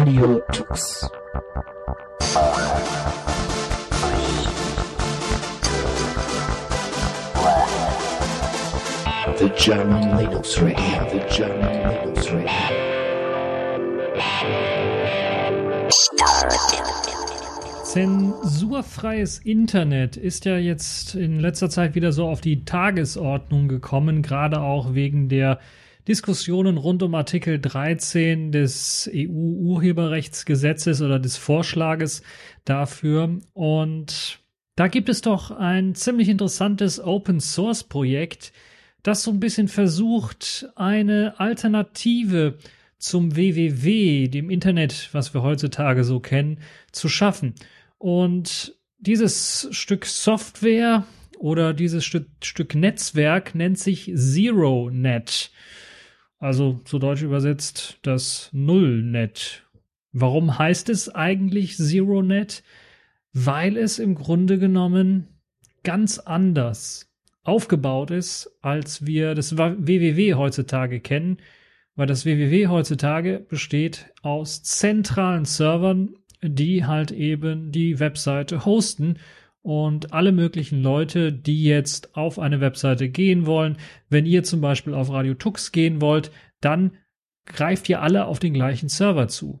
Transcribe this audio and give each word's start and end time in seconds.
Radio 0.00 0.40
Tux. 0.50 1.10
The 9.36 9.50
German 9.58 10.16
Linux 10.16 10.58
Radio, 10.62 11.06
the 11.10 11.20
German 11.28 11.74
Linux. 11.90 12.30
Zensurfreies 17.84 19.38
Internet 19.40 20.16
ist 20.16 20.46
ja 20.46 20.56
jetzt 20.56 21.14
in 21.14 21.40
letzter 21.40 21.68
Zeit 21.68 21.94
wieder 21.94 22.12
so 22.12 22.26
auf 22.26 22.40
die 22.40 22.64
Tagesordnung 22.64 23.68
gekommen, 23.68 24.22
gerade 24.22 24.60
auch 24.62 24.94
wegen 24.94 25.28
der 25.28 25.58
Diskussionen 26.08 26.76
rund 26.76 27.02
um 27.02 27.14
Artikel 27.14 27.58
13 27.60 28.52
des 28.52 29.10
EU-Urheberrechtsgesetzes 29.12 31.02
oder 31.02 31.18
des 31.18 31.36
Vorschlages 31.36 32.22
dafür. 32.64 33.38
Und 33.52 34.40
da 34.76 34.88
gibt 34.88 35.08
es 35.08 35.20
doch 35.20 35.50
ein 35.50 35.94
ziemlich 35.94 36.28
interessantes 36.28 37.00
Open-Source-Projekt, 37.00 38.52
das 39.02 39.22
so 39.22 39.30
ein 39.30 39.40
bisschen 39.40 39.68
versucht, 39.68 40.68
eine 40.76 41.38
Alternative 41.38 42.58
zum 42.98 43.34
WWW, 43.36 44.28
dem 44.28 44.50
Internet, 44.50 45.08
was 45.12 45.32
wir 45.34 45.42
heutzutage 45.42 46.04
so 46.04 46.20
kennen, 46.20 46.58
zu 46.92 47.08
schaffen. 47.08 47.54
Und 47.98 48.74
dieses 48.98 49.68
Stück 49.70 50.04
Software 50.04 51.04
oder 51.38 51.72
dieses 51.72 52.04
Stück, 52.04 52.74
Netzwerk 52.74 53.54
nennt 53.54 53.78
sich 53.78 54.12
ZeroNet. 54.14 55.50
Also 56.40 56.80
zu 56.84 56.98
Deutsch 56.98 57.22
übersetzt 57.22 57.98
das 58.02 58.48
Nullnet. 58.52 59.66
Warum 60.12 60.58
heißt 60.58 60.88
es 60.88 61.14
eigentlich 61.14 61.76
ZeroNet? 61.76 62.64
Weil 63.32 63.76
es 63.76 63.98
im 63.98 64.14
Grunde 64.14 64.58
genommen 64.58 65.28
ganz 65.84 66.18
anders 66.18 67.12
aufgebaut 67.42 68.10
ist, 68.10 68.50
als 68.62 69.06
wir 69.06 69.34
das 69.34 69.56
WWW 69.56 70.34
heutzutage 70.34 71.00
kennen, 71.00 71.38
weil 71.94 72.06
das 72.06 72.24
WWW 72.24 72.68
heutzutage 72.68 73.40
besteht 73.48 74.12
aus 74.22 74.62
zentralen 74.62 75.44
Servern, 75.44 76.14
die 76.42 76.86
halt 76.86 77.10
eben 77.12 77.70
die 77.70 78.00
Webseite 78.00 78.64
hosten 78.64 79.18
und 79.62 80.12
alle 80.12 80.32
möglichen 80.32 80.82
Leute, 80.82 81.32
die 81.32 81.64
jetzt 81.64 82.16
auf 82.16 82.38
eine 82.38 82.60
Webseite 82.60 83.08
gehen 83.08 83.46
wollen, 83.46 83.76
wenn 84.08 84.26
ihr 84.26 84.42
zum 84.42 84.60
Beispiel 84.60 84.94
auf 84.94 85.10
Radio 85.10 85.34
Tux 85.34 85.72
gehen 85.72 86.00
wollt, 86.00 86.30
dann 86.60 86.92
greift 87.46 87.88
ihr 87.88 88.00
alle 88.00 88.26
auf 88.26 88.38
den 88.38 88.54
gleichen 88.54 88.88
Server 88.88 89.28
zu. 89.28 89.60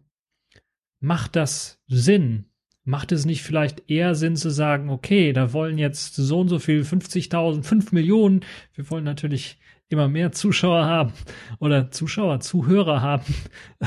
Macht 1.00 1.36
das 1.36 1.82
Sinn? 1.86 2.46
Macht 2.84 3.12
es 3.12 3.26
nicht 3.26 3.42
vielleicht 3.42 3.90
eher 3.90 4.14
Sinn 4.14 4.36
zu 4.36 4.50
sagen, 4.50 4.88
okay, 4.88 5.32
da 5.32 5.52
wollen 5.52 5.78
jetzt 5.78 6.14
so 6.16 6.40
und 6.40 6.48
so 6.48 6.58
viel, 6.58 6.82
50.000, 6.82 7.62
5 7.62 7.92
Millionen, 7.92 8.40
wir 8.74 8.90
wollen 8.90 9.04
natürlich 9.04 9.58
immer 9.88 10.08
mehr 10.08 10.32
Zuschauer 10.32 10.84
haben 10.84 11.12
oder 11.58 11.90
Zuschauer, 11.90 12.40
Zuhörer 12.40 13.02
haben. 13.02 13.34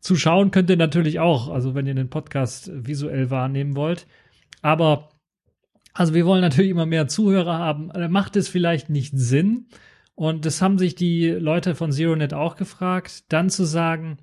Zuschauen 0.00 0.50
könnt 0.50 0.70
ihr 0.70 0.76
natürlich 0.76 1.20
auch, 1.20 1.48
also 1.48 1.74
wenn 1.74 1.86
ihr 1.86 1.94
den 1.94 2.10
Podcast 2.10 2.70
visuell 2.72 3.30
wahrnehmen 3.30 3.76
wollt. 3.76 4.06
Aber, 4.62 5.08
also 5.92 6.14
wir 6.14 6.26
wollen 6.26 6.40
natürlich 6.40 6.70
immer 6.70 6.86
mehr 6.86 7.08
Zuhörer 7.08 7.58
haben. 7.58 7.90
Macht 8.10 8.36
es 8.36 8.48
vielleicht 8.48 8.90
nicht 8.90 9.12
Sinn? 9.16 9.68
Und 10.14 10.46
das 10.46 10.60
haben 10.62 10.78
sich 10.78 10.94
die 10.94 11.28
Leute 11.28 11.74
von 11.74 11.92
ZeroNet 11.92 12.34
auch 12.34 12.56
gefragt, 12.56 13.32
dann 13.32 13.50
zu 13.50 13.64
sagen, 13.64 14.18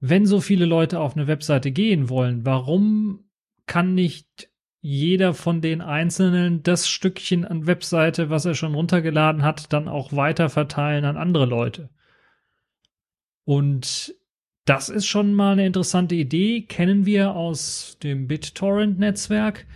wenn 0.00 0.26
so 0.26 0.40
viele 0.40 0.64
Leute 0.64 1.00
auf 1.00 1.16
eine 1.16 1.26
Webseite 1.26 1.72
gehen 1.72 2.08
wollen, 2.08 2.46
warum 2.46 3.24
kann 3.66 3.94
nicht 3.94 4.48
jeder 4.80 5.34
von 5.34 5.60
den 5.60 5.80
Einzelnen 5.80 6.62
das 6.62 6.88
Stückchen 6.88 7.44
an 7.44 7.66
Webseite, 7.66 8.30
was 8.30 8.44
er 8.44 8.54
schon 8.54 8.74
runtergeladen 8.74 9.42
hat, 9.42 9.72
dann 9.72 9.88
auch 9.88 10.12
weiter 10.12 10.48
verteilen 10.48 11.04
an 11.04 11.16
andere 11.16 11.46
Leute? 11.46 11.90
Und 13.44 14.14
das 14.66 14.88
ist 14.90 15.06
schon 15.06 15.34
mal 15.34 15.52
eine 15.52 15.66
interessante 15.66 16.14
Idee, 16.14 16.60
kennen 16.62 17.06
wir 17.06 17.34
aus 17.34 17.96
dem 18.02 18.28
BitTorrent-Netzwerk. 18.28 19.66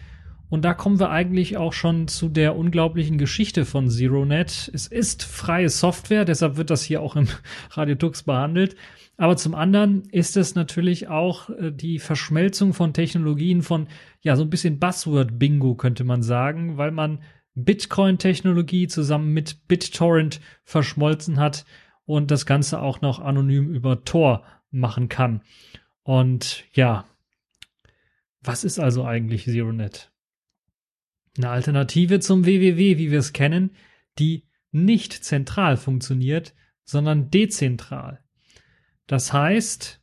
Und 0.52 0.66
da 0.66 0.74
kommen 0.74 1.00
wir 1.00 1.08
eigentlich 1.08 1.56
auch 1.56 1.72
schon 1.72 2.08
zu 2.08 2.28
der 2.28 2.56
unglaublichen 2.56 3.16
Geschichte 3.16 3.64
von 3.64 3.88
ZeroNet. 3.88 4.70
Es 4.74 4.86
ist 4.86 5.22
freie 5.22 5.70
Software, 5.70 6.26
deshalb 6.26 6.58
wird 6.58 6.68
das 6.68 6.82
hier 6.82 7.00
auch 7.00 7.16
im 7.16 7.26
Radiotux 7.70 8.24
behandelt. 8.24 8.76
Aber 9.16 9.38
zum 9.38 9.54
anderen 9.54 10.02
ist 10.10 10.36
es 10.36 10.54
natürlich 10.54 11.08
auch 11.08 11.48
äh, 11.48 11.72
die 11.72 11.98
Verschmelzung 11.98 12.74
von 12.74 12.92
Technologien 12.92 13.62
von, 13.62 13.88
ja, 14.20 14.36
so 14.36 14.42
ein 14.42 14.50
bisschen 14.50 14.78
Buzzword-Bingo 14.78 15.74
könnte 15.74 16.04
man 16.04 16.22
sagen, 16.22 16.76
weil 16.76 16.90
man 16.90 17.22
Bitcoin-Technologie 17.54 18.88
zusammen 18.88 19.32
mit 19.32 19.66
BitTorrent 19.69 20.42
verschmolzen 20.64 21.40
hat 21.40 21.64
und 22.04 22.30
das 22.30 22.44
Ganze 22.44 22.82
auch 22.82 23.00
noch 23.00 23.20
anonym 23.20 23.74
über 23.74 24.04
Tor 24.04 24.42
machen 24.70 25.08
kann. 25.08 25.40
Und 26.02 26.64
ja, 26.74 27.06
was 28.42 28.64
ist 28.64 28.78
also 28.78 29.06
eigentlich 29.06 29.46
ZeroNet? 29.46 30.11
Eine 31.37 31.50
Alternative 31.50 32.20
zum 32.20 32.44
WWW, 32.44 32.98
wie 32.98 33.10
wir 33.10 33.19
es 33.19 33.32
kennen, 33.32 33.70
die 34.19 34.48
nicht 34.70 35.12
zentral 35.12 35.76
funktioniert, 35.76 36.54
sondern 36.84 37.31
dezentral. 37.31 38.22
Das 39.06 39.32
heißt, 39.32 40.00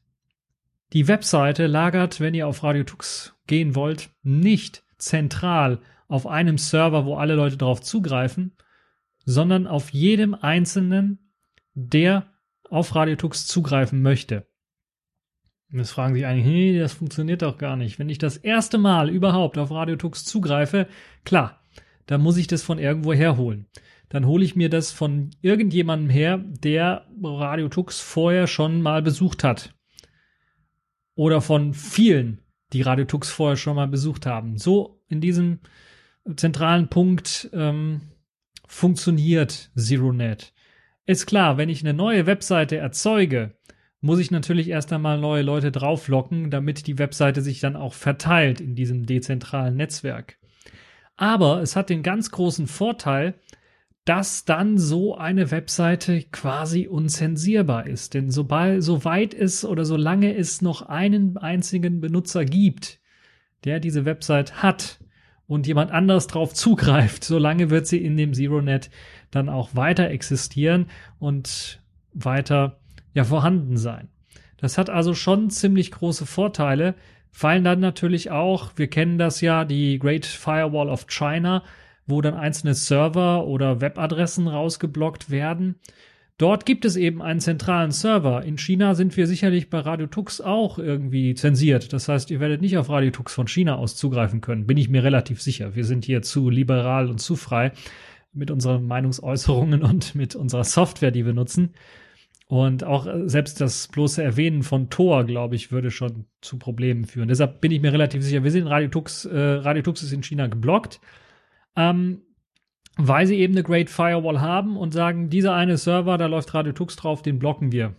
die 0.94 1.08
Webseite 1.08 1.68
lagert, 1.68 2.20
wenn 2.20 2.34
ihr 2.34 2.48
auf 2.48 2.64
RadioTux 2.64 3.36
gehen 3.46 3.76
wollt, 3.76 4.10
nicht 4.24 4.84
zentral 4.98 5.80
auf 6.08 6.26
einem 6.26 6.58
Server, 6.58 7.06
wo 7.06 7.16
alle 7.16 7.36
Leute 7.36 7.58
darauf 7.58 7.82
zugreifen, 7.82 8.56
sondern 9.26 9.68
auf 9.68 9.92
jedem 9.92 10.34
einzelnen, 10.34 11.32
der 11.76 12.34
auf 12.70 12.96
RadioTux 12.96 13.46
zugreifen 13.46 14.02
möchte. 14.02 14.49
Jetzt 15.72 15.92
fragen 15.92 16.16
sich 16.16 16.26
eigentlich, 16.26 16.46
hey, 16.46 16.80
das 16.80 16.94
funktioniert 16.94 17.42
doch 17.42 17.58
gar 17.58 17.76
nicht. 17.76 18.00
Wenn 18.00 18.10
ich 18.10 18.18
das 18.18 18.38
erste 18.38 18.78
Mal 18.78 19.10
überhaupt 19.10 19.58
auf 19.58 19.72
RadioTux 19.72 20.26
zugreife, 20.26 20.88
klar, 21.26 21.62
dann 22.08 22.22
muss 22.22 22.38
ich 22.38 22.48
das 22.48 22.64
von 22.64 22.80
irgendwo 22.80 23.14
herholen 23.14 23.68
dann 24.10 24.26
hole 24.26 24.44
ich 24.44 24.56
mir 24.56 24.70
das 24.70 24.92
von 24.92 25.30
irgendjemandem 25.42 26.10
her, 26.10 26.38
der 26.38 27.06
Radio 27.24 27.70
Tux 27.70 28.00
vorher 28.00 28.48
schon 28.48 28.82
mal 28.82 29.02
besucht 29.02 29.44
hat. 29.44 29.76
Oder 31.16 31.42
von 31.42 31.74
vielen, 31.74 32.42
die 32.74 32.82
Radio 32.82 33.06
Tux 33.06 33.30
vorher 33.30 33.56
schon 33.56 33.76
mal 33.76 33.88
besucht 33.88 34.26
haben. 34.26 34.58
So 34.58 35.04
in 35.08 35.22
diesem 35.22 35.60
zentralen 36.36 36.90
Punkt 36.90 37.50
ähm, 37.54 38.02
funktioniert 38.68 39.72
ZeroNet. 39.76 40.54
Ist 41.06 41.26
klar, 41.28 41.58
wenn 41.58 41.70
ich 41.70 41.82
eine 41.82 41.94
neue 41.94 42.26
Webseite 42.26 42.78
erzeuge, 42.78 43.58
muss 44.02 44.20
ich 44.20 44.32
natürlich 44.32 44.70
erst 44.70 44.94
einmal 44.94 45.20
neue 45.20 45.42
Leute 45.42 45.72
drauflocken, 45.72 46.50
damit 46.50 46.88
die 46.88 46.98
Webseite 46.98 47.42
sich 47.42 47.60
dann 47.60 47.76
auch 47.76 47.94
verteilt 47.94 48.62
in 48.62 48.76
diesem 48.76 49.06
dezentralen 49.06 49.76
Netzwerk. 49.76 50.38
Aber 51.18 51.62
es 51.62 51.76
hat 51.76 51.90
den 51.90 52.02
ganz 52.02 52.32
großen 52.32 52.68
Vorteil, 52.68 53.36
dass 54.06 54.46
dann 54.46 54.78
so 54.78 55.18
eine 55.18 55.52
Webseite 55.52 56.24
quasi 56.32 56.88
unzensierbar 56.88 57.86
ist. 57.86 58.14
Denn 58.14 58.32
sobald, 58.32 58.82
soweit 58.82 59.34
es 59.34 59.66
oder 59.66 59.86
solange 59.86 60.34
es 60.34 60.62
noch 60.62 60.82
einen 60.84 61.38
einzigen 61.38 62.00
Benutzer 62.00 62.46
gibt, 62.46 63.00
der 63.66 63.80
diese 63.80 64.06
Website 64.06 64.64
hat 64.64 65.00
und 65.46 65.68
jemand 65.68 65.92
anderes 65.92 66.28
drauf 66.28 66.54
zugreift, 66.54 67.24
solange 67.24 67.70
wird 67.70 67.86
sie 67.86 68.04
in 68.04 68.16
dem 68.16 68.34
ZeroNet 68.34 68.90
dann 69.30 69.50
auch 69.50 69.76
weiter 69.76 70.10
existieren 70.10 70.88
und 71.20 71.84
weiter 72.14 72.79
ja 73.14 73.24
vorhanden 73.24 73.78
sein. 73.78 74.10
Das 74.58 74.78
hat 74.78 74.90
also 74.90 75.14
schon 75.14 75.50
ziemlich 75.50 75.92
große 75.92 76.26
Vorteile, 76.26 76.96
fallen 77.32 77.64
dann 77.64 77.80
natürlich 77.80 78.32
auch, 78.32 78.72
wir 78.76 78.88
kennen 78.88 79.18
das 79.18 79.42
ja, 79.42 79.66
die 79.66 80.00
Great 80.00 80.26
Firewall 80.26 80.90
of 80.90 81.08
China, 81.08 81.64
wo 82.06 82.22
dann 82.22 82.34
einzelne 82.34 82.74
Server 82.74 83.46
oder 83.46 83.82
Webadressen 83.82 84.48
rausgeblockt 84.48 85.30
werden. 85.30 85.76
Dort 86.40 86.66
gibt 86.66 86.86
es 86.86 86.96
eben 86.96 87.22
einen 87.22 87.42
zentralen 87.42 87.92
Server. 87.92 88.44
In 88.44 88.58
China 88.58 88.96
sind 88.96 89.18
wir 89.18 89.28
sicherlich 89.28 89.70
bei 89.70 89.80
Radio 89.80 90.08
Tux 90.08 90.40
auch 90.40 90.80
irgendwie 90.80 91.36
zensiert. 91.36 91.92
Das 91.92 92.08
heißt, 92.08 92.32
ihr 92.32 92.40
werdet 92.40 92.62
nicht 92.62 92.78
auf 92.78 92.90
Radio 92.90 93.12
Tux 93.12 93.34
von 93.34 93.48
China 93.48 93.76
aus 93.76 93.98
zugreifen 93.98 94.40
können. 94.40 94.66
Bin 94.66 94.78
ich 94.78 94.90
mir 94.90 95.04
relativ 95.04 95.42
sicher. 95.42 95.76
Wir 95.76 95.84
sind 95.84 96.06
hier 96.06 96.22
zu 96.22 96.50
liberal 96.50 97.10
und 97.10 97.20
zu 97.20 97.36
frei 97.36 97.74
mit 98.32 98.52
unseren 98.52 98.86
Meinungsäußerungen 98.88 99.84
und 99.84 100.16
mit 100.16 100.36
unserer 100.36 100.64
Software, 100.64 101.12
die 101.12 101.26
wir 101.26 101.34
nutzen. 101.34 101.74
Und 102.50 102.84
auch 102.84 103.08
äh, 103.08 103.30
selbst 103.30 103.62
das 103.62 103.88
bloße 103.88 104.22
Erwähnen 104.22 104.64
von 104.64 104.90
Tor, 104.90 105.24
glaube 105.24 105.56
ich, 105.56 105.72
würde 105.72 105.92
schon 105.92 106.26
zu 106.42 106.60
Problemen 106.60 107.06
führen. 107.06 107.30
Deshalb 107.30 107.62
bin 107.62 107.72
ich 107.72 107.82
mir 107.82 107.94
relativ 107.94 108.24
sicher, 108.24 108.44
wir 108.44 108.52
sind 108.52 108.68
Radio 108.68 108.90
Tux, 108.90 109.24
äh, 109.26 109.38
Radio 109.38 109.84
Tux 109.84 110.04
ist 110.04 110.12
in 110.12 110.24
China 110.24 110.48
geblockt 110.48 111.00
ähm, 111.80 112.22
weil 112.98 113.26
sie 113.26 113.38
eben 113.38 113.54
eine 113.54 113.64
Great 113.64 113.90
Firewall 113.90 114.42
haben 114.42 114.76
und 114.76 114.94
sagen, 114.94 115.30
dieser 115.30 115.56
eine 115.56 115.78
Server, 115.78 116.18
da 116.18 116.26
läuft 116.26 116.54
Radio 116.54 116.74
Tux 116.74 116.98
drauf, 116.98 117.22
den 117.22 117.40
blocken 117.40 117.72
wir. 117.72 117.96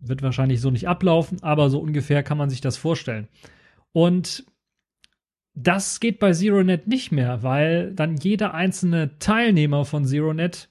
wird 0.00 0.22
wahrscheinlich 0.22 0.60
so 0.60 0.70
nicht 0.70 0.88
ablaufen, 0.88 1.42
aber 1.42 1.70
so 1.70 1.78
ungefähr 1.78 2.22
kann 2.22 2.38
man 2.38 2.50
sich 2.50 2.60
das 2.60 2.76
vorstellen. 2.76 3.28
Und 3.92 4.44
das 5.54 6.00
geht 6.00 6.18
bei 6.18 6.32
ZeroNet 6.32 6.88
nicht 6.88 7.12
mehr, 7.12 7.42
weil 7.42 7.92
dann 7.94 8.16
jeder 8.16 8.54
einzelne 8.54 9.18
Teilnehmer 9.18 9.84
von 9.84 10.06
ZeroNet 10.06 10.70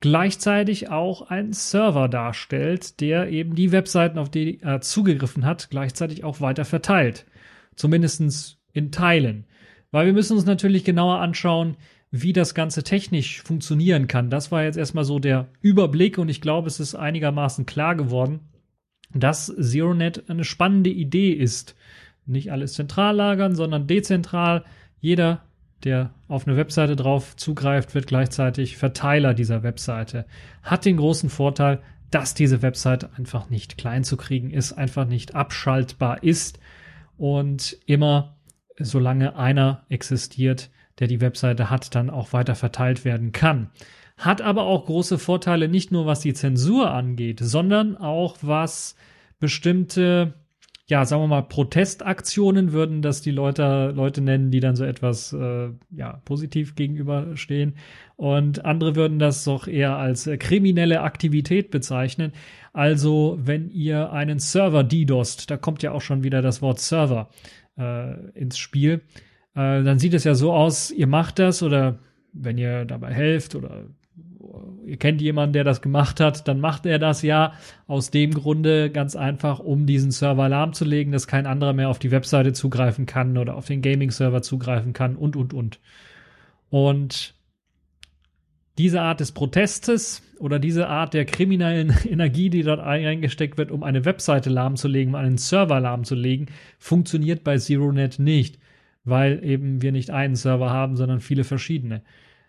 gleichzeitig 0.00 0.88
auch 0.88 1.22
einen 1.22 1.52
Server 1.52 2.08
darstellt, 2.08 3.00
der 3.00 3.28
eben 3.28 3.54
die 3.54 3.72
Webseiten, 3.72 4.18
auf 4.18 4.30
die 4.30 4.60
er 4.60 4.80
zugegriffen 4.80 5.44
hat, 5.44 5.68
gleichzeitig 5.70 6.24
auch 6.24 6.40
weiter 6.40 6.64
verteilt. 6.64 7.26
Zumindest 7.76 8.58
in 8.72 8.92
Teilen. 8.92 9.44
Weil 9.90 10.06
wir 10.06 10.12
müssen 10.12 10.36
uns 10.36 10.46
natürlich 10.46 10.84
genauer 10.84 11.18
anschauen, 11.20 11.76
wie 12.10 12.32
das 12.32 12.54
Ganze 12.54 12.82
technisch 12.82 13.42
funktionieren 13.42 14.08
kann. 14.08 14.30
Das 14.30 14.50
war 14.50 14.64
jetzt 14.64 14.76
erstmal 14.76 15.04
so 15.04 15.18
der 15.18 15.48
Überblick 15.60 16.18
und 16.18 16.28
ich 16.28 16.40
glaube, 16.40 16.68
es 16.68 16.80
ist 16.80 16.94
einigermaßen 16.94 17.66
klar 17.66 17.94
geworden, 17.94 18.40
dass 19.14 19.46
ZeroNet 19.46 20.28
eine 20.28 20.44
spannende 20.44 20.90
Idee 20.90 21.32
ist. 21.32 21.76
Nicht 22.26 22.52
alles 22.52 22.74
zentral 22.74 23.16
lagern, 23.16 23.54
sondern 23.54 23.86
dezentral. 23.86 24.64
Jeder 25.00 25.44
der 25.84 26.10
auf 26.28 26.46
eine 26.46 26.56
Webseite 26.56 26.96
drauf 26.96 27.36
zugreift, 27.36 27.94
wird 27.94 28.06
gleichzeitig 28.06 28.76
Verteiler 28.76 29.34
dieser 29.34 29.62
Webseite. 29.62 30.26
Hat 30.62 30.84
den 30.84 30.96
großen 30.96 31.30
Vorteil, 31.30 31.80
dass 32.10 32.34
diese 32.34 32.62
Webseite 32.62 33.10
einfach 33.16 33.50
nicht 33.50 33.78
klein 33.78 34.04
zu 34.04 34.16
kriegen 34.16 34.50
ist, 34.50 34.72
einfach 34.72 35.06
nicht 35.06 35.34
abschaltbar 35.34 36.22
ist 36.22 36.58
und 37.16 37.78
immer, 37.86 38.36
solange 38.78 39.36
einer 39.36 39.84
existiert, 39.88 40.70
der 40.98 41.06
die 41.06 41.20
Webseite 41.20 41.70
hat, 41.70 41.94
dann 41.94 42.10
auch 42.10 42.32
weiter 42.32 42.54
verteilt 42.54 43.04
werden 43.04 43.32
kann. 43.32 43.70
Hat 44.18 44.42
aber 44.42 44.64
auch 44.64 44.84
große 44.84 45.18
Vorteile, 45.18 45.68
nicht 45.68 45.92
nur 45.92 46.04
was 46.04 46.20
die 46.20 46.34
Zensur 46.34 46.90
angeht, 46.90 47.40
sondern 47.42 47.96
auch 47.96 48.36
was 48.42 48.96
bestimmte 49.38 50.34
ja, 50.90 51.04
sagen 51.04 51.22
wir 51.22 51.28
mal, 51.28 51.42
Protestaktionen 51.42 52.72
würden 52.72 53.00
das 53.00 53.22
die 53.22 53.30
Leute, 53.30 53.92
Leute 53.94 54.20
nennen, 54.20 54.50
die 54.50 54.58
dann 54.58 54.74
so 54.74 54.84
etwas 54.84 55.32
äh, 55.32 55.68
ja, 55.90 56.20
positiv 56.24 56.74
gegenüberstehen. 56.74 57.76
Und 58.16 58.64
andere 58.64 58.96
würden 58.96 59.20
das 59.20 59.44
doch 59.44 59.68
eher 59.68 59.96
als 59.96 60.26
äh, 60.26 60.36
kriminelle 60.36 61.02
Aktivität 61.02 61.70
bezeichnen. 61.70 62.32
Also, 62.72 63.38
wenn 63.40 63.70
ihr 63.70 64.12
einen 64.12 64.40
Server 64.40 64.82
DDoSt, 64.82 65.48
da 65.48 65.56
kommt 65.56 65.84
ja 65.84 65.92
auch 65.92 66.02
schon 66.02 66.24
wieder 66.24 66.42
das 66.42 66.60
Wort 66.60 66.80
Server 66.80 67.30
äh, 67.78 68.28
ins 68.30 68.58
Spiel, 68.58 69.02
äh, 69.54 69.84
dann 69.84 70.00
sieht 70.00 70.14
es 70.14 70.24
ja 70.24 70.34
so 70.34 70.52
aus, 70.52 70.90
ihr 70.90 71.06
macht 71.06 71.38
das 71.38 71.62
oder 71.62 72.00
wenn 72.32 72.58
ihr 72.58 72.84
dabei 72.84 73.14
helft 73.14 73.54
oder 73.54 73.84
ihr 74.84 74.96
kennt 74.96 75.20
jemanden, 75.20 75.52
der 75.52 75.64
das 75.64 75.82
gemacht 75.82 76.20
hat, 76.20 76.48
dann 76.48 76.60
macht 76.60 76.86
er 76.86 76.98
das 76.98 77.22
ja 77.22 77.52
aus 77.86 78.10
dem 78.10 78.32
Grunde 78.32 78.90
ganz 78.90 79.16
einfach, 79.16 79.58
um 79.58 79.86
diesen 79.86 80.10
Server 80.10 80.48
lahmzulegen, 80.48 81.12
dass 81.12 81.26
kein 81.26 81.46
anderer 81.46 81.72
mehr 81.72 81.88
auf 81.88 81.98
die 81.98 82.10
Webseite 82.10 82.52
zugreifen 82.52 83.06
kann 83.06 83.38
oder 83.38 83.56
auf 83.56 83.66
den 83.66 83.82
Gaming-Server 83.82 84.42
zugreifen 84.42 84.92
kann 84.92 85.16
und, 85.16 85.36
und, 85.36 85.54
und. 85.54 85.80
Und 86.68 87.34
diese 88.78 89.02
Art 89.02 89.20
des 89.20 89.32
Protestes 89.32 90.22
oder 90.38 90.58
diese 90.58 90.88
Art 90.88 91.14
der 91.14 91.26
kriminellen 91.26 91.94
Energie, 92.08 92.50
die 92.50 92.62
dort 92.62 92.80
eingesteckt 92.80 93.58
wird, 93.58 93.70
um 93.70 93.82
eine 93.82 94.04
Webseite 94.04 94.50
lahmzulegen, 94.50 95.14
um 95.14 95.20
einen 95.20 95.38
Server 95.38 95.80
lahmzulegen, 95.80 96.46
funktioniert 96.78 97.44
bei 97.44 97.58
ZeroNet 97.58 98.18
nicht, 98.18 98.58
weil 99.04 99.44
eben 99.44 99.82
wir 99.82 99.92
nicht 99.92 100.10
einen 100.10 100.36
Server 100.36 100.70
haben, 100.70 100.96
sondern 100.96 101.20
viele 101.20 101.44
verschiedene. 101.44 102.02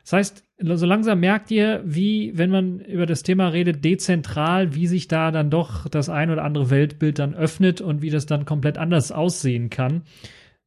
Das 0.04 0.14
heißt, 0.14 0.44
so 0.64 0.86
langsam 0.86 1.20
merkt 1.20 1.52
ihr, 1.52 1.82
wie, 1.86 2.38
wenn 2.38 2.50
man 2.50 2.80
über 2.82 3.06
das 3.06 3.24
Thema 3.24 3.48
redet, 3.48 3.84
dezentral, 3.84 4.76
wie 4.76 4.88
sich 4.88 5.08
da 5.08 5.32
dann 5.32 5.50
doch 5.50 5.88
das 5.88 6.10
ein 6.10 6.30
oder 6.30 6.44
andere 6.44 6.70
Weltbild 6.70 7.20
dann 7.20 7.34
öffnet 7.34 7.82
und 7.82 8.02
wie 8.02 8.10
das 8.10 8.26
dann 8.26 8.46
komplett 8.46 8.78
anders 8.78 9.12
aussehen 9.12 9.70
kann 9.70 10.04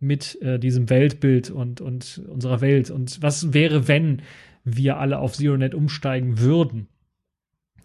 mit 0.00 0.40
äh, 0.42 0.58
diesem 0.58 0.90
Weltbild 0.90 1.50
und, 1.50 1.80
und 1.80 2.22
unserer 2.28 2.60
Welt. 2.60 2.90
Und 2.90 3.22
was 3.22 3.54
wäre, 3.54 3.88
wenn 3.88 4.22
wir 4.64 4.98
alle 4.98 5.18
auf 5.18 5.34
ZeroNet 5.34 5.74
umsteigen 5.74 6.38
würden? 6.40 6.88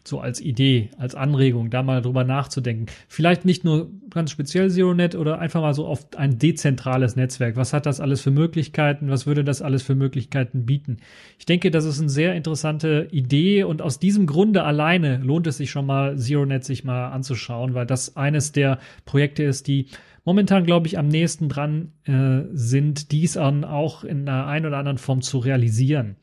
So 0.07 0.19
als 0.19 0.41
Idee, 0.41 0.89
als 0.97 1.15
Anregung, 1.15 1.69
da 1.69 1.83
mal 1.83 2.01
drüber 2.01 2.23
nachzudenken. 2.23 2.87
Vielleicht 3.07 3.45
nicht 3.45 3.63
nur 3.63 3.91
ganz 4.09 4.31
speziell 4.31 4.69
ZeroNet 4.69 5.15
oder 5.15 5.39
einfach 5.39 5.61
mal 5.61 5.73
so 5.73 5.85
auf 5.85 6.07
ein 6.15 6.39
dezentrales 6.39 7.15
Netzwerk. 7.15 7.55
Was 7.55 7.73
hat 7.73 7.85
das 7.85 7.99
alles 7.99 8.21
für 8.21 8.31
Möglichkeiten? 8.31 9.09
Was 9.09 9.27
würde 9.27 9.43
das 9.43 9.61
alles 9.61 9.83
für 9.83 9.95
Möglichkeiten 9.95 10.65
bieten? 10.65 10.97
Ich 11.37 11.45
denke, 11.45 11.71
das 11.71 11.85
ist 11.85 11.99
eine 11.99 12.09
sehr 12.09 12.35
interessante 12.35 13.07
Idee 13.11 13.63
und 13.63 13.81
aus 13.81 13.99
diesem 13.99 14.25
Grunde 14.25 14.63
alleine 14.63 15.17
lohnt 15.17 15.47
es 15.47 15.57
sich 15.57 15.69
schon 15.69 15.85
mal, 15.85 16.17
ZeroNet 16.17 16.63
sich 16.63 16.83
mal 16.83 17.09
anzuschauen, 17.09 17.73
weil 17.73 17.85
das 17.85 18.15
eines 18.15 18.51
der 18.51 18.79
Projekte 19.05 19.43
ist, 19.43 19.67
die 19.67 19.87
momentan, 20.25 20.65
glaube 20.65 20.87
ich, 20.87 20.97
am 20.97 21.07
nächsten 21.07 21.49
dran 21.49 21.93
äh, 22.05 22.47
sind, 22.53 23.11
dies 23.11 23.37
an 23.37 23.63
auch 23.63 24.03
in 24.03 24.27
einer 24.27 24.47
ein 24.47 24.65
oder 24.65 24.77
anderen 24.77 24.97
Form 24.97 25.21
zu 25.21 25.39
realisieren. 25.39 26.17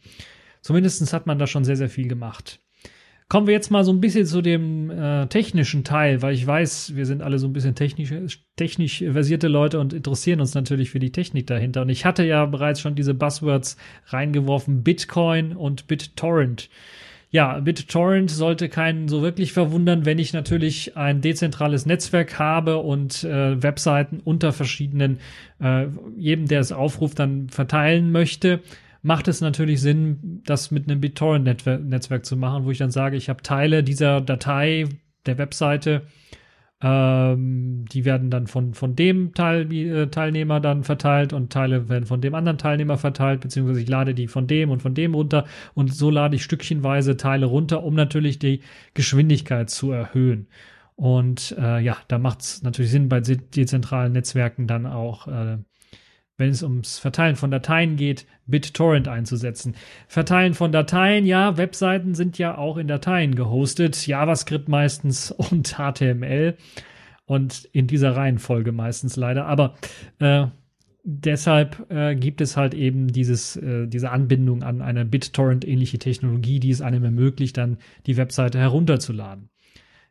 Zumindest 0.61 1.12
hat 1.12 1.26
man 1.26 1.38
da 1.38 1.46
schon 1.46 1.64
sehr, 1.64 1.76
sehr 1.76 1.88
viel 1.88 2.08
gemacht. 2.08 2.61
Kommen 3.28 3.49
wir 3.49 3.55
jetzt 3.55 3.73
mal 3.73 3.82
so 3.82 3.93
ein 3.93 4.00
bisschen 4.00 4.25
zu 4.25 4.40
dem 4.40 4.88
äh, 4.88 5.26
technischen 5.26 5.82
Teil, 5.82 6.23
weil 6.23 6.32
ich 6.32 6.46
weiß, 6.46 6.94
wir 6.94 7.06
sind 7.06 7.23
alle 7.23 7.40
so 7.40 7.49
ein 7.49 7.52
bisschen 7.52 7.75
technisch, 7.75 8.44
technisch 8.55 8.99
versierte 8.99 9.49
Leute 9.49 9.81
und 9.81 9.93
interessieren 9.93 10.40
uns 10.40 10.55
natürlich 10.55 10.90
für 10.90 11.00
die 11.00 11.11
Technik 11.11 11.49
dahinter. 11.49 11.82
Und 11.82 11.88
ich 11.88 12.05
hatte 12.05 12.25
ja 12.25 12.46
bereits 12.46 12.81
schon 12.81 12.94
diese 12.94 13.14
Buzzwords 13.14 13.78
reingeworfen, 14.06 14.84
Bitcoin 14.84 15.56
und 15.56 15.88
BitTorrent. 15.88 16.70
Ja, 17.31 17.58
BitTorrent 17.58 18.31
sollte 18.31 18.69
keinen 18.69 19.08
so 19.08 19.23
wirklich 19.23 19.52
verwundern, 19.52 20.06
wenn 20.06 20.20
ich 20.20 20.32
natürlich 20.32 20.96
ein 20.96 21.20
dezentrales 21.20 21.84
Netzwerk 21.84 22.38
habe 22.38 22.76
und 22.76 23.25
äh, 23.25 23.61
Webseiten 23.61 24.20
unter 24.23 24.52
verschiedenen, 24.52 25.19
äh, 25.61 25.88
jedem, 26.17 26.46
der 26.46 26.61
es 26.61 26.70
aufruft, 26.70 27.19
dann 27.19 27.49
verteilen 27.49 28.12
möchte 28.12 28.61
macht 29.06 29.29
es 29.29 29.41
natürlich 29.41 29.81
Sinn, 29.81 30.43
das 30.44 30.73
mit 30.73 30.91
einem 30.91 31.00
BitTorrent-Netzwerk 31.00 32.26
zu 32.26 32.37
machen, 32.37 32.64
wo 32.64 32.73
ich 32.73 32.79
dann 32.79 32.91
sage, 32.91 33.17
ich 33.17 33.29
habe 33.29 33.41
Teile 33.41 33.85
dieser 33.85 34.20
Datei 34.20 34.88
der 35.26 35.38
Webseite, 35.38 36.03
ähm, 36.82 37.85
die 37.93 38.05
werden 38.05 38.31
dann 38.31 38.49
von, 38.49 38.75
von 38.75 38.97
dem 38.97 39.32
Teil, 39.32 39.73
äh, 39.73 40.08
Teilnehmer 40.08 40.58
dann 40.58 40.82
verteilt 40.82 41.32
und 41.32 41.53
Teile 41.53 41.88
werden 41.88 42.05
von 42.06 42.20
dem 42.20 42.35
anderen 42.35 42.58
Teilnehmer 42.58 42.99
verteilt, 42.99 43.43
beziehungsweise 43.43 43.81
ich 43.81 43.88
lade 43.88 44.12
die 44.12 44.26
von 44.26 44.49
dem 44.49 44.70
und 44.70 44.82
von 44.82 44.93
dem 44.93 45.14
runter 45.14 45.44
und 45.75 45.94
so 45.94 46.11
lade 46.11 46.35
ich 46.35 46.43
stückchenweise 46.43 47.17
Teile 47.17 47.47
runter, 47.47 47.85
um 47.85 47.95
natürlich 47.95 48.40
die 48.40 48.61
Geschwindigkeit 48.95 49.71
zu 49.71 49.92
erhöhen. 49.92 50.49
Und 50.97 51.54
äh, 51.61 51.78
ja, 51.78 51.97
da 52.09 52.19
macht 52.19 52.40
es 52.40 52.62
natürlich 52.64 52.90
Sinn, 52.90 53.09
bei 53.09 53.21
dezentralen 53.21 54.12
Netzwerken 54.12 54.66
dann 54.66 54.85
auch 54.85 55.28
äh, 55.28 55.59
wenn 56.37 56.50
es 56.50 56.62
ums 56.62 56.99
Verteilen 56.99 57.37
von 57.37 57.50
Dateien 57.50 57.97
geht, 57.97 58.26
BitTorrent 58.47 59.09
einzusetzen. 59.09 59.75
Verteilen 60.07 60.55
von 60.55 60.73
Dateien, 60.73 61.26
ja, 61.26 61.57
Webseiten 61.57 62.14
sind 62.14 62.38
ja 62.38 62.57
auch 62.59 62.76
in 62.76 62.88
Dateien 62.88 63.35
gehostet, 63.35 64.07
JavaScript 64.07 64.69
meistens 64.69 65.31
und 65.50 65.76
HTML 65.78 66.57
und 67.25 67.69
in 67.73 67.87
dieser 67.87 68.14
Reihenfolge 68.14 68.73
meistens 68.73 69.16
leider. 69.16 69.47
Aber 69.47 69.75
äh, 70.19 70.47
deshalb 71.02 71.90
äh, 71.90 72.14
gibt 72.14 72.40
es 72.40 72.57
halt 72.57 72.75
eben 72.75 73.09
dieses, 73.09 73.57
äh, 73.57 73.87
diese 73.87 74.11
Anbindung 74.11 74.62
an 74.62 74.83
eine 74.83 75.05
BitTorrent-ähnliche 75.05 75.99
Technologie, 75.99 76.61
die 76.61 76.71
es 76.71 76.83
einem 76.83 77.05
ermöglicht, 77.05 77.57
dann 77.57 77.78
die 78.07 78.16
Webseite 78.16 78.59
herunterzuladen. 78.59 79.49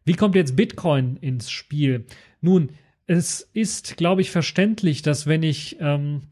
Wie 0.05 0.13
kommt 0.13 0.36
jetzt 0.36 0.55
Bitcoin 0.55 1.17
ins 1.17 1.50
Spiel? 1.50 2.05
Nun, 2.39 2.70
es 3.07 3.41
ist, 3.53 3.97
glaube 3.97 4.21
ich, 4.21 4.31
verständlich, 4.31 5.01
dass 5.01 5.27
wenn 5.27 5.43
ich 5.43 5.77
ähm, 5.79 6.24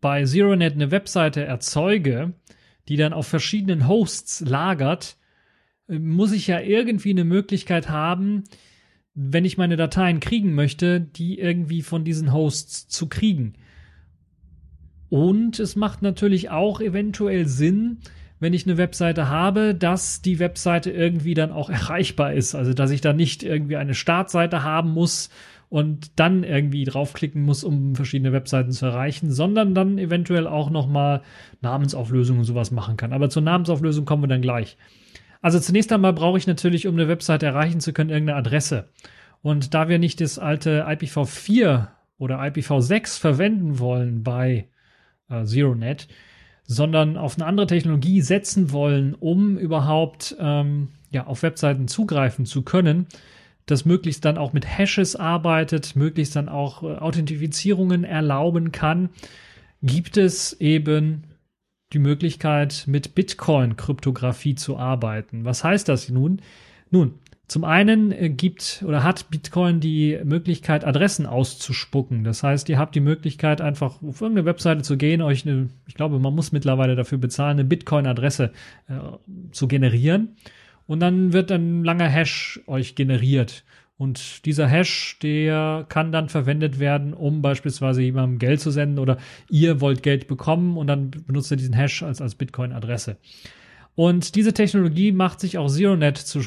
bei 0.00 0.24
ZeroNet 0.24 0.74
eine 0.74 0.90
Webseite 0.90 1.44
erzeuge, 1.44 2.32
die 2.88 2.96
dann 2.96 3.12
auf 3.12 3.26
verschiedenen 3.26 3.86
Hosts 3.86 4.40
lagert, 4.40 5.16
äh, 5.88 5.98
muss 5.98 6.32
ich 6.32 6.46
ja 6.46 6.60
irgendwie 6.60 7.10
eine 7.10 7.24
Möglichkeit 7.24 7.88
haben, 7.88 8.44
wenn 9.14 9.44
ich 9.44 9.58
meine 9.58 9.76
Dateien 9.76 10.20
kriegen 10.20 10.54
möchte, 10.54 11.00
die 11.00 11.38
irgendwie 11.38 11.82
von 11.82 12.04
diesen 12.04 12.32
Hosts 12.32 12.88
zu 12.88 13.08
kriegen. 13.08 13.54
Und 15.10 15.58
es 15.58 15.74
macht 15.74 16.02
natürlich 16.02 16.50
auch 16.50 16.80
eventuell 16.80 17.46
Sinn, 17.46 17.98
wenn 18.40 18.52
ich 18.52 18.66
eine 18.66 18.78
Webseite 18.78 19.28
habe, 19.28 19.74
dass 19.74 20.22
die 20.22 20.38
Webseite 20.38 20.90
irgendwie 20.90 21.34
dann 21.34 21.50
auch 21.50 21.68
erreichbar 21.70 22.32
ist. 22.32 22.54
Also 22.54 22.72
dass 22.72 22.90
ich 22.90 23.00
da 23.00 23.12
nicht 23.12 23.42
irgendwie 23.42 23.76
eine 23.76 23.94
Startseite 23.94 24.62
haben 24.62 24.90
muss 24.90 25.30
und 25.68 26.18
dann 26.18 26.44
irgendwie 26.44 26.84
draufklicken 26.84 27.42
muss, 27.42 27.64
um 27.64 27.94
verschiedene 27.94 28.32
Webseiten 28.32 28.72
zu 28.72 28.86
erreichen, 28.86 29.30
sondern 29.30 29.74
dann 29.74 29.98
eventuell 29.98 30.46
auch 30.46 30.70
nochmal 30.70 31.22
Namensauflösung 31.60 32.38
und 32.38 32.44
sowas 32.44 32.70
machen 32.70 32.96
kann. 32.96 33.12
Aber 33.12 33.28
zur 33.28 33.42
Namensauflösung 33.42 34.04
kommen 34.04 34.22
wir 34.22 34.28
dann 34.28 34.42
gleich. 34.42 34.78
Also 35.40 35.60
zunächst 35.60 35.92
einmal 35.92 36.14
brauche 36.14 36.38
ich 36.38 36.46
natürlich, 36.46 36.86
um 36.86 36.94
eine 36.94 37.08
Webseite 37.08 37.46
erreichen 37.46 37.80
zu 37.80 37.92
können, 37.92 38.10
irgendeine 38.10 38.38
Adresse. 38.38 38.88
Und 39.42 39.74
da 39.74 39.88
wir 39.88 39.98
nicht 39.98 40.20
das 40.20 40.38
alte 40.38 40.86
IPv4 40.86 41.88
oder 42.18 42.40
IPv6 42.40 43.20
verwenden 43.20 43.78
wollen 43.78 44.24
bei 44.24 44.68
äh, 45.28 45.44
ZeroNet, 45.44 46.08
sondern 46.64 47.16
auf 47.16 47.36
eine 47.36 47.46
andere 47.46 47.66
Technologie 47.66 48.20
setzen 48.20 48.72
wollen, 48.72 49.14
um 49.14 49.56
überhaupt 49.56 50.36
ähm, 50.40 50.88
ja, 51.10 51.26
auf 51.26 51.42
Webseiten 51.42 51.88
zugreifen 51.88 52.46
zu 52.46 52.62
können, 52.62 53.06
das 53.70 53.84
möglichst 53.84 54.24
dann 54.24 54.38
auch 54.38 54.52
mit 54.52 54.66
Hashes 54.66 55.16
arbeitet, 55.16 55.96
möglichst 55.96 56.36
dann 56.36 56.48
auch 56.48 56.82
äh, 56.82 56.96
Authentifizierungen 56.96 58.04
erlauben 58.04 58.72
kann, 58.72 59.10
gibt 59.82 60.16
es 60.16 60.54
eben 60.60 61.24
die 61.92 61.98
Möglichkeit, 61.98 62.84
mit 62.86 63.14
Bitcoin-Kryptographie 63.14 64.54
zu 64.54 64.76
arbeiten. 64.76 65.44
Was 65.44 65.64
heißt 65.64 65.88
das 65.88 66.08
nun? 66.08 66.42
Nun, 66.90 67.14
zum 67.48 67.64
einen 67.64 68.12
äh, 68.12 68.28
gibt 68.28 68.84
oder 68.86 69.02
hat 69.02 69.30
Bitcoin 69.30 69.80
die 69.80 70.18
Möglichkeit, 70.22 70.84
Adressen 70.84 71.24
auszuspucken. 71.24 72.22
Das 72.22 72.42
heißt, 72.42 72.68
ihr 72.68 72.78
habt 72.78 72.94
die 72.94 73.00
Möglichkeit, 73.00 73.62
einfach 73.62 74.02
auf 74.02 74.20
irgendeine 74.20 74.44
Webseite 74.44 74.82
zu 74.82 74.98
gehen, 74.98 75.22
euch 75.22 75.46
eine, 75.46 75.70
ich 75.86 75.94
glaube, 75.94 76.18
man 76.18 76.34
muss 76.34 76.52
mittlerweile 76.52 76.94
dafür 76.94 77.18
bezahlen, 77.18 77.58
eine 77.58 77.64
Bitcoin-Adresse 77.64 78.52
äh, 78.88 78.94
zu 79.50 79.66
generieren. 79.66 80.36
Und 80.88 81.00
dann 81.00 81.34
wird 81.34 81.52
ein 81.52 81.84
langer 81.84 82.08
Hash 82.08 82.60
euch 82.66 82.94
generiert. 82.94 83.62
Und 83.98 84.46
dieser 84.46 84.66
Hash, 84.66 85.18
der 85.22 85.84
kann 85.88 86.12
dann 86.12 86.30
verwendet 86.30 86.78
werden, 86.78 87.12
um 87.12 87.42
beispielsweise 87.42 88.00
jemandem 88.00 88.38
Geld 88.38 88.60
zu 88.60 88.70
senden 88.70 88.98
oder 88.98 89.18
ihr 89.50 89.82
wollt 89.82 90.02
Geld 90.02 90.28
bekommen 90.28 90.78
und 90.78 90.86
dann 90.86 91.10
benutzt 91.10 91.50
ihr 91.50 91.58
diesen 91.58 91.74
Hash 91.74 92.02
als, 92.02 92.22
als 92.22 92.36
Bitcoin-Adresse. 92.36 93.18
Und 93.96 94.34
diese 94.34 94.54
Technologie 94.54 95.12
macht 95.12 95.40
sich 95.40 95.58
auch 95.58 95.68
ZeroNet 95.68 96.16
zu, 96.16 96.40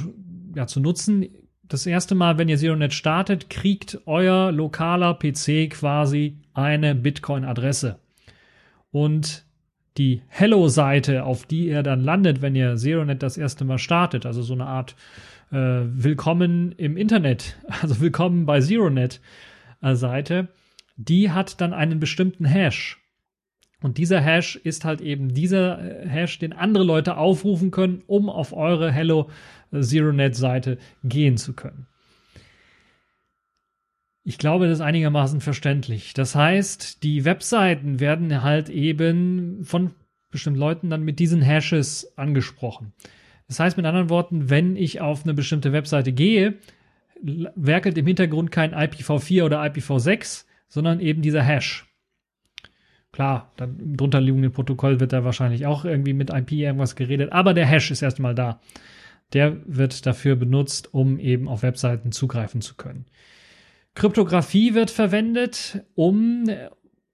ja, 0.55 0.65
zu 0.65 0.79
nutzen. 0.79 1.27
Das 1.67 1.86
erste 1.86 2.15
Mal, 2.15 2.39
wenn 2.39 2.50
ihr 2.50 2.57
ZeroNet 2.57 2.93
startet, 2.93 3.50
kriegt 3.51 4.00
euer 4.07 4.51
lokaler 4.51 5.13
PC 5.13 5.69
quasi 5.69 6.38
eine 6.55 6.95
Bitcoin-Adresse. 6.95 8.00
Und 8.89 9.45
die 9.98 10.21
Hello-Seite, 10.27 11.24
auf 11.24 11.45
die 11.45 11.67
ihr 11.67 11.83
dann 11.83 12.01
landet, 12.01 12.41
wenn 12.41 12.55
ihr 12.55 12.77
ZeroNet 12.77 13.21
das 13.21 13.38
erste 13.38 13.65
Mal 13.65 13.77
startet, 13.77 14.25
also 14.25 14.41
so 14.41 14.53
eine 14.53 14.65
Art 14.65 14.95
äh, 15.51 15.55
Willkommen 15.55 16.71
im 16.74 16.98
Internet, 16.98 17.57
also 17.81 18.00
Willkommen 18.00 18.45
bei 18.45 18.62
ZeroNet 18.62 19.21
äh, 19.81 20.43
die 20.95 21.31
hat 21.31 21.60
dann 21.62 21.74
einen 21.74 22.00
bestimmten 22.00 22.45
Hash. 22.45 23.00
Und 23.81 23.98
dieser 23.98 24.21
Hash 24.21 24.55
ist 24.55 24.86
halt 24.86 25.01
eben 25.01 25.33
dieser 25.33 26.03
äh, 26.03 26.07
Hash, 26.07 26.39
den 26.39 26.53
andere 26.53 26.83
Leute 26.83 27.17
aufrufen 27.17 27.71
können, 27.71 28.03
um 28.07 28.29
auf 28.29 28.53
eure 28.53 28.91
Hello 28.91 29.29
ZeroNet 29.71 30.36
Seite 30.36 30.77
gehen 31.03 31.38
zu 31.38 31.53
können. 31.53 31.88
Ich 34.23 34.37
glaube, 34.37 34.67
das 34.67 34.79
ist 34.79 34.81
einigermaßen 34.81 35.41
verständlich. 35.41 36.13
Das 36.13 36.35
heißt, 36.35 37.03
die 37.03 37.25
Webseiten 37.25 37.99
werden 37.99 38.43
halt 38.43 38.69
eben 38.69 39.63
von 39.63 39.91
bestimmten 40.29 40.59
Leuten 40.59 40.89
dann 40.89 41.03
mit 41.03 41.19
diesen 41.19 41.41
Hashes 41.41 42.13
angesprochen. 42.17 42.93
Das 43.47 43.59
heißt 43.59 43.77
mit 43.77 43.85
anderen 43.85 44.09
Worten, 44.09 44.49
wenn 44.49 44.75
ich 44.75 45.01
auf 45.01 45.23
eine 45.23 45.33
bestimmte 45.33 45.73
Webseite 45.73 46.13
gehe, 46.13 46.55
werkelt 47.21 47.97
im 47.97 48.07
Hintergrund 48.07 48.51
kein 48.51 48.73
IPv4 48.73 49.43
oder 49.43 49.61
IPv6, 49.63 50.45
sondern 50.67 50.99
eben 50.99 51.21
dieser 51.21 51.43
Hash. 51.43 51.87
Klar, 53.11 53.51
dann 53.57 53.77
im 53.79 53.97
drunterliegenden 53.97 54.53
Protokoll 54.53 54.99
wird 54.99 55.11
da 55.11 55.25
wahrscheinlich 55.25 55.65
auch 55.65 55.83
irgendwie 55.83 56.13
mit 56.13 56.29
IP 56.29 56.53
irgendwas 56.53 56.95
geredet, 56.95 57.33
aber 57.33 57.53
der 57.53 57.65
Hash 57.65 57.91
ist 57.91 58.01
erstmal 58.01 58.35
da. 58.35 58.61
Der 59.33 59.57
wird 59.65 60.05
dafür 60.05 60.35
benutzt, 60.35 60.93
um 60.93 61.19
eben 61.19 61.47
auf 61.47 61.63
Webseiten 61.63 62.11
zugreifen 62.11 62.61
zu 62.61 62.75
können. 62.75 63.05
Kryptographie 63.95 64.74
wird 64.74 64.91
verwendet, 64.91 65.83
um, 65.95 66.45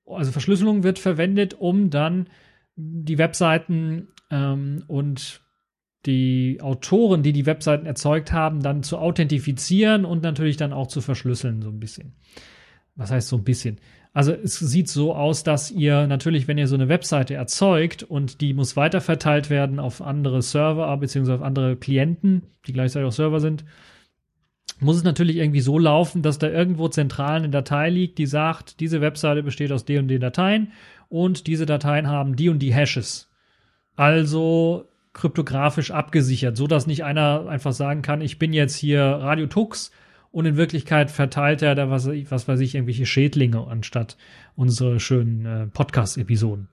also 0.06 0.32
Verschlüsselung 0.32 0.84
wird 0.84 1.00
verwendet, 1.00 1.56
um 1.56 1.90
dann 1.90 2.30
die 2.76 3.18
Webseiten 3.18 4.10
ähm, 4.30 4.84
und 4.88 5.42
die 6.06 6.60
Autoren, 6.62 7.24
die 7.24 7.34
die 7.34 7.46
Webseiten 7.46 7.86
erzeugt 7.86 8.32
haben, 8.32 8.62
dann 8.62 8.84
zu 8.84 8.98
authentifizieren 8.98 10.06
und 10.06 10.24
natürlich 10.24 10.56
dann 10.56 10.72
auch 10.74 10.88
zu 10.88 11.02
verschlüsseln, 11.02 11.62
so 11.62 11.70
ein 11.70 11.80
bisschen. 11.80 12.16
Was 12.96 13.12
heißt 13.12 13.28
so 13.28 13.38
ein 13.38 13.44
bisschen? 13.44 13.80
Also 14.14 14.32
es 14.32 14.58
sieht 14.58 14.90
so 14.90 15.14
aus, 15.14 15.44
dass 15.44 15.70
ihr 15.70 16.08
natürlich, 16.08 16.48
wenn 16.48 16.58
ihr 16.58 16.68
so 16.68 16.76
eine 16.76 16.90
Webseite 16.90 17.36
erzeugt 17.36 18.02
und 18.04 18.42
die 18.42 18.54
muss 18.54 18.76
weiterverteilt 18.76 19.50
werden 19.50 19.80
auf 19.80 20.02
andere 20.02 20.42
Server 20.42 20.96
bzw. 20.98 21.34
auf 21.34 21.42
andere 21.42 21.76
Klienten, 21.76 22.44
die 22.66 22.74
gleichzeitig 22.74 23.08
auch 23.08 23.12
Server 23.12 23.40
sind, 23.40 23.66
muss 24.80 24.98
es 24.98 25.04
natürlich 25.04 25.38
irgendwie 25.38 25.62
so 25.62 25.80
laufen, 25.80 26.22
dass 26.22 26.38
da 26.38 26.48
irgendwo 26.50 26.88
zentral 26.88 27.38
eine 27.38 27.50
Datei 27.50 27.90
liegt, 27.90 28.18
die 28.18 28.26
sagt, 28.26 28.80
diese 28.80 29.02
Webseite 29.02 29.44
besteht 29.44 29.72
aus 29.72 29.86
den 29.86 30.04
und 30.04 30.08
den 30.08 30.22
Dateien 30.22 30.72
und 31.10 31.48
diese 31.48 31.66
Dateien 31.66 32.08
haben 32.08 32.36
die 32.36 32.50
und 32.50 32.60
die 32.60 32.74
Hashes. 32.74 33.30
Also 33.96 34.88
kryptografisch 35.14 35.92
abgesichert, 35.92 36.56
so 36.56 36.68
dass 36.68 36.86
nicht 36.86 37.04
einer 37.04 37.48
einfach 37.50 37.74
sagen 37.74 38.04
kann, 38.04 38.22
ich 38.22 38.38
bin 38.38 38.54
jetzt 38.54 38.76
hier 38.76 39.02
Radio 39.02 39.48
Tux 39.48 39.92
und 40.32 40.46
in 40.46 40.58
Wirklichkeit 40.58 41.10
verteilt 41.10 41.64
er 41.64 41.74
da 41.74 41.90
was, 41.90 42.08
was 42.08 42.48
weiß 42.48 42.60
ich, 42.60 42.76
irgendwelche 42.76 43.08
Schädlinge 43.08 43.66
anstatt 43.68 44.18
unsere 44.56 45.00
schönen 45.00 45.46
äh, 45.46 45.68
Podcast-Episoden. 45.68 46.68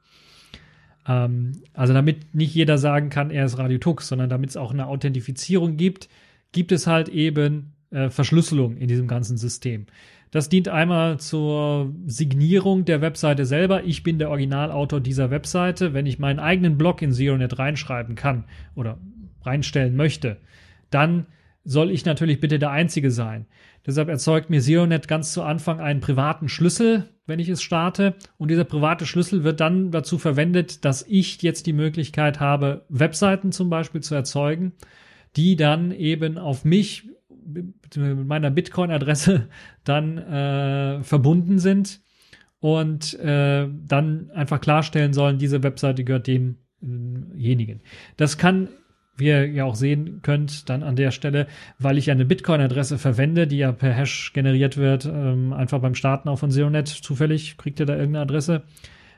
Ähm, 1.08 1.62
also 1.72 1.94
damit 1.94 2.34
nicht 2.34 2.54
jeder 2.54 2.76
sagen 2.76 3.08
kann, 3.08 3.30
er 3.30 3.46
ist 3.46 3.56
Radio 3.56 3.78
Tux, 3.78 4.08
sondern 4.08 4.28
damit 4.28 4.50
es 4.50 4.56
auch 4.58 4.72
eine 4.72 4.86
Authentifizierung 4.86 5.78
gibt, 5.78 6.10
gibt 6.52 6.72
es 6.72 6.86
halt 6.86 7.08
eben 7.08 7.73
äh, 7.94 8.10
Verschlüsselung 8.10 8.76
in 8.76 8.88
diesem 8.88 9.08
ganzen 9.08 9.36
System. 9.36 9.86
Das 10.30 10.48
dient 10.48 10.68
einmal 10.68 11.20
zur 11.20 11.94
Signierung 12.06 12.84
der 12.84 13.00
Webseite 13.00 13.46
selber. 13.46 13.84
Ich 13.84 14.02
bin 14.02 14.18
der 14.18 14.30
Originalautor 14.30 15.00
dieser 15.00 15.30
Webseite. 15.30 15.94
Wenn 15.94 16.06
ich 16.06 16.18
meinen 16.18 16.40
eigenen 16.40 16.76
Blog 16.76 17.02
in 17.02 17.12
ZeroNet 17.12 17.56
reinschreiben 17.58 18.16
kann 18.16 18.44
oder 18.74 18.98
reinstellen 19.42 19.94
möchte, 19.94 20.38
dann 20.90 21.26
soll 21.62 21.92
ich 21.92 22.04
natürlich 22.04 22.40
bitte 22.40 22.58
der 22.58 22.72
Einzige 22.72 23.12
sein. 23.12 23.46
Deshalb 23.86 24.08
erzeugt 24.08 24.50
mir 24.50 24.60
ZeroNet 24.60 25.06
ganz 25.06 25.32
zu 25.32 25.42
Anfang 25.42 25.80
einen 25.80 26.00
privaten 26.00 26.48
Schlüssel, 26.48 27.10
wenn 27.26 27.38
ich 27.38 27.48
es 27.48 27.62
starte. 27.62 28.14
Und 28.36 28.50
dieser 28.50 28.64
private 28.64 29.06
Schlüssel 29.06 29.44
wird 29.44 29.60
dann 29.60 29.92
dazu 29.92 30.18
verwendet, 30.18 30.84
dass 30.84 31.06
ich 31.06 31.42
jetzt 31.42 31.66
die 31.66 31.72
Möglichkeit 31.72 32.40
habe, 32.40 32.84
Webseiten 32.88 33.52
zum 33.52 33.70
Beispiel 33.70 34.00
zu 34.00 34.16
erzeugen, 34.16 34.72
die 35.36 35.54
dann 35.54 35.92
eben 35.92 36.38
auf 36.38 36.64
mich 36.64 37.08
mit 37.46 38.26
meiner 38.26 38.50
Bitcoin-Adresse 38.50 39.48
dann 39.84 40.18
äh, 40.18 41.02
verbunden 41.02 41.58
sind 41.58 42.00
und 42.60 43.18
äh, 43.20 43.68
dann 43.86 44.30
einfach 44.30 44.60
klarstellen 44.60 45.12
sollen, 45.12 45.38
diese 45.38 45.62
Webseite 45.62 46.04
gehört 46.04 46.26
demjenigen. 46.26 47.82
Das 48.16 48.38
kann 48.38 48.68
wie 49.16 49.26
ihr 49.26 49.46
ja 49.46 49.64
auch 49.64 49.76
sehen 49.76 50.20
könnt, 50.22 50.68
dann 50.68 50.82
an 50.82 50.96
der 50.96 51.10
Stelle, 51.10 51.46
weil 51.78 51.98
ich 51.98 52.10
eine 52.10 52.24
Bitcoin-Adresse 52.24 52.98
verwende, 52.98 53.46
die 53.46 53.58
ja 53.58 53.72
per 53.72 53.92
Hash 53.92 54.32
generiert 54.32 54.76
wird, 54.76 55.06
ähm, 55.06 55.52
einfach 55.52 55.80
beim 55.80 55.94
Starten 55.94 56.28
auch 56.28 56.38
von 56.38 56.50
ZeroNet 56.50 56.88
zufällig, 56.88 57.56
kriegt 57.56 57.80
ihr 57.80 57.86
da 57.86 57.94
irgendeine 57.94 58.22
Adresse, 58.22 58.62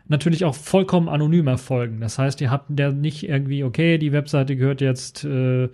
natürlich 0.06 0.44
auch 0.44 0.54
vollkommen 0.54 1.08
anonym 1.08 1.46
erfolgen. 1.46 2.00
Das 2.00 2.18
heißt, 2.18 2.40
ihr 2.40 2.50
habt 2.50 2.66
der 2.68 2.92
nicht 2.92 3.28
irgendwie, 3.28 3.64
okay, 3.64 3.98
die 3.98 4.12
Webseite 4.12 4.56
gehört 4.56 4.80
jetzt 4.80 5.24
äh, 5.24 5.64
äh, 5.64 5.68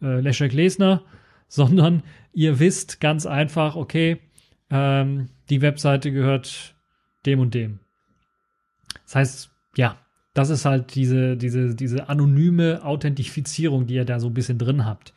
Leszek 0.00 0.52
Lesner, 0.52 1.02
sondern 1.50 2.04
ihr 2.32 2.60
wisst 2.60 3.00
ganz 3.00 3.26
einfach, 3.26 3.76
okay, 3.76 4.18
ähm, 4.70 5.28
die 5.50 5.60
Webseite 5.60 6.12
gehört 6.12 6.76
dem 7.26 7.40
und 7.40 7.52
dem. 7.52 7.80
Das 9.04 9.16
heißt, 9.16 9.50
ja, 9.76 9.98
das 10.32 10.48
ist 10.48 10.64
halt 10.64 10.94
diese, 10.94 11.36
diese, 11.36 11.74
diese 11.74 12.08
anonyme 12.08 12.84
Authentifizierung, 12.84 13.88
die 13.88 13.94
ihr 13.94 14.04
da 14.04 14.20
so 14.20 14.28
ein 14.28 14.34
bisschen 14.34 14.58
drin 14.58 14.86
habt. 14.86 15.12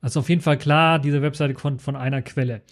Also 0.00 0.20
auf 0.20 0.28
jeden 0.30 0.40
Fall 0.40 0.56
klar, 0.56 0.98
diese 0.98 1.20
Webseite 1.20 1.52
kommt 1.52 1.82
von 1.82 1.96
einer 1.96 2.22
Quelle. 2.22 2.62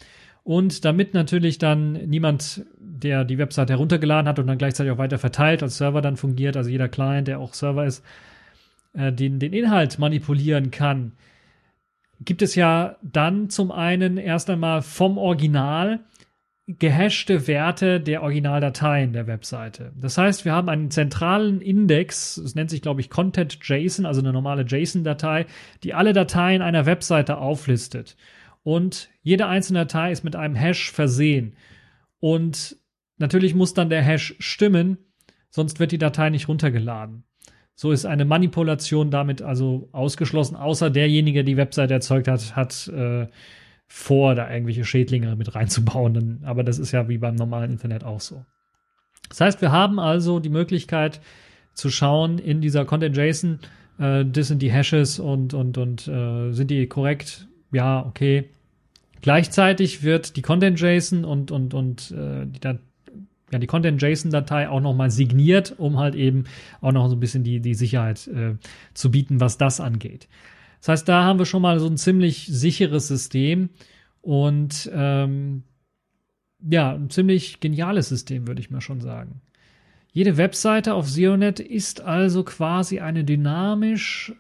Und 0.43 0.87
damit 0.87 1.13
natürlich 1.13 1.59
dann 1.59 1.93
niemand, 1.93 2.65
der 2.79 3.25
die 3.25 3.39
Webseite 3.39 3.75
heruntergeladen 3.75 4.27
hat 4.27 4.39
und 4.39 4.47
dann 4.47 4.59
gleichzeitig 4.59 4.91
auch 4.91 4.99
weiter 4.99 5.19
verteilt 5.19 5.63
als 5.63 5.77
Server 5.77 6.01
dann 6.01 6.17
fungiert, 6.17 6.57
also 6.57 6.71
jeder 6.71 6.89
Client, 6.89 7.29
der 7.29 7.39
auch 7.39 7.53
Server 7.53 7.85
ist, 7.85 8.03
äh, 8.95 9.13
den, 9.13 9.39
den 9.39 9.53
Inhalt 9.53 9.99
manipulieren 9.99 10.71
kann, 10.71 11.13
gibt 12.25 12.43
es 12.43 12.55
ja 12.55 12.97
dann 13.03 13.51
zum 13.51 13.73
einen 13.73 14.17
erst 14.17 14.51
einmal 14.51 14.83
vom 14.83 15.19
Original 15.19 16.01
gehashte 16.67 17.49
Werte 17.49 18.01
der 18.01 18.23
Originaldateien 18.23 19.13
der 19.13 19.27
Webseite. 19.27 19.93
Das 20.01 20.17
heißt, 20.17 20.45
wir 20.45 20.53
haben 20.53 20.69
einen 20.69 20.91
zentralen 20.91 21.61
Index, 21.61 22.37
es 22.37 22.55
nennt 22.55 22.71
sich, 22.71 22.83
glaube 22.83 23.01
ich, 23.01 23.11
Content 23.11 23.59
JSON, 23.63 24.07
also 24.07 24.21
eine 24.21 24.33
normale 24.33 24.63
JSON-Datei, 24.63 25.47
die 25.83 25.95
alle 25.95 26.13
Dateien 26.13 26.63
einer 26.63 26.87
Webseite 26.87 27.39
auflistet. 27.39 28.17
Und 28.63 29.11
jede 29.23 29.49
einzelne 29.49 29.81
Datei 29.81 30.13
ist 30.13 30.23
mit 30.23 30.37
einem 30.37 30.55
Hash 30.55 30.93
versehen. 30.93 31.57
Und 32.21 32.77
natürlich 33.19 33.55
muss 33.55 33.75
dann 33.75 33.91
der 33.91 34.03
Hash 34.03 34.37
stimmen, 34.39 34.99
sonst 35.51 35.81
wird 35.81 35.91
die 35.91 35.99
Datei 35.99 36.31
nicht 36.31 36.49
runtergeladen. 36.49 37.25
So 37.75 37.91
ist 37.91 38.05
eine 38.05 38.25
Manipulation 38.25 39.11
damit 39.11 39.43
also 39.43 39.89
ausgeschlossen, 39.93 40.57
außer 40.57 40.91
derjenige, 40.91 41.39
der 41.39 41.45
die 41.45 41.57
Webseite 41.57 41.95
erzeugt 41.95 42.29
hat, 42.29 42.55
hat 42.55 42.89
äh, 42.89 43.27
vor, 43.89 44.35
da 44.35 44.51
irgendwelche 44.51 44.85
Schädlinge 44.85 45.35
mit 45.37 45.55
reinzubauen. 45.55 46.43
Aber 46.45 46.65
das 46.65 46.79
ist 46.79 46.93
ja 46.93 47.09
wie 47.09 47.19
beim 47.19 47.35
normalen 47.35 47.73
Internet 47.73 48.05
auch 48.05 48.21
so. 48.21 48.45
Das 49.29 49.41
heißt, 49.41 49.61
wir 49.63 49.73
haben 49.73 49.99
also 49.99 50.41
die 50.41 50.51
Möglichkeit 50.51 51.21
zu 51.75 51.91
schauen 51.91 52.39
in 52.39 52.61
dieser 52.61 52.85
Content 52.85 53.17
JSON, 53.17 53.59
äh, 53.99 54.25
das 54.25 54.49
sind 54.49 54.61
die 54.63 54.73
Hashes 54.73 55.19
und, 55.19 55.55
und, 55.55 55.79
und 55.79 56.09
äh, 56.09 56.53
sind 56.53 56.71
die 56.71 56.87
korrekt? 56.87 57.49
Ja, 57.73 58.05
okay. 58.05 58.51
Gleichzeitig 59.23 60.03
wird 60.03 60.37
die 60.37 60.43
Content-JSON 60.43 61.25
und, 61.25 61.53
und, 61.53 61.75
und 61.75 62.11
äh, 62.11 62.45
die, 62.45 62.79
ja, 63.53 63.59
die 63.59 63.67
Content-JSON-Datei 63.67 64.69
auch 64.69 64.81
nochmal 64.81 65.11
signiert, 65.11 65.75
um 65.79 65.99
halt 65.99 66.15
eben 66.15 66.45
auch 66.81 66.93
noch 66.93 67.09
so 67.09 67.17
ein 67.17 67.21
bisschen 67.21 67.45
die, 67.45 67.61
die 67.61 67.75
Sicherheit 67.75 68.27
äh, 68.29 68.57
zu 68.95 69.11
bieten, 69.11 69.41
was 69.41 69.59
das 69.59 69.81
angeht. 69.81 70.29
Das 70.81 70.89
heißt, 70.89 71.09
da 71.09 71.25
haben 71.25 71.39
wir 71.39 71.47
schon 71.47 71.63
mal 71.63 71.79
so 71.79 71.87
ein 71.87 71.97
ziemlich 71.97 72.47
sicheres 72.47 73.09
System 73.09 73.69
und 74.23 74.91
ähm, 74.93 75.65
ja, 76.69 76.95
ein 76.95 77.11
ziemlich 77.11 77.61
geniales 77.61 78.09
System, 78.09 78.47
würde 78.47 78.61
ich 78.61 78.71
mal 78.71 78.81
schon 78.81 79.01
sagen. 79.01 79.43
Jede 80.13 80.37
Webseite 80.37 80.95
auf 80.95 81.09
ZeroNet 81.09 81.61
ist 81.61 82.01
also 82.01 82.45
quasi 82.45 83.01
eine 83.01 83.25
dynamisch, 83.25 84.33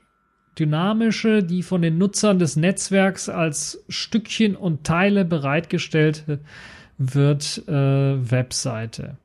dynamische, 0.58 1.42
die 1.42 1.62
von 1.62 1.82
den 1.82 1.98
Nutzern 1.98 2.38
des 2.38 2.56
Netzwerks 2.56 3.28
als 3.28 3.84
Stückchen 3.88 4.54
und 4.54 4.84
Teile 4.84 5.24
bereitgestellt 5.24 6.24
wird, 7.02 7.66
äh, 7.68 8.30
Webseite. 8.30 9.16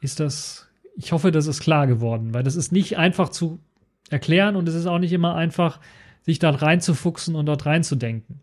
Ist 0.00 0.20
das, 0.20 0.68
ich 0.96 1.12
hoffe, 1.12 1.30
das 1.30 1.46
ist 1.46 1.60
klar 1.60 1.86
geworden, 1.86 2.32
weil 2.32 2.42
das 2.42 2.56
ist 2.56 2.72
nicht 2.72 2.96
einfach 2.96 3.28
zu 3.28 3.58
erklären 4.08 4.56
und 4.56 4.68
es 4.68 4.74
ist 4.74 4.86
auch 4.86 4.98
nicht 4.98 5.12
immer 5.12 5.34
einfach, 5.34 5.80
sich 6.22 6.38
dort 6.38 6.62
reinzufuchsen 6.62 7.34
und 7.34 7.46
dort 7.46 7.66
reinzudenken. 7.66 8.40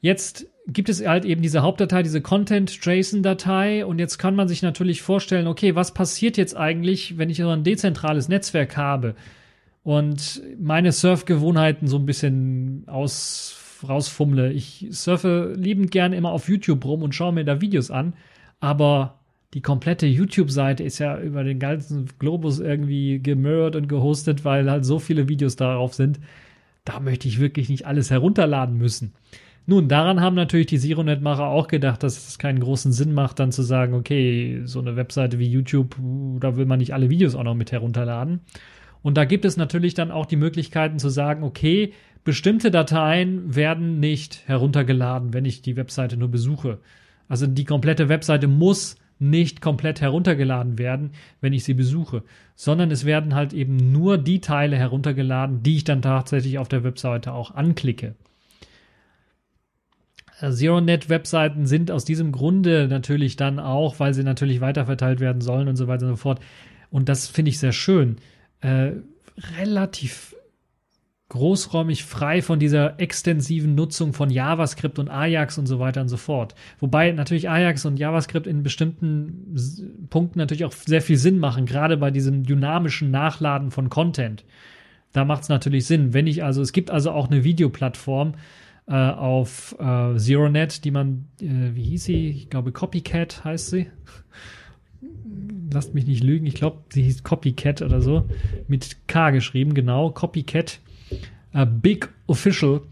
Jetzt 0.00 0.46
gibt 0.68 0.88
es 0.88 1.04
halt 1.04 1.24
eben 1.24 1.42
diese 1.42 1.62
Hauptdatei, 1.62 2.02
diese 2.02 2.20
Content-JSON-Datei 2.20 3.86
und 3.86 3.98
jetzt 3.98 4.18
kann 4.18 4.34
man 4.34 4.48
sich 4.48 4.62
natürlich 4.62 5.02
vorstellen, 5.02 5.46
okay, 5.46 5.74
was 5.74 5.94
passiert 5.94 6.36
jetzt 6.36 6.56
eigentlich, 6.56 7.18
wenn 7.18 7.30
ich 7.30 7.38
so 7.38 7.48
ein 7.48 7.64
dezentrales 7.64 8.28
Netzwerk 8.28 8.76
habe 8.76 9.14
und 9.84 10.42
meine 10.60 10.92
Surfgewohnheiten 10.92 11.86
so 11.88 11.96
ein 11.96 12.06
bisschen 12.06 12.84
aus, 12.86 13.56
rausfummle. 13.86 14.52
Ich 14.52 14.86
surfe 14.90 15.54
liebend 15.56 15.90
gerne 15.90 16.16
immer 16.16 16.30
auf 16.30 16.48
YouTube 16.48 16.84
rum 16.84 17.02
und 17.02 17.14
schaue 17.14 17.32
mir 17.32 17.44
da 17.44 17.60
Videos 17.60 17.90
an, 17.90 18.14
aber 18.60 19.20
die 19.54 19.62
komplette 19.62 20.06
YouTube-Seite 20.06 20.82
ist 20.82 20.98
ja 20.98 21.18
über 21.18 21.44
den 21.44 21.58
ganzen 21.58 22.06
Globus 22.18 22.60
irgendwie 22.60 23.20
gemirrt 23.20 23.76
und 23.76 23.88
gehostet, 23.88 24.44
weil 24.44 24.70
halt 24.70 24.84
so 24.84 24.98
viele 24.98 25.28
Videos 25.28 25.56
darauf 25.56 25.94
sind. 25.94 26.20
Da 26.84 27.00
möchte 27.00 27.26
ich 27.26 27.40
wirklich 27.40 27.68
nicht 27.68 27.86
alles 27.86 28.10
herunterladen 28.10 28.76
müssen. 28.76 29.12
Nun, 29.68 29.88
daran 29.88 30.20
haben 30.20 30.36
natürlich 30.36 30.66
die 30.66 30.78
Sironet-Macher 30.78 31.46
auch 31.46 31.66
gedacht, 31.66 32.02
dass 32.02 32.28
es 32.28 32.38
keinen 32.38 32.60
großen 32.60 32.92
Sinn 32.92 33.12
macht, 33.12 33.40
dann 33.40 33.50
zu 33.50 33.62
sagen, 33.62 33.94
okay, 33.94 34.60
so 34.64 34.78
eine 34.78 34.94
Webseite 34.94 35.40
wie 35.40 35.48
YouTube, 35.48 35.96
da 36.38 36.56
will 36.56 36.66
man 36.66 36.78
nicht 36.78 36.94
alle 36.94 37.10
Videos 37.10 37.34
auch 37.34 37.42
noch 37.42 37.56
mit 37.56 37.72
herunterladen. 37.72 38.40
Und 39.02 39.16
da 39.16 39.24
gibt 39.24 39.44
es 39.44 39.56
natürlich 39.56 39.94
dann 39.94 40.12
auch 40.12 40.26
die 40.26 40.36
Möglichkeiten 40.36 40.98
zu 40.98 41.08
sagen, 41.08 41.42
okay, 41.42 41.92
bestimmte 42.26 42.70
Dateien 42.70 43.54
werden 43.54 44.00
nicht 44.00 44.42
heruntergeladen, 44.46 45.32
wenn 45.32 45.44
ich 45.44 45.62
die 45.62 45.76
Webseite 45.76 46.16
nur 46.16 46.28
besuche. 46.28 46.80
Also 47.28 47.46
die 47.46 47.64
komplette 47.64 48.08
Webseite 48.10 48.48
muss 48.48 48.96
nicht 49.18 49.60
komplett 49.62 50.00
heruntergeladen 50.00 50.76
werden, 50.76 51.12
wenn 51.40 51.52
ich 51.52 51.64
sie 51.64 51.72
besuche, 51.72 52.24
sondern 52.56 52.90
es 52.90 53.04
werden 53.04 53.34
halt 53.34 53.52
eben 53.54 53.92
nur 53.92 54.18
die 54.18 54.40
Teile 54.40 54.76
heruntergeladen, 54.76 55.62
die 55.62 55.76
ich 55.76 55.84
dann 55.84 56.02
tatsächlich 56.02 56.58
auf 56.58 56.68
der 56.68 56.84
Webseite 56.84 57.32
auch 57.32 57.52
anklicke. 57.52 58.16
Äh, 60.40 60.50
ZeroNet-Webseiten 60.50 61.66
sind 61.66 61.92
aus 61.92 62.04
diesem 62.04 62.32
Grunde 62.32 62.88
natürlich 62.88 63.36
dann 63.36 63.60
auch, 63.60 64.00
weil 64.00 64.12
sie 64.12 64.24
natürlich 64.24 64.60
weiterverteilt 64.60 65.20
werden 65.20 65.40
sollen 65.40 65.68
und 65.68 65.76
so 65.76 65.86
weiter 65.86 66.06
und 66.06 66.12
so 66.12 66.16
fort. 66.16 66.40
Und 66.90 67.08
das 67.08 67.28
finde 67.28 67.50
ich 67.50 67.58
sehr 67.60 67.72
schön. 67.72 68.16
Äh, 68.60 68.92
relativ 69.58 70.34
großräumig 71.28 72.04
frei 72.04 72.40
von 72.40 72.60
dieser 72.60 73.00
extensiven 73.00 73.74
Nutzung 73.74 74.12
von 74.12 74.30
JavaScript 74.30 74.98
und 74.98 75.08
Ajax 75.08 75.58
und 75.58 75.66
so 75.66 75.80
weiter 75.80 76.00
und 76.00 76.08
so 76.08 76.16
fort. 76.16 76.54
Wobei 76.78 77.10
natürlich 77.10 77.48
Ajax 77.48 77.84
und 77.84 77.98
JavaScript 77.98 78.46
in 78.46 78.62
bestimmten 78.62 79.56
Punkten 80.08 80.38
natürlich 80.38 80.64
auch 80.64 80.72
sehr 80.72 81.02
viel 81.02 81.16
Sinn 81.16 81.38
machen, 81.38 81.66
gerade 81.66 81.96
bei 81.96 82.10
diesem 82.10 82.44
dynamischen 82.44 83.10
Nachladen 83.10 83.70
von 83.70 83.90
Content. 83.90 84.44
Da 85.12 85.24
macht 85.24 85.42
es 85.42 85.48
natürlich 85.48 85.86
Sinn. 85.86 86.14
Wenn 86.14 86.26
ich 86.26 86.44
also, 86.44 86.62
es 86.62 86.72
gibt 86.72 86.90
also 86.90 87.10
auch 87.10 87.28
eine 87.28 87.42
Videoplattform, 87.42 88.34
äh, 88.88 88.94
auf 88.94 89.74
äh, 89.80 90.16
ZeroNet, 90.16 90.84
die 90.84 90.92
man, 90.92 91.26
äh, 91.40 91.74
wie 91.74 91.82
hieß 91.82 92.04
sie? 92.04 92.28
Ich 92.28 92.50
glaube, 92.50 92.70
Copycat 92.70 93.44
heißt 93.44 93.70
sie. 93.70 93.88
Lasst 95.72 95.94
mich 95.94 96.06
nicht 96.06 96.22
lügen, 96.22 96.46
ich 96.46 96.54
glaube, 96.54 96.82
sie 96.90 97.02
hieß 97.02 97.24
Copycat 97.24 97.82
oder 97.82 98.00
so. 98.00 98.28
Mit 98.68 99.08
K 99.08 99.30
geschrieben, 99.30 99.74
genau. 99.74 100.10
Copycat. 100.10 100.80
Äh, 101.56 101.66
Big 101.66 102.08
Official. 102.26 102.82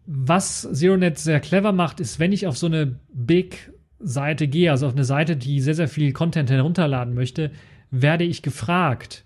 Was 0.07 0.67
ZeroNet 0.71 1.19
sehr 1.19 1.39
clever 1.39 1.71
macht, 1.73 1.99
ist, 1.99 2.19
wenn 2.19 2.31
ich 2.31 2.47
auf 2.47 2.57
so 2.57 2.65
eine 2.65 2.95
Big 3.13 3.71
Seite 3.99 4.47
gehe, 4.47 4.71
also 4.71 4.87
auf 4.87 4.93
eine 4.93 5.03
Seite, 5.03 5.35
die 5.35 5.61
sehr, 5.61 5.75
sehr 5.75 5.87
viel 5.87 6.11
Content 6.13 6.49
herunterladen 6.49 7.13
möchte, 7.13 7.51
werde 7.91 8.23
ich 8.23 8.41
gefragt. 8.41 9.25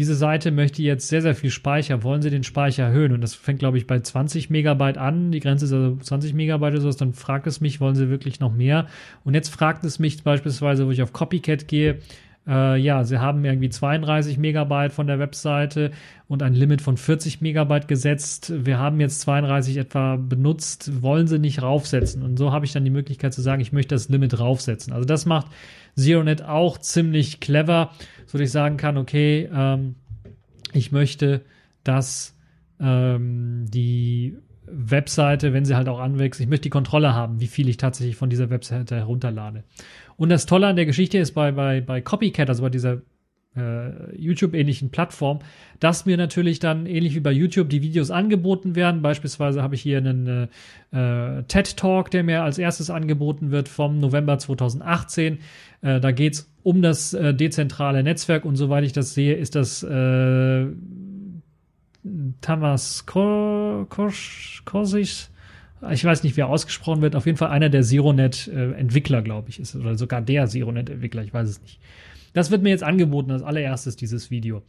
Diese 0.00 0.14
Seite 0.14 0.50
möchte 0.50 0.82
jetzt 0.82 1.08
sehr, 1.08 1.20
sehr 1.20 1.34
viel 1.34 1.50
Speicher. 1.50 2.02
Wollen 2.02 2.22
Sie 2.22 2.30
den 2.30 2.42
Speicher 2.42 2.84
erhöhen? 2.84 3.12
Und 3.12 3.20
das 3.20 3.34
fängt, 3.34 3.58
glaube 3.58 3.76
ich, 3.76 3.86
bei 3.86 4.00
20 4.00 4.48
Megabyte 4.48 4.96
an. 4.96 5.30
Die 5.30 5.40
Grenze 5.40 5.66
ist 5.66 5.74
also 5.74 5.94
20 5.96 6.32
Megabyte 6.32 6.72
oder 6.72 6.80
sowas. 6.80 6.96
Dann 6.96 7.12
fragt 7.12 7.46
es 7.46 7.60
mich, 7.60 7.82
wollen 7.82 7.94
Sie 7.94 8.08
wirklich 8.08 8.40
noch 8.40 8.50
mehr? 8.50 8.86
Und 9.24 9.34
jetzt 9.34 9.50
fragt 9.50 9.84
es 9.84 9.98
mich 9.98 10.22
beispielsweise, 10.22 10.86
wo 10.86 10.90
ich 10.90 11.02
auf 11.02 11.12
Copycat 11.12 11.68
gehe, 11.68 11.98
äh, 12.46 12.78
ja, 12.78 13.04
sie 13.04 13.18
haben 13.18 13.44
irgendwie 13.44 13.68
32 13.68 14.38
Megabyte 14.38 14.92
von 14.92 15.06
der 15.06 15.18
Webseite 15.18 15.90
und 16.28 16.42
ein 16.42 16.54
Limit 16.54 16.80
von 16.80 16.96
40 16.96 17.42
Megabyte 17.42 17.86
gesetzt. 17.86 18.52
Wir 18.56 18.78
haben 18.78 19.00
jetzt 19.00 19.20
32 19.20 19.76
etwa 19.76 20.16
benutzt, 20.16 21.02
wollen 21.02 21.26
sie 21.26 21.38
nicht 21.38 21.60
raufsetzen. 21.60 22.22
Und 22.22 22.38
so 22.38 22.52
habe 22.52 22.64
ich 22.64 22.72
dann 22.72 22.84
die 22.84 22.90
Möglichkeit 22.90 23.34
zu 23.34 23.42
sagen, 23.42 23.60
ich 23.60 23.72
möchte 23.72 23.94
das 23.94 24.08
Limit 24.08 24.40
raufsetzen. 24.40 24.94
Also 24.94 25.04
das 25.04 25.26
macht 25.26 25.48
ZeroNet 25.96 26.42
auch 26.42 26.78
ziemlich 26.78 27.40
clever, 27.40 27.90
so 28.30 28.38
dass 28.38 28.46
ich 28.46 28.52
sagen 28.52 28.76
kann, 28.76 28.96
okay, 28.96 29.50
ähm, 29.52 29.96
ich 30.72 30.92
möchte, 30.92 31.40
dass 31.82 32.36
ähm, 32.78 33.64
die 33.68 34.36
Webseite, 34.66 35.52
wenn 35.52 35.64
sie 35.64 35.74
halt 35.74 35.88
auch 35.88 35.98
anwächst, 35.98 36.40
ich 36.40 36.46
möchte 36.46 36.62
die 36.62 36.70
Kontrolle 36.70 37.12
haben, 37.12 37.40
wie 37.40 37.48
viel 37.48 37.68
ich 37.68 37.76
tatsächlich 37.76 38.14
von 38.14 38.30
dieser 38.30 38.48
Webseite 38.48 38.94
herunterlade. 38.94 39.64
Und 40.16 40.28
das 40.28 40.46
Tolle 40.46 40.68
an 40.68 40.76
der 40.76 40.86
Geschichte 40.86 41.18
ist 41.18 41.32
bei, 41.32 41.50
bei, 41.50 41.80
bei 41.80 42.00
Copycat, 42.00 42.48
also 42.48 42.62
bei 42.62 42.70
dieser 42.70 43.02
äh, 43.56 44.16
YouTube-ähnlichen 44.16 44.90
Plattform, 44.90 45.40
dass 45.80 46.06
mir 46.06 46.16
natürlich 46.16 46.60
dann 46.60 46.86
ähnlich 46.86 47.14
wie 47.14 47.20
bei 47.20 47.32
YouTube 47.32 47.68
die 47.68 47.82
Videos 47.82 48.10
angeboten 48.10 48.76
werden. 48.76 49.02
Beispielsweise 49.02 49.62
habe 49.62 49.74
ich 49.74 49.82
hier 49.82 49.98
einen 49.98 50.48
äh, 50.92 51.42
TED 51.44 51.76
Talk, 51.76 52.10
der 52.10 52.22
mir 52.22 52.42
als 52.42 52.58
erstes 52.58 52.90
angeboten 52.90 53.50
wird 53.50 53.68
vom 53.68 53.98
November 53.98 54.38
2018. 54.38 55.38
Äh, 55.82 56.00
da 56.00 56.12
geht 56.12 56.34
es 56.34 56.50
um 56.62 56.82
das 56.82 57.14
äh, 57.14 57.34
dezentrale 57.34 58.02
Netzwerk 58.02 58.44
und 58.44 58.56
soweit 58.56 58.84
ich 58.84 58.92
das 58.92 59.14
sehe, 59.14 59.34
ist 59.34 59.56
das 59.56 59.82
äh, 59.82 60.66
Tamas 62.40 63.06
Korsis 63.06 65.30
ich 65.90 66.04
weiß 66.04 66.22
nicht, 66.24 66.36
wie 66.36 66.42
er 66.42 66.48
ausgesprochen 66.48 67.00
wird, 67.00 67.16
auf 67.16 67.26
jeden 67.26 67.38
Fall 67.38 67.50
einer 67.50 67.70
der 67.70 67.82
Zeronet-Entwickler, 67.82 69.22
glaube 69.22 69.48
ich, 69.48 69.60
ist, 69.60 69.74
oder 69.74 69.96
sogar 69.96 70.20
der 70.20 70.46
Zeronet-Entwickler, 70.46 71.22
ich 71.22 71.32
weiß 71.32 71.48
es 71.48 71.62
nicht. 71.62 71.80
Das 72.32 72.50
wird 72.50 72.62
mir 72.62 72.70
jetzt 72.70 72.82
angeboten 72.82 73.30
als 73.30 73.42
allererstes, 73.42 73.96
dieses 73.96 74.30
Video. 74.30 74.62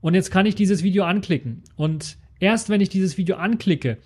Und 0.00 0.14
jetzt 0.14 0.30
kann 0.30 0.46
ich 0.46 0.54
dieses 0.54 0.82
Video 0.82 1.04
anklicken. 1.04 1.62
Und 1.76 2.16
erst 2.40 2.68
wenn 2.68 2.80
ich 2.80 2.88
dieses 2.88 3.18
Video 3.18 3.36
anklicke, 3.36 3.98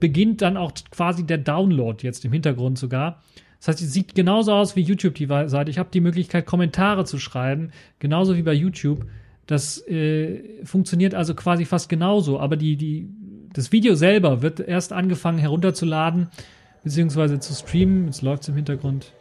beginnt 0.00 0.42
dann 0.42 0.56
auch 0.56 0.72
quasi 0.90 1.24
der 1.24 1.38
Download 1.38 2.04
jetzt 2.04 2.24
im 2.24 2.32
Hintergrund 2.32 2.78
sogar. 2.78 3.22
Das 3.58 3.68
heißt, 3.68 3.82
es 3.82 3.92
sieht 3.92 4.14
genauso 4.14 4.52
aus 4.52 4.76
wie 4.76 4.82
YouTube 4.82 5.14
die 5.14 5.26
Seite. 5.26 5.70
Ich 5.70 5.78
habe 5.78 5.88
die 5.92 6.00
Möglichkeit, 6.00 6.46
Kommentare 6.46 7.04
zu 7.04 7.18
schreiben, 7.18 7.70
genauso 7.98 8.36
wie 8.36 8.42
bei 8.42 8.52
YouTube. 8.52 9.06
Das 9.46 9.86
äh, 9.86 10.64
funktioniert 10.64 11.14
also 11.14 11.34
quasi 11.34 11.64
fast 11.64 11.88
genauso, 11.88 12.38
aber 12.40 12.56
die, 12.56 12.76
die 12.76 13.08
das 13.52 13.72
Video 13.72 13.94
selber 13.94 14.42
wird 14.42 14.60
erst 14.60 14.92
angefangen 14.92 15.38
herunterzuladen, 15.38 16.28
beziehungsweise 16.84 17.38
zu 17.38 17.54
streamen. 17.54 18.06
Jetzt 18.06 18.22
läuft 18.22 18.42
es 18.42 18.48
im 18.50 18.56
Hintergrund. 18.56 19.12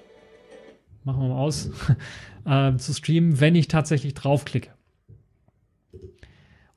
Machen 1.05 1.21
wir 1.21 1.29
mal 1.29 1.39
aus. 1.39 1.69
äh, 2.45 2.75
zu 2.77 2.93
streamen, 2.93 3.39
wenn 3.39 3.55
ich 3.55 3.67
tatsächlich 3.67 4.13
draufklicke. 4.13 4.71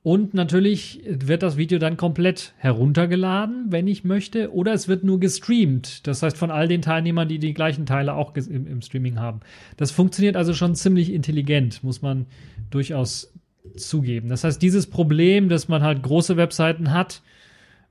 Und 0.03 0.33
natürlich 0.33 1.03
wird 1.07 1.43
das 1.43 1.57
Video 1.57 1.79
dann 1.79 1.97
komplett 1.97 2.55
heruntergeladen, 2.57 3.67
wenn 3.71 3.87
ich 3.89 4.05
möchte, 4.05 4.55
oder 4.55 4.73
es 4.73 4.87
wird 4.89 5.05
nur 5.05 5.19
gestreamt. 5.19 6.07
Das 6.07 6.23
heißt 6.23 6.37
von 6.37 6.51
all 6.51 6.69
den 6.69 6.83
Teilnehmern, 6.83 7.29
die 7.29 7.39
die 7.39 7.53
gleichen 7.53 7.85
Teile 7.85 8.15
auch 8.15 8.35
im, 8.37 8.67
im 8.67 8.81
Streaming 8.81 9.19
haben. 9.19 9.41
Das 9.77 9.91
funktioniert 9.91 10.37
also 10.37 10.55
schon 10.55 10.75
ziemlich 10.77 11.13
intelligent, 11.13 11.83
muss 11.83 12.01
man 12.01 12.27
durchaus 12.71 13.35
zugeben. 13.77 14.29
Das 14.29 14.45
heißt, 14.45 14.63
dieses 14.63 14.87
Problem, 14.87 15.49
dass 15.49 15.69
man 15.69 15.83
halt 15.83 16.03
große 16.03 16.37
Webseiten 16.37 16.93
hat, 16.93 17.23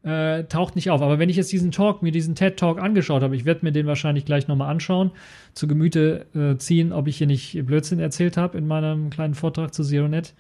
äh, 0.04 0.44
taucht 0.46 0.76
nicht 0.76 0.90
auf. 0.90 1.02
Aber 1.02 1.20
wenn 1.20 1.30
ich 1.30 1.36
jetzt 1.36 1.52
diesen 1.52 1.72
Talk, 1.72 2.02
mir 2.02 2.12
diesen 2.12 2.36
TED-Talk 2.36 2.80
angeschaut 2.80 3.24
habe, 3.24 3.36
ich 3.36 3.46
werde 3.46 3.66
mir 3.66 3.72
den 3.72 3.88
wahrscheinlich 3.88 4.26
gleich 4.26 4.48
nochmal 4.48 4.70
anschauen, 4.70 5.12
zu 5.54 5.68
Gemüte 5.68 6.26
äh, 6.34 6.58
ziehen, 6.58 6.94
ob 6.94 7.08
ich 7.08 7.18
hier 7.18 7.28
nicht 7.28 7.66
Blödsinn 7.66 8.00
erzählt 8.00 8.38
habe 8.38 8.58
in 8.58 8.68
meinem 8.68 9.10
kleinen 9.10 9.34
Vortrag 9.34 9.74
zu 9.74 9.84
ZeroNet. 9.84 10.34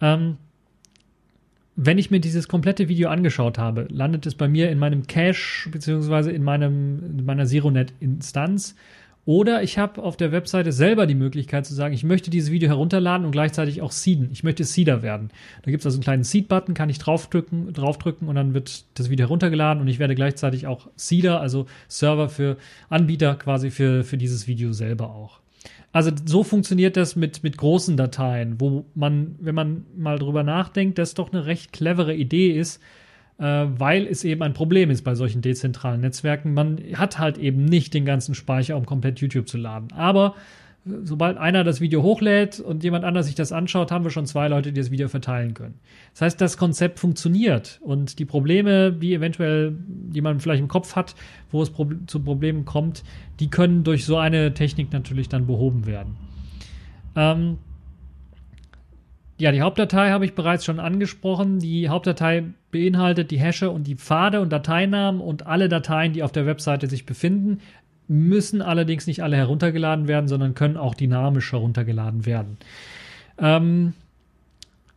Ähm, 0.00 0.36
wenn 1.76 1.98
ich 1.98 2.10
mir 2.10 2.20
dieses 2.20 2.46
komplette 2.46 2.88
Video 2.88 3.08
angeschaut 3.08 3.58
habe, 3.58 3.88
landet 3.90 4.26
es 4.26 4.36
bei 4.36 4.46
mir 4.46 4.70
in 4.70 4.78
meinem 4.78 5.08
Cache 5.08 5.68
beziehungsweise 5.70 6.30
in 6.30 6.46
in 6.46 7.24
meiner 7.24 7.46
ZeroNet-Instanz 7.46 8.76
oder 9.26 9.62
ich 9.62 9.78
habe 9.78 10.02
auf 10.02 10.16
der 10.16 10.32
Webseite 10.32 10.72
selber 10.72 11.06
die 11.06 11.14
Möglichkeit 11.14 11.64
zu 11.64 11.74
sagen, 11.74 11.94
ich 11.94 12.04
möchte 12.04 12.30
dieses 12.30 12.50
Video 12.50 12.68
herunterladen 12.68 13.24
und 13.24 13.32
gleichzeitig 13.32 13.80
auch 13.80 13.92
seeden. 13.92 14.28
Ich 14.32 14.44
möchte 14.44 14.64
Seeder 14.64 15.02
werden. 15.02 15.30
Da 15.62 15.70
gibt 15.70 15.80
es 15.80 15.86
also 15.86 15.96
einen 15.96 16.02
kleinen 16.02 16.24
Seed-Button, 16.24 16.74
kann 16.74 16.90
ich 16.90 16.98
draufdrücken, 16.98 17.72
draufdrücken 17.72 18.28
und 18.28 18.34
dann 18.34 18.52
wird 18.52 18.84
das 18.94 19.08
Video 19.08 19.26
heruntergeladen 19.26 19.80
und 19.80 19.88
ich 19.88 19.98
werde 19.98 20.14
gleichzeitig 20.14 20.66
auch 20.66 20.88
Seeder, 20.96 21.40
also 21.40 21.66
Server 21.88 22.28
für 22.28 22.58
Anbieter 22.90 23.34
quasi 23.36 23.70
für, 23.70 24.04
für 24.04 24.18
dieses 24.18 24.46
Video 24.46 24.72
selber 24.72 25.14
auch. 25.14 25.40
Also 25.92 26.10
so 26.26 26.42
funktioniert 26.42 26.96
das 26.96 27.14
mit, 27.14 27.44
mit 27.44 27.56
großen 27.56 27.96
Dateien, 27.96 28.60
wo 28.60 28.84
man, 28.94 29.36
wenn 29.38 29.54
man 29.54 29.86
mal 29.96 30.18
drüber 30.18 30.42
nachdenkt, 30.42 30.98
das 30.98 31.14
doch 31.14 31.32
eine 31.32 31.46
recht 31.46 31.72
clevere 31.72 32.14
Idee 32.14 32.50
ist, 32.50 32.82
weil 33.42 34.06
es 34.06 34.22
eben 34.24 34.42
ein 34.42 34.54
Problem 34.54 34.90
ist 34.90 35.02
bei 35.02 35.14
solchen 35.14 35.42
dezentralen 35.42 36.00
Netzwerken. 36.00 36.54
Man 36.54 36.78
hat 36.94 37.18
halt 37.18 37.38
eben 37.38 37.64
nicht 37.64 37.92
den 37.92 38.04
ganzen 38.04 38.34
Speicher, 38.34 38.76
um 38.76 38.86
komplett 38.86 39.18
YouTube 39.20 39.48
zu 39.48 39.58
laden. 39.58 39.88
Aber 39.92 40.36
äh, 40.86 40.90
sobald 41.02 41.36
einer 41.36 41.64
das 41.64 41.80
Video 41.80 42.02
hochlädt 42.04 42.60
und 42.60 42.84
jemand 42.84 43.04
anders 43.04 43.26
sich 43.26 43.34
das 43.34 43.50
anschaut, 43.50 43.90
haben 43.90 44.04
wir 44.04 44.10
schon 44.10 44.26
zwei 44.26 44.46
Leute, 44.46 44.72
die 44.72 44.80
das 44.80 44.92
Video 44.92 45.08
verteilen 45.08 45.54
können. 45.54 45.74
Das 46.12 46.22
heißt, 46.22 46.40
das 46.40 46.56
Konzept 46.56 47.00
funktioniert 47.00 47.80
und 47.82 48.20
die 48.20 48.24
Probleme, 48.24 48.92
die 48.92 49.14
eventuell, 49.14 49.76
die 49.88 50.20
man 50.20 50.38
vielleicht 50.38 50.60
im 50.60 50.68
Kopf 50.68 50.94
hat, 50.94 51.16
wo 51.50 51.60
es 51.60 51.72
zu 52.06 52.20
Problemen 52.20 52.64
kommt, 52.64 53.02
die 53.40 53.50
können 53.50 53.82
durch 53.82 54.04
so 54.04 54.16
eine 54.16 54.54
Technik 54.54 54.92
natürlich 54.92 55.28
dann 55.28 55.46
behoben 55.46 55.86
werden. 55.86 56.16
Ähm, 57.16 57.58
ja, 59.36 59.50
die 59.50 59.62
Hauptdatei 59.62 60.10
habe 60.10 60.24
ich 60.24 60.34
bereits 60.34 60.64
schon 60.64 60.78
angesprochen. 60.78 61.58
Die 61.58 61.88
Hauptdatei 61.88 62.44
beinhaltet 62.70 63.30
die 63.30 63.40
Hashe 63.40 63.70
und 63.70 63.86
die 63.86 63.96
Pfade 63.96 64.40
und 64.40 64.52
Dateinamen 64.52 65.20
und 65.20 65.46
alle 65.46 65.68
Dateien, 65.68 66.12
die 66.12 66.22
auf 66.22 66.32
der 66.32 66.46
Webseite 66.46 66.86
sich 66.86 67.04
befinden, 67.04 67.60
müssen 68.06 68.62
allerdings 68.62 69.06
nicht 69.06 69.22
alle 69.22 69.36
heruntergeladen 69.36 70.06
werden, 70.06 70.28
sondern 70.28 70.54
können 70.54 70.76
auch 70.76 70.94
dynamisch 70.94 71.50
heruntergeladen 71.52 72.26
werden. 72.26 72.58
Ähm, 73.38 73.94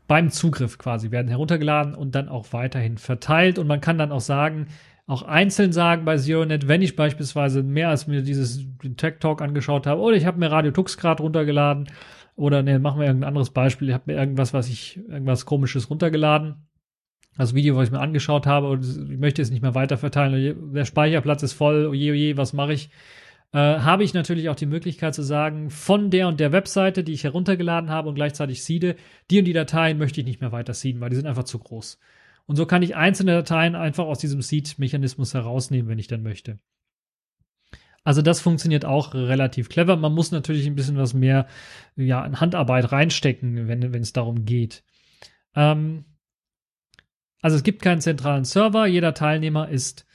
beim 0.07 0.29
Zugriff 0.29 0.77
quasi 0.77 1.09
werden 1.09 1.29
heruntergeladen 1.29 1.95
und 1.95 2.13
dann 2.13 2.29
auch 2.29 2.53
weiterhin 2.53 2.97
verteilt. 2.97 3.57
Und 3.57 3.67
man 3.67 3.81
kann 3.81 3.97
dann 3.97 4.11
auch 4.11 4.21
sagen, 4.21 4.67
auch 5.07 5.23
einzeln 5.23 5.71
sagen 5.71 6.05
bei 6.05 6.17
ZeroNet, 6.17 6.67
wenn 6.67 6.81
ich 6.81 6.95
beispielsweise 6.95 7.63
mehr 7.63 7.89
als 7.89 8.07
mir 8.07 8.21
dieses 8.21 8.65
Tech 8.97 9.15
Talk 9.19 9.41
angeschaut 9.41 9.87
habe 9.87 10.01
oder 10.01 10.17
ich 10.17 10.25
habe 10.25 10.37
mir 10.37 10.51
Radio 10.51 10.71
Tux 10.71 10.97
gerade 10.97 11.23
runtergeladen 11.23 11.87
oder 12.37 12.63
ne, 12.63 12.79
machen 12.79 12.99
wir 12.99 13.07
irgendein 13.07 13.29
anderes 13.29 13.49
Beispiel. 13.49 13.89
Ich 13.89 13.93
habe 13.93 14.03
mir 14.05 14.17
irgendwas, 14.17 14.53
was 14.53 14.69
ich, 14.69 14.97
irgendwas 15.09 15.45
komisches 15.45 15.89
runtergeladen. 15.89 16.67
Das 17.35 17.53
Video, 17.53 17.75
was 17.75 17.87
ich 17.87 17.91
mir 17.91 17.99
angeschaut 17.99 18.47
habe 18.47 18.69
und 18.69 18.83
ich 18.83 19.17
möchte 19.17 19.41
es 19.41 19.51
nicht 19.51 19.61
mehr 19.61 19.75
weiter 19.75 19.97
verteilen. 19.97 20.73
Der 20.73 20.85
Speicherplatz 20.85 21.43
ist 21.43 21.53
voll. 21.53 21.87
Oje, 21.87 22.11
oje, 22.11 22.37
was 22.37 22.53
mache 22.53 22.73
ich? 22.73 22.89
Äh, 23.53 23.57
habe 23.57 24.03
ich 24.03 24.13
natürlich 24.13 24.49
auch 24.49 24.55
die 24.55 24.65
Möglichkeit 24.65 25.15
zu 25.15 25.23
sagen, 25.23 25.69
von 25.69 26.11
der 26.11 26.27
und 26.27 26.39
der 26.39 26.51
Webseite, 26.51 27.03
die 27.03 27.13
ich 27.13 27.23
heruntergeladen 27.23 27.89
habe 27.89 28.09
und 28.09 28.15
gleichzeitig 28.15 28.63
seede, 28.63 28.95
die 29.31 29.39
und 29.39 29.45
die 29.45 29.53
Dateien 29.53 29.97
möchte 29.97 30.21
ich 30.21 30.27
nicht 30.27 30.41
mehr 30.41 30.51
weiter 30.51 30.73
seeden, 30.73 30.99
weil 31.01 31.09
die 31.09 31.15
sind 31.15 31.27
einfach 31.27 31.43
zu 31.43 31.57
groß. 31.57 31.99
Und 32.45 32.55
so 32.55 32.65
kann 32.65 32.83
ich 32.83 32.95
einzelne 32.95 33.33
Dateien 33.33 33.75
einfach 33.75 34.05
aus 34.05 34.19
diesem 34.19 34.41
Seed-Mechanismus 34.41 35.33
herausnehmen, 35.33 35.89
wenn 35.89 35.99
ich 35.99 36.07
dann 36.07 36.23
möchte. 36.23 36.59
Also 38.07 38.21
das 38.21 38.39
funktioniert 38.39 38.85
auch 38.85 39.13
relativ 39.13 39.67
clever. 39.67 39.97
Man 39.97 40.13
muss 40.13 40.31
natürlich 40.31 40.65
ein 40.65 40.75
bisschen 40.75 40.95
was 40.95 41.13
mehr 41.13 41.45
ja, 41.97 42.25
in 42.25 42.39
Handarbeit 42.39 42.93
reinstecken, 42.93 43.67
wenn 43.67 43.93
es 43.95 44.13
darum 44.13 44.45
geht. 44.45 44.85
Ähm, 45.57 46.05
also 47.41 47.57
es 47.57 47.63
gibt 47.63 47.81
keinen 47.81 47.99
zentralen 47.99 48.45
Server. 48.45 48.87
Jeder 48.87 49.13
Teilnehmer 49.13 49.67
ist 49.67 50.05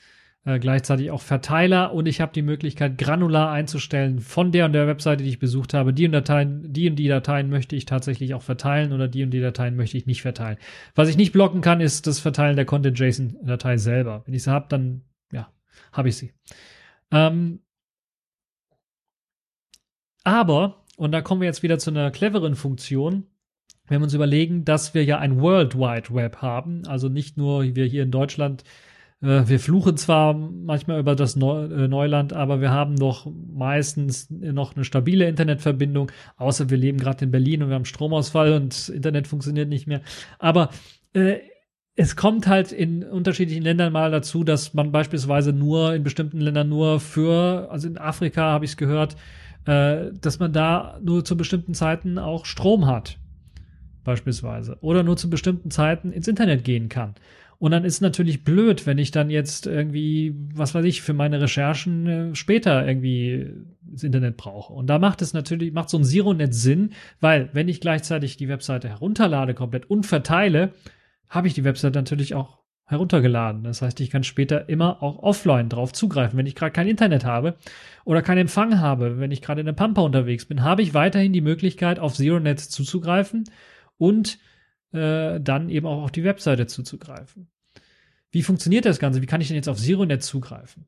äh, 0.43 0.57
gleichzeitig 0.57 1.11
auch 1.11 1.21
Verteiler 1.21 1.93
und 1.93 2.07
ich 2.07 2.19
habe 2.19 2.33
die 2.33 2.41
Möglichkeit, 2.41 2.97
granular 2.97 3.51
einzustellen 3.51 4.21
von 4.21 4.51
der 4.51 4.65
und 4.65 4.73
der 4.73 4.87
Webseite, 4.87 5.23
die 5.23 5.29
ich 5.29 5.37
besucht 5.37 5.75
habe. 5.75 5.93
Die 5.93 6.07
und, 6.07 6.13
Dateien, 6.13 6.73
die 6.73 6.89
und 6.89 6.95
die 6.95 7.07
Dateien 7.07 7.51
möchte 7.51 7.75
ich 7.75 7.85
tatsächlich 7.85 8.33
auch 8.33 8.41
verteilen 8.41 8.91
oder 8.91 9.07
die 9.07 9.21
und 9.21 9.29
die 9.29 9.39
Dateien 9.39 9.75
möchte 9.75 9.97
ich 9.97 10.07
nicht 10.07 10.23
verteilen. 10.23 10.57
Was 10.95 11.09
ich 11.09 11.17
nicht 11.17 11.31
blocken 11.31 11.61
kann, 11.61 11.79
ist 11.79 12.07
das 12.07 12.19
Verteilen 12.19 12.55
der 12.55 12.65
Content-JSON-Datei 12.65 13.77
selber. 13.77 14.23
Wenn 14.25 14.33
ich 14.33 14.41
sie 14.41 14.51
habe, 14.51 14.65
dann 14.67 15.03
ja, 15.31 15.47
habe 15.91 16.09
ich 16.09 16.17
sie. 16.17 16.33
Ähm, 17.11 17.59
aber, 20.23 20.83
und 20.97 21.11
da 21.11 21.21
kommen 21.21 21.41
wir 21.41 21.47
jetzt 21.47 21.63
wieder 21.63 21.79
zu 21.79 21.89
einer 21.89 22.11
cleveren 22.11 22.55
Funktion, 22.55 23.25
wenn 23.87 23.99
wir 23.99 24.05
uns 24.05 24.13
überlegen, 24.13 24.63
dass 24.65 24.93
wir 24.93 25.03
ja 25.03 25.19
ein 25.19 25.41
World 25.41 25.77
Wide 25.77 26.13
Web 26.13 26.37
haben, 26.37 26.83
also 26.87 27.09
nicht 27.09 27.37
nur 27.37 27.63
wir 27.75 27.85
hier 27.85 28.03
in 28.03 28.11
Deutschland, 28.11 28.63
äh, 29.21 29.47
wir 29.47 29.59
fluchen 29.59 29.97
zwar 29.97 30.33
manchmal 30.33 30.99
über 30.99 31.15
das 31.15 31.35
Neu 31.35 31.65
äh, 31.65 31.87
Neuland, 31.87 32.33
aber 32.33 32.61
wir 32.61 32.71
haben 32.71 32.97
doch 32.97 33.27
meistens 33.53 34.29
noch 34.29 34.75
eine 34.75 34.85
stabile 34.85 35.27
Internetverbindung, 35.27 36.11
außer 36.37 36.69
wir 36.69 36.77
leben 36.77 36.97
gerade 36.97 37.25
in 37.25 37.31
Berlin 37.31 37.63
und 37.63 37.69
wir 37.69 37.75
haben 37.75 37.85
Stromausfall 37.85 38.53
und 38.53 38.89
Internet 38.89 39.27
funktioniert 39.27 39.69
nicht 39.69 39.87
mehr. 39.87 40.01
Aber 40.39 40.69
äh, 41.13 41.39
es 41.95 42.15
kommt 42.15 42.47
halt 42.47 42.71
in 42.71 43.03
unterschiedlichen 43.03 43.63
Ländern 43.63 43.93
mal 43.93 44.11
dazu, 44.11 44.43
dass 44.43 44.73
man 44.73 44.91
beispielsweise 44.91 45.53
nur 45.53 45.93
in 45.93 46.03
bestimmten 46.03 46.39
Ländern 46.39 46.69
nur 46.69 46.99
für, 46.99 47.69
also 47.69 47.87
in 47.87 47.97
Afrika 47.97 48.41
habe 48.41 48.65
ich 48.65 48.71
es 48.71 48.77
gehört, 48.77 49.15
äh, 49.65 50.11
dass 50.19 50.39
man 50.39 50.53
da 50.53 50.99
nur 51.03 51.23
zu 51.25 51.37
bestimmten 51.37 51.73
Zeiten 51.73 52.17
auch 52.17 52.45
Strom 52.45 52.87
hat, 52.87 53.17
beispielsweise, 54.03 54.77
oder 54.81 55.03
nur 55.03 55.17
zu 55.17 55.29
bestimmten 55.29 55.71
Zeiten 55.71 56.11
ins 56.11 56.27
Internet 56.27 56.63
gehen 56.63 56.89
kann. 56.89 57.15
Und 57.59 57.71
dann 57.71 57.85
ist 57.85 58.01
natürlich 58.01 58.43
blöd, 58.43 58.85
wenn 58.85 58.97
ich 58.97 59.11
dann 59.11 59.29
jetzt 59.29 59.67
irgendwie, 59.67 60.35
was 60.53 60.75
weiß 60.75 60.83
ich, 60.83 61.01
für 61.01 61.13
meine 61.13 61.39
Recherchen 61.39 62.07
äh, 62.07 62.35
später 62.35 62.85
irgendwie 62.85 63.51
das 63.81 64.03
Internet 64.03 64.35
brauche. 64.35 64.73
Und 64.73 64.87
da 64.87 64.99
macht 64.99 65.21
es 65.21 65.33
natürlich, 65.33 65.71
macht 65.71 65.89
so 65.89 65.97
ein 65.97 66.03
Zero-Net 66.03 66.53
Sinn, 66.53 66.91
weil 67.21 67.49
wenn 67.53 67.69
ich 67.69 67.79
gleichzeitig 67.79 68.35
die 68.35 68.49
Webseite 68.49 68.89
herunterlade 68.89 69.53
komplett 69.53 69.89
und 69.89 70.05
verteile, 70.05 70.73
habe 71.29 71.47
ich 71.47 71.53
die 71.53 71.63
Webseite 71.63 71.97
natürlich 71.97 72.35
auch 72.35 72.62
heruntergeladen. 72.85 73.63
Das 73.63 73.81
heißt, 73.81 73.99
ich 74.01 74.09
kann 74.09 74.23
später 74.23 74.69
immer 74.69 75.01
auch 75.01 75.19
offline 75.19 75.69
drauf 75.69 75.93
zugreifen. 75.93 76.37
Wenn 76.37 76.45
ich 76.45 76.55
gerade 76.55 76.71
kein 76.71 76.87
Internet 76.87 77.25
habe 77.25 77.55
oder 78.03 78.21
keinen 78.21 78.39
Empfang 78.39 78.79
habe, 78.79 79.19
wenn 79.19 79.31
ich 79.31 79.41
gerade 79.41 79.61
in 79.61 79.65
der 79.65 79.73
Pampa 79.73 80.01
unterwegs 80.01 80.45
bin, 80.45 80.63
habe 80.63 80.81
ich 80.81 80.93
weiterhin 80.93 81.33
die 81.33 81.41
Möglichkeit, 81.41 81.99
auf 81.99 82.13
ZeroNet 82.13 82.59
zuzugreifen 82.59 83.45
und 83.97 84.37
äh, 84.91 85.39
dann 85.39 85.69
eben 85.69 85.87
auch 85.87 86.03
auf 86.03 86.11
die 86.11 86.23
Webseite 86.23 86.67
zuzugreifen. 86.67 87.47
Wie 88.31 88.43
funktioniert 88.43 88.85
das 88.85 88.99
Ganze? 88.99 89.21
Wie 89.21 89.27
kann 89.27 89.41
ich 89.41 89.47
denn 89.47 89.55
jetzt 89.55 89.69
auf 89.69 89.77
ZeroNet 89.77 90.23
zugreifen? 90.23 90.85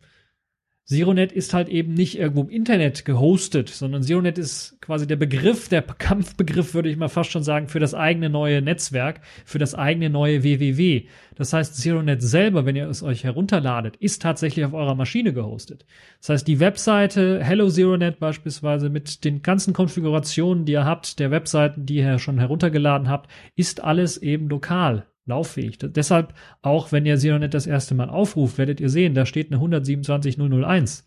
ZeroNet 0.88 1.32
ist 1.32 1.56
halt 1.56 1.68
eben 1.68 1.96
nicht 1.96 2.20
irgendwo 2.20 2.42
im 2.42 2.50
Internet 2.50 3.06
gehostet, 3.06 3.70
sondern 3.70 4.04
ZeroNet 4.04 4.38
ist 4.38 4.80
quasi 4.82 5.08
der 5.08 5.16
Begriff, 5.16 5.68
der 5.68 5.82
Kampfbegriff, 5.82 6.76
würde 6.76 6.90
ich 6.90 6.98
mal 6.98 7.10
fast 7.10 7.32
schon 7.32 7.42
sagen, 7.42 7.70
für 7.70 7.80
das 7.80 7.96
eigene 7.96 8.30
neue 8.30 8.62
Netzwerk, 8.62 9.22
für 9.46 9.58
das 9.58 9.74
eigene 9.74 10.12
neue 10.12 10.44
WWW. 10.44 11.08
Das 11.34 11.54
heißt, 11.54 11.76
ZeroNet 11.76 12.22
selber, 12.22 12.68
wenn 12.68 12.76
ihr 12.76 12.88
es 12.88 13.02
euch 13.02 13.24
herunterladet, 13.24 13.96
ist 13.98 14.22
tatsächlich 14.22 14.64
auf 14.64 14.74
eurer 14.74 14.94
Maschine 14.94 15.34
gehostet. 15.34 15.88
Das 16.22 16.30
heißt, 16.30 16.48
die 16.48 16.60
Webseite 16.60 17.44
Hello 17.44 17.68
ZeroNet 17.68 18.20
beispielsweise 18.20 18.92
mit 18.92 19.26
den 19.26 19.42
ganzen 19.42 19.74
Konfigurationen, 19.74 20.66
die 20.66 20.74
ihr 20.74 20.86
habt, 20.86 21.18
der 21.18 21.32
Webseiten, 21.32 21.88
die 21.88 21.96
ihr 21.96 22.20
schon 22.20 22.38
heruntergeladen 22.38 23.10
habt, 23.10 23.32
ist 23.56 23.84
alles 23.84 24.18
eben 24.18 24.50
lokal 24.50 25.08
lauffähig. 25.26 25.78
Deshalb, 25.80 26.34
auch 26.62 26.92
wenn 26.92 27.06
ihr 27.06 27.18
ZeroNet 27.18 27.54
das 27.54 27.68
erste 27.68 27.96
Mal 27.96 28.10
aufruft, 28.10 28.58
werdet 28.58 28.80
ihr 28.80 28.90
sehen, 28.90 29.14
da 29.14 29.26
steht 29.26 29.52
eine 29.52 29.62
127.001 29.62 31.04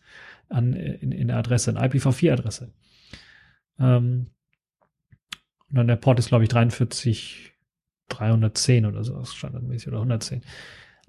an, 0.49 0.73
in, 0.73 1.13
in 1.13 1.29
der 1.29 1.37
Adresse, 1.37 1.71
eine 1.71 1.87
IPv4-Adresse. 1.87 2.73
Ähm, 3.79 4.31
und 5.71 5.77
dann 5.77 5.87
der 5.87 5.97
Port 5.97 6.19
ist, 6.19 6.29
glaube 6.29 6.45
ich, 6.45 6.51
43.310 6.51 8.89
oder 8.89 9.05
so, 9.05 9.23
standardmäßig 9.25 9.89
oder 9.89 9.99
110. 9.99 10.43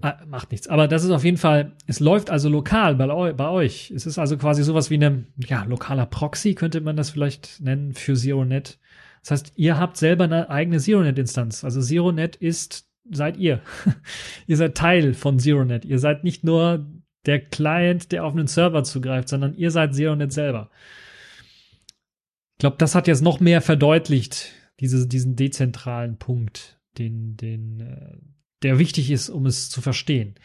Ah, 0.01 0.17
macht 0.27 0.51
nichts. 0.51 0.67
Aber 0.67 0.87
das 0.87 1.03
ist 1.03 1.11
auf 1.11 1.25
jeden 1.25 1.37
Fall, 1.37 1.73
es 1.85 1.99
läuft 1.99 2.29
also 2.29 2.47
lokal 2.47 2.95
bei, 2.95 3.33
bei 3.33 3.49
euch. 3.49 3.91
Es 3.91 4.05
ist 4.05 4.17
also 4.17 4.37
quasi 4.37 4.63
sowas 4.63 4.89
wie 4.89 4.95
eine, 4.95 5.25
ja, 5.37 5.63
lokaler 5.63 6.05
Proxy, 6.05 6.55
könnte 6.55 6.79
man 6.81 6.95
das 6.95 7.09
vielleicht 7.09 7.59
nennen, 7.59 7.93
für 7.93 8.15
ZeroNet. 8.15 8.79
Das 9.21 9.31
heißt, 9.31 9.53
ihr 9.57 9.77
habt 9.77 9.97
selber 9.97 10.23
eine 10.23 10.49
eigene 10.49 10.79
ZeroNet-Instanz. 10.79 11.65
Also 11.65 11.81
ZeroNet 11.81 12.37
ist 12.37 12.88
seid 13.11 13.37
ihr. 13.37 13.61
ihr 14.47 14.57
seid 14.57 14.75
Teil 14.75 15.13
von 15.13 15.39
ZeroNet. 15.39 15.85
Ihr 15.85 15.99
seid 15.99 16.23
nicht 16.23 16.43
nur 16.43 16.85
der 17.25 17.39
Client, 17.39 18.11
der 18.11 18.25
auf 18.25 18.33
einen 18.33 18.47
Server 18.47 18.83
zugreift, 18.83 19.29
sondern 19.29 19.53
ihr 19.53 19.71
seid 19.71 19.93
ZeroNet 19.93 20.31
selber. 20.31 20.69
Ich 22.53 22.59
glaube, 22.59 22.77
das 22.77 22.95
hat 22.95 23.07
jetzt 23.07 23.21
noch 23.21 23.39
mehr 23.39 23.61
verdeutlicht, 23.61 24.51
diese, 24.79 25.07
diesen 25.07 25.35
dezentralen 25.35 26.17
Punkt, 26.17 26.79
den, 26.97 27.37
den, 27.37 27.79
äh, 27.79 28.17
der 28.63 28.79
wichtig 28.79 29.11
ist, 29.11 29.29
um 29.29 29.45
es 29.45 29.69
zu 29.69 29.81
verstehen. 29.81 30.35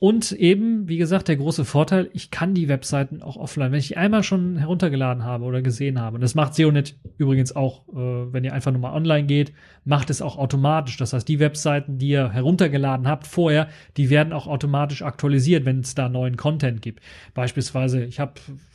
Und 0.00 0.32
eben, 0.32 0.88
wie 0.88 0.96
gesagt, 0.96 1.28
der 1.28 1.36
große 1.36 1.66
Vorteil, 1.66 2.08
ich 2.14 2.30
kann 2.30 2.54
die 2.54 2.68
Webseiten 2.68 3.20
auch 3.20 3.36
offline, 3.36 3.70
wenn 3.70 3.80
ich 3.80 3.88
die 3.88 3.98
einmal 3.98 4.22
schon 4.22 4.56
heruntergeladen 4.56 5.24
habe 5.24 5.44
oder 5.44 5.60
gesehen 5.60 6.00
habe. 6.00 6.14
Und 6.14 6.22
das 6.22 6.34
macht 6.34 6.54
SEOnet 6.54 6.96
übrigens 7.18 7.54
auch, 7.54 7.86
äh, 7.90 8.32
wenn 8.32 8.42
ihr 8.42 8.54
einfach 8.54 8.72
nur 8.72 8.80
mal 8.80 8.94
online 8.94 9.26
geht, 9.26 9.52
macht 9.84 10.08
es 10.08 10.22
auch 10.22 10.38
automatisch. 10.38 10.96
Das 10.96 11.12
heißt, 11.12 11.28
die 11.28 11.38
Webseiten, 11.38 11.98
die 11.98 12.08
ihr 12.08 12.30
heruntergeladen 12.30 13.06
habt 13.06 13.26
vorher, 13.26 13.68
die 13.98 14.08
werden 14.08 14.32
auch 14.32 14.46
automatisch 14.46 15.02
aktualisiert, 15.02 15.66
wenn 15.66 15.80
es 15.80 15.94
da 15.94 16.08
neuen 16.08 16.38
Content 16.38 16.80
gibt. 16.80 17.02
Beispielsweise, 17.34 18.02
ich 18.02 18.20
habe 18.20 18.32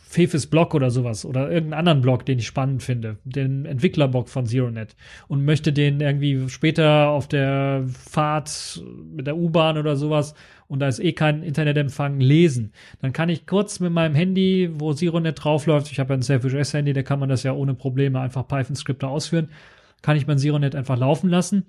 Fefes 0.08 0.48
Blog 0.48 0.76
oder 0.76 0.92
sowas 0.92 1.26
oder 1.26 1.52
irgendeinen 1.52 1.80
anderen 1.80 2.02
Blog, 2.02 2.26
den 2.26 2.38
ich 2.38 2.46
spannend 2.46 2.84
finde, 2.84 3.18
den 3.26 3.66
Entwicklerblog 3.66 4.30
von 4.30 4.46
ZeroNet 4.46 4.96
und 5.28 5.44
möchte 5.44 5.74
den 5.74 6.00
irgendwie 6.00 6.48
später 6.48 7.10
auf 7.10 7.28
der 7.28 7.84
Fahrt 7.88 8.82
mit 9.14 9.26
der 9.26 9.36
U-Bahn 9.36 9.78
oder 9.78 9.96
sowas 9.96 10.36
und 10.68 10.80
da 10.80 10.88
ist 10.88 11.00
eh 11.00 11.14
kein 11.14 11.42
Internetempfang 11.42 12.20
lesen. 12.20 12.72
Dann 13.02 13.14
kann 13.14 13.30
ich 13.30 13.48
kurz 13.48 13.80
mit 13.80 13.92
meinem 13.92 14.16
Handy, 14.16 14.70
wo 14.76 14.94
ZeroNet 14.94 15.44
draufläuft, 15.44 15.92
ich 15.92 16.00
habe 16.00 16.14
ja 16.14 16.20
ein 16.20 16.22
Selfish-S-Handy, 16.22 16.94
da 16.94 17.02
kann 17.02 17.20
man 17.20 17.28
das 17.28 17.44
ja 17.44 17.54
ohne 17.54 17.74
Probleme 17.74 18.20
einfach 18.20 18.48
Python-Skripte 18.48 19.08
ausführen, 19.08 19.50
kann 20.04 20.18
ich 20.18 20.28
mein 20.28 20.38
ZeroNet 20.38 20.76
einfach 20.76 20.98
laufen 20.98 21.30
lassen 21.30 21.66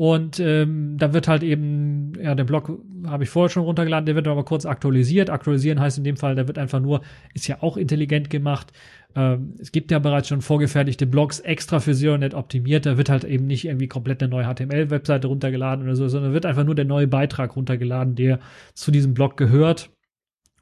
und 0.00 0.40
ähm, 0.40 0.96
da 0.96 1.12
wird 1.12 1.28
halt 1.28 1.42
eben, 1.42 2.14
ja, 2.18 2.34
der 2.34 2.44
Blog 2.44 2.80
habe 3.04 3.24
ich 3.24 3.28
vorher 3.28 3.50
schon 3.50 3.64
runtergeladen, 3.64 4.06
der 4.06 4.14
wird 4.14 4.28
aber 4.28 4.46
kurz 4.46 4.64
aktualisiert. 4.64 5.28
Aktualisieren 5.28 5.78
heißt 5.78 5.98
in 5.98 6.04
dem 6.04 6.16
Fall, 6.16 6.34
der 6.34 6.48
wird 6.48 6.56
einfach 6.56 6.80
nur, 6.80 7.02
ist 7.34 7.46
ja 7.48 7.58
auch 7.60 7.76
intelligent 7.76 8.30
gemacht. 8.30 8.72
Ähm, 9.14 9.56
es 9.58 9.72
gibt 9.72 9.90
ja 9.90 9.98
bereits 9.98 10.28
schon 10.28 10.40
vorgefertigte 10.40 11.06
Blogs 11.06 11.40
extra 11.40 11.80
für 11.80 11.92
ZeroNet 11.92 12.32
optimiert. 12.32 12.86
Da 12.86 12.96
wird 12.96 13.10
halt 13.10 13.24
eben 13.24 13.46
nicht 13.46 13.66
irgendwie 13.66 13.88
komplett 13.88 14.22
eine 14.22 14.30
neue 14.30 14.46
HTML-Webseite 14.46 15.28
runtergeladen 15.28 15.84
oder 15.84 15.96
so, 15.96 16.08
sondern 16.08 16.32
wird 16.32 16.46
einfach 16.46 16.64
nur 16.64 16.74
der 16.74 16.86
neue 16.86 17.06
Beitrag 17.06 17.54
runtergeladen, 17.54 18.14
der 18.14 18.40
zu 18.72 18.90
diesem 18.92 19.12
Blog 19.12 19.36
gehört. 19.36 19.90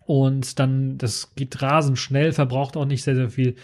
Und 0.05 0.59
dann, 0.59 0.99
das 0.99 1.37
geht 1.37 1.63
rasend 1.63 2.01
schnell, 2.01 2.33
verbraucht 2.33 2.77
auch 2.77 2.87
nicht 2.87 3.05
sehr, 3.05 3.15
sehr 3.15 3.31
viel 3.31 3.55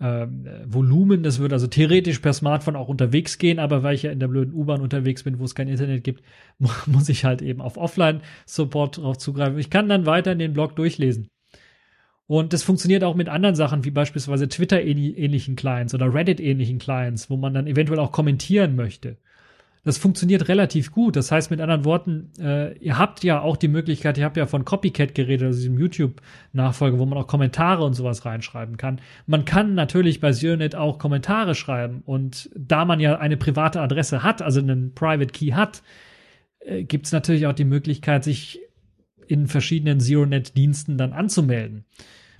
ähm, 0.00 0.46
Volumen. 0.66 1.22
Das 1.22 1.38
würde 1.38 1.54
also 1.54 1.66
theoretisch 1.66 2.18
per 2.18 2.32
Smartphone 2.32 2.76
auch 2.76 2.88
unterwegs 2.88 3.38
gehen, 3.38 3.58
aber 3.58 3.82
weil 3.82 3.94
ich 3.94 4.02
ja 4.02 4.10
in 4.10 4.20
der 4.20 4.28
blöden 4.28 4.54
U-Bahn 4.54 4.80
unterwegs 4.80 5.22
bin, 5.22 5.38
wo 5.38 5.44
es 5.44 5.54
kein 5.54 5.68
Internet 5.68 6.04
gibt, 6.04 6.22
muss 6.86 7.08
ich 7.08 7.24
halt 7.24 7.42
eben 7.42 7.60
auf 7.60 7.76
Offline-Support 7.76 8.98
drauf 8.98 9.18
zugreifen. 9.18 9.58
Ich 9.58 9.70
kann 9.70 9.88
dann 9.88 10.06
weiter 10.06 10.32
in 10.32 10.38
den 10.38 10.52
Blog 10.52 10.76
durchlesen. 10.76 11.28
Und 12.26 12.52
das 12.52 12.64
funktioniert 12.64 13.04
auch 13.04 13.14
mit 13.14 13.28
anderen 13.28 13.54
Sachen, 13.54 13.84
wie 13.84 13.90
beispielsweise 13.90 14.48
Twitter-ähnlichen 14.48 15.54
Clients 15.54 15.94
oder 15.94 16.12
Reddit-ähnlichen 16.12 16.78
Clients, 16.78 17.30
wo 17.30 17.36
man 17.36 17.54
dann 17.54 17.68
eventuell 17.68 18.00
auch 18.00 18.10
kommentieren 18.10 18.74
möchte. 18.74 19.16
Das 19.86 19.98
funktioniert 19.98 20.48
relativ 20.48 20.90
gut. 20.90 21.14
Das 21.14 21.30
heißt 21.30 21.52
mit 21.52 21.60
anderen 21.60 21.84
Worten, 21.84 22.32
äh, 22.40 22.76
ihr 22.78 22.98
habt 22.98 23.22
ja 23.22 23.40
auch 23.40 23.56
die 23.56 23.68
Möglichkeit, 23.68 24.18
ihr 24.18 24.24
habt 24.24 24.36
ja 24.36 24.46
von 24.46 24.64
Copycat 24.64 25.14
geredet, 25.14 25.46
also 25.46 25.60
diesem 25.60 25.78
YouTube-Nachfolger, 25.78 26.98
wo 26.98 27.06
man 27.06 27.16
auch 27.16 27.28
Kommentare 27.28 27.84
und 27.84 27.94
sowas 27.94 28.24
reinschreiben 28.24 28.78
kann. 28.78 29.00
Man 29.28 29.44
kann 29.44 29.74
natürlich 29.74 30.18
bei 30.18 30.32
Zionet 30.32 30.74
auch 30.74 30.98
Kommentare 30.98 31.54
schreiben 31.54 32.02
und 32.04 32.50
da 32.56 32.84
man 32.84 32.98
ja 32.98 33.20
eine 33.20 33.36
private 33.36 33.80
Adresse 33.80 34.24
hat, 34.24 34.42
also 34.42 34.58
einen 34.58 34.92
Private 34.92 35.32
Key 35.32 35.52
hat, 35.52 35.84
äh, 36.58 36.82
gibt 36.82 37.06
es 37.06 37.12
natürlich 37.12 37.46
auch 37.46 37.52
die 37.52 37.64
Möglichkeit, 37.64 38.24
sich 38.24 38.58
in 39.28 39.46
verschiedenen 39.46 40.00
ZeroNet-Diensten 40.00 40.98
dann 40.98 41.12
anzumelden 41.12 41.84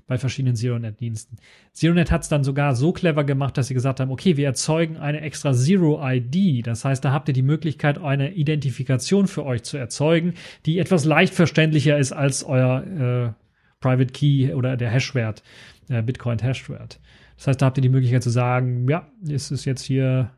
bei 0.07 0.19
verschiedenen 0.19 0.57
ZeroNet-Diensten. 0.57 1.37
ZeroNet 1.73 2.11
hat 2.11 2.23
es 2.23 2.29
dann 2.29 2.45
sogar 2.45 2.75
so 2.75 2.93
clever 2.93 3.25
gemacht, 3.25 3.59
dass 3.59 3.69
sie 3.69 3.75
gesagt 3.75 4.01
haben, 4.01 4.11
okay, 4.11 4.37
wir 4.37 4.47
erzeugen 4.47 4.97
eine 4.97 5.21
extra 5.21 5.53
Zero-ID. 5.53 6.67
Das 6.67 6.85
heißt, 6.85 7.05
da 7.05 7.13
habt 7.13 7.29
ihr 7.29 7.35
die 7.35 7.43
Möglichkeit, 7.43 7.99
eine 7.99 8.33
Identifikation 8.33 9.27
für 9.27 9.45
euch 9.45 9.65
zu 9.65 9.77
erzeugen, 9.77 10.35
die 10.65 10.79
etwas 10.79 11.05
leicht 11.05 11.35
verständlicher 11.35 11.99
ist 11.99 12.13
als 12.13 12.45
euer 12.45 13.35
äh, 13.37 13.47
Private 13.81 14.13
Key 14.13 14.55
oder 14.55 14.77
der 14.77 14.91
Hashwert, 14.91 15.43
äh, 15.89 16.03
Bitcoin 16.03 16.39
Hashwert. 16.39 17.01
Das 17.37 17.49
heißt, 17.49 17.61
da 17.61 17.67
habt 17.67 17.79
ihr 17.79 17.83
die 17.83 17.89
Möglichkeit 17.89 18.23
zu 18.23 18.31
sagen, 18.31 18.89
ja, 18.89 19.09
es 19.29 19.51
ist 19.51 19.65
jetzt 19.65 19.83
hier 19.83 20.31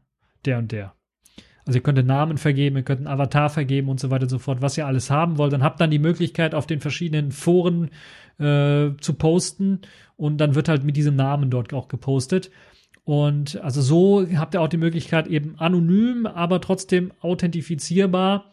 der 0.44 0.58
und 0.58 0.72
der. 0.72 0.97
Also 1.68 1.80
ihr 1.80 1.82
könnt 1.82 1.98
einen 1.98 2.08
Namen 2.08 2.38
vergeben, 2.38 2.76
ihr 2.76 2.82
könnt 2.82 3.00
einen 3.00 3.08
Avatar 3.08 3.50
vergeben 3.50 3.90
und 3.90 4.00
so 4.00 4.08
weiter 4.08 4.22
und 4.22 4.30
so 4.30 4.38
fort, 4.38 4.62
was 4.62 4.78
ihr 4.78 4.86
alles 4.86 5.10
haben 5.10 5.36
wollt. 5.36 5.52
Dann 5.52 5.62
habt 5.62 5.82
dann 5.82 5.90
die 5.90 5.98
Möglichkeit, 5.98 6.54
auf 6.54 6.66
den 6.66 6.80
verschiedenen 6.80 7.30
Foren 7.30 7.90
äh, 8.38 8.96
zu 9.02 9.12
posten 9.18 9.82
und 10.16 10.38
dann 10.38 10.54
wird 10.54 10.70
halt 10.70 10.82
mit 10.82 10.96
diesem 10.96 11.14
Namen 11.14 11.50
dort 11.50 11.74
auch 11.74 11.88
gepostet. 11.88 12.50
Und 13.04 13.60
also 13.62 13.82
so 13.82 14.26
habt 14.34 14.54
ihr 14.54 14.62
auch 14.62 14.68
die 14.68 14.78
Möglichkeit, 14.78 15.26
eben 15.26 15.56
anonym, 15.58 16.24
aber 16.24 16.62
trotzdem 16.62 17.12
authentifizierbar 17.20 18.46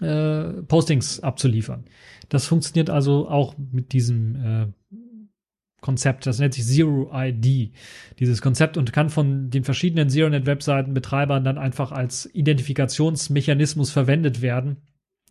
äh, 0.00 0.62
Postings 0.68 1.18
abzuliefern. 1.18 1.86
Das 2.28 2.46
funktioniert 2.46 2.90
also 2.90 3.28
auch 3.28 3.56
mit 3.72 3.92
diesem 3.92 4.36
äh, 4.36 4.66
Konzept. 5.80 6.26
Das 6.26 6.38
nennt 6.38 6.54
sich 6.54 6.64
Zero 6.64 7.10
ID, 7.14 7.72
dieses 8.18 8.42
Konzept 8.42 8.76
und 8.76 8.92
kann 8.92 9.10
von 9.10 9.50
den 9.50 9.64
verschiedenen 9.64 10.08
ZeroNet-Webseitenbetreibern 10.08 11.44
dann 11.44 11.58
einfach 11.58 11.92
als 11.92 12.28
Identifikationsmechanismus 12.34 13.90
verwendet 13.90 14.42
werden, 14.42 14.78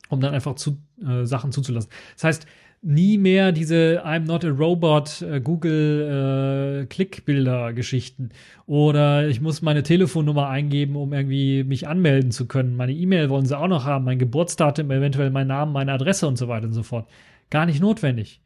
um 0.10 0.22
dann 0.22 0.34
einfach 0.34 0.56
zu, 0.56 0.78
äh, 1.06 1.26
Sachen 1.26 1.52
zuzulassen. 1.52 1.92
Das 2.16 2.24
heißt, 2.24 2.48
nie 2.82 3.18
mehr 3.18 3.52
diese 3.52 4.04
I'm 4.06 4.26
not 4.26 4.46
a 4.46 4.50
robot 4.50 5.22
äh, 5.22 5.42
Google 5.42 6.84
äh, 6.84 6.86
Klickbilder 6.86 7.74
Geschichten 7.74 8.30
oder 8.66 9.28
ich 9.28 9.42
muss 9.42 9.62
meine 9.62 9.84
Telefonnummer 9.84 10.48
eingeben, 10.48 10.96
um 10.96 11.14
irgendwie 11.14 11.64
mich 11.64 11.88
anmelden 11.88 12.32
zu 12.32 12.48
können. 12.48 12.76
Meine 12.76 12.94
E-Mail 12.94 13.30
wollen 13.30 13.46
sie 13.46 13.58
auch 13.58 13.68
noch 13.68 13.86
haben, 13.86 14.06
mein 14.06 14.20
Geburtsdatum, 14.20 14.92
eventuell 14.92 15.30
mein 15.30 15.48
Name, 15.48 15.72
meine 15.72 15.92
Adresse 15.92 16.28
und 16.28 16.38
so 16.38 16.48
weiter 16.48 16.68
und 16.68 16.74
so 16.74 16.84
fort. 16.84 17.10
Gar 17.50 17.66
nicht 17.66 17.82
notwendig. 17.82 18.42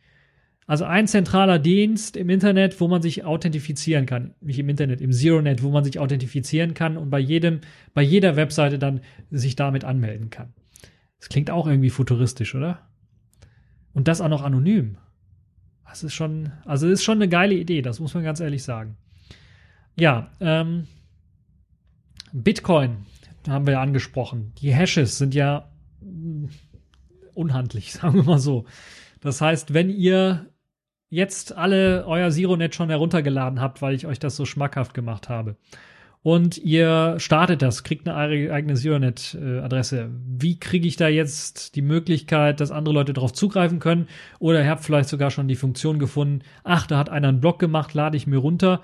Also 0.65 0.85
ein 0.85 1.07
zentraler 1.07 1.59
Dienst 1.59 2.15
im 2.15 2.29
Internet, 2.29 2.79
wo 2.79 2.87
man 2.87 3.01
sich 3.01 3.25
authentifizieren 3.25 4.05
kann. 4.05 4.33
Nicht 4.39 4.59
im 4.59 4.69
Internet, 4.69 5.01
im 5.01 5.11
ZeroNet, 5.11 5.61
wo 5.61 5.71
man 5.71 5.83
sich 5.83 5.99
authentifizieren 5.99 6.73
kann 6.73 6.97
und 6.97 7.09
bei 7.09 7.19
jedem, 7.19 7.61
bei 7.93 8.01
jeder 8.01 8.35
Webseite 8.35 8.79
dann 8.79 9.01
sich 9.29 9.55
damit 9.55 9.83
anmelden 9.83 10.29
kann. 10.29 10.53
Das 11.19 11.29
klingt 11.29 11.51
auch 11.51 11.67
irgendwie 11.67 11.89
futuristisch, 11.89 12.55
oder? 12.55 12.79
Und 13.93 14.07
das 14.07 14.21
auch 14.21 14.29
noch 14.29 14.43
anonym. 14.43 14.97
Das 15.87 16.03
ist 16.03 16.13
schon, 16.13 16.51
also 16.65 16.87
ist 16.87 17.03
schon 17.03 17.17
eine 17.17 17.29
geile 17.29 17.53
Idee, 17.53 17.81
das 17.81 17.99
muss 17.99 18.13
man 18.13 18.23
ganz 18.23 18.39
ehrlich 18.39 18.63
sagen. 18.63 18.97
Ja, 19.95 20.31
ähm, 20.39 20.87
Bitcoin 22.31 23.05
haben 23.47 23.67
wir 23.67 23.73
ja 23.73 23.81
angesprochen. 23.81 24.53
Die 24.57 24.73
Hashes 24.73 25.17
sind 25.17 25.35
ja 25.35 25.69
mm, 26.01 26.45
unhandlich, 27.35 27.93
sagen 27.93 28.15
wir 28.15 28.23
mal 28.23 28.39
so. 28.39 28.65
Das 29.21 29.39
heißt, 29.39 29.73
wenn 29.73 29.89
ihr 29.89 30.47
jetzt 31.13 31.55
alle 31.55 32.05
euer 32.07 32.31
ZeroNet 32.31 32.75
schon 32.75 32.89
heruntergeladen 32.89 33.61
habt, 33.61 33.81
weil 33.81 33.93
ich 33.95 34.07
euch 34.07 34.19
das 34.19 34.35
so 34.35 34.45
schmackhaft 34.45 34.93
gemacht 34.93 35.29
habe, 35.29 35.55
und 36.23 36.57
ihr 36.57 37.15
startet 37.17 37.61
das, 37.61 37.83
kriegt 37.83 38.07
eine 38.07 38.15
eigene 38.15 38.75
ZeroNet-Adresse. 38.75 40.09
Wie 40.25 40.57
kriege 40.57 40.87
ich 40.87 40.95
da 40.95 41.09
jetzt 41.09 41.75
die 41.75 41.81
Möglichkeit, 41.81 42.61
dass 42.61 42.71
andere 42.71 42.95
Leute 42.95 43.11
darauf 43.11 43.33
zugreifen 43.33 43.79
können? 43.79 44.07
Oder 44.39 44.63
ihr 44.63 44.69
habt 44.69 44.85
vielleicht 44.85 45.09
sogar 45.09 45.31
schon 45.31 45.49
die 45.49 45.57
Funktion 45.57 45.99
gefunden, 45.99 46.39
ach, 46.63 46.87
da 46.87 46.97
hat 46.97 47.09
einer 47.09 47.27
einen 47.27 47.41
Blog 47.41 47.59
gemacht, 47.59 47.93
lade 47.93 48.15
ich 48.15 48.25
mir 48.25 48.37
runter, 48.37 48.81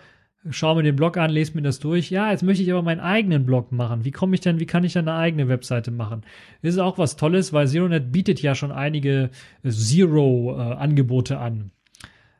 schaue 0.49 0.75
mir 0.75 0.83
den 0.83 0.97
Blog 0.97 1.15
an, 1.15 1.31
lese 1.31 1.55
mir 1.55 1.61
das 1.61 1.79
durch. 1.79 2.09
Ja, 2.09 2.29
jetzt 2.29 2.43
möchte 2.43 2.61
ich 2.61 2.73
aber 2.73 2.83
meinen 2.83 2.99
eigenen 2.99 3.45
Blog 3.45 3.71
machen. 3.71 4.03
Wie 4.03 4.11
komme 4.11 4.35
ich 4.35 4.41
denn, 4.41 4.59
wie 4.59 4.65
kann 4.65 4.83
ich 4.83 4.91
denn 4.91 5.07
eine 5.07 5.17
eigene 5.17 5.47
Webseite 5.47 5.91
machen? 5.91 6.23
Das 6.61 6.73
ist 6.73 6.79
auch 6.79 6.97
was 6.97 7.15
Tolles, 7.15 7.53
weil 7.53 7.69
ZeroNet 7.69 8.11
bietet 8.11 8.41
ja 8.41 8.53
schon 8.53 8.73
einige 8.73 9.29
Zero-Angebote 9.65 11.39
an. 11.39 11.71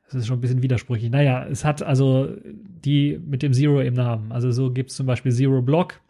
Das 0.10 0.22
ist 0.22 0.28
schon 0.28 0.40
ein 0.40 0.42
bisschen 0.42 0.64
widersprüchlich. 0.64 1.12
Naja, 1.12 1.46
es 1.46 1.64
hat 1.64 1.84
also 1.84 2.36
die 2.44 3.20
mit 3.24 3.44
dem 3.44 3.54
Zero 3.54 3.80
im 3.80 3.94
Namen. 3.94 4.32
Also 4.32 4.52
so 4.52 4.72
gibt 4.72 4.90
es 4.90 4.96
zum 4.96 5.06
Beispiel 5.06 5.32
Zero 5.32 5.62
Blog 5.62 6.02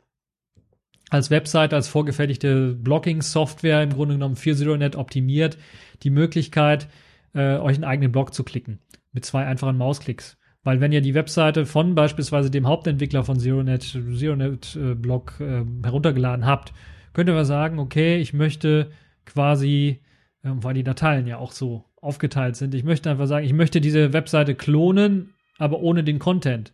als 1.09 1.29
Website, 1.31 1.73
als 1.73 1.87
vorgefertigte 1.87 2.75
Blogging-Software 2.75 3.83
im 3.83 3.89
Grunde 3.91 4.15
genommen 4.15 4.35
für 4.35 4.55
ZeroNet 4.55 4.95
optimiert, 4.95 5.57
die 6.03 6.11
Möglichkeit, 6.11 6.87
äh, 7.33 7.57
euch 7.57 7.75
einen 7.75 7.83
eigenen 7.83 8.11
Blog 8.11 8.33
zu 8.33 8.43
klicken. 8.43 8.79
Mit 9.11 9.25
zwei 9.25 9.45
einfachen 9.45 9.77
Mausklicks. 9.77 10.37
Weil 10.63 10.81
wenn 10.81 10.91
ihr 10.91 11.01
die 11.01 11.15
Webseite 11.15 11.65
von 11.65 11.95
beispielsweise 11.95 12.51
dem 12.51 12.67
Hauptentwickler 12.67 13.23
von 13.23 13.39
ZeroNet, 13.39 13.83
ZeroNet 13.83 14.75
äh, 14.75 14.91
äh, 14.91 15.65
heruntergeladen 15.83 16.45
habt, 16.45 16.73
könnt 17.13 17.29
ihr 17.29 17.33
aber 17.33 17.45
sagen, 17.45 17.79
okay, 17.79 18.17
ich 18.17 18.33
möchte 18.33 18.91
quasi, 19.25 20.01
äh, 20.43 20.49
weil 20.53 20.75
die 20.75 20.83
Dateien 20.83 21.27
ja 21.27 21.37
auch 21.37 21.51
so 21.51 21.85
aufgeteilt 22.01 22.55
sind. 22.55 22.73
Ich 22.73 22.83
möchte 22.83 23.09
einfach 23.09 23.27
sagen, 23.27 23.45
ich 23.45 23.53
möchte 23.53 23.81
diese 23.81 24.13
Webseite 24.13 24.55
klonen, 24.55 25.33
aber 25.57 25.79
ohne 25.79 26.03
den 26.03 26.19
Content. 26.19 26.73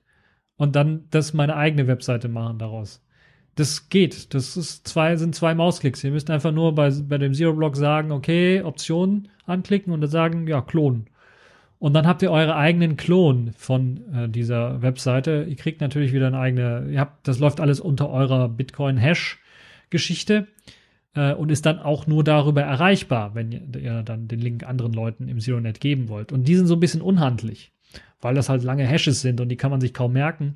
Und 0.58 0.76
dann 0.76 1.06
das 1.10 1.34
meine 1.34 1.56
eigene 1.56 1.88
Webseite 1.88 2.28
machen 2.30 2.60
daraus. 2.60 3.04
Das 3.56 3.90
geht. 3.90 4.34
Das 4.34 4.58
ist 4.58 4.88
zwei, 4.88 5.16
sind 5.16 5.34
zwei 5.36 5.56
Mausklicks. 5.56 6.04
Ihr 6.04 6.12
müsst 6.12 6.30
einfach 6.30 6.52
nur 6.52 6.76
bei, 6.76 6.90
bei 6.90 7.18
dem 7.18 7.34
Zero-Block 7.34 7.76
sagen, 7.76 8.12
okay, 8.12 8.62
Optionen 8.62 9.30
anklicken 9.46 9.94
und 9.94 10.02
dann 10.02 10.10
sagen, 10.10 10.48
ja, 10.48 10.62
klonen. 10.62 11.08
Und 11.80 11.94
dann 11.94 12.08
habt 12.08 12.22
ihr 12.22 12.32
eure 12.32 12.56
eigenen 12.56 12.98
Klon 12.98 13.52
von 13.58 14.02
äh, 14.14 14.30
dieser 14.30 14.82
Webseite. 14.82 15.46
Ihr 15.48 15.56
kriegt 15.56 15.82
natürlich 15.82 16.14
wieder 16.14 16.28
eine 16.28 16.40
eigene, 16.40 16.88
ihr 16.92 17.00
habt, 17.00 17.28
das 17.28 17.40
läuft 17.40 17.60
alles 17.60 17.80
unter 17.80 18.10
eurer 18.10 18.50
Bitcoin-Hash-Geschichte. 18.50 20.48
Äh, 21.16 21.34
und 21.34 21.52
ist 21.52 21.66
dann 21.66 21.80
auch 21.80 22.08
nur 22.08 22.24
darüber 22.24 22.62
erreichbar, 22.62 23.34
wenn 23.34 23.52
ihr, 23.52 24.04
dann 24.04 24.28
den 24.28 24.40
Link 24.40 24.64
anderen 24.68 24.94
Leuten 24.94 25.28
im 25.28 25.40
ZeroNet 25.40 25.80
geben 25.80 26.10
wollt. 26.10 26.32
Und 26.32 26.48
die 26.48 26.56
sind 26.56 26.68
so 26.68 26.76
ein 26.76 26.80
bisschen 26.80 27.02
unhandlich, 27.02 27.72
weil 28.22 28.36
das 28.36 28.50
halt 28.50 28.64
lange 28.64 28.86
Hashes 28.86 29.22
sind 29.22 29.42
und 29.42 29.50
die 29.50 29.58
kann 29.58 29.72
man 29.72 29.82
sich 29.82 29.94
kaum 29.94 30.14
merken. 30.14 30.56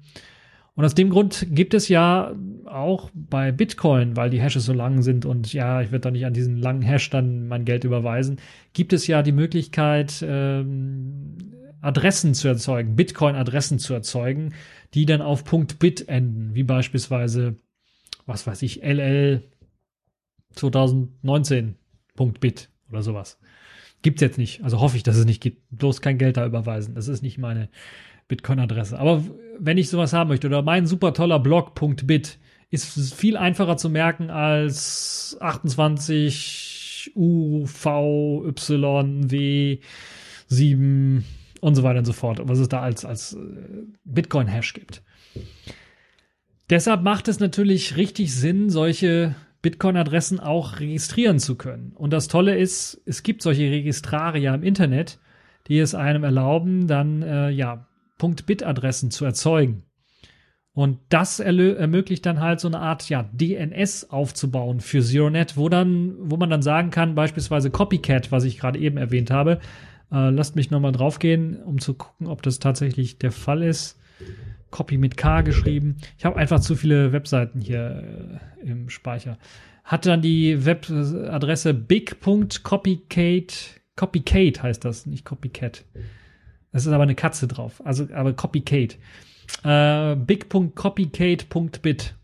Und 0.75 0.85
aus 0.85 0.95
dem 0.95 1.09
Grund 1.09 1.47
gibt 1.49 1.73
es 1.73 1.89
ja 1.89 2.33
auch 2.65 3.09
bei 3.13 3.51
Bitcoin, 3.51 4.15
weil 4.15 4.29
die 4.29 4.39
Hashes 4.39 4.65
so 4.65 4.71
lang 4.71 5.01
sind 5.01 5.25
und 5.25 5.51
ja, 5.51 5.81
ich 5.81 5.91
werde 5.91 6.03
da 6.03 6.11
nicht 6.11 6.25
an 6.25 6.33
diesen 6.33 6.55
langen 6.55 6.83
Hash 6.83 7.09
dann 7.09 7.47
mein 7.47 7.65
Geld 7.65 7.83
überweisen, 7.83 8.37
gibt 8.71 8.93
es 8.93 9.05
ja 9.05 9.21
die 9.21 9.33
Möglichkeit, 9.33 10.23
ähm, 10.25 11.35
Adressen 11.81 12.33
zu 12.33 12.47
erzeugen, 12.47 12.95
Bitcoin-Adressen 12.95 13.79
zu 13.79 13.93
erzeugen, 13.93 14.53
die 14.93 15.05
dann 15.05 15.21
auf 15.21 15.43
.bit 15.79 16.07
enden, 16.07 16.55
wie 16.55 16.63
beispielsweise, 16.63 17.57
was 18.25 18.47
weiß 18.47 18.61
ich, 18.61 18.81
LL 18.81 19.43
2019.bit 20.55 22.69
oder 22.89 23.03
sowas. 23.03 23.39
Gibt's 24.01 24.21
jetzt 24.21 24.37
nicht. 24.37 24.63
Also 24.63 24.79
hoffe 24.79 24.97
ich, 24.97 25.03
dass 25.03 25.17
es 25.17 25.25
nicht 25.25 25.41
gibt. 25.41 25.61
Bloß 25.71 26.01
kein 26.01 26.17
Geld 26.17 26.37
da 26.37 26.45
überweisen. 26.45 26.95
Das 26.95 27.07
ist 27.07 27.21
nicht 27.21 27.37
meine 27.37 27.69
Bitcoin-Adresse. 28.29 28.97
Aber 28.97 29.23
wenn 29.59 29.77
ich 29.77 29.89
sowas 29.89 30.13
haben 30.13 30.29
möchte 30.29 30.47
oder 30.47 30.61
mein 30.61 30.87
super 30.87 31.13
toller 31.13 31.39
Blog.bit 31.39 32.39
ist 32.69 33.13
viel 33.13 33.35
einfacher 33.35 33.77
zu 33.77 33.89
merken 33.89 34.29
als 34.29 35.37
28 35.41 37.11
U, 37.15 37.65
V, 37.65 38.45
Y, 38.45 39.31
W, 39.31 39.79
7 40.47 41.25
und 41.61 41.75
so 41.75 41.83
weiter 41.83 41.99
und 41.99 42.05
so 42.05 42.13
fort. 42.13 42.39
Was 42.43 42.59
es 42.59 42.69
da 42.69 42.81
als, 42.81 43.05
als 43.05 43.33
äh, 43.33 43.37
Bitcoin-Hash 44.05 44.73
gibt. 44.73 45.01
Deshalb 46.69 47.01
macht 47.01 47.27
es 47.27 47.39
natürlich 47.39 47.97
richtig 47.97 48.33
Sinn, 48.33 48.69
solche 48.69 49.35
Bitcoin-Adressen 49.61 50.39
auch 50.39 50.79
registrieren 50.79 51.39
zu 51.39 51.55
können. 51.55 51.91
Und 51.95 52.11
das 52.11 52.27
Tolle 52.27 52.57
ist, 52.57 53.01
es 53.05 53.23
gibt 53.23 53.41
solche 53.41 53.69
Registraria 53.69 54.53
im 54.55 54.63
Internet, 54.63 55.19
die 55.67 55.79
es 55.79 55.95
einem 55.95 56.23
erlauben, 56.23 56.87
dann 56.87 57.21
äh, 57.21 57.49
ja 57.49 57.87
.bit-Adressen 58.17 59.11
zu 59.11 59.25
erzeugen. 59.25 59.83
Und 60.73 60.99
das 61.09 61.39
ermöglicht 61.39 62.25
dann 62.25 62.39
halt 62.39 62.59
so 62.59 62.67
eine 62.67 62.79
Art 62.79 63.09
ja, 63.09 63.23
DNS 63.33 64.11
aufzubauen 64.11 64.79
für 64.79 65.01
ZeroNet, 65.01 65.57
wo 65.57 65.67
dann, 65.67 66.15
wo 66.19 66.37
man 66.37 66.49
dann 66.49 66.61
sagen 66.61 66.89
kann, 66.89 67.15
beispielsweise 67.15 67.69
Copycat, 67.69 68.31
was 68.31 68.45
ich 68.45 68.59
gerade 68.59 68.79
eben 68.79 68.97
erwähnt 68.97 69.31
habe. 69.31 69.59
Äh, 70.11 70.29
lasst 70.29 70.55
mich 70.55 70.71
nochmal 70.71 70.91
draufgehen, 70.91 71.61
um 71.63 71.79
zu 71.79 71.95
gucken, 71.95 72.27
ob 72.27 72.43
das 72.43 72.59
tatsächlich 72.59 73.17
der 73.17 73.31
Fall 73.31 73.63
ist. 73.63 73.99
Copy 74.71 74.97
mit 74.97 75.17
K 75.17 75.41
geschrieben. 75.41 75.97
Ich 76.17 76.25
habe 76.25 76.37
einfach 76.37 76.59
zu 76.59 76.75
viele 76.75 77.11
Webseiten 77.11 77.61
hier 77.61 78.39
äh, 78.63 78.69
im 78.69 78.89
Speicher. 78.89 79.37
Hat 79.83 80.05
dann 80.05 80.21
die 80.21 80.65
Webadresse 80.65 81.73
big.copycat, 81.73 83.81
Copycat 83.95 84.63
heißt 84.63 84.85
das, 84.85 85.05
nicht 85.05 85.25
Copycat. 85.25 85.85
Es 86.71 86.85
ist 86.85 86.93
aber 86.93 87.03
eine 87.03 87.15
Katze 87.15 87.47
drauf, 87.47 87.81
also 87.83 88.07
aber 88.13 88.33
Copycat. 88.33 88.97
Äh, 89.63 90.15
big.copycat.bit. 90.15 92.15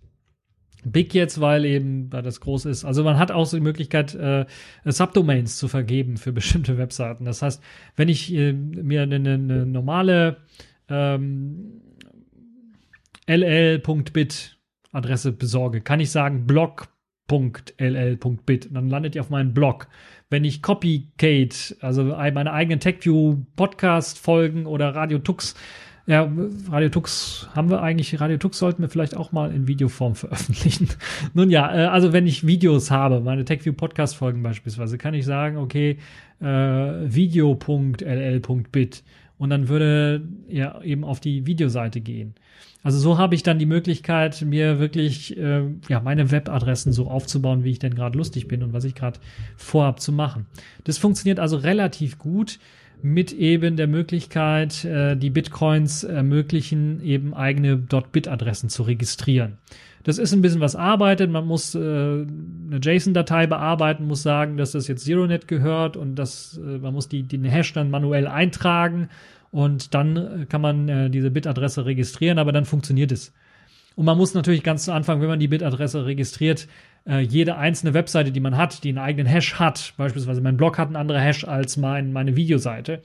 Big 0.87 1.15
jetzt, 1.15 1.41
weil 1.41 1.65
eben, 1.65 2.13
weil 2.13 2.21
das 2.21 2.39
groß 2.39 2.65
ist. 2.65 2.85
Also 2.85 3.03
man 3.03 3.17
hat 3.17 3.31
auch 3.31 3.47
so 3.47 3.57
die 3.57 3.63
Möglichkeit, 3.63 4.13
äh, 4.13 4.45
Subdomains 4.85 5.57
zu 5.57 5.67
vergeben 5.67 6.17
für 6.17 6.31
bestimmte 6.31 6.77
Webseiten. 6.77 7.25
Das 7.25 7.41
heißt, 7.41 7.59
wenn 7.95 8.07
ich 8.07 8.31
äh, 8.31 8.53
mir 8.53 9.01
eine, 9.01 9.15
eine 9.15 9.65
normale 9.65 10.37
ähm, 10.87 11.81
ll.bit 13.27 14.57
Adresse 14.91 15.31
besorge, 15.33 15.81
kann 15.81 15.99
ich 15.99 16.11
sagen 16.11 16.47
blog.ll.bit. 16.47 17.79
Dann 18.73 18.89
landet 18.89 19.15
ihr 19.15 19.21
auf 19.21 19.29
meinem 19.29 19.53
Blog. 19.53 19.87
Wenn 20.29 20.45
ich 20.45 20.61
Copycate, 20.61 21.77
also 21.81 22.03
meine 22.03 22.53
eigenen 22.53 22.79
TechView 22.79 23.37
Podcast 23.55 24.19
Folgen 24.19 24.65
oder 24.65 24.95
Radio 24.95 25.19
Tux 25.19 25.55
ja, 26.07 26.31
Radio 26.69 26.89
Tux 26.89 27.49
haben 27.55 27.71
wir 27.71 27.81
eigentlich, 27.81 28.21
Radio 28.21 28.37
Tux 28.37 28.59
sollten 28.59 28.83
wir 28.83 28.89
vielleicht 28.89 29.17
auch 29.17 29.31
mal 29.31 29.51
in 29.51 29.67
Videoform 29.67 30.13
veröffentlichen. 30.15 30.89
Nun 31.33 31.49
ja, 31.49 31.73
äh, 31.73 31.87
also 31.87 32.13
wenn 32.13 32.27
ich 32.27 32.45
Videos 32.45 32.91
habe, 32.91 33.21
meine 33.21 33.43
TechView 33.43 33.73
Podcast 33.73 34.15
Folgen 34.15 34.43
beispielsweise, 34.43 34.99
kann 34.99 35.15
ich 35.15 35.25
sagen, 35.25 35.57
okay, 35.57 35.97
äh, 36.41 36.45
video.ll.bit 36.45 37.43
und 39.37 39.49
dann 39.49 39.67
würde 39.67 40.27
er 40.47 40.83
eben 40.83 41.03
auf 41.03 41.19
die 41.19 41.45
Videoseite 41.45 42.01
gehen. 42.01 42.35
Also 42.83 42.99
so 42.99 43.17
habe 43.17 43.35
ich 43.35 43.43
dann 43.43 43.57
die 43.57 43.65
Möglichkeit, 43.65 44.43
mir 44.43 44.79
wirklich 44.79 45.35
äh, 45.37 45.63
ja 45.89 45.99
meine 46.01 46.31
Webadressen 46.31 46.93
so 46.93 47.09
aufzubauen, 47.09 47.63
wie 47.63 47.71
ich 47.71 47.79
denn 47.79 47.95
gerade 47.95 48.17
lustig 48.17 48.47
bin 48.47 48.61
und 48.61 48.73
was 48.73 48.83
ich 48.83 48.93
gerade 48.93 49.19
vorhab 49.57 49.99
zu 49.99 50.11
machen. 50.11 50.45
Das 50.83 50.97
funktioniert 50.97 51.39
also 51.39 51.57
relativ 51.57 52.19
gut 52.19 52.59
mit 53.01 53.33
eben 53.33 53.75
der 53.75 53.87
Möglichkeit, 53.87 54.85
äh, 54.85 55.15
die 55.17 55.29
Bitcoins 55.29 56.03
ermöglichen, 56.03 57.01
eben 57.01 57.33
eigene 57.33 57.75
.bit-Adressen 57.75 58.69
zu 58.69 58.83
registrieren. 58.83 59.57
Das 60.05 60.19
ist 60.19 60.33
ein 60.33 60.41
bisschen 60.43 60.61
was 60.61 60.75
arbeitet. 60.75 61.31
Man 61.31 61.47
muss 61.47 61.73
äh, 61.73 61.79
eine 61.79 62.79
JSON-Datei 62.79 63.47
bearbeiten, 63.47 64.05
muss 64.05 64.21
sagen, 64.21 64.55
dass 64.55 64.73
das 64.73 64.87
jetzt 64.87 65.03
ZeroNet 65.03 65.47
gehört 65.47 65.97
und 65.97 66.15
dass 66.15 66.59
äh, 66.59 66.77
man 66.77 66.93
muss 66.93 67.09
die, 67.09 67.23
den 67.23 67.43
Hash 67.43 67.73
dann 67.73 67.89
manuell 67.89 68.27
eintragen 68.27 69.09
und 69.49 69.95
dann 69.95 70.15
äh, 70.15 70.45
kann 70.45 70.61
man 70.61 70.87
äh, 70.87 71.09
diese 71.09 71.31
Bitadresse 71.31 71.87
registrieren, 71.87 72.37
aber 72.37 72.51
dann 72.51 72.65
funktioniert 72.65 73.11
es. 73.11 73.33
Und 73.95 74.05
man 74.05 74.15
muss 74.15 74.35
natürlich 74.35 74.61
ganz 74.61 74.85
zu 74.85 74.91
Anfang, 74.91 75.21
wenn 75.21 75.27
man 75.27 75.39
die 75.39 75.47
Bitadresse 75.47 76.05
registriert, 76.05 76.67
äh, 77.07 77.21
jede 77.21 77.57
einzelne 77.57 77.95
Webseite, 77.95 78.31
die 78.31 78.39
man 78.39 78.57
hat, 78.57 78.83
die 78.83 78.89
einen 78.89 78.99
eigenen 78.99 79.25
Hash 79.25 79.55
hat, 79.55 79.95
beispielsweise 79.97 80.39
mein 80.39 80.57
Blog 80.57 80.77
hat 80.77 80.87
einen 80.87 80.97
anderen 80.97 81.21
Hash 81.21 81.45
als 81.45 81.77
mein, 81.77 82.13
meine 82.13 82.35
Videoseite, 82.35 83.01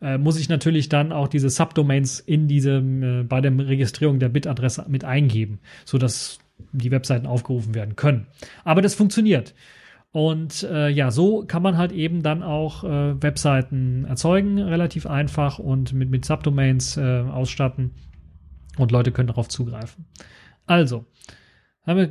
äh, 0.00 0.18
muss 0.18 0.38
ich 0.38 0.48
natürlich 0.48 0.88
dann 0.88 1.10
auch 1.10 1.26
diese 1.26 1.50
Subdomains 1.50 2.20
in 2.20 2.46
diesem, 2.46 3.02
äh, 3.02 3.22
bei 3.24 3.40
der 3.40 3.58
Registrierung 3.58 4.20
der 4.20 4.28
Bitadresse 4.28 4.84
mit 4.86 5.04
eingeben, 5.04 5.58
sodass 5.84 6.38
die 6.72 6.90
Webseiten 6.90 7.26
aufgerufen 7.26 7.74
werden 7.74 7.96
können. 7.96 8.26
Aber 8.64 8.82
das 8.82 8.94
funktioniert. 8.94 9.54
Und 10.12 10.62
äh, 10.62 10.88
ja, 10.90 11.10
so 11.10 11.44
kann 11.44 11.62
man 11.62 11.76
halt 11.76 11.90
eben 11.90 12.22
dann 12.22 12.44
auch 12.44 12.84
äh, 12.84 13.20
Webseiten 13.20 14.04
erzeugen, 14.04 14.60
relativ 14.60 15.06
einfach 15.06 15.58
und 15.58 15.92
mit, 15.92 16.08
mit 16.08 16.24
Subdomains 16.24 16.96
äh, 16.96 17.22
ausstatten 17.22 17.90
und 18.78 18.92
Leute 18.92 19.10
können 19.10 19.26
darauf 19.26 19.48
zugreifen. 19.48 20.06
Also, 20.66 21.04
haben 21.86 21.98
wir 21.98 22.08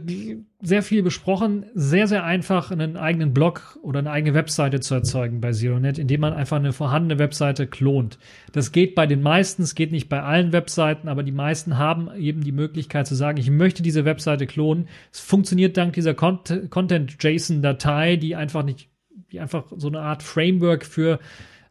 sehr 0.62 0.84
viel 0.84 1.02
besprochen. 1.02 1.66
Sehr, 1.74 2.06
sehr 2.08 2.24
einfach, 2.24 2.70
einen 2.70 2.96
eigenen 2.96 3.34
Blog 3.34 3.80
oder 3.82 3.98
eine 4.00 4.12
eigene 4.12 4.36
Webseite 4.36 4.82
zu 4.82 4.94
erzeugen 4.94 5.42
bei 5.42 5.52
ZeroNet, 5.52 5.98
indem 5.98 6.22
man 6.22 6.34
einfach 6.34 6.58
eine 6.58 6.74
vorhandene 6.74 7.18
Webseite 7.18 7.66
klont. 7.66 8.20
Das 8.52 8.72
geht 8.72 8.94
bei 8.94 9.08
den 9.08 9.24
meisten, 9.24 9.64
es 9.64 9.74
geht 9.74 9.92
nicht 9.92 10.10
bei 10.10 10.22
allen 10.22 10.54
Webseiten, 10.54 11.08
aber 11.08 11.24
die 11.24 11.32
meisten 11.32 11.80
haben 11.80 12.14
eben 12.16 12.44
die 12.44 12.52
Möglichkeit 12.52 13.08
zu 13.08 13.16
sagen, 13.16 13.40
ich 13.40 13.50
möchte 13.50 13.82
diese 13.82 14.06
Webseite 14.06 14.46
klonen. 14.46 14.90
Es 15.12 15.22
funktioniert 15.22 15.76
dank 15.76 15.94
dieser 15.94 16.14
Content-JSON-Datei, 16.14 18.18
die 18.18 18.36
einfach 18.36 18.64
nicht, 18.64 18.90
die 19.32 19.40
einfach 19.40 19.72
so 19.76 19.88
eine 19.88 20.02
Art 20.02 20.22
Framework 20.22 20.86
für, 20.86 21.18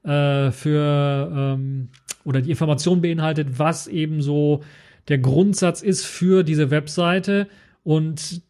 äh, 0.02 0.50
für 0.50 1.30
ähm, 1.32 1.90
oder 2.24 2.40
die 2.40 2.50
Information 2.50 3.00
beinhaltet, 3.00 3.60
was 3.60 3.86
eben 3.86 4.22
so 4.22 4.64
der 5.08 5.18
Grundsatz 5.18 5.82
ist 5.82 6.04
für 6.04 6.42
diese 6.42 6.70
Webseite 6.70 7.48
und 7.82 8.42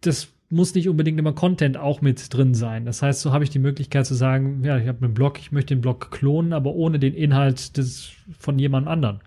das 0.00 0.28
muss 0.52 0.74
nicht 0.74 0.88
unbedingt 0.88 1.18
immer 1.18 1.32
Content 1.32 1.78
auch 1.78 2.02
mit 2.02 2.32
drin 2.32 2.54
sein. 2.54 2.84
Das 2.84 3.00
heißt, 3.00 3.22
so 3.22 3.32
habe 3.32 3.42
ich 3.42 3.50
die 3.50 3.58
Möglichkeit 3.58 4.04
zu 4.04 4.14
sagen, 4.14 4.62
ja, 4.64 4.76
ich 4.76 4.86
habe 4.86 5.02
einen 5.04 5.14
Blog, 5.14 5.38
ich 5.38 5.50
möchte 5.50 5.74
den 5.74 5.80
Blog 5.80 6.10
klonen, 6.10 6.52
aber 6.52 6.74
ohne 6.74 6.98
den 6.98 7.14
Inhalt 7.14 7.78
des, 7.78 8.12
von 8.38 8.58
jemand 8.58 8.86
anderen. 8.86 9.20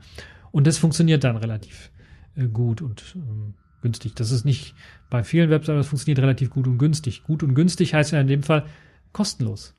Und 0.52 0.68
das 0.68 0.78
funktioniert 0.78 1.24
dann 1.24 1.36
relativ 1.36 1.92
äh, 2.36 2.46
gut 2.46 2.84
und 2.84 3.04
ähm, 3.16 3.56
günstig. 3.82 4.14
Das 4.16 4.30
ist 4.30 4.46
nicht 4.46 4.76
bei 5.10 5.24
vielen 5.24 5.50
Webseiten, 5.50 5.80
das 5.80 5.88
funktioniert 5.88 6.20
relativ 6.20 6.52
gut 6.52 6.68
und 6.68 6.78
günstig. 6.78 7.24
Gut 7.24 7.42
und 7.42 7.56
günstig 7.56 7.96
heißt 7.96 8.12
ja 8.12 8.22
in 8.22 8.28
dem 8.28 8.44
Fall 8.44 8.66
kostenlos. 9.12 9.76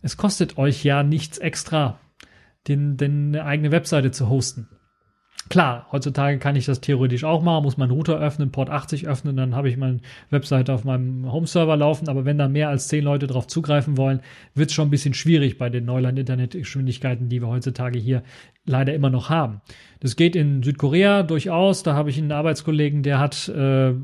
Es 0.00 0.16
kostet 0.16 0.58
euch 0.58 0.84
ja 0.84 1.02
nichts 1.02 1.38
extra, 1.38 1.98
den, 2.68 2.96
den 2.96 3.34
eine 3.34 3.44
eigene 3.44 3.72
Webseite 3.72 4.12
zu 4.12 4.28
hosten. 4.28 4.68
Klar, 5.48 5.86
heutzutage 5.92 6.38
kann 6.38 6.56
ich 6.56 6.66
das 6.66 6.82
theoretisch 6.82 7.24
auch 7.24 7.42
machen, 7.42 7.62
muss 7.62 7.78
meinen 7.78 7.92
Router 7.92 8.18
öffnen, 8.18 8.52
Port 8.52 8.68
80 8.68 9.08
öffnen, 9.08 9.34
dann 9.34 9.54
habe 9.54 9.70
ich 9.70 9.78
meine 9.78 10.00
Webseite 10.28 10.74
auf 10.74 10.84
meinem 10.84 11.32
Home-Server 11.32 11.74
laufen, 11.74 12.08
aber 12.10 12.26
wenn 12.26 12.36
da 12.36 12.48
mehr 12.48 12.68
als 12.68 12.88
zehn 12.88 13.02
Leute 13.02 13.26
drauf 13.26 13.46
zugreifen 13.46 13.96
wollen, 13.96 14.20
wird 14.54 14.68
es 14.68 14.74
schon 14.74 14.88
ein 14.88 14.90
bisschen 14.90 15.14
schwierig 15.14 15.56
bei 15.56 15.70
den 15.70 15.86
Neuland-Internetgeschwindigkeiten, 15.86 17.30
die 17.30 17.40
wir 17.40 17.48
heutzutage 17.48 17.98
hier 17.98 18.22
leider 18.66 18.92
immer 18.92 19.08
noch 19.08 19.30
haben. 19.30 19.62
Das 20.00 20.16
geht 20.16 20.36
in 20.36 20.62
Südkorea 20.62 21.22
durchaus, 21.22 21.82
da 21.82 21.94
habe 21.94 22.10
ich 22.10 22.18
einen 22.18 22.32
Arbeitskollegen, 22.32 23.02
der 23.02 23.18
hat, 23.18 23.48
äh, 23.48 23.94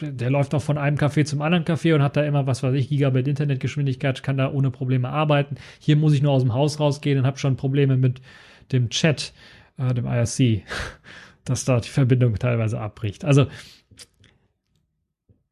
der 0.00 0.30
läuft 0.30 0.54
auch 0.54 0.62
von 0.62 0.78
einem 0.78 0.96
Café 0.96 1.26
zum 1.26 1.42
anderen 1.42 1.64
Café 1.64 1.94
und 1.94 2.02
hat 2.02 2.16
da 2.16 2.22
immer, 2.22 2.46
was 2.46 2.62
weiß 2.62 2.74
ich, 2.76 2.88
Gigabit 2.88 3.28
Internetgeschwindigkeit, 3.28 4.22
kann 4.22 4.38
da 4.38 4.50
ohne 4.50 4.70
Probleme 4.70 5.10
arbeiten. 5.10 5.56
Hier 5.78 5.96
muss 5.96 6.14
ich 6.14 6.22
nur 6.22 6.32
aus 6.32 6.42
dem 6.42 6.54
Haus 6.54 6.80
rausgehen 6.80 7.18
und 7.18 7.26
habe 7.26 7.36
schon 7.36 7.56
Probleme 7.56 7.98
mit 7.98 8.22
dem 8.72 8.88
Chat 8.88 9.34
äh, 9.78 9.94
dem 9.94 10.06
IRC, 10.06 10.62
dass 11.44 11.64
dort 11.64 11.86
die 11.86 11.90
Verbindung 11.90 12.34
teilweise 12.36 12.80
abbricht. 12.80 13.24
Also, 13.24 13.46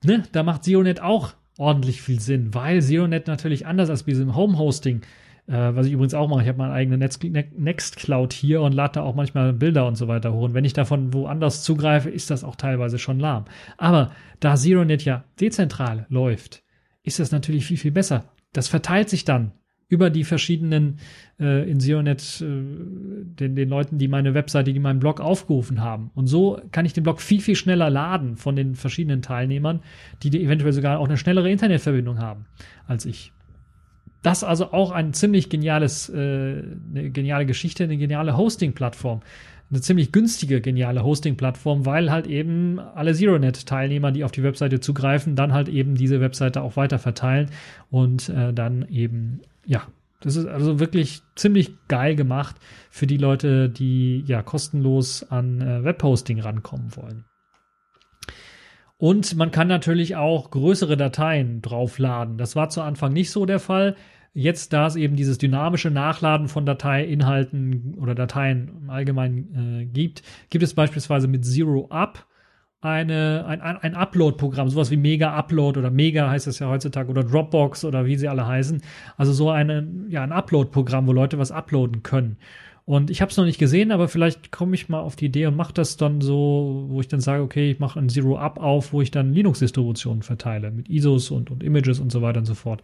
ne, 0.04 0.22
da 0.32 0.42
macht 0.42 0.64
Sionet 0.64 1.00
auch 1.00 1.34
ordentlich 1.58 2.02
viel 2.02 2.20
Sinn, 2.20 2.54
weil 2.54 2.82
ZeroNet 2.82 3.26
natürlich 3.26 3.66
anders 3.66 3.90
als 3.90 4.04
bei 4.04 4.12
diesem 4.12 4.34
Home-Hosting, 4.34 5.02
äh, 5.46 5.52
was 5.52 5.86
ich 5.86 5.92
übrigens 5.92 6.14
auch 6.14 6.28
mache, 6.28 6.42
ich 6.42 6.48
habe 6.48 6.58
meine 6.58 6.72
eigene 6.72 6.98
Netz 6.98 7.18
Nextcloud 7.22 8.32
hier 8.32 8.62
und 8.62 8.72
lade 8.72 8.94
da 8.94 9.02
auch 9.02 9.14
manchmal 9.14 9.52
Bilder 9.52 9.86
und 9.86 9.96
so 9.96 10.08
weiter 10.08 10.32
hoch. 10.32 10.42
Und 10.42 10.54
wenn 10.54 10.64
ich 10.64 10.72
davon 10.72 11.12
woanders 11.12 11.62
zugreife, 11.62 12.10
ist 12.10 12.30
das 12.30 12.44
auch 12.44 12.56
teilweise 12.56 12.98
schon 12.98 13.20
lahm. 13.20 13.44
Aber 13.76 14.12
da 14.40 14.56
ZeroNet 14.56 15.04
ja 15.04 15.24
dezentral 15.40 16.06
läuft, 16.08 16.62
ist 17.02 17.18
das 17.18 17.32
natürlich 17.32 17.66
viel, 17.66 17.76
viel 17.76 17.92
besser. 17.92 18.24
Das 18.52 18.68
verteilt 18.68 19.08
sich 19.08 19.24
dann 19.24 19.52
über 19.93 20.09
die 20.09 20.24
verschiedenen 20.24 20.97
äh, 21.38 21.70
in 21.70 21.78
SEOnet, 21.78 22.40
äh, 22.40 22.45
den, 22.47 23.55
den 23.55 23.68
Leuten, 23.68 23.99
die 23.99 24.09
meine 24.09 24.32
Webseite, 24.32 24.72
die 24.72 24.80
meinen 24.80 25.01
Blog 25.01 25.20
aufgerufen 25.20 25.82
haben. 25.82 26.11
Und 26.14 26.28
so 26.28 26.59
kann 26.72 26.86
ich 26.86 26.95
den 26.95 27.05
Blog 27.05 27.20
viel, 27.20 27.43
viel 27.43 27.57
schneller 27.57 27.90
laden 27.90 28.38
von 28.38 28.57
den 28.57 28.74
verschiedenen 28.74 29.20
Teilnehmern, 29.20 29.80
die, 30.22 30.30
die 30.30 30.43
eventuell 30.43 30.72
sogar 30.72 30.99
auch 30.99 31.07
eine 31.07 31.18
schnellere 31.18 31.51
Internetverbindung 31.51 32.18
haben 32.18 32.47
als 32.86 33.05
ich. 33.05 33.32
Das 34.22 34.45
also 34.45 34.72
auch 34.72 34.93
ein 34.93 35.12
ziemlich 35.12 35.51
geniales, 35.51 36.09
äh, 36.09 36.14
eine 36.14 37.11
geniale 37.11 37.45
Geschichte, 37.45 37.84
eine 37.84 37.99
geniale 37.99 38.34
Hosting-Plattform. 38.34 39.20
Eine 39.72 39.80
ziemlich 39.80 40.12
günstige, 40.12 40.60
geniale 40.60 41.02
Hosting-Plattform, 41.02 41.86
weil 41.86 42.10
halt 42.10 42.28
eben 42.28 42.78
alle 42.78 43.14
ZeroNet-Teilnehmer, 43.14 44.12
die 44.12 44.22
auf 44.22 44.30
die 44.30 44.42
Webseite 44.42 44.78
zugreifen, 44.80 45.34
dann 45.34 45.52
halt 45.52 45.68
eben 45.68 45.94
diese 45.94 46.20
Webseite 46.20 46.62
auch 46.62 46.76
weiter 46.76 46.98
verteilen 46.98 47.50
und 47.90 48.28
äh, 48.28 48.52
dann 48.52 48.86
eben 48.88 49.40
ja, 49.64 49.86
das 50.20 50.36
ist 50.36 50.46
also 50.46 50.78
wirklich 50.78 51.22
ziemlich 51.34 51.72
geil 51.88 52.14
gemacht 52.14 52.56
für 52.90 53.06
die 53.06 53.16
Leute, 53.16 53.68
die 53.68 54.22
ja 54.26 54.42
kostenlos 54.42 55.24
an 55.30 55.60
äh, 55.60 55.84
Webhosting 55.84 56.40
rankommen 56.40 56.94
wollen. 56.96 57.24
Und 58.98 59.34
man 59.36 59.50
kann 59.50 59.66
natürlich 59.66 60.14
auch 60.14 60.50
größere 60.52 60.96
Dateien 60.96 61.60
draufladen. 61.60 62.38
Das 62.38 62.54
war 62.54 62.68
zu 62.68 62.82
Anfang 62.82 63.12
nicht 63.12 63.32
so 63.32 63.46
der 63.46 63.58
Fall. 63.58 63.96
Jetzt, 64.34 64.72
da 64.72 64.86
es 64.86 64.96
eben 64.96 65.14
dieses 65.14 65.36
dynamische 65.36 65.90
Nachladen 65.90 66.48
von 66.48 66.64
Dateiinhalten 66.64 67.94
oder 68.00 68.14
Dateien 68.14 68.70
im 68.82 68.90
Allgemeinen 68.90 69.82
äh, 69.82 69.84
gibt, 69.84 70.22
gibt 70.48 70.64
es 70.64 70.72
beispielsweise 70.72 71.28
mit 71.28 71.44
Zero 71.44 71.88
Up 71.90 72.26
eine, 72.82 73.44
ein, 73.46 73.60
ein 73.60 73.94
Upload-Programm, 73.94 74.68
sowas 74.68 74.90
wie 74.90 74.96
Mega 74.96 75.32
Upload 75.34 75.78
oder 75.78 75.90
Mega 75.90 76.28
heißt 76.28 76.48
es 76.48 76.58
ja 76.58 76.68
heutzutage 76.68 77.10
oder 77.10 77.22
Dropbox 77.22 77.84
oder 77.84 78.06
wie 78.06 78.16
sie 78.16 78.28
alle 78.28 78.46
heißen. 78.46 78.82
Also 79.16 79.32
so 79.32 79.50
eine, 79.50 79.88
ja, 80.08 80.22
ein 80.24 80.32
Upload-Programm, 80.32 81.06
wo 81.06 81.12
Leute 81.12 81.38
was 81.38 81.52
uploaden 81.52 82.02
können. 82.02 82.38
Und 82.84 83.10
ich 83.10 83.22
habe 83.22 83.30
es 83.30 83.36
noch 83.36 83.44
nicht 83.44 83.60
gesehen, 83.60 83.92
aber 83.92 84.08
vielleicht 84.08 84.50
komme 84.50 84.74
ich 84.74 84.88
mal 84.88 84.98
auf 84.98 85.14
die 85.14 85.26
Idee 85.26 85.46
und 85.46 85.56
mache 85.56 85.72
das 85.72 85.96
dann 85.96 86.20
so, 86.20 86.86
wo 86.88 87.00
ich 87.00 87.06
dann 87.06 87.20
sage, 87.20 87.44
okay, 87.44 87.70
ich 87.70 87.78
mache 87.78 88.00
ein 88.00 88.08
Zero-Up 88.08 88.58
auf, 88.58 88.92
wo 88.92 89.00
ich 89.00 89.12
dann 89.12 89.32
Linux-Distributionen 89.32 90.22
verteile 90.22 90.72
mit 90.72 90.88
ISOs 90.90 91.30
und, 91.30 91.52
und 91.52 91.62
Images 91.62 92.00
und 92.00 92.10
so 92.10 92.20
weiter 92.22 92.40
und 92.40 92.46
so 92.46 92.54
fort 92.54 92.82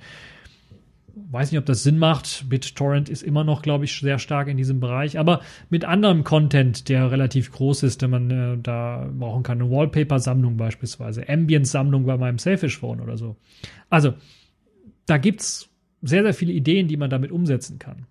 weiß 1.30 1.50
nicht, 1.50 1.58
ob 1.58 1.66
das 1.66 1.82
Sinn 1.82 1.98
macht. 1.98 2.48
BitTorrent 2.48 3.08
ist 3.08 3.22
immer 3.22 3.44
noch, 3.44 3.62
glaube 3.62 3.84
ich, 3.84 3.98
sehr 3.98 4.18
stark 4.18 4.48
in 4.48 4.56
diesem 4.56 4.80
Bereich, 4.80 5.18
aber 5.18 5.40
mit 5.70 5.84
anderem 5.84 6.24
Content, 6.24 6.88
der 6.88 7.10
relativ 7.10 7.52
groß 7.52 7.82
ist, 7.82 8.02
den 8.02 8.10
man 8.10 8.30
äh, 8.30 8.58
da 8.62 9.10
brauchen 9.12 9.42
kann. 9.42 9.60
Eine 9.60 9.70
Wallpaper-Sammlung 9.70 10.56
beispielsweise, 10.56 11.28
Ambience-Sammlung 11.28 12.04
bei 12.06 12.16
meinem 12.16 12.38
Selfish-Phone 12.38 13.00
oder 13.00 13.16
so. 13.16 13.36
Also, 13.90 14.14
da 15.06 15.18
gibt's 15.18 15.70
sehr, 16.02 16.22
sehr 16.22 16.34
viele 16.34 16.52
Ideen, 16.52 16.88
die 16.88 16.96
man 16.96 17.10
damit 17.10 17.32
umsetzen 17.32 17.78
kann. 17.78 18.06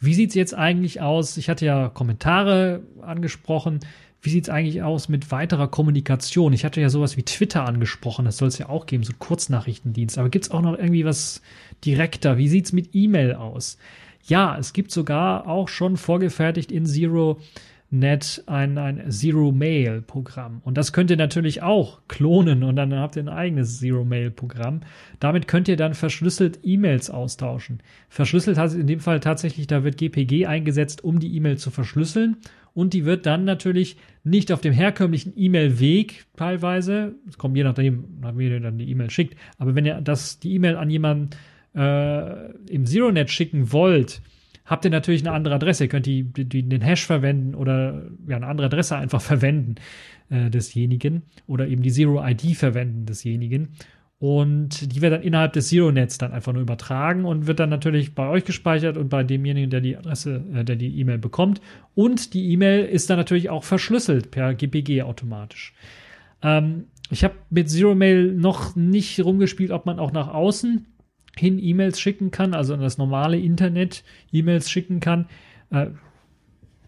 Wie 0.00 0.14
sieht's 0.14 0.34
jetzt 0.34 0.54
eigentlich 0.54 1.00
aus? 1.00 1.36
Ich 1.36 1.48
hatte 1.48 1.64
ja 1.64 1.88
Kommentare 1.88 2.82
angesprochen. 3.02 3.78
Wie 4.22 4.30
sieht 4.30 4.44
es 4.44 4.50
eigentlich 4.50 4.84
aus 4.84 5.08
mit 5.08 5.32
weiterer 5.32 5.66
Kommunikation? 5.66 6.52
Ich 6.52 6.64
hatte 6.64 6.80
ja 6.80 6.88
sowas 6.88 7.16
wie 7.16 7.24
Twitter 7.24 7.66
angesprochen, 7.66 8.24
das 8.24 8.36
soll 8.36 8.48
es 8.48 8.58
ja 8.58 8.68
auch 8.68 8.86
geben, 8.86 9.02
so 9.02 9.12
Kurznachrichtendienst. 9.18 10.16
Aber 10.16 10.28
gibt 10.28 10.44
es 10.44 10.50
auch 10.52 10.62
noch 10.62 10.78
irgendwie 10.78 11.04
was 11.04 11.42
direkter? 11.84 12.38
Wie 12.38 12.48
sieht 12.48 12.66
es 12.66 12.72
mit 12.72 12.90
E-Mail 12.94 13.34
aus? 13.34 13.78
Ja, 14.24 14.56
es 14.56 14.72
gibt 14.72 14.92
sogar 14.92 15.48
auch 15.48 15.68
schon 15.68 15.96
vorgefertigt 15.96 16.70
in 16.70 16.86
Zero 16.86 17.40
Net 17.94 18.42
ein, 18.46 18.78
ein 18.78 19.10
Zero-Mail-Programm. 19.10 20.62
Und 20.64 20.78
das 20.78 20.94
könnt 20.94 21.10
ihr 21.10 21.18
natürlich 21.18 21.62
auch 21.62 22.00
klonen 22.08 22.62
und 22.62 22.76
dann 22.76 22.94
habt 22.94 23.16
ihr 23.16 23.22
ein 23.22 23.28
eigenes 23.28 23.80
Zero-Mail-Programm. 23.80 24.80
Damit 25.20 25.46
könnt 25.46 25.68
ihr 25.68 25.76
dann 25.76 25.92
verschlüsselt 25.92 26.60
E-Mails 26.62 27.10
austauschen. 27.10 27.80
Verschlüsselt 28.08 28.56
heißt 28.56 28.76
in 28.76 28.86
dem 28.86 29.00
Fall 29.00 29.20
tatsächlich, 29.20 29.66
da 29.66 29.84
wird 29.84 29.98
GPG 29.98 30.46
eingesetzt, 30.46 31.04
um 31.04 31.20
die 31.20 31.36
E-Mail 31.36 31.58
zu 31.58 31.70
verschlüsseln 31.70 32.38
und 32.74 32.94
die 32.94 33.04
wird 33.04 33.26
dann 33.26 33.44
natürlich 33.44 33.96
nicht 34.24 34.52
auf 34.52 34.60
dem 34.60 34.72
herkömmlichen 34.72 35.32
E-Mail-Weg 35.36 36.26
teilweise, 36.36 37.14
es 37.28 37.38
kommt 37.38 37.56
je 37.56 37.64
nachdem, 37.64 38.04
wie 38.34 38.48
ihr 38.48 38.60
dann 38.60 38.78
die 38.78 38.90
E-Mail 38.90 39.10
schickt, 39.10 39.36
aber 39.58 39.74
wenn 39.74 39.84
ihr 39.84 40.00
das, 40.00 40.38
die 40.38 40.54
E-Mail 40.54 40.76
an 40.76 40.90
jemanden 40.90 41.30
äh, 41.74 42.50
im 42.70 42.86
ZeroNet 42.86 43.30
schicken 43.30 43.72
wollt, 43.72 44.22
habt 44.64 44.84
ihr 44.84 44.90
natürlich 44.90 45.22
eine 45.22 45.32
andere 45.32 45.54
Adresse. 45.54 45.84
Ihr 45.84 45.88
könnt 45.88 46.06
die, 46.06 46.24
die, 46.24 46.62
den 46.62 46.80
Hash 46.80 47.04
verwenden 47.04 47.54
oder 47.54 48.10
ja, 48.26 48.36
eine 48.36 48.46
andere 48.46 48.66
Adresse 48.66 48.96
einfach 48.96 49.20
verwenden 49.22 49.76
äh, 50.30 50.50
desjenigen 50.50 51.22
oder 51.46 51.66
eben 51.66 51.82
die 51.82 51.92
Zero-ID 51.92 52.56
verwenden 52.56 53.06
desjenigen. 53.06 53.70
Und 54.22 54.94
die 54.94 55.02
wird 55.02 55.12
dann 55.12 55.22
innerhalb 55.22 55.52
des 55.52 55.70
Zero-Nets 55.70 56.16
dann 56.16 56.30
einfach 56.30 56.52
nur 56.52 56.62
übertragen 56.62 57.24
und 57.24 57.48
wird 57.48 57.58
dann 57.58 57.70
natürlich 57.70 58.14
bei 58.14 58.28
euch 58.28 58.44
gespeichert 58.44 58.96
und 58.96 59.08
bei 59.08 59.24
demjenigen, 59.24 59.68
der 59.68 59.80
die 59.80 59.96
Adresse, 59.96 60.44
äh, 60.54 60.64
der 60.64 60.76
die 60.76 60.96
E-Mail 61.00 61.18
bekommt. 61.18 61.60
Und 61.96 62.32
die 62.32 62.52
E-Mail 62.52 62.84
ist 62.84 63.10
dann 63.10 63.16
natürlich 63.16 63.50
auch 63.50 63.64
verschlüsselt 63.64 64.30
per 64.30 64.54
GPG 64.54 65.02
automatisch. 65.02 65.74
Ähm, 66.40 66.84
ich 67.10 67.24
habe 67.24 67.34
mit 67.50 67.68
Zero 67.68 67.96
Mail 67.96 68.32
noch 68.32 68.76
nicht 68.76 69.18
rumgespielt, 69.18 69.72
ob 69.72 69.86
man 69.86 69.98
auch 69.98 70.12
nach 70.12 70.32
außen 70.32 70.86
hin 71.36 71.58
E-Mails 71.58 71.98
schicken 72.00 72.30
kann, 72.30 72.54
also 72.54 72.74
an 72.74 72.80
das 72.80 72.98
normale 72.98 73.40
Internet 73.40 74.04
E-Mails 74.30 74.70
schicken 74.70 75.00
kann. 75.00 75.26
Äh, 75.70 75.88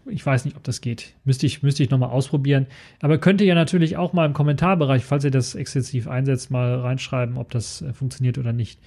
ich 0.07 0.25
weiß 0.25 0.45
nicht, 0.45 0.57
ob 0.57 0.63
das 0.65 0.81
geht. 0.81 1.15
Müsste 1.25 1.47
ich, 1.47 1.63
müsste 1.63 1.83
ich 1.83 1.91
nochmal 1.91 2.11
ausprobieren. 2.11 2.67
Aber 3.01 3.19
könnt 3.19 3.41
ihr 3.41 3.47
ja 3.47 3.55
natürlich 3.55 3.97
auch 3.97 4.13
mal 4.13 4.27
im 4.27 4.33
Kommentarbereich, 4.33 5.05
falls 5.05 5.25
ihr 5.25 5.31
das 5.31 5.55
exzessiv 5.55 6.09
einsetzt, 6.09 6.51
mal 6.51 6.81
reinschreiben, 6.81 7.37
ob 7.37 7.51
das 7.51 7.83
äh, 7.83 7.93
funktioniert 7.93 8.39
oder 8.39 8.53
nicht. 8.53 8.81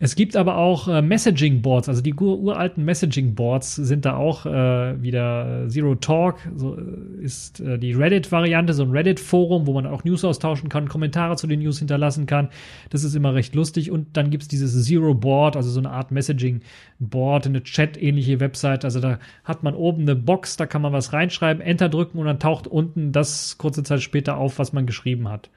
Es 0.00 0.16
gibt 0.16 0.34
aber 0.34 0.56
auch 0.56 0.88
äh, 0.88 1.02
Messaging 1.02 1.62
Boards, 1.62 1.88
also 1.88 2.02
die 2.02 2.14
uralten 2.14 2.84
Messaging 2.84 3.36
Boards 3.36 3.76
sind 3.76 4.04
da 4.04 4.16
auch 4.16 4.44
äh, 4.44 5.00
wieder 5.00 5.66
Zero 5.68 5.94
Talk, 5.94 6.40
so 6.56 6.76
äh, 6.76 7.22
ist 7.22 7.60
äh, 7.60 7.78
die 7.78 7.92
Reddit-Variante, 7.92 8.74
so 8.74 8.82
ein 8.82 8.90
Reddit-Forum, 8.90 9.68
wo 9.68 9.72
man 9.72 9.86
auch 9.86 10.02
News 10.02 10.24
austauschen 10.24 10.68
kann, 10.68 10.88
Kommentare 10.88 11.36
zu 11.36 11.46
den 11.46 11.60
News 11.60 11.78
hinterlassen 11.78 12.26
kann. 12.26 12.48
Das 12.90 13.04
ist 13.04 13.14
immer 13.14 13.34
recht 13.34 13.54
lustig. 13.54 13.92
Und 13.92 14.16
dann 14.16 14.30
gibt's 14.30 14.48
dieses 14.48 14.84
Zero 14.84 15.14
Board, 15.14 15.56
also 15.56 15.70
so 15.70 15.78
eine 15.78 15.90
Art 15.90 16.10
Messaging 16.10 16.62
Board, 16.98 17.46
eine 17.46 17.62
Chat-ähnliche 17.62 18.40
Website. 18.40 18.84
Also 18.84 19.00
da 19.00 19.20
hat 19.44 19.62
man 19.62 19.74
oben 19.74 20.02
eine 20.02 20.16
Box, 20.16 20.56
da 20.56 20.66
kann 20.66 20.82
man 20.82 20.92
was 20.92 21.12
reinschreiben, 21.12 21.62
Enter 21.62 21.88
drücken 21.88 22.18
und 22.18 22.26
dann 22.26 22.40
taucht 22.40 22.66
unten 22.66 23.12
das 23.12 23.58
kurze 23.58 23.84
Zeit 23.84 24.02
später 24.02 24.38
auf, 24.38 24.58
was 24.58 24.72
man 24.72 24.86
geschrieben 24.86 25.28
hat. 25.28 25.50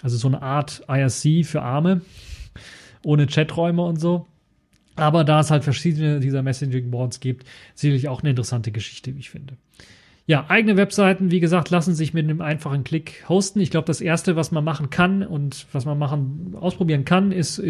Also 0.00 0.16
so 0.16 0.28
eine 0.28 0.42
Art 0.42 0.84
IRC 0.88 1.44
für 1.44 1.62
Arme 1.62 2.02
ohne 3.04 3.26
Chaträume 3.26 3.82
und 3.82 4.00
so. 4.00 4.26
Aber 4.96 5.24
da 5.24 5.40
es 5.40 5.50
halt 5.50 5.64
verschiedene 5.64 6.20
dieser 6.20 6.42
Messaging-Boards 6.42 7.20
gibt, 7.20 7.46
sicherlich 7.74 8.08
auch 8.08 8.20
eine 8.20 8.30
interessante 8.30 8.72
Geschichte, 8.72 9.14
wie 9.14 9.20
ich 9.20 9.30
finde. 9.30 9.56
Ja, 10.26 10.46
eigene 10.48 10.76
Webseiten, 10.76 11.32
wie 11.32 11.40
gesagt, 11.40 11.70
lassen 11.70 11.94
sich 11.94 12.14
mit 12.14 12.24
einem 12.24 12.40
einfachen 12.40 12.84
Klick 12.84 13.24
hosten. 13.28 13.60
Ich 13.60 13.70
glaube, 13.70 13.86
das 13.86 14.00
erste, 14.00 14.36
was 14.36 14.52
man 14.52 14.62
machen 14.62 14.88
kann 14.88 15.24
und 15.24 15.66
was 15.72 15.84
man 15.84 15.98
machen, 15.98 16.54
ausprobieren 16.60 17.04
kann, 17.04 17.32
ist 17.32 17.60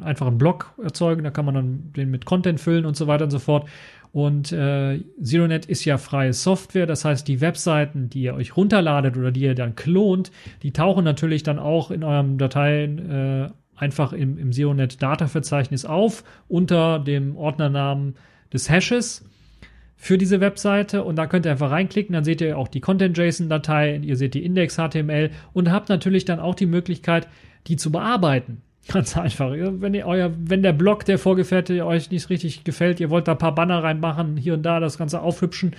einfach 0.00 0.26
einen 0.26 0.38
Blog 0.38 0.74
erzeugen. 0.82 1.22
Da 1.22 1.30
kann 1.30 1.44
man 1.44 1.54
dann 1.54 1.92
den 1.94 2.10
mit 2.10 2.24
Content 2.24 2.58
füllen 2.58 2.84
und 2.84 2.96
so 2.96 3.06
weiter 3.06 3.24
und 3.24 3.30
so 3.30 3.38
fort. 3.38 3.68
Und 4.12 4.50
äh, 4.50 5.00
ZeroNet 5.22 5.66
ist 5.66 5.84
ja 5.84 5.96
freie 5.98 6.32
Software, 6.32 6.86
das 6.86 7.04
heißt, 7.04 7.28
die 7.28 7.40
Webseiten, 7.40 8.10
die 8.10 8.22
ihr 8.22 8.34
euch 8.34 8.56
runterladet 8.56 9.16
oder 9.16 9.30
die 9.30 9.42
ihr 9.42 9.54
dann 9.54 9.76
klont, 9.76 10.32
die 10.64 10.72
tauchen 10.72 11.04
natürlich 11.04 11.44
dann 11.44 11.60
auch 11.60 11.92
in 11.92 12.02
eurem 12.02 12.36
Dateien 12.36 13.10
äh, 13.10 13.50
einfach 13.80 14.12
im, 14.12 14.38
im 14.38 14.52
SEOnet 14.52 15.02
Data 15.02 15.26
Verzeichnis 15.26 15.84
auf 15.84 16.22
unter 16.48 16.98
dem 16.98 17.36
Ordnernamen 17.36 18.14
des 18.52 18.68
Hashes 18.68 19.24
für 19.96 20.18
diese 20.18 20.40
Webseite. 20.40 21.04
Und 21.04 21.16
da 21.16 21.26
könnt 21.26 21.46
ihr 21.46 21.52
einfach 21.52 21.70
reinklicken, 21.70 22.12
dann 22.12 22.24
seht 22.24 22.40
ihr 22.40 22.58
auch 22.58 22.68
die 22.68 22.80
Content-JSON-Datei, 22.80 23.96
ihr 23.96 24.16
seht 24.16 24.34
die 24.34 24.44
Index-HTML 24.44 25.30
und 25.52 25.70
habt 25.70 25.88
natürlich 25.88 26.24
dann 26.24 26.40
auch 26.40 26.54
die 26.54 26.66
Möglichkeit, 26.66 27.28
die 27.66 27.76
zu 27.76 27.90
bearbeiten. 27.90 28.62
Ganz 28.92 29.16
einfach. 29.16 29.52
Wenn, 29.52 29.94
ihr 29.94 30.04
euer, 30.04 30.32
wenn 30.36 30.64
der 30.64 30.72
Blog, 30.72 31.04
der 31.04 31.16
Vorgefertigte 31.16 31.86
euch 31.86 32.10
nicht 32.10 32.28
richtig 32.28 32.64
gefällt, 32.64 32.98
ihr 32.98 33.08
wollt 33.08 33.28
da 33.28 33.32
ein 33.32 33.38
paar 33.38 33.54
Banner 33.54 33.84
reinmachen, 33.84 34.36
hier 34.36 34.54
und 34.54 34.64
da 34.64 34.80
das 34.80 34.98
Ganze 34.98 35.20
aufhübschen, 35.22 35.76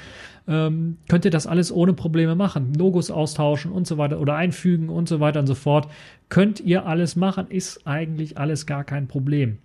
ähm, 0.47 0.97
könnt 1.09 1.25
ihr 1.25 1.31
das 1.31 1.45
alles 1.45 1.73
ohne 1.73 1.91
Probleme 1.91 2.35
machen. 2.35 2.73
Logos 2.73 3.11
austauschen 3.11 3.73
und 3.73 3.85
so 3.85 3.97
weiter 3.97 4.21
oder 4.21 4.35
einfügen 4.35 4.87
und 4.87 5.09
so 5.09 5.19
weiter 5.19 5.41
und 5.41 5.47
so 5.47 5.55
fort. 5.55 5.89
Könnt 6.29 6.61
ihr 6.61 6.85
alles 6.85 7.17
machen, 7.17 7.47
ist 7.49 7.85
eigentlich 7.85 8.37
alles 8.37 8.65
gar 8.65 8.85
kein 8.85 9.09
Problem. 9.09 9.57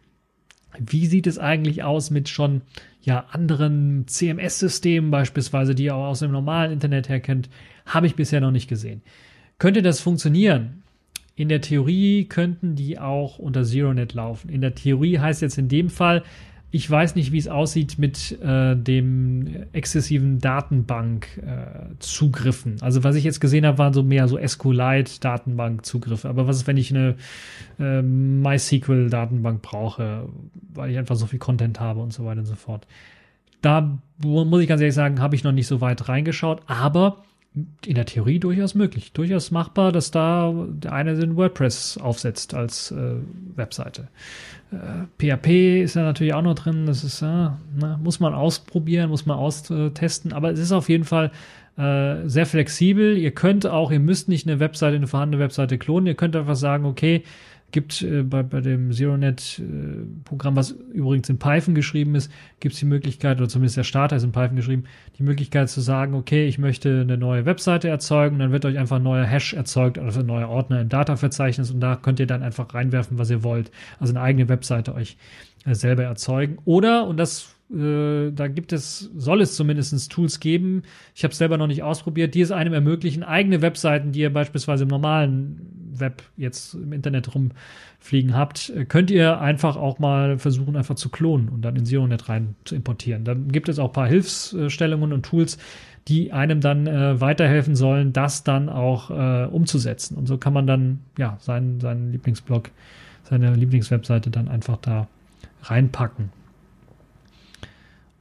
Wie 0.80 1.06
sieht 1.06 1.28
es 1.28 1.38
eigentlich 1.38 1.84
aus 1.84 2.10
mit 2.10 2.28
schon 2.28 2.62
ja, 3.00 3.26
anderen 3.30 4.08
CMS-Systemen 4.08 5.12
beispielsweise, 5.12 5.76
die 5.76 5.84
ihr 5.84 5.94
auch 5.94 6.08
aus 6.08 6.18
dem 6.18 6.32
normalen 6.32 6.72
Internet 6.72 7.08
her 7.08 7.20
kennt? 7.20 7.48
Habe 7.86 8.08
ich 8.08 8.16
bisher 8.16 8.40
noch 8.40 8.50
nicht 8.50 8.68
gesehen. 8.68 9.02
Könnte 9.58 9.82
das 9.82 10.00
funktionieren? 10.00 10.82
In 11.36 11.50
der 11.50 11.60
Theorie 11.60 12.24
könnten 12.24 12.76
die 12.76 12.98
auch 12.98 13.38
unter 13.38 13.62
ZeroNet 13.62 14.14
laufen. 14.14 14.48
In 14.48 14.62
der 14.62 14.74
Theorie 14.74 15.18
heißt 15.18 15.42
jetzt 15.42 15.58
in 15.58 15.68
dem 15.68 15.90
Fall, 15.90 16.22
ich 16.70 16.90
weiß 16.90 17.14
nicht, 17.14 17.30
wie 17.30 17.36
es 17.38 17.46
aussieht 17.46 17.98
mit 17.98 18.40
äh, 18.42 18.74
dem 18.74 19.66
exzessiven 19.72 20.40
Datenbank-Zugriffen. 20.40 22.78
Äh, 22.78 22.82
also 22.82 23.04
was 23.04 23.14
ich 23.16 23.24
jetzt 23.24 23.40
gesehen 23.40 23.66
habe, 23.66 23.76
waren 23.78 23.92
so 23.92 24.02
mehr 24.02 24.26
so 24.28 24.38
SQLite-Datenbank-Zugriffe. 24.38 26.26
Aber 26.28 26.46
was 26.46 26.56
ist, 26.56 26.66
wenn 26.66 26.78
ich 26.78 26.90
eine 26.90 27.16
äh, 27.78 28.02
MySQL-Datenbank 28.02 29.62
brauche, 29.62 30.28
weil 30.72 30.90
ich 30.90 30.98
einfach 30.98 31.16
so 31.16 31.26
viel 31.26 31.38
Content 31.38 31.80
habe 31.80 32.00
und 32.00 32.12
so 32.12 32.24
weiter 32.24 32.40
und 32.40 32.46
so 32.46 32.56
fort. 32.56 32.86
Da 33.60 33.98
muss 34.22 34.62
ich 34.62 34.68
ganz 34.68 34.80
ehrlich 34.80 34.94
sagen, 34.94 35.20
habe 35.20 35.34
ich 35.34 35.44
noch 35.44 35.52
nicht 35.52 35.66
so 35.66 35.80
weit 35.80 36.08
reingeschaut, 36.08 36.62
aber 36.66 37.24
in 37.86 37.94
der 37.94 38.04
Theorie 38.04 38.38
durchaus 38.38 38.74
möglich, 38.74 39.12
durchaus 39.12 39.50
machbar, 39.50 39.90
dass 39.90 40.10
da 40.10 40.52
der 40.68 40.92
eine 40.92 41.14
den 41.14 41.36
WordPress 41.36 41.98
aufsetzt 41.98 42.54
als 42.54 42.90
äh, 42.90 43.14
Webseite. 43.54 44.08
Äh, 44.70 45.06
PHP 45.18 45.82
ist 45.82 45.94
ja 45.94 46.02
natürlich 46.02 46.34
auch 46.34 46.42
noch 46.42 46.54
drin, 46.54 46.86
das 46.86 47.02
ist, 47.02 47.22
äh, 47.22 47.24
na, 47.24 48.00
muss 48.02 48.20
man 48.20 48.34
ausprobieren, 48.34 49.08
muss 49.08 49.24
man 49.24 49.38
austesten, 49.38 50.32
aber 50.32 50.50
es 50.50 50.58
ist 50.58 50.72
auf 50.72 50.88
jeden 50.88 51.04
Fall 51.04 51.30
äh, 51.78 52.28
sehr 52.28 52.46
flexibel. 52.46 53.16
Ihr 53.16 53.30
könnt 53.30 53.66
auch, 53.66 53.90
ihr 53.90 54.00
müsst 54.00 54.28
nicht 54.28 54.46
eine 54.46 54.60
Webseite, 54.60 54.96
eine 54.96 55.06
vorhandene 55.06 55.42
Webseite 55.42 55.78
klonen, 55.78 56.06
ihr 56.06 56.14
könnt 56.14 56.36
einfach 56.36 56.56
sagen, 56.56 56.84
okay, 56.84 57.22
gibt 57.72 58.02
äh, 58.02 58.22
bei, 58.22 58.42
bei 58.42 58.60
dem 58.60 58.92
ZeroNet-Programm, 58.92 60.54
äh, 60.54 60.56
was 60.56 60.70
übrigens 60.70 61.28
in 61.28 61.38
Python 61.38 61.74
geschrieben 61.74 62.14
ist, 62.14 62.30
gibt 62.60 62.74
es 62.74 62.80
die 62.80 62.86
Möglichkeit, 62.86 63.38
oder 63.38 63.48
zumindest 63.48 63.76
der 63.76 63.84
Starter 63.84 64.16
ist 64.16 64.22
in 64.22 64.32
Python 64.32 64.56
geschrieben, 64.56 64.84
die 65.18 65.22
Möglichkeit 65.22 65.68
zu 65.68 65.80
sagen, 65.80 66.14
okay, 66.14 66.46
ich 66.46 66.58
möchte 66.58 67.00
eine 67.00 67.18
neue 67.18 67.44
Webseite 67.44 67.88
erzeugen, 67.88 68.38
dann 68.38 68.52
wird 68.52 68.64
euch 68.64 68.78
einfach 68.78 68.96
ein 68.96 69.02
neuer 69.02 69.24
Hash 69.24 69.52
erzeugt, 69.52 69.98
also 69.98 70.20
ein 70.20 70.26
neuer 70.26 70.48
Ordner 70.48 70.80
im 70.80 70.88
Data-Verzeichnis 70.88 71.70
und 71.70 71.80
da 71.80 71.96
könnt 71.96 72.20
ihr 72.20 72.26
dann 72.26 72.42
einfach 72.42 72.72
reinwerfen, 72.72 73.18
was 73.18 73.30
ihr 73.30 73.42
wollt. 73.42 73.70
Also 73.98 74.12
eine 74.12 74.22
eigene 74.22 74.48
Webseite 74.48 74.94
euch 74.94 75.16
äh, 75.64 75.74
selber 75.74 76.04
erzeugen. 76.04 76.58
Oder, 76.64 77.06
und 77.06 77.16
das 77.16 77.55
äh, 77.74 78.30
da 78.30 78.48
gibt 78.48 78.72
es, 78.72 79.10
soll 79.16 79.40
es 79.40 79.56
zumindest 79.56 80.10
Tools 80.12 80.40
geben. 80.40 80.82
Ich 81.14 81.24
habe 81.24 81.32
es 81.32 81.38
selber 81.38 81.56
noch 81.56 81.66
nicht 81.66 81.82
ausprobiert, 81.82 82.34
die 82.34 82.40
es 82.40 82.52
einem 82.52 82.72
ermöglichen, 82.72 83.22
eigene 83.22 83.62
Webseiten, 83.62 84.12
die 84.12 84.20
ihr 84.20 84.32
beispielsweise 84.32 84.84
im 84.84 84.88
normalen 84.88 85.90
Web 86.00 86.22
jetzt 86.36 86.74
im 86.74 86.92
Internet 86.92 87.34
rumfliegen 87.34 88.34
habt, 88.34 88.70
äh, 88.70 88.84
könnt 88.84 89.10
ihr 89.10 89.40
einfach 89.40 89.76
auch 89.76 89.98
mal 89.98 90.38
versuchen, 90.38 90.76
einfach 90.76 90.94
zu 90.94 91.08
klonen 91.08 91.48
und 91.48 91.62
dann 91.62 91.76
in 91.76 91.86
ZeroNet 91.86 92.28
rein 92.28 92.54
zu 92.64 92.74
importieren. 92.74 93.24
Da 93.24 93.34
gibt 93.34 93.68
es 93.68 93.78
auch 93.78 93.88
ein 93.88 93.92
paar 93.92 94.08
Hilfsstellungen 94.08 95.12
und 95.12 95.26
Tools, 95.26 95.58
die 96.08 96.32
einem 96.32 96.60
dann 96.60 96.86
äh, 96.86 97.20
weiterhelfen 97.20 97.74
sollen, 97.74 98.12
das 98.12 98.44
dann 98.44 98.68
auch 98.68 99.10
äh, 99.10 99.46
umzusetzen. 99.46 100.16
Und 100.16 100.26
so 100.26 100.38
kann 100.38 100.52
man 100.52 100.66
dann 100.66 101.00
ja 101.18 101.36
seinen, 101.40 101.80
seinen 101.80 102.12
Lieblingsblog, 102.12 102.70
seine 103.24 103.54
Lieblingswebseite 103.54 104.30
dann 104.30 104.46
einfach 104.46 104.76
da 104.76 105.08
reinpacken. 105.64 106.30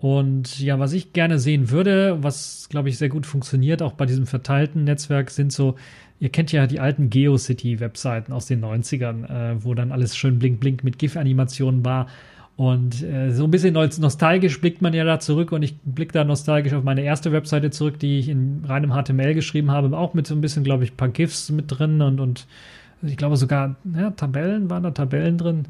Und 0.05 0.59
ja, 0.59 0.77
was 0.77 0.93
ich 0.93 1.13
gerne 1.13 1.39
sehen 1.39 1.71
würde, 1.71 2.21
was 2.21 2.69
glaube 2.69 2.89
ich 2.89 2.99
sehr 2.99 3.09
gut 3.09 3.25
funktioniert, 3.25 3.81
auch 3.81 3.93
bei 3.93 4.05
diesem 4.05 4.27
verteilten 4.27 4.83
Netzwerk, 4.83 5.31
sind 5.31 5.51
so, 5.51 5.77
ihr 6.19 6.29
kennt 6.29 6.51
ja 6.51 6.67
die 6.67 6.79
alten 6.79 7.09
GeoCity-Webseiten 7.09 8.31
aus 8.31 8.45
den 8.45 8.63
90ern, 8.63 9.25
äh, 9.25 9.63
wo 9.63 9.73
dann 9.73 9.91
alles 9.91 10.15
schön 10.15 10.37
blink 10.37 10.59
blink 10.59 10.83
mit 10.83 10.99
GIF-Animationen 10.99 11.83
war. 11.83 12.05
Und 12.55 13.01
äh, 13.01 13.31
so 13.31 13.45
ein 13.45 13.49
bisschen 13.49 13.73
nostalgisch 13.73 14.61
blickt 14.61 14.79
man 14.79 14.93
ja 14.93 15.05
da 15.05 15.19
zurück 15.19 15.51
und 15.51 15.63
ich 15.63 15.75
blicke 15.83 16.13
da 16.13 16.23
nostalgisch 16.23 16.73
auf 16.73 16.83
meine 16.83 17.01
erste 17.01 17.31
Webseite 17.31 17.71
zurück, 17.71 17.97
die 17.97 18.19
ich 18.19 18.29
in 18.29 18.63
reinem 18.63 18.91
HTML 18.91 19.33
geschrieben 19.33 19.71
habe, 19.71 19.97
auch 19.97 20.13
mit 20.13 20.27
so 20.27 20.35
ein 20.35 20.41
bisschen, 20.41 20.63
glaube 20.63 20.83
ich, 20.83 20.91
ein 20.91 20.97
paar 20.97 21.09
GIFs 21.09 21.49
mit 21.49 21.65
drin 21.67 22.03
und, 22.03 22.19
und 22.19 22.45
ich 23.01 23.17
glaube 23.17 23.37
sogar, 23.37 23.75
ja, 23.91 24.11
Tabellen, 24.11 24.69
waren 24.69 24.83
da 24.83 24.91
Tabellen 24.91 25.39
drin? 25.39 25.65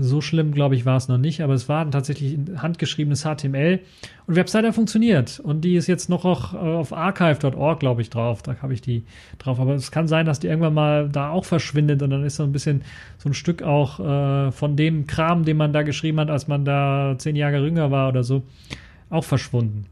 So 0.00 0.20
schlimm, 0.20 0.52
glaube 0.52 0.76
ich, 0.76 0.86
war 0.86 0.96
es 0.96 1.08
noch 1.08 1.18
nicht, 1.18 1.42
aber 1.42 1.54
es 1.54 1.68
war 1.68 1.90
tatsächlich 1.90 2.38
handgeschriebenes 2.56 3.24
HTML 3.24 3.80
und 4.28 4.36
Webseite 4.36 4.72
funktioniert 4.72 5.40
und 5.40 5.62
die 5.62 5.74
ist 5.74 5.88
jetzt 5.88 6.08
noch 6.08 6.24
auch 6.24 6.54
äh, 6.54 6.56
auf 6.56 6.92
archive.org, 6.92 7.80
glaube 7.80 8.00
ich, 8.00 8.08
drauf. 8.08 8.40
Da 8.42 8.54
habe 8.62 8.72
ich 8.74 8.80
die 8.80 9.02
drauf. 9.38 9.58
Aber 9.58 9.74
es 9.74 9.90
kann 9.90 10.06
sein, 10.06 10.24
dass 10.24 10.38
die 10.38 10.46
irgendwann 10.46 10.74
mal 10.74 11.08
da 11.08 11.30
auch 11.30 11.44
verschwindet 11.44 12.00
und 12.02 12.10
dann 12.10 12.22
ist 12.22 12.36
so 12.36 12.44
ein 12.44 12.52
bisschen 12.52 12.82
so 13.16 13.28
ein 13.28 13.34
Stück 13.34 13.64
auch 13.64 13.98
äh, 13.98 14.52
von 14.52 14.76
dem 14.76 15.08
Kram, 15.08 15.44
den 15.44 15.56
man 15.56 15.72
da 15.72 15.82
geschrieben 15.82 16.20
hat, 16.20 16.30
als 16.30 16.46
man 16.46 16.64
da 16.64 17.16
zehn 17.18 17.34
Jahre 17.34 17.58
jünger 17.58 17.90
war 17.90 18.08
oder 18.08 18.22
so, 18.22 18.44
auch 19.10 19.24
verschwunden. 19.24 19.86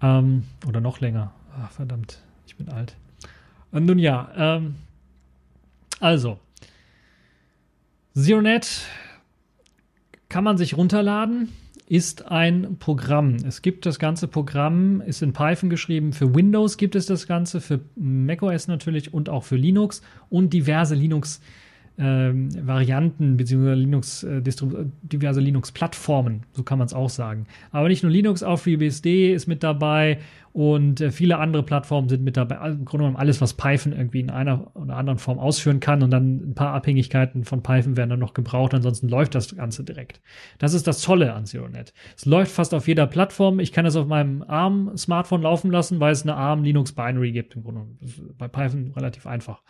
Ähm, 0.00 0.44
oder 0.68 0.80
noch 0.80 1.00
länger. 1.00 1.32
Ach, 1.60 1.72
verdammt, 1.72 2.20
ich 2.46 2.54
bin 2.54 2.68
alt. 2.68 2.94
Und 3.72 3.86
nun 3.86 3.98
ja, 3.98 4.30
ähm, 4.36 4.76
also. 5.98 6.38
ZeroNet 8.14 8.86
kann 10.32 10.44
man 10.44 10.56
sich 10.56 10.78
runterladen, 10.78 11.50
ist 11.86 12.30
ein 12.30 12.78
Programm. 12.78 13.36
Es 13.46 13.60
gibt 13.60 13.84
das 13.84 13.98
ganze 13.98 14.28
Programm, 14.28 15.02
ist 15.02 15.20
in 15.20 15.34
Python 15.34 15.68
geschrieben. 15.68 16.14
Für 16.14 16.34
Windows 16.34 16.78
gibt 16.78 16.96
es 16.96 17.04
das 17.04 17.26
Ganze, 17.26 17.60
für 17.60 17.80
macOS 17.96 18.66
natürlich 18.66 19.12
und 19.12 19.28
auch 19.28 19.44
für 19.44 19.56
Linux 19.56 20.00
und 20.30 20.54
diverse 20.54 20.94
Linux- 20.94 21.42
ähm, 21.98 22.48
Varianten 22.66 23.36
beziehungsweise 23.36 23.74
Linux, 23.74 24.22
äh, 24.22 24.42
diverse 25.02 25.40
Linux-Plattformen, 25.40 26.44
so 26.52 26.62
kann 26.62 26.78
man 26.78 26.86
es 26.86 26.94
auch 26.94 27.10
sagen. 27.10 27.46
Aber 27.70 27.88
nicht 27.88 28.02
nur 28.02 28.10
Linux, 28.10 28.42
auch 28.42 28.58
FreeBSD 28.58 29.34
ist 29.34 29.46
mit 29.46 29.62
dabei 29.62 30.18
und 30.52 31.00
äh, 31.00 31.10
viele 31.10 31.38
andere 31.38 31.62
Plattformen 31.62 32.08
sind 32.08 32.24
mit 32.24 32.36
dabei. 32.36 32.58
Also 32.58 32.78
Im 32.78 32.84
Grunde 32.84 33.04
genommen 33.04 33.16
alles, 33.16 33.40
was 33.40 33.54
Python 33.54 33.92
irgendwie 33.92 34.20
in 34.20 34.30
einer 34.30 34.74
oder 34.74 34.96
anderen 34.96 35.18
Form 35.18 35.38
ausführen 35.38 35.80
kann 35.80 36.02
und 36.02 36.10
dann 36.10 36.50
ein 36.50 36.54
paar 36.54 36.74
Abhängigkeiten 36.74 37.44
von 37.44 37.62
Python 37.62 37.96
werden 37.96 38.10
dann 38.10 38.18
noch 38.18 38.34
gebraucht, 38.34 38.74
ansonsten 38.74 39.08
läuft 39.08 39.34
das 39.34 39.54
Ganze 39.54 39.84
direkt. 39.84 40.20
Das 40.58 40.74
ist 40.74 40.86
das 40.86 41.02
Tolle 41.02 41.34
an 41.34 41.46
ZeroNet. 41.46 41.92
Es 42.16 42.24
läuft 42.24 42.52
fast 42.52 42.74
auf 42.74 42.88
jeder 42.88 43.06
Plattform. 43.06 43.60
Ich 43.60 43.72
kann 43.72 43.86
es 43.86 43.96
auf 43.96 44.06
meinem 44.06 44.42
ARM-Smartphone 44.42 45.42
laufen 45.42 45.70
lassen, 45.70 46.00
weil 46.00 46.12
es 46.12 46.22
eine 46.22 46.36
ARM-Linux-Binary 46.36 47.32
gibt. 47.32 47.54
Im 47.56 47.64
Grunde 47.64 47.80
genommen. 47.80 48.34
bei 48.38 48.48
Python 48.48 48.92
relativ 48.96 49.26
einfach 49.26 49.62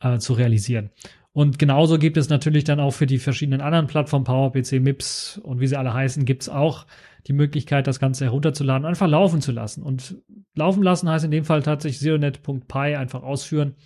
äh, 0.00 0.18
zu 0.18 0.32
realisieren. 0.32 0.90
Und 1.38 1.56
genauso 1.60 2.00
gibt 2.00 2.16
es 2.16 2.28
natürlich 2.28 2.64
dann 2.64 2.80
auch 2.80 2.90
für 2.90 3.06
die 3.06 3.18
verschiedenen 3.18 3.60
anderen 3.60 3.86
Plattformen, 3.86 4.24
PowerPC, 4.24 4.80
MIPS 4.80 5.38
und 5.38 5.60
wie 5.60 5.68
sie 5.68 5.76
alle 5.76 5.94
heißen, 5.94 6.24
gibt 6.24 6.42
es 6.42 6.48
auch 6.48 6.84
die 7.28 7.32
Möglichkeit, 7.32 7.86
das 7.86 8.00
Ganze 8.00 8.24
herunterzuladen, 8.24 8.84
einfach 8.84 9.06
laufen 9.06 9.40
zu 9.40 9.52
lassen. 9.52 9.84
Und 9.84 10.16
laufen 10.56 10.82
lassen 10.82 11.08
heißt 11.08 11.24
in 11.24 11.30
dem 11.30 11.44
Fall 11.44 11.62
tatsächlich 11.62 12.00
zeronet.py 12.00 12.96
einfach 12.96 13.22
ausführen. 13.22 13.76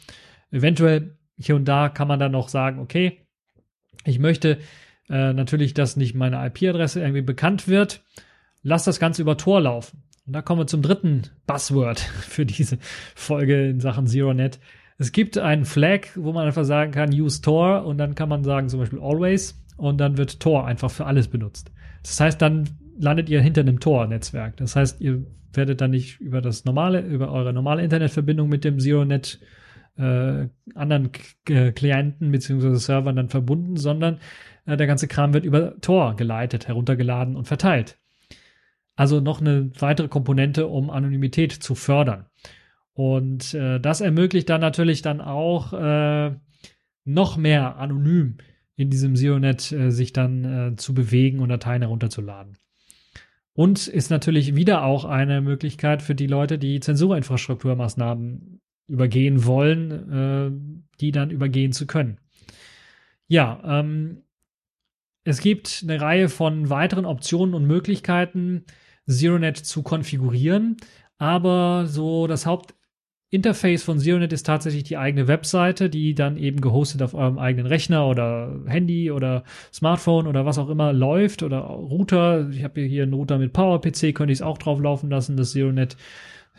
Eventuell 0.51 1.19
hier 1.39 1.55
und 1.55 1.67
da 1.67 1.91
kann 1.91 2.09
man 2.09 2.19
dann 2.19 2.33
noch 2.33 2.49
sagen, 2.49 2.79
okay, 2.79 3.27
ich 4.07 4.19
möchte 4.19 4.57
äh, 5.11 5.35
natürlich, 5.35 5.75
dass 5.75 5.99
nicht 5.99 6.15
meine 6.15 6.43
IP-Adresse 6.47 7.03
irgendwie 7.03 7.21
bekannt 7.21 7.69
wird. 7.69 8.03
Lass 8.63 8.85
das 8.85 8.99
Ganze 8.99 9.21
über 9.21 9.37
Tor 9.37 9.61
laufen. 9.61 10.05
Und 10.27 10.33
da 10.33 10.41
kommen 10.41 10.63
wir 10.63 10.67
zum 10.67 10.81
dritten 10.81 11.25
Buzzword 11.47 12.01
für 12.23 12.47
diese 12.47 12.79
Folge 13.15 13.69
in 13.69 13.81
Sachen 13.81 14.07
ZeroNet. 14.07 14.59
Es 14.99 15.13
gibt 15.13 15.39
einen 15.39 15.65
Flag, 15.65 16.09
wo 16.15 16.33
man 16.33 16.47
einfach 16.47 16.65
sagen 16.65 16.93
kann, 16.93 17.13
use 17.13 17.43
Tor 17.43 17.85
und 17.85 17.99
dann 17.99 18.15
kann 18.15 18.29
man 18.29 18.45
sagen 18.45 18.69
zum 18.69 18.81
Beispiel 18.81 19.01
always 19.01 19.61
und 19.77 19.99
dann 19.99 20.17
wird 20.17 20.41
Tor 20.41 20.67
einfach 20.67 20.91
für 20.91 21.07
alles 21.07 21.29
benutzt. 21.29 21.73
Das 22.03 22.21
heißt, 22.21 22.41
dann 22.41 22.69
landet 22.99 23.29
ihr 23.29 23.41
hinter 23.41 23.63
einem 23.63 23.81
Tor-Netzwerk. 23.81 24.57
Das 24.57 24.77
heißt, 24.77 25.01
ihr 25.01 25.25
werdet 25.53 25.81
dann 25.81 25.91
nicht 25.91 26.21
über 26.21 26.41
das 26.41 26.65
normale, 26.65 27.01
über 27.01 27.31
eure 27.31 27.53
normale 27.53 27.83
Internetverbindung 27.83 28.49
mit 28.49 28.65
dem 28.65 28.79
ZeroNet 28.79 29.41
äh, 29.97 30.49
anderen 30.75 31.13
K 31.45 31.73
Klienten 31.73 32.33
beziehungsweise 32.33 32.77
Servern 32.77 33.17
dann 33.17 33.29
verbunden, 33.29 33.77
sondern 33.77 34.19
äh, 34.67 34.77
der 34.77 34.87
ganze 34.87 35.09
Kram 35.09 35.35
wird 35.35 35.45
über 35.45 35.79
Tor 35.81 36.17
geleitet, 36.17 36.69
heruntergeladen 36.69 37.37
und 37.37 37.47
verteilt. 37.47 37.99
Also 38.95 39.21
noch 39.21 39.41
eine 39.41 39.71
weitere 39.79 40.09
Komponente, 40.09 40.67
um 40.67 40.91
Anonymität 40.91 41.53
zu 41.53 41.75
fördern. 41.75 42.27
Und 42.95 43.55
äh, 43.55 43.81
das 43.81 44.01
ermöglicht 44.01 44.51
dann 44.51 44.61
natürlich 44.61 45.03
dann 45.03 45.21
auch 45.21 45.73
äh, 45.73 46.35
noch 47.05 47.37
mehr 47.37 47.77
anonym 47.77 48.37
in 48.77 48.91
diesem 48.91 49.17
ZeroNet 49.17 49.73
äh, 49.73 49.91
sich 49.91 50.13
dann 50.13 50.45
äh, 50.45 50.77
zu 50.77 50.95
bewegen 50.95 51.41
und 51.41 51.49
Dateien 51.49 51.83
herunterzuladen. 51.83 52.57
Und 53.55 53.87
ist 53.87 54.11
natürlich 54.11 54.57
wieder 54.57 54.83
auch 54.85 55.05
eine 55.05 55.41
Möglichkeit 55.41 56.03
für 56.03 56.15
die 56.15 56.27
Leute, 56.27 56.59
die 56.59 56.81
Zensurinfrastrukturmaßnahmen 56.81 58.61
übergehen 58.89 59.45
wollen, 59.45 60.13
äh, 60.13 60.51
die 61.01 61.13
dann 61.13 61.31
übergehen 61.31 61.73
zu 61.73 61.87
können. 61.87 62.19
Ja, 63.27 63.63
ähm, 63.65 64.23
es 65.25 65.41
gibt 65.41 65.81
eine 65.83 66.01
Reihe 66.01 66.29
von 66.29 66.69
weiteren 66.69 67.05
Optionen 67.05 67.55
und 67.55 67.67
Möglichkeiten, 67.67 68.65
ZeroNet 69.07 69.57
zu 69.57 69.83
konfigurieren, 69.83 70.77
aber 71.19 71.87
so 71.87 72.27
das 72.27 72.47
Haupt 72.47 72.75
Interface 73.33 73.83
von 73.83 73.99
ZeroNet 73.99 74.31
ist 74.35 74.45
tatsächlich 74.45 74.85
die 74.85 74.99
eigene 74.99 75.27
Webseite, 75.27 75.89
die 75.89 76.15
dann 76.15 76.37
eben 76.37 76.61
gehostet 76.61 77.01
auf 77.01 77.15
eurem 77.15 77.39
eigenen 77.39 77.65
Rechner 77.67 78.07
oder 78.07 78.61
Handy 78.67 79.11
oder 79.11 79.45
Smartphone 79.73 80.27
oder 80.27 80.45
was 80.45 80.59
auch 80.59 80.69
immer 80.69 80.93
läuft 80.93 81.43
oder 81.43 81.61
Router. 81.61 82.51
Ich 82.51 82.63
habe 82.63 82.83
hier 82.83 83.05
einen 83.05 83.15
Router 83.15 83.39
mit 83.39 83.55
PowerPC, 83.55 84.15
könnte 84.15 84.35
ich 84.35 84.41
es 84.41 84.43
auch 84.43 84.59
drauf 84.59 84.79
laufen 84.81 85.09
lassen, 85.09 85.39
das 85.39 85.53
ZeroNet 85.53 85.97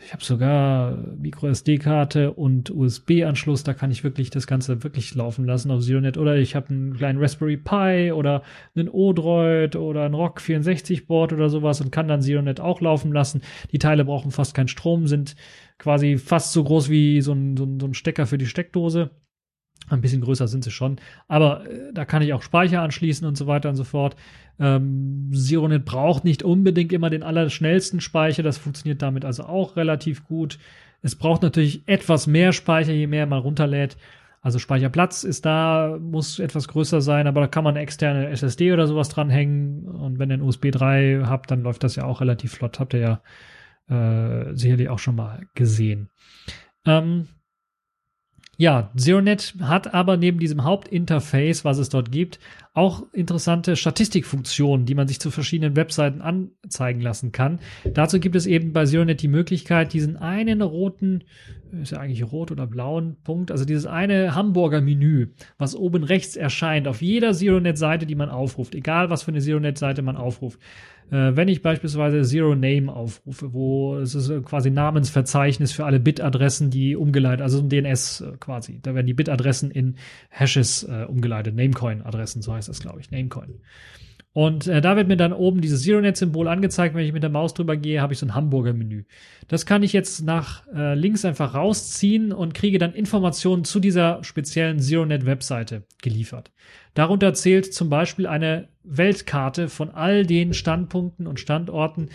Ich 0.04 0.12
habe 0.12 0.24
sogar 0.24 0.98
Micro-SD-Karte 1.16 2.32
und 2.32 2.70
USB-Anschluss, 2.70 3.62
da 3.62 3.72
kann 3.72 3.92
ich 3.92 4.02
wirklich 4.02 4.30
das 4.30 4.48
Ganze 4.48 4.82
wirklich 4.82 5.14
laufen 5.14 5.44
lassen 5.44 5.70
auf 5.70 5.82
ZeroNet. 5.82 6.18
Oder 6.18 6.36
ich 6.38 6.56
habe 6.56 6.70
einen 6.70 6.96
kleinen 6.96 7.20
Raspberry 7.20 7.56
Pi 7.56 8.10
oder 8.10 8.42
einen 8.74 8.88
Odroid 8.88 9.76
oder 9.76 10.06
ein 10.06 10.14
Rock 10.14 10.40
64 10.40 11.06
Board 11.06 11.32
oder 11.32 11.48
sowas 11.48 11.80
und 11.80 11.92
kann 11.92 12.08
dann 12.08 12.20
ZeroNet 12.20 12.58
auch 12.58 12.80
laufen 12.80 13.12
lassen. 13.12 13.42
Die 13.70 13.78
Teile 13.78 14.04
brauchen 14.04 14.32
fast 14.32 14.54
keinen 14.54 14.66
Strom, 14.68 15.06
sind 15.06 15.36
quasi 15.78 16.18
fast 16.18 16.52
so 16.52 16.64
groß 16.64 16.88
wie 16.88 17.20
so 17.20 17.32
ein, 17.32 17.56
so 17.56 17.64
ein, 17.64 17.80
so 17.80 17.86
ein 17.86 17.94
Stecker 17.94 18.26
für 18.26 18.38
die 18.38 18.46
Steckdose. 18.46 19.10
Ein 19.90 20.00
bisschen 20.00 20.22
größer 20.22 20.48
sind 20.48 20.64
sie 20.64 20.70
schon. 20.70 20.96
Aber 21.28 21.68
äh, 21.68 21.92
da 21.92 22.04
kann 22.04 22.22
ich 22.22 22.32
auch 22.32 22.42
Speicher 22.42 22.80
anschließen 22.80 23.26
und 23.26 23.36
so 23.36 23.46
weiter 23.46 23.68
und 23.68 23.76
so 23.76 23.84
fort. 23.84 24.16
Ähm, 24.58 25.30
ZeroNet 25.34 25.84
braucht 25.84 26.24
nicht 26.24 26.42
unbedingt 26.42 26.92
immer 26.92 27.10
den 27.10 27.22
allerschnellsten 27.22 28.00
Speicher. 28.00 28.42
Das 28.42 28.56
funktioniert 28.56 29.02
damit 29.02 29.24
also 29.24 29.44
auch 29.44 29.76
relativ 29.76 30.24
gut. 30.24 30.58
Es 31.02 31.16
braucht 31.16 31.42
natürlich 31.42 31.86
etwas 31.86 32.26
mehr 32.26 32.52
Speicher, 32.52 32.92
je 32.92 33.06
mehr 33.06 33.26
man 33.26 33.40
runterlädt. 33.40 33.98
Also 34.40 34.58
Speicherplatz 34.58 35.24
ist 35.24 35.46
da, 35.46 35.98
muss 36.00 36.38
etwas 36.38 36.68
größer 36.68 37.00
sein, 37.00 37.26
aber 37.26 37.40
da 37.40 37.46
kann 37.46 37.64
man 37.64 37.74
eine 37.74 37.82
externe 37.82 38.28
SSD 38.28 38.72
oder 38.72 38.86
sowas 38.86 39.08
dranhängen. 39.08 39.86
Und 39.86 40.18
wenn 40.18 40.30
ihr 40.30 40.36
ein 40.36 40.42
USB 40.42 40.70
3 40.70 41.22
habt, 41.26 41.50
dann 41.50 41.62
läuft 41.62 41.82
das 41.82 41.96
ja 41.96 42.04
auch 42.04 42.20
relativ 42.20 42.52
flott. 42.52 42.78
Habt 42.78 42.94
ihr 42.94 43.00
ja 43.00 43.20
äh, 43.88 44.54
sicherlich 44.54 44.88
auch 44.88 44.98
schon 44.98 45.16
mal 45.16 45.46
gesehen. 45.54 46.10
Ähm, 46.86 47.28
ja, 48.56 48.92
ZeroNet 48.96 49.54
hat 49.60 49.94
aber 49.94 50.16
neben 50.16 50.38
diesem 50.38 50.64
Hauptinterface, 50.64 51.64
was 51.64 51.78
es 51.78 51.88
dort 51.88 52.12
gibt, 52.12 52.38
auch 52.74 53.04
interessante 53.12 53.76
Statistikfunktionen, 53.76 54.84
die 54.84 54.96
man 54.96 55.06
sich 55.06 55.20
zu 55.20 55.30
verschiedenen 55.30 55.76
Webseiten 55.76 56.20
anzeigen 56.20 57.00
lassen 57.00 57.30
kann. 57.30 57.60
Dazu 57.84 58.18
gibt 58.18 58.34
es 58.34 58.46
eben 58.46 58.72
bei 58.72 58.84
ZeroNet 58.84 59.22
die 59.22 59.28
Möglichkeit, 59.28 59.92
diesen 59.92 60.16
einen 60.16 60.60
roten, 60.60 61.22
ist 61.80 61.92
ja 61.92 61.98
eigentlich 62.00 62.30
rot 62.30 62.50
oder 62.50 62.66
blauen 62.66 63.16
Punkt, 63.22 63.52
also 63.52 63.64
dieses 63.64 63.86
eine 63.86 64.34
Hamburger 64.34 64.80
Menü, 64.80 65.28
was 65.56 65.76
oben 65.76 66.02
rechts 66.02 66.34
erscheint 66.34 66.88
auf 66.88 67.00
jeder 67.00 67.32
ZeroNet-Seite, 67.32 68.06
die 68.06 68.16
man 68.16 68.28
aufruft, 68.28 68.74
egal 68.74 69.08
was 69.08 69.22
für 69.22 69.30
eine 69.30 69.40
ZeroNet-Seite 69.40 70.02
man 70.02 70.16
aufruft 70.16 70.58
äh, 71.10 71.36
wenn 71.36 71.48
ich 71.48 71.62
beispielsweise 71.62 72.22
Zero 72.22 72.54
Name 72.54 72.92
aufrufe, 72.92 73.52
wo 73.52 73.96
es 73.96 74.14
ist 74.14 74.30
quasi 74.44 74.70
Namensverzeichnis 74.70 75.72
für 75.72 75.84
alle 75.84 76.00
Bit-Adressen, 76.00 76.70
die 76.70 76.96
umgeleitet, 76.96 77.42
also 77.42 77.60
ein 77.60 77.68
DNS 77.68 78.20
äh, 78.20 78.36
quasi. 78.38 78.80
Da 78.82 78.94
werden 78.94 79.06
die 79.06 79.14
Bit-Adressen 79.14 79.70
in 79.70 79.96
Hashes 80.30 80.84
äh, 80.84 81.04
umgeleitet, 81.04 81.54
Namecoin-Adressen, 81.54 82.42
so 82.42 82.54
heißt 82.54 82.63
das, 82.66 82.80
glaube 82.80 83.00
ich, 83.00 83.10
Namecoin. 83.10 83.60
Und 84.34 84.66
äh, 84.66 84.80
da 84.80 84.96
wird 84.96 85.06
mir 85.06 85.16
dann 85.16 85.32
oben 85.32 85.60
dieses 85.60 85.82
ZeroNet-Symbol 85.84 86.48
angezeigt. 86.48 86.96
Wenn 86.96 87.06
ich 87.06 87.12
mit 87.12 87.22
der 87.22 87.30
Maus 87.30 87.54
drüber 87.54 87.76
gehe, 87.76 88.02
habe 88.02 88.12
ich 88.12 88.18
so 88.18 88.26
ein 88.26 88.34
Hamburger-Menü. 88.34 89.04
Das 89.46 89.64
kann 89.64 89.84
ich 89.84 89.92
jetzt 89.92 90.24
nach 90.24 90.66
äh, 90.74 90.94
links 90.94 91.24
einfach 91.24 91.54
rausziehen 91.54 92.32
und 92.32 92.52
kriege 92.52 92.78
dann 92.78 92.94
Informationen 92.94 93.62
zu 93.62 93.78
dieser 93.78 94.24
speziellen 94.24 94.80
ZeroNet-Webseite 94.80 95.84
geliefert. 96.02 96.50
Darunter 96.94 97.32
zählt 97.32 97.72
zum 97.72 97.88
Beispiel 97.88 98.26
eine 98.26 98.68
Weltkarte 98.82 99.68
von 99.68 99.90
all 99.90 100.26
den 100.26 100.52
Standpunkten 100.52 101.28
und 101.28 101.38
Standorten, 101.38 102.08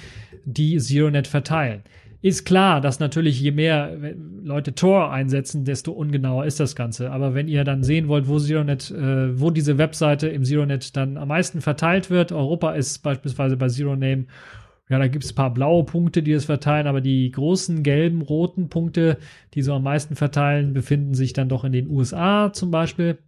die 0.44 0.78
ZeroNet 0.78 1.28
verteilen 1.28 1.84
ist 2.22 2.46
klar, 2.46 2.82
dass 2.82 3.00
natürlich 3.00 3.40
je 3.40 3.52
mehr 3.52 3.98
Leute 4.44 4.76
Tor 4.76 5.12
einsetzen, 5.12 5.64
desto 5.64 5.92
ungenauer 5.92 6.46
ist 6.46 6.60
das 6.60 6.76
Ganze. 6.76 7.12
Aber 7.12 7.34
wenn 7.34 7.48
ihr 7.48 7.64
dann 7.64 7.84
sehen 7.84 8.08
wollt, 8.08 8.28
wo 8.28 8.40
ZeroNet, 8.40 8.92
äh, 8.92 9.40
wo 9.40 9.52
diese 9.52 9.78
Webseite 9.78 10.28
im 10.28 10.44
ZeroNet 10.44 10.98
dann 10.98 11.18
am 11.18 11.30
meisten 11.30 11.62
verteilt 11.62 12.10
wird, 12.10 12.32
Europa 12.32 12.74
ist 12.74 13.00
beispielsweise 13.00 13.56
bei 13.56 13.70
ZeroName, 13.70 14.26
ja, 14.90 14.98
da 14.98 15.08
gibt 15.08 15.24
es 15.24 15.32
ein 15.32 15.36
paar 15.36 15.54
blaue 15.54 15.86
Punkte, 15.86 16.24
die 16.24 16.32
es 16.32 16.46
verteilen, 16.46 16.88
aber 16.88 17.00
die 17.00 17.30
großen 17.32 17.84
gelben, 17.84 18.22
roten 18.22 18.70
Punkte, 18.70 19.18
die 19.54 19.62
so 19.62 19.74
am 19.74 19.84
meisten 19.84 20.16
verteilen, 20.16 20.74
befinden 20.74 21.14
sich 21.14 21.34
dann 21.34 21.48
doch 21.48 21.64
in 21.64 21.72
den 21.72 21.90
USA 21.90 22.52
zum 22.52 22.72
Beispiel. 22.72 23.20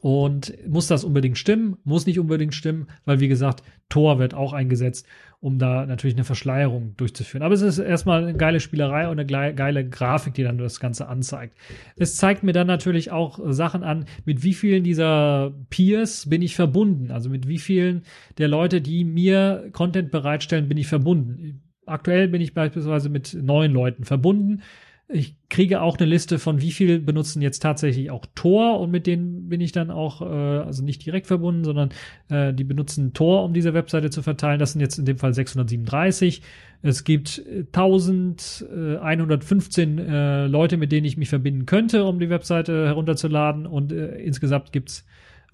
Und 0.00 0.54
muss 0.68 0.86
das 0.86 1.04
unbedingt 1.04 1.38
stimmen? 1.38 1.76
Muss 1.84 2.06
nicht 2.06 2.20
unbedingt 2.20 2.54
stimmen, 2.54 2.86
weil 3.04 3.20
wie 3.20 3.28
gesagt, 3.28 3.62
Tor 3.88 4.18
wird 4.18 4.32
auch 4.34 4.52
eingesetzt 4.52 5.06
um 5.40 5.58
da 5.58 5.86
natürlich 5.86 6.16
eine 6.16 6.24
Verschleierung 6.24 6.96
durchzuführen. 6.96 7.44
Aber 7.44 7.54
es 7.54 7.62
ist 7.62 7.78
erstmal 7.78 8.24
eine 8.24 8.36
geile 8.36 8.58
Spielerei 8.58 9.08
und 9.08 9.20
eine 9.20 9.54
geile 9.54 9.88
Grafik, 9.88 10.34
die 10.34 10.42
dann 10.42 10.58
das 10.58 10.80
Ganze 10.80 11.06
anzeigt. 11.08 11.56
Es 11.96 12.16
zeigt 12.16 12.42
mir 12.42 12.52
dann 12.52 12.66
natürlich 12.66 13.12
auch 13.12 13.38
Sachen 13.50 13.84
an, 13.84 14.06
mit 14.24 14.42
wie 14.42 14.54
vielen 14.54 14.82
dieser 14.82 15.52
Peers 15.70 16.28
bin 16.28 16.42
ich 16.42 16.56
verbunden. 16.56 17.12
Also 17.12 17.30
mit 17.30 17.46
wie 17.46 17.58
vielen 17.58 18.02
der 18.38 18.48
Leute, 18.48 18.80
die 18.80 19.04
mir 19.04 19.68
Content 19.72 20.10
bereitstellen, 20.10 20.68
bin 20.68 20.78
ich 20.78 20.88
verbunden. 20.88 21.62
Aktuell 21.86 22.26
bin 22.28 22.40
ich 22.40 22.52
beispielsweise 22.52 23.08
mit 23.08 23.34
neun 23.40 23.72
Leuten 23.72 24.04
verbunden. 24.04 24.62
Ich 25.10 25.36
kriege 25.48 25.80
auch 25.80 25.96
eine 25.96 26.06
Liste 26.06 26.38
von 26.38 26.60
wie 26.60 26.70
viel 26.70 27.00
benutzen 27.00 27.40
jetzt 27.40 27.60
tatsächlich 27.60 28.10
auch 28.10 28.26
Tor 28.34 28.78
und 28.78 28.90
mit 28.90 29.06
denen 29.06 29.48
bin 29.48 29.62
ich 29.62 29.72
dann 29.72 29.90
auch, 29.90 30.20
äh, 30.20 30.24
also 30.24 30.84
nicht 30.84 31.06
direkt 31.06 31.26
verbunden, 31.26 31.64
sondern 31.64 31.88
äh, 32.28 32.52
die 32.52 32.64
benutzen 32.64 33.14
Tor, 33.14 33.42
um 33.42 33.54
diese 33.54 33.72
Webseite 33.72 34.10
zu 34.10 34.20
verteilen. 34.20 34.58
Das 34.58 34.72
sind 34.72 34.82
jetzt 34.82 34.98
in 34.98 35.06
dem 35.06 35.16
Fall 35.16 35.32
637. 35.32 36.42
Es 36.82 37.04
gibt 37.04 37.42
1115 37.72 39.98
äh, 39.98 40.46
Leute, 40.46 40.76
mit 40.76 40.92
denen 40.92 41.06
ich 41.06 41.16
mich 41.16 41.30
verbinden 41.30 41.64
könnte, 41.64 42.04
um 42.04 42.20
die 42.20 42.28
Webseite 42.28 42.88
herunterzuladen 42.88 43.66
und 43.66 43.92
äh, 43.92 44.18
insgesamt 44.18 44.72
gibt's 44.72 45.06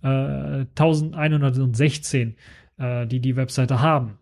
äh, 0.03 0.67
1116, 0.77 2.35
äh, 2.79 3.07
die 3.07 3.21
die 3.21 3.37
Webseite 3.37 3.81
haben. 3.81 4.19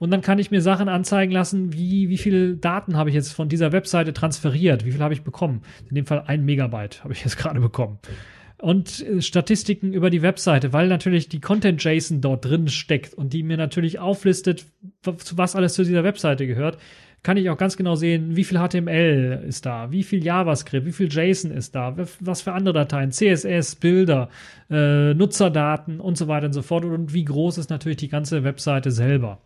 Und 0.00 0.10
dann 0.10 0.22
kann 0.22 0.38
ich 0.38 0.50
mir 0.50 0.62
Sachen 0.62 0.88
anzeigen 0.88 1.30
lassen, 1.30 1.74
wie, 1.74 2.08
wie 2.08 2.16
viel 2.16 2.56
Daten 2.56 2.96
habe 2.96 3.10
ich 3.10 3.14
jetzt 3.14 3.34
von 3.34 3.50
dieser 3.50 3.70
Webseite 3.70 4.14
transferiert, 4.14 4.86
wie 4.86 4.92
viel 4.92 5.02
habe 5.02 5.12
ich 5.12 5.22
bekommen. 5.22 5.60
In 5.90 5.94
dem 5.94 6.06
Fall 6.06 6.24
ein 6.26 6.42
Megabyte 6.42 7.04
habe 7.04 7.12
ich 7.12 7.22
jetzt 7.22 7.36
gerade 7.38 7.60
bekommen. 7.60 7.98
Und 8.56 9.06
äh, 9.06 9.20
Statistiken 9.20 9.92
über 9.92 10.08
die 10.08 10.22
Webseite, 10.22 10.72
weil 10.72 10.88
natürlich 10.88 11.28
die 11.28 11.42
Content 11.42 11.84
JSON 11.84 12.22
dort 12.22 12.46
drin 12.46 12.68
steckt 12.68 13.12
und 13.12 13.34
die 13.34 13.42
mir 13.42 13.58
natürlich 13.58 13.98
auflistet, 13.98 14.64
was 15.02 15.54
alles 15.54 15.74
zu 15.74 15.84
dieser 15.84 16.02
Webseite 16.02 16.46
gehört, 16.46 16.78
kann 17.22 17.36
ich 17.36 17.50
auch 17.50 17.58
ganz 17.58 17.76
genau 17.76 17.94
sehen, 17.94 18.36
wie 18.36 18.44
viel 18.44 18.58
HTML 18.58 19.44
ist 19.46 19.66
da, 19.66 19.92
wie 19.92 20.02
viel 20.02 20.24
JavaScript, 20.24 20.86
wie 20.86 20.92
viel 20.92 21.12
JSON 21.12 21.50
ist 21.50 21.74
da, 21.74 21.94
was 22.20 22.40
für 22.40 22.54
andere 22.54 22.72
Dateien, 22.72 23.12
CSS, 23.12 23.74
Bilder, 23.74 24.30
äh, 24.70 25.12
Nutzerdaten 25.12 26.00
und 26.00 26.16
so 26.16 26.26
weiter 26.26 26.46
und 26.46 26.54
so 26.54 26.62
fort 26.62 26.86
und 26.86 27.12
wie 27.12 27.26
groß 27.26 27.58
ist 27.58 27.68
natürlich 27.68 27.98
die 27.98 28.08
ganze 28.08 28.44
Webseite 28.44 28.90
selber. 28.90 29.42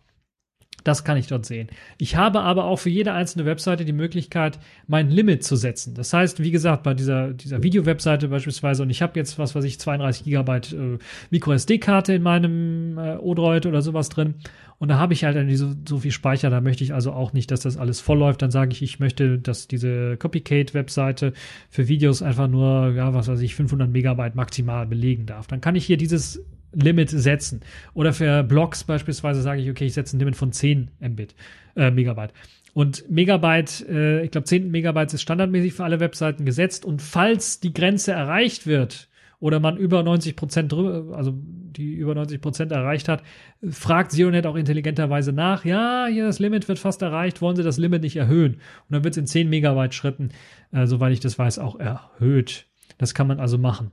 Das 0.85 1.03
kann 1.03 1.17
ich 1.17 1.25
dort 1.25 1.47
sehen. 1.47 1.67
Ich 1.97 2.15
habe 2.15 2.41
aber 2.41 2.65
auch 2.65 2.77
für 2.77 2.91
jede 2.91 3.11
einzelne 3.11 3.45
Webseite 3.45 3.85
die 3.85 3.91
Möglichkeit, 3.91 4.59
mein 4.85 5.09
Limit 5.09 5.43
zu 5.43 5.55
setzen. 5.55 5.95
Das 5.95 6.13
heißt, 6.13 6.43
wie 6.43 6.51
gesagt, 6.51 6.83
bei 6.83 6.93
dieser, 6.93 7.33
dieser 7.33 7.63
Video-Webseite 7.63 8.27
beispielsweise, 8.27 8.83
und 8.83 8.91
ich 8.91 9.01
habe 9.01 9.19
jetzt, 9.19 9.39
was 9.39 9.55
weiß 9.55 9.63
ich, 9.63 9.79
32 9.79 10.25
Gigabyte 10.25 10.73
äh, 10.73 10.99
Micro-SD-Karte 11.31 12.13
in 12.13 12.21
meinem 12.21 12.99
äh, 12.99 13.15
Odroid 13.15 13.65
oder 13.65 13.81
sowas 13.81 14.09
drin. 14.09 14.35
Und 14.77 14.89
da 14.89 14.99
habe 14.99 15.13
ich 15.13 15.23
halt 15.23 15.57
so, 15.57 15.73
so 15.89 15.97
viel 15.97 16.11
Speicher, 16.11 16.51
da 16.51 16.61
möchte 16.61 16.83
ich 16.83 16.93
also 16.93 17.13
auch 17.13 17.33
nicht, 17.33 17.49
dass 17.49 17.61
das 17.61 17.77
alles 17.77 17.99
voll 17.99 18.19
läuft. 18.19 18.43
Dann 18.43 18.51
sage 18.51 18.71
ich, 18.71 18.83
ich 18.83 18.99
möchte, 18.99 19.39
dass 19.39 19.67
diese 19.67 20.17
Copycat-Webseite 20.17 21.33
für 21.71 21.87
Videos 21.87 22.21
einfach 22.21 22.47
nur, 22.47 22.91
ja, 22.91 23.11
was 23.15 23.27
weiß 23.27 23.39
ich, 23.39 23.55
500 23.55 23.89
Megabyte 23.89 24.35
maximal 24.35 24.85
belegen 24.85 25.25
darf. 25.25 25.47
Dann 25.47 25.61
kann 25.61 25.75
ich 25.75 25.85
hier 25.87 25.97
dieses 25.97 26.45
Limit 26.75 27.09
setzen. 27.09 27.61
Oder 27.93 28.13
für 28.13 28.43
Blogs 28.43 28.83
beispielsweise 28.83 29.41
sage 29.41 29.61
ich, 29.61 29.69
okay, 29.69 29.85
ich 29.85 29.93
setze 29.93 30.15
ein 30.15 30.19
Limit 30.19 30.35
von 30.35 30.51
10 30.51 30.91
Mbit, 30.99 31.35
äh, 31.75 31.91
Megabyte. 31.91 32.33
Und 32.73 33.09
Megabyte, 33.09 33.87
äh, 33.87 34.23
ich 34.23 34.31
glaube 34.31 34.45
10 34.45 34.69
Megabyte 34.69 35.13
ist 35.13 35.21
standardmäßig 35.21 35.73
für 35.73 35.85
alle 35.85 36.01
Webseiten 36.01 36.43
gesetzt. 36.45 36.83
Und 36.83 37.01
falls 37.01 37.61
die 37.61 37.73
Grenze 37.73 38.11
erreicht 38.11 38.67
wird 38.67 39.07
oder 39.39 39.61
man 39.61 39.77
über 39.77 40.03
90 40.03 40.35
Prozent 40.35 40.73
drüber, 40.73 41.15
also 41.15 41.33
die 41.33 41.93
über 41.93 42.15
90 42.15 42.41
Prozent 42.41 42.71
erreicht 42.73 43.07
hat, 43.07 43.23
fragt 43.69 44.11
Zionet 44.11 44.45
auch 44.45 44.57
intelligenterweise 44.57 45.31
nach, 45.31 45.63
ja, 45.63 46.07
hier 46.09 46.25
das 46.25 46.39
Limit 46.39 46.67
wird 46.67 46.79
fast 46.79 47.01
erreicht, 47.01 47.41
wollen 47.41 47.55
Sie 47.55 47.63
das 47.63 47.77
Limit 47.77 48.01
nicht 48.01 48.17
erhöhen? 48.17 48.55
Und 48.55 48.89
dann 48.89 49.03
wird 49.05 49.13
es 49.13 49.17
in 49.19 49.27
10 49.27 49.49
Megabyte 49.49 49.93
Schritten, 49.93 50.29
äh, 50.73 50.85
soweit 50.85 51.13
ich 51.13 51.21
das 51.21 51.39
weiß, 51.39 51.59
auch 51.59 51.79
erhöht. 51.79 52.67
Das 52.97 53.13
kann 53.13 53.27
man 53.27 53.39
also 53.39 53.57
machen. 53.57 53.91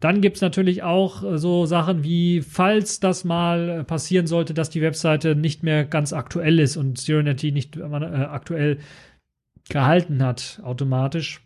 Dann 0.00 0.20
gibt's 0.20 0.40
natürlich 0.42 0.82
auch 0.82 1.22
äh, 1.22 1.38
so 1.38 1.66
Sachen 1.66 2.04
wie, 2.04 2.42
falls 2.42 3.00
das 3.00 3.24
mal 3.24 3.68
äh, 3.68 3.84
passieren 3.84 4.26
sollte, 4.26 4.54
dass 4.54 4.70
die 4.70 4.82
Webseite 4.82 5.34
nicht 5.34 5.62
mehr 5.62 5.84
ganz 5.84 6.12
aktuell 6.12 6.58
ist 6.58 6.76
und 6.76 6.98
ZeroNet 6.98 7.42
nicht 7.44 7.76
äh, 7.76 7.82
aktuell 7.82 8.78
gehalten 9.68 10.22
hat, 10.22 10.60
automatisch, 10.62 11.40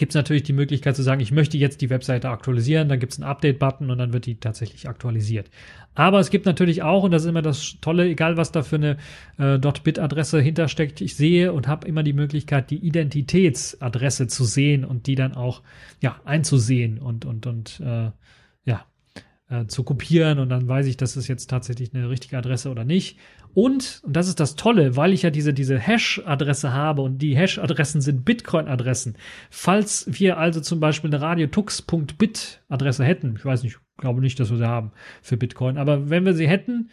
gibt 0.00 0.12
es 0.12 0.16
natürlich 0.16 0.44
die 0.44 0.54
Möglichkeit 0.54 0.96
zu 0.96 1.02
sagen, 1.02 1.20
ich 1.20 1.30
möchte 1.30 1.58
jetzt 1.58 1.82
die 1.82 1.90
Webseite 1.90 2.30
aktualisieren, 2.30 2.88
dann 2.88 2.98
gibt 2.98 3.12
es 3.12 3.18
einen 3.20 3.30
Update-Button 3.30 3.90
und 3.90 3.98
dann 3.98 4.14
wird 4.14 4.24
die 4.24 4.40
tatsächlich 4.40 4.88
aktualisiert. 4.88 5.50
Aber 5.94 6.20
es 6.20 6.30
gibt 6.30 6.46
natürlich 6.46 6.82
auch, 6.82 7.02
und 7.02 7.10
das 7.10 7.24
ist 7.24 7.28
immer 7.28 7.42
das 7.42 7.76
Tolle, 7.82 8.06
egal 8.06 8.38
was 8.38 8.50
da 8.50 8.62
für 8.62 8.76
eine 8.76 8.96
äh, 9.36 9.58
.bit-Adresse 9.58 10.40
hintersteckt, 10.40 11.02
ich 11.02 11.16
sehe 11.16 11.52
und 11.52 11.68
habe 11.68 11.86
immer 11.86 12.02
die 12.02 12.14
Möglichkeit, 12.14 12.70
die 12.70 12.78
Identitätsadresse 12.78 14.26
zu 14.26 14.44
sehen 14.44 14.86
und 14.86 15.06
die 15.06 15.16
dann 15.16 15.34
auch 15.34 15.60
ja 16.00 16.18
einzusehen 16.24 16.98
und 16.98 17.26
und 17.26 17.46
und 17.46 17.80
äh, 17.80 18.10
ja 18.64 18.86
äh, 19.50 19.66
zu 19.66 19.82
kopieren 19.84 20.38
und 20.38 20.48
dann 20.48 20.66
weiß 20.66 20.86
ich, 20.86 20.96
das 20.96 21.18
ist 21.18 21.28
jetzt 21.28 21.50
tatsächlich 21.50 21.94
eine 21.94 22.08
richtige 22.08 22.38
Adresse 22.38 22.70
oder 22.70 22.84
nicht. 22.84 23.18
Und, 23.54 24.00
und 24.04 24.16
das 24.16 24.28
ist 24.28 24.38
das 24.38 24.54
Tolle, 24.54 24.96
weil 24.96 25.12
ich 25.12 25.22
ja 25.22 25.30
diese, 25.30 25.52
diese 25.52 25.78
Hash-Adresse 25.78 26.72
habe 26.72 27.02
und 27.02 27.18
die 27.18 27.36
Hash-Adressen 27.36 28.00
sind 28.00 28.24
Bitcoin-Adressen. 28.24 29.16
Falls 29.50 30.06
wir 30.08 30.38
also 30.38 30.60
zum 30.60 30.80
Beispiel 30.80 31.10
eine 31.10 31.20
radiotux.bit-Adresse 31.20 33.04
hätten, 33.04 33.34
ich 33.36 33.44
weiß 33.44 33.62
nicht, 33.62 33.78
glaube 33.96 34.20
nicht, 34.20 34.38
dass 34.38 34.50
wir 34.50 34.56
sie 34.56 34.68
haben 34.68 34.92
für 35.22 35.36
Bitcoin, 35.36 35.78
aber 35.78 36.10
wenn 36.10 36.24
wir 36.24 36.34
sie 36.34 36.48
hätten 36.48 36.90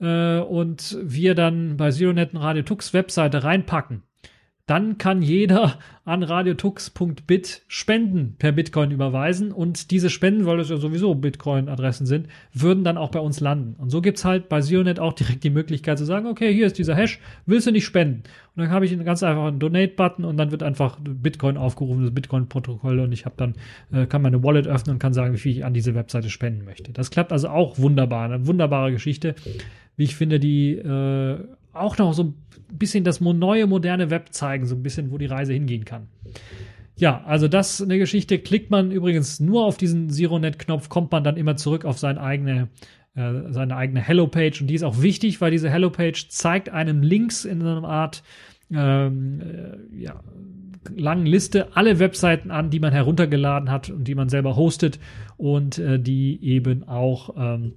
äh, 0.00 0.38
und 0.38 0.98
wir 1.02 1.34
dann 1.34 1.76
bei 1.76 1.90
ZeroNet 1.90 2.30
eine 2.34 2.42
RadioTux-Webseite 2.42 3.44
reinpacken, 3.44 4.02
dann 4.66 4.96
kann 4.96 5.20
jeder 5.20 5.78
an 6.06 6.22
radiotux.bit 6.22 7.62
Spenden 7.68 8.36
per 8.38 8.52
Bitcoin 8.52 8.90
überweisen 8.90 9.52
und 9.52 9.90
diese 9.90 10.08
Spenden, 10.08 10.46
weil 10.46 10.58
es 10.58 10.70
ja 10.70 10.78
sowieso 10.78 11.14
Bitcoin-Adressen 11.14 12.06
sind, 12.06 12.28
würden 12.54 12.82
dann 12.82 12.96
auch 12.96 13.10
bei 13.10 13.20
uns 13.20 13.40
landen. 13.40 13.74
Und 13.78 13.90
so 13.90 14.00
gibt's 14.00 14.24
halt 14.24 14.48
bei 14.48 14.62
Zionet 14.62 14.98
auch 15.00 15.12
direkt 15.12 15.44
die 15.44 15.50
Möglichkeit 15.50 15.98
zu 15.98 16.06
sagen, 16.06 16.26
okay, 16.26 16.52
hier 16.52 16.66
ist 16.66 16.78
dieser 16.78 16.94
Hash, 16.94 17.20
willst 17.44 17.66
du 17.66 17.72
nicht 17.72 17.84
spenden? 17.84 18.22
Und 18.56 18.62
dann 18.62 18.70
habe 18.70 18.86
ich 18.86 18.92
einen 18.92 19.04
ganz 19.04 19.22
einfachen 19.22 19.58
Donate-Button 19.58 20.24
und 20.24 20.38
dann 20.38 20.50
wird 20.50 20.62
einfach 20.62 20.98
Bitcoin 20.98 21.58
aufgerufen, 21.58 22.02
das 22.02 22.14
Bitcoin-Protokoll 22.14 23.00
und 23.00 23.12
ich 23.12 23.26
habe 23.26 23.34
dann, 23.36 23.54
äh, 23.92 24.06
kann 24.06 24.22
meine 24.22 24.42
Wallet 24.42 24.66
öffnen 24.66 24.94
und 24.94 24.98
kann 24.98 25.12
sagen, 25.12 25.34
wie 25.34 25.38
viel 25.38 25.52
ich 25.52 25.64
an 25.64 25.74
diese 25.74 25.94
Webseite 25.94 26.30
spenden 26.30 26.64
möchte. 26.64 26.92
Das 26.92 27.10
klappt 27.10 27.32
also 27.32 27.48
auch 27.48 27.78
wunderbar, 27.78 28.24
eine 28.24 28.46
wunderbare 28.46 28.92
Geschichte, 28.92 29.34
wie 29.96 30.04
ich 30.04 30.16
finde, 30.16 30.40
die 30.40 30.72
äh, 30.72 31.38
auch 31.74 31.98
noch 31.98 32.12
so 32.14 32.24
ein 32.24 32.34
bisschen 32.72 33.04
das 33.04 33.20
neue, 33.20 33.66
moderne 33.66 34.10
Web 34.10 34.32
zeigen, 34.32 34.66
so 34.66 34.74
ein 34.74 34.82
bisschen, 34.82 35.10
wo 35.10 35.18
die 35.18 35.26
Reise 35.26 35.52
hingehen 35.52 35.84
kann. 35.84 36.08
Ja, 36.96 37.22
also 37.24 37.48
das 37.48 37.82
eine 37.82 37.98
Geschichte. 37.98 38.38
Klickt 38.38 38.70
man 38.70 38.90
übrigens 38.90 39.40
nur 39.40 39.64
auf 39.64 39.76
diesen 39.76 40.10
ZeroNet-Knopf, 40.10 40.88
kommt 40.88 41.10
man 41.10 41.24
dann 41.24 41.36
immer 41.36 41.56
zurück 41.56 41.84
auf 41.84 41.98
seine 41.98 42.20
eigene, 42.20 42.68
äh, 43.16 43.32
seine 43.50 43.76
eigene 43.76 44.00
Hello-Page. 44.00 44.60
Und 44.60 44.68
die 44.68 44.74
ist 44.74 44.84
auch 44.84 45.02
wichtig, 45.02 45.40
weil 45.40 45.50
diese 45.50 45.70
Hello-Page 45.70 46.28
zeigt 46.28 46.68
einem 46.68 47.02
Links 47.02 47.44
in 47.44 47.62
einer 47.62 47.84
Art 47.84 48.22
ähm, 48.72 49.40
äh, 49.40 50.02
ja, 50.02 50.20
langen 50.94 51.26
Liste 51.26 51.76
alle 51.76 51.98
Webseiten 51.98 52.50
an, 52.50 52.70
die 52.70 52.80
man 52.80 52.92
heruntergeladen 52.92 53.70
hat 53.70 53.90
und 53.90 54.04
die 54.04 54.14
man 54.14 54.28
selber 54.28 54.56
hostet 54.56 54.98
und 55.36 55.78
äh, 55.78 55.98
die 55.98 56.38
eben 56.42 56.86
auch 56.86 57.34
ähm, 57.36 57.74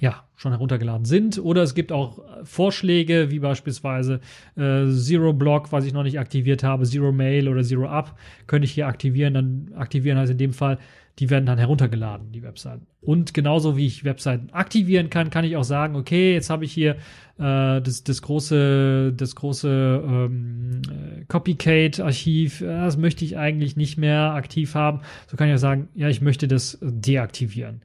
ja, 0.00 0.24
schon 0.36 0.52
heruntergeladen 0.52 1.04
sind. 1.04 1.38
Oder 1.38 1.62
es 1.62 1.74
gibt 1.74 1.92
auch 1.92 2.18
Vorschläge, 2.42 3.30
wie 3.30 3.38
beispielsweise 3.38 4.20
äh, 4.56 4.86
Zero 4.90 5.32
Block, 5.32 5.72
was 5.72 5.84
ich 5.84 5.92
noch 5.92 6.02
nicht 6.02 6.18
aktiviert 6.18 6.64
habe, 6.64 6.84
Zero 6.84 7.12
Mail 7.12 7.48
oder 7.48 7.62
Zero 7.62 7.86
Up, 7.86 8.18
könnte 8.46 8.64
ich 8.66 8.72
hier 8.72 8.86
aktivieren. 8.86 9.34
Dann 9.34 9.72
aktivieren 9.76 10.18
heißt 10.18 10.32
in 10.32 10.38
dem 10.38 10.52
Fall, 10.52 10.78
die 11.20 11.30
werden 11.30 11.46
dann 11.46 11.58
heruntergeladen, 11.58 12.32
die 12.32 12.42
Webseiten. 12.42 12.86
Und 13.00 13.34
genauso 13.34 13.76
wie 13.76 13.86
ich 13.86 14.04
Webseiten 14.04 14.50
aktivieren 14.50 15.10
kann, 15.10 15.30
kann 15.30 15.44
ich 15.44 15.56
auch 15.56 15.64
sagen, 15.64 15.94
okay, 15.94 16.32
jetzt 16.32 16.50
habe 16.50 16.64
ich 16.64 16.72
hier 16.72 16.96
äh, 17.38 17.80
das, 17.80 18.02
das 18.02 18.20
große, 18.20 19.12
das 19.16 19.36
große 19.36 20.02
ähm, 20.04 20.82
äh, 20.88 21.24
Copycat-Archiv, 21.28 22.62
äh, 22.62 22.66
das 22.66 22.96
möchte 22.96 23.24
ich 23.24 23.38
eigentlich 23.38 23.76
nicht 23.76 23.96
mehr 23.96 24.32
aktiv 24.32 24.74
haben. 24.74 25.02
So 25.28 25.36
kann 25.36 25.48
ich 25.48 25.54
auch 25.54 25.58
sagen, 25.58 25.88
ja, 25.94 26.08
ich 26.08 26.20
möchte 26.20 26.48
das 26.48 26.78
deaktivieren. 26.82 27.82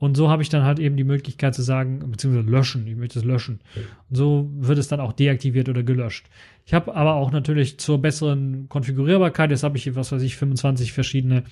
Und 0.00 0.16
so 0.16 0.30
habe 0.30 0.42
ich 0.42 0.48
dann 0.48 0.64
halt 0.64 0.78
eben 0.78 0.96
die 0.96 1.04
Möglichkeit 1.04 1.54
zu 1.54 1.60
sagen, 1.60 1.98
beziehungsweise 2.10 2.48
löschen, 2.48 2.86
ich 2.86 2.96
möchte 2.96 3.18
es 3.18 3.24
löschen. 3.24 3.60
Und 4.08 4.16
so 4.16 4.48
wird 4.54 4.78
es 4.78 4.88
dann 4.88 4.98
auch 4.98 5.12
deaktiviert 5.12 5.68
oder 5.68 5.82
gelöscht. 5.82 6.26
Ich 6.64 6.72
habe 6.72 6.96
aber 6.96 7.14
auch 7.14 7.30
natürlich 7.32 7.78
zur 7.78 8.00
besseren 8.00 8.66
Konfigurierbarkeit, 8.70 9.50
jetzt 9.50 9.62
habe 9.62 9.76
ich, 9.76 9.94
was 9.94 10.10
weiß 10.10 10.22
ich, 10.22 10.36
25 10.36 10.94
verschiedene, 10.94 11.44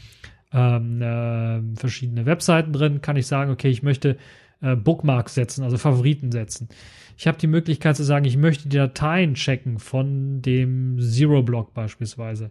ähm, 0.51 1.03
äh, 1.03 1.61
verschiedene 1.77 2.25
Webseiten 2.25 2.73
drin, 2.73 3.03
kann 3.03 3.17
ich 3.17 3.27
sagen, 3.27 3.51
okay, 3.51 3.69
ich 3.69 3.83
möchte 3.83 4.17
äh, 4.63 4.77
Bookmarks 4.77 5.35
setzen, 5.35 5.63
also 5.63 5.77
Favoriten 5.77 6.33
setzen. 6.33 6.71
Ich 7.19 7.27
habe 7.27 7.37
die 7.37 7.49
Möglichkeit 7.49 7.97
zu 7.97 8.03
sagen, 8.03 8.25
ich 8.25 8.39
möchte 8.39 8.71
die 8.71 8.79
Dateien 8.79 9.35
checken 9.35 9.79
von 9.79 10.41
dem 10.41 10.99
Zero-Block 11.01 11.75
beispielsweise. 11.75 12.51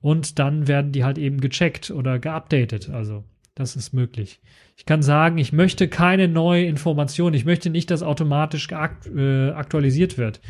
Und 0.00 0.38
dann 0.38 0.68
werden 0.68 0.92
die 0.92 1.04
halt 1.04 1.18
eben 1.18 1.38
gecheckt 1.40 1.90
oder 1.90 2.18
geupdatet. 2.18 2.88
Also 2.88 3.24
das 3.54 3.76
ist 3.76 3.92
möglich. 3.92 4.40
Ich 4.76 4.84
kann 4.84 5.02
sagen, 5.02 5.38
ich 5.38 5.52
möchte 5.52 5.88
keine 5.88 6.26
neue 6.26 6.64
Information. 6.64 7.34
Ich 7.34 7.44
möchte 7.44 7.70
nicht, 7.70 7.90
dass 7.90 8.02
automatisch 8.02 8.68
äh, 8.70 9.50
aktualisiert 9.50 10.18
wird. 10.18 10.40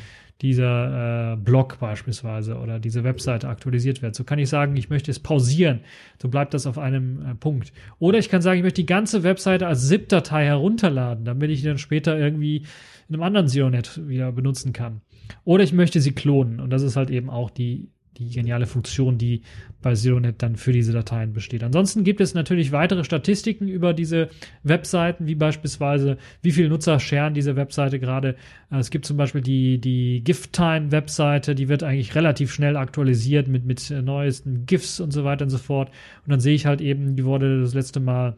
Dieser 0.40 1.34
äh, 1.34 1.36
Blog 1.36 1.78
beispielsweise 1.78 2.56
oder 2.56 2.80
diese 2.80 3.04
Webseite 3.04 3.48
aktualisiert 3.48 4.02
wird. 4.02 4.14
So 4.14 4.24
kann 4.24 4.38
ich 4.38 4.48
sagen, 4.48 4.76
ich 4.76 4.90
möchte 4.90 5.10
es 5.10 5.20
pausieren. 5.20 5.80
So 6.20 6.28
bleibt 6.28 6.54
das 6.54 6.66
auf 6.66 6.78
einem 6.78 7.24
äh, 7.24 7.34
Punkt. 7.34 7.72
Oder 7.98 8.18
ich 8.18 8.30
kann 8.30 8.42
sagen, 8.42 8.58
ich 8.58 8.64
möchte 8.64 8.82
die 8.82 8.86
ganze 8.86 9.22
Webseite 9.22 9.66
als 9.66 9.86
ZIP-Datei 9.86 10.46
herunterladen, 10.46 11.24
damit 11.24 11.50
ich 11.50 11.60
die 11.60 11.66
dann 11.66 11.78
später 11.78 12.18
irgendwie 12.18 12.66
in 13.08 13.14
einem 13.14 13.22
anderen 13.22 13.48
Zionet 13.48 14.08
wieder 14.08 14.32
benutzen 14.32 14.72
kann. 14.72 15.02
Oder 15.44 15.62
ich 15.62 15.72
möchte 15.72 16.00
sie 16.00 16.12
klonen. 16.12 16.58
Und 16.58 16.70
das 16.70 16.82
ist 16.82 16.96
halt 16.96 17.10
eben 17.10 17.30
auch 17.30 17.50
die 17.50 17.90
die 18.16 18.30
geniale 18.30 18.66
Funktion, 18.66 19.18
die 19.18 19.42
bei 19.82 19.94
ZeroNet 19.94 20.42
dann 20.42 20.56
für 20.56 20.72
diese 20.72 20.92
Dateien 20.92 21.32
besteht. 21.32 21.62
Ansonsten 21.62 22.04
gibt 22.04 22.20
es 22.20 22.34
natürlich 22.34 22.72
weitere 22.72 23.04
Statistiken 23.04 23.68
über 23.68 23.92
diese 23.92 24.28
Webseiten, 24.62 25.26
wie 25.26 25.34
beispielsweise, 25.34 26.16
wie 26.42 26.52
viele 26.52 26.68
Nutzer 26.68 27.00
scheren 27.00 27.34
diese 27.34 27.56
Webseite 27.56 27.98
gerade. 28.00 28.36
Äh, 28.70 28.78
es 28.78 28.90
gibt 28.90 29.04
zum 29.04 29.16
Beispiel 29.16 29.40
die, 29.40 29.80
die 29.80 30.22
GIF-Time-Webseite, 30.24 31.54
die 31.54 31.68
wird 31.68 31.82
eigentlich 31.82 32.14
relativ 32.14 32.52
schnell 32.52 32.76
aktualisiert 32.76 33.48
mit, 33.48 33.64
mit 33.64 33.90
neuesten 33.90 34.66
GIFs 34.66 35.00
und 35.00 35.12
so 35.12 35.24
weiter 35.24 35.44
und 35.44 35.50
so 35.50 35.58
fort. 35.58 35.88
Und 36.24 36.30
dann 36.30 36.40
sehe 36.40 36.54
ich 36.54 36.66
halt 36.66 36.80
eben, 36.80 37.16
die 37.16 37.24
wurde 37.24 37.60
das 37.60 37.74
letzte 37.74 38.00
Mal 38.00 38.36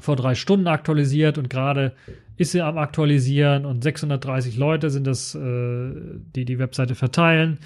vor 0.00 0.16
drei 0.16 0.34
Stunden 0.34 0.66
aktualisiert 0.66 1.38
und 1.38 1.48
gerade 1.48 1.92
ist 2.36 2.52
sie 2.52 2.62
am 2.62 2.78
Aktualisieren 2.78 3.64
und 3.64 3.82
630 3.82 4.56
Leute 4.56 4.90
sind 4.90 5.06
das, 5.06 5.34
äh, 5.34 5.92
die 6.34 6.44
die 6.44 6.58
Webseite 6.58 6.94
verteilen. 6.94 7.58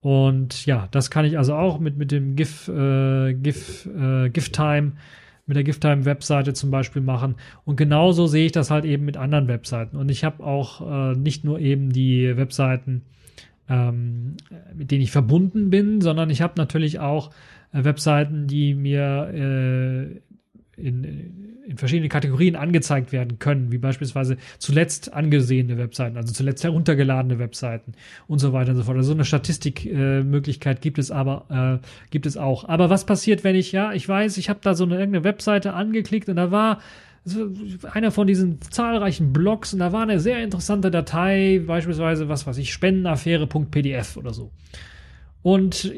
Und 0.00 0.64
ja, 0.66 0.88
das 0.90 1.10
kann 1.10 1.24
ich 1.24 1.36
also 1.36 1.54
auch 1.54 1.78
mit, 1.78 1.98
mit 1.98 2.10
dem 2.10 2.34
GIF, 2.36 2.68
äh, 2.68 3.34
GIF, 3.34 3.86
äh, 3.86 4.30
GIF-Time, 4.30 4.92
mit 5.46 5.56
der 5.56 5.64
GIF-Time-Webseite 5.64 6.54
zum 6.54 6.70
Beispiel 6.70 7.02
machen. 7.02 7.34
Und 7.64 7.76
genauso 7.76 8.26
sehe 8.26 8.46
ich 8.46 8.52
das 8.52 8.70
halt 8.70 8.84
eben 8.84 9.04
mit 9.04 9.16
anderen 9.16 9.48
Webseiten. 9.48 9.96
Und 9.96 10.10
ich 10.10 10.24
habe 10.24 10.44
auch 10.44 10.80
äh, 11.12 11.16
nicht 11.16 11.44
nur 11.44 11.58
eben 11.58 11.90
die 11.92 12.36
Webseiten, 12.36 13.02
ähm, 13.68 14.36
mit 14.74 14.90
denen 14.90 15.02
ich 15.02 15.10
verbunden 15.10 15.70
bin, 15.70 16.00
sondern 16.00 16.30
ich 16.30 16.40
habe 16.40 16.54
natürlich 16.56 16.98
auch 16.98 17.30
äh, 17.72 17.84
Webseiten, 17.84 18.46
die 18.46 18.74
mir 18.74 19.30
äh, 19.34 20.20
in, 20.80 21.59
in 21.70 21.76
verschiedene 21.76 22.08
Kategorien 22.08 22.56
angezeigt 22.56 23.12
werden 23.12 23.38
können, 23.38 23.70
wie 23.70 23.78
beispielsweise 23.78 24.36
zuletzt 24.58 25.14
angesehene 25.14 25.78
Webseiten, 25.78 26.16
also 26.16 26.32
zuletzt 26.32 26.64
heruntergeladene 26.64 27.38
Webseiten 27.38 27.92
und 28.26 28.40
so 28.40 28.52
weiter 28.52 28.72
und 28.72 28.76
so 28.76 28.82
fort. 28.82 28.96
Also 28.96 29.08
so 29.08 29.14
eine 29.14 29.24
Statistikmöglichkeit 29.24 30.78
äh, 30.78 30.80
gibt 30.80 30.98
es 30.98 31.12
aber, 31.12 31.80
äh, 31.80 31.86
gibt 32.10 32.26
es 32.26 32.36
auch. 32.36 32.68
Aber 32.68 32.90
was 32.90 33.06
passiert, 33.06 33.44
wenn 33.44 33.54
ich, 33.54 33.70
ja, 33.70 33.92
ich 33.92 34.08
weiß, 34.08 34.36
ich 34.36 34.50
habe 34.50 34.58
da 34.62 34.74
so 34.74 34.82
eine 34.84 34.98
irgendeine 34.98 35.24
Webseite 35.24 35.72
angeklickt 35.72 36.28
und 36.28 36.36
da 36.36 36.50
war 36.50 36.80
einer 37.92 38.10
von 38.10 38.26
diesen 38.26 38.60
zahlreichen 38.62 39.32
Blogs 39.32 39.72
und 39.72 39.78
da 39.78 39.92
war 39.92 40.02
eine 40.02 40.18
sehr 40.18 40.42
interessante 40.42 40.90
Datei, 40.90 41.62
beispielsweise, 41.64 42.28
was 42.28 42.46
weiß 42.46 42.58
ich, 42.58 42.72
Spendenaffäre.pdf 42.72 44.16
oder 44.16 44.32
so. 44.32 44.50
Und 45.42 45.92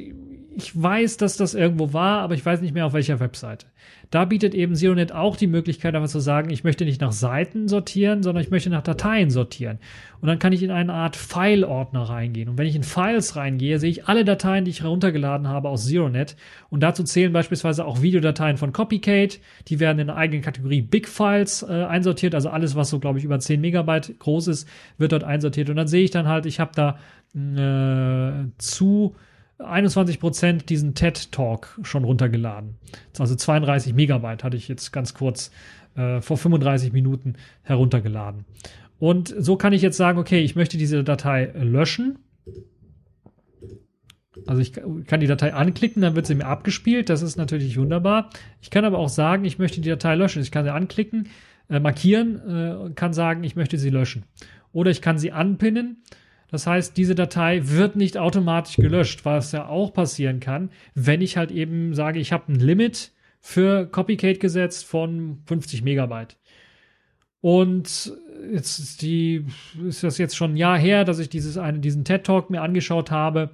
ich 0.57 0.81
weiß, 0.81 1.17
dass 1.17 1.37
das 1.37 1.55
irgendwo 1.55 1.93
war, 1.93 2.21
aber 2.21 2.35
ich 2.35 2.45
weiß 2.45 2.61
nicht 2.61 2.75
mehr 2.75 2.87
auf 2.87 2.93
welcher 2.93 3.21
Webseite. 3.21 3.67
Da 4.11 4.27
bietet 4.27 4.55
eben 4.55 4.75
ZeroNet 4.75 5.13
auch 5.13 5.37
die 5.37 5.47
Möglichkeit, 5.47 5.95
einfach 5.95 6.09
zu 6.09 6.21
sagen, 6.21 6.51
ich 6.51 6.65
möchte 6.65 6.85
nicht 6.85 7.01
nach 7.01 7.13
Seiten 7.13 7.69
sortieren, 7.69 8.23
sondern 8.23 8.45
ich 8.45 8.51
möchte 8.51 8.69
nach 8.69 8.83
Dateien 8.83 9.31
sortieren. 9.31 9.79
Und 10.21 10.29
dann 10.29 10.39
kann 10.39 10.53
ich 10.53 10.63
in 10.63 10.71
eine 10.71 10.93
Art 10.93 11.17
File-Ordner 11.17 12.03
reingehen. 12.03 12.51
Und 12.51 12.59
wenn 12.59 12.67
ich 12.67 12.77
in 12.77 12.83
Files 12.83 13.37
reingehe, 13.37 13.79
sehe 13.79 13.91
ich 13.91 14.07
alle 14.07 14.25
Dateien, 14.25 14.65
die 14.65 14.71
ich 14.71 14.83
heruntergeladen 14.83 15.49
habe 15.49 15.71
aus 15.71 15.87
ZeroNet. 15.87 16.37
Und 16.69 16.83
dazu 16.83 17.03
zählen 17.05 17.33
beispielsweise 17.33 17.87
auch 17.87 18.03
Videodateien 18.03 18.59
von 18.59 18.73
Copycat. 18.73 19.41
Die 19.69 19.81
werden 19.81 19.99
in 19.99 20.11
einer 20.11 20.19
eigenen 20.19 20.43
Kategorie 20.43 20.83
Big 20.83 21.09
Files 21.09 21.63
äh, 21.63 21.85
einsortiert. 21.85 22.35
Also 22.35 22.51
alles, 22.51 22.77
was 22.77 22.91
so, 22.91 23.01
glaube 23.01 23.19
ich, 23.19 23.25
über 23.25 23.39
10 23.39 23.61
Megabyte 23.61 24.19
groß 24.19 24.49
ist, 24.49 24.69
wird 24.99 25.13
dort 25.13 25.25
einsortiert. 25.25 25.71
Und 25.71 25.77
dann 25.77 25.89
sehe 25.89 26.05
ich 26.05 26.11
dann 26.11 26.29
halt, 26.29 26.45
ich 26.45 26.61
habe 26.61 26.73
da 26.75 26.99
äh, 27.35 28.49
zu 28.59 29.15
21 29.59 30.21
Prozent 30.21 30.71
diesen 30.71 30.95
TED 30.95 31.33
Talk 31.33 31.79
schon 31.83 32.05
runtergeladen. 32.05 32.77
Also 33.19 33.35
32 33.35 33.95
Megabyte 33.95 34.45
hatte 34.45 34.57
ich 34.57 34.69
jetzt 34.69 34.93
ganz 34.93 35.15
kurz 35.15 35.51
äh, 35.95 36.21
vor 36.21 36.37
35 36.37 36.93
Minuten 36.93 37.35
heruntergeladen. 37.63 38.45
Und 38.99 39.35
so 39.37 39.57
kann 39.57 39.73
ich 39.73 39.83
jetzt 39.83 39.97
sagen, 39.97 40.19
okay, 40.19 40.41
ich 40.41 40.57
möchte 40.57 40.79
diese 40.79 41.03
Datei 41.05 41.53
löschen. 41.55 42.19
Also 44.47 44.63
ich 44.63 44.73
kann 45.07 45.21
die 45.21 45.27
Datei 45.27 45.53
anklicken, 45.53 46.03
dann 46.03 46.15
wird 46.15 46.27
sie 46.27 46.35
mir 46.35 46.47
abgespielt. 46.47 47.11
Das 47.11 47.23
ist 47.23 47.37
natürlich 47.37 47.77
wunderbar. 47.77 48.31
Ich 48.61 48.71
kann 48.71 48.85
aber 48.85 48.99
auch 48.99 49.09
sagen, 49.09 49.45
ich 49.45 49.59
möchte 49.59 49.81
die 49.81 49.89
Datei 49.89 50.15
löschen. 50.15 50.43
Ich 50.43 50.51
kann 50.51 50.65
sie 50.65 50.73
anklicken, 50.73 51.29
äh, 51.69 51.81
markieren 51.81 52.89
äh, 52.89 52.91
kann 52.95 53.13
sagen, 53.13 53.45
ich 53.45 53.57
möchte 53.57 53.77
sie 53.77 53.91
löschen. 53.91 54.25
Oder 54.73 54.91
ich 54.91 55.03
kann 55.03 55.19
sie 55.19 55.33
anpinnen 55.33 56.03
das 56.53 56.67
heißt, 56.67 56.99
diese 56.99 57.15
Datei 57.15 57.63
wird 57.65 57.97
nicht 57.97 58.19
automatisch 58.19 58.77
gelöscht, 58.77 59.25
was 59.25 59.53
ja 59.53 59.67
auch 59.67 59.95
passieren 59.95 60.39
kann, 60.39 60.69
wenn 60.95 61.23
ich 61.23 61.39
halt 61.39 61.51
eben 61.51 61.95
sage, 61.95 62.21
ich 62.21 62.31
habe 62.31 62.53
ein 62.53 62.61
Limit 62.61 63.13
für 63.41 63.87
Copycat 63.87 64.39
gesetzt 64.39 64.85
von 64.85 65.39
50 65.47 65.83
Megabyte. 65.83 66.37
Und 67.41 68.13
jetzt 68.53 68.79
ist 68.79 69.01
die, 69.01 69.47
ist 69.83 70.05
das 70.05 70.19
jetzt 70.19 70.37
schon 70.37 70.53
ein 70.53 70.57
Jahr 70.57 70.79
her, 70.79 71.05
dass 71.05 71.19
ich 71.19 71.31
dieses 71.31 71.57
eine, 71.57 71.81
diesen 71.81 72.05
TED 72.05 72.25
Talk 72.25 72.51
mir 72.51 72.61
angeschaut 72.61 73.11
habe. 73.11 73.51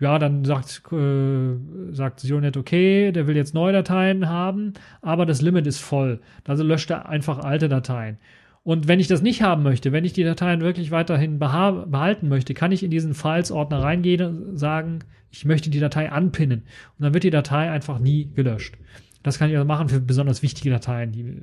Ja, 0.00 0.18
dann 0.18 0.44
sagt, 0.44 0.82
äh, 0.92 1.54
sagt 1.92 2.20
Sionet, 2.20 2.56
okay, 2.56 3.12
der 3.12 3.28
will 3.28 3.36
jetzt 3.36 3.54
neue 3.54 3.72
Dateien 3.72 4.28
haben, 4.28 4.74
aber 5.00 5.26
das 5.26 5.42
Limit 5.42 5.66
ist 5.68 5.78
voll. 5.78 6.20
Also 6.44 6.64
löscht 6.64 6.90
er 6.90 7.08
einfach 7.08 7.38
alte 7.38 7.68
Dateien. 7.68 8.18
Und 8.66 8.88
wenn 8.88 8.98
ich 8.98 9.06
das 9.06 9.22
nicht 9.22 9.42
haben 9.42 9.62
möchte, 9.62 9.92
wenn 9.92 10.04
ich 10.04 10.12
die 10.12 10.24
Dateien 10.24 10.60
wirklich 10.60 10.90
weiterhin 10.90 11.38
behalten 11.38 12.28
möchte, 12.28 12.52
kann 12.52 12.72
ich 12.72 12.82
in 12.82 12.90
diesen 12.90 13.14
Files-Ordner 13.14 13.80
reingehen 13.80 14.48
und 14.48 14.56
sagen, 14.56 15.04
ich 15.30 15.44
möchte 15.44 15.70
die 15.70 15.78
Datei 15.78 16.10
anpinnen. 16.10 16.62
Und 16.98 17.04
dann 17.04 17.14
wird 17.14 17.22
die 17.22 17.30
Datei 17.30 17.70
einfach 17.70 18.00
nie 18.00 18.28
gelöscht. 18.34 18.74
Das 19.22 19.38
kann 19.38 19.50
ich 19.50 19.56
also 19.56 19.64
machen 19.64 19.88
für 19.88 20.00
besonders 20.00 20.42
wichtige 20.42 20.70
Dateien, 20.70 21.12
die 21.12 21.42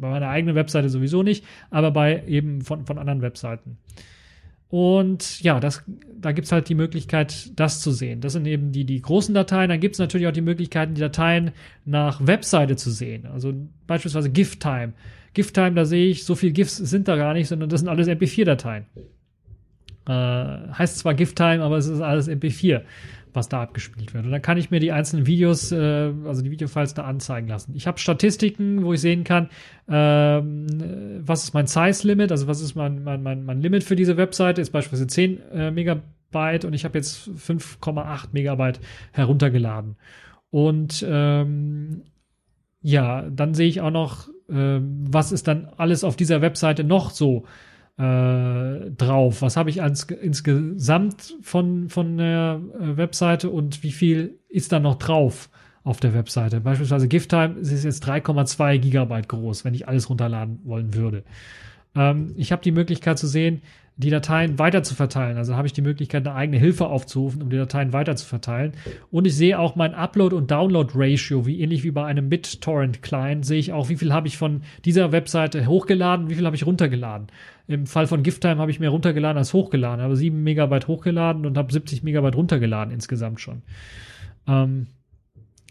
bei 0.00 0.10
meiner 0.10 0.28
eigenen 0.28 0.56
Webseite 0.56 0.88
sowieso 0.88 1.22
nicht, 1.22 1.44
aber 1.70 1.92
bei 1.92 2.24
eben 2.26 2.62
von, 2.62 2.84
von 2.86 2.98
anderen 2.98 3.22
Webseiten. 3.22 3.78
Und 4.68 5.40
ja, 5.42 5.60
das, 5.60 5.84
da 6.20 6.32
gibt's 6.32 6.50
halt 6.50 6.68
die 6.68 6.74
Möglichkeit, 6.74 7.52
das 7.54 7.82
zu 7.82 7.92
sehen. 7.92 8.20
Das 8.20 8.32
sind 8.32 8.48
eben 8.48 8.72
die, 8.72 8.84
die 8.84 9.00
großen 9.00 9.32
Dateien. 9.32 9.68
Dann 9.68 9.78
gibt's 9.78 10.00
natürlich 10.00 10.26
auch 10.26 10.32
die 10.32 10.40
Möglichkeiten, 10.40 10.94
die 10.94 11.00
Dateien 11.00 11.52
nach 11.84 12.26
Webseite 12.26 12.74
zu 12.74 12.90
sehen. 12.90 13.26
Also 13.26 13.54
beispielsweise 13.86 14.28
GIF-Time. 14.28 14.94
GIF-Time, 15.34 15.72
da 15.72 15.84
sehe 15.84 16.08
ich, 16.08 16.24
so 16.24 16.34
viel 16.34 16.52
GIFs 16.52 16.76
sind 16.76 17.08
da 17.08 17.16
gar 17.16 17.34
nicht, 17.34 17.48
sondern 17.48 17.68
das 17.68 17.80
sind 17.80 17.88
alles 17.88 18.08
MP4-Dateien. 18.08 18.86
Äh, 20.06 20.12
heißt 20.12 20.98
zwar 20.98 21.14
GIF-Time, 21.14 21.62
aber 21.62 21.76
es 21.76 21.86
ist 21.86 22.00
alles 22.00 22.28
MP4, 22.28 22.82
was 23.32 23.48
da 23.48 23.62
abgespielt 23.62 24.14
wird. 24.14 24.24
Und 24.24 24.30
dann 24.30 24.42
kann 24.42 24.58
ich 24.58 24.70
mir 24.70 24.78
die 24.78 24.92
einzelnen 24.92 25.26
Videos, 25.26 25.72
äh, 25.72 26.12
also 26.26 26.42
die 26.42 26.50
Videofiles 26.50 26.94
da 26.94 27.04
anzeigen 27.04 27.48
lassen. 27.48 27.74
Ich 27.74 27.86
habe 27.86 27.98
Statistiken, 27.98 28.84
wo 28.84 28.92
ich 28.92 29.00
sehen 29.00 29.24
kann, 29.24 29.48
ähm, 29.88 30.66
was 31.24 31.44
ist 31.44 31.54
mein 31.54 31.66
Size-Limit, 31.66 32.30
also 32.30 32.46
was 32.46 32.60
ist 32.60 32.74
mein, 32.74 33.02
mein, 33.02 33.22
mein, 33.22 33.44
mein 33.44 33.60
Limit 33.60 33.82
für 33.82 33.96
diese 33.96 34.16
Webseite, 34.16 34.60
ist 34.60 34.70
beispielsweise 34.70 35.06
10 35.06 35.50
äh, 35.52 35.70
Megabyte 35.70 36.64
und 36.64 36.74
ich 36.74 36.84
habe 36.84 36.98
jetzt 36.98 37.28
5,8 37.28 38.28
Megabyte 38.32 38.80
heruntergeladen. 39.12 39.96
Und 40.50 41.04
ähm, 41.08 42.02
ja, 42.84 43.22
dann 43.30 43.54
sehe 43.54 43.66
ich 43.66 43.80
auch 43.80 43.90
noch, 43.90 44.28
äh, 44.50 44.78
was 44.78 45.32
ist 45.32 45.48
dann 45.48 45.70
alles 45.78 46.04
auf 46.04 46.16
dieser 46.16 46.42
Webseite 46.42 46.84
noch 46.84 47.10
so 47.10 47.44
äh, 47.96 48.90
drauf? 48.90 49.40
Was 49.40 49.56
habe 49.56 49.70
ich 49.70 49.82
als, 49.82 50.04
insgesamt 50.04 51.34
von, 51.40 51.88
von 51.88 52.18
der 52.18 52.60
äh, 52.78 52.96
Webseite 52.98 53.48
und 53.48 53.82
wie 53.82 53.90
viel 53.90 54.38
ist 54.50 54.70
da 54.70 54.80
noch 54.80 54.96
drauf 54.96 55.48
auf 55.82 55.98
der 55.98 56.12
Webseite? 56.12 56.60
Beispielsweise 56.60 57.08
GIFTime 57.08 57.54
ist 57.58 57.84
jetzt 57.84 58.06
3,2 58.06 58.76
Gigabyte 58.76 59.30
groß, 59.30 59.64
wenn 59.64 59.72
ich 59.72 59.88
alles 59.88 60.10
runterladen 60.10 60.60
wollen 60.64 60.94
würde. 60.94 61.24
Ähm, 61.96 62.34
ich 62.36 62.52
habe 62.52 62.62
die 62.62 62.72
Möglichkeit 62.72 63.18
zu 63.18 63.26
sehen, 63.26 63.62
die 63.96 64.10
Dateien 64.10 64.58
weiter 64.58 64.82
zu 64.82 64.94
verteilen. 64.94 65.36
Also 65.36 65.54
habe 65.54 65.68
ich 65.68 65.72
die 65.72 65.82
Möglichkeit, 65.82 66.26
eine 66.26 66.34
eigene 66.34 66.58
Hilfe 66.58 66.86
aufzurufen, 66.86 67.42
um 67.42 67.50
die 67.50 67.56
Dateien 67.56 67.92
weiter 67.92 68.16
zu 68.16 68.26
verteilen. 68.26 68.72
Und 69.12 69.24
ich 69.24 69.36
sehe 69.36 69.58
auch 69.58 69.76
mein 69.76 69.94
Upload- 69.94 70.34
und 70.34 70.50
Download-Ratio, 70.50 71.46
wie 71.46 71.60
ähnlich 71.60 71.84
wie 71.84 71.92
bei 71.92 72.04
einem 72.04 72.28
BitTorrent-Client, 72.28 73.46
sehe 73.46 73.60
ich 73.60 73.72
auch, 73.72 73.88
wie 73.88 73.96
viel 73.96 74.12
habe 74.12 74.26
ich 74.26 74.36
von 74.36 74.62
dieser 74.84 75.12
Webseite 75.12 75.66
hochgeladen, 75.66 76.28
wie 76.28 76.34
viel 76.34 76.44
habe 76.44 76.56
ich 76.56 76.66
runtergeladen. 76.66 77.28
Im 77.68 77.86
Fall 77.86 78.08
von 78.08 78.24
Gifttime 78.24 78.60
habe 78.60 78.70
ich 78.72 78.80
mehr 78.80 78.90
runtergeladen 78.90 79.38
als 79.38 79.54
hochgeladen, 79.54 80.02
habe 80.02 80.16
7 80.16 80.42
Megabyte 80.42 80.88
hochgeladen 80.88 81.46
und 81.46 81.56
habe 81.56 81.72
70 81.72 82.02
Megabyte 82.02 82.36
runtergeladen 82.36 82.92
insgesamt 82.92 83.40
schon. 83.40 83.62
Ähm, 84.48 84.88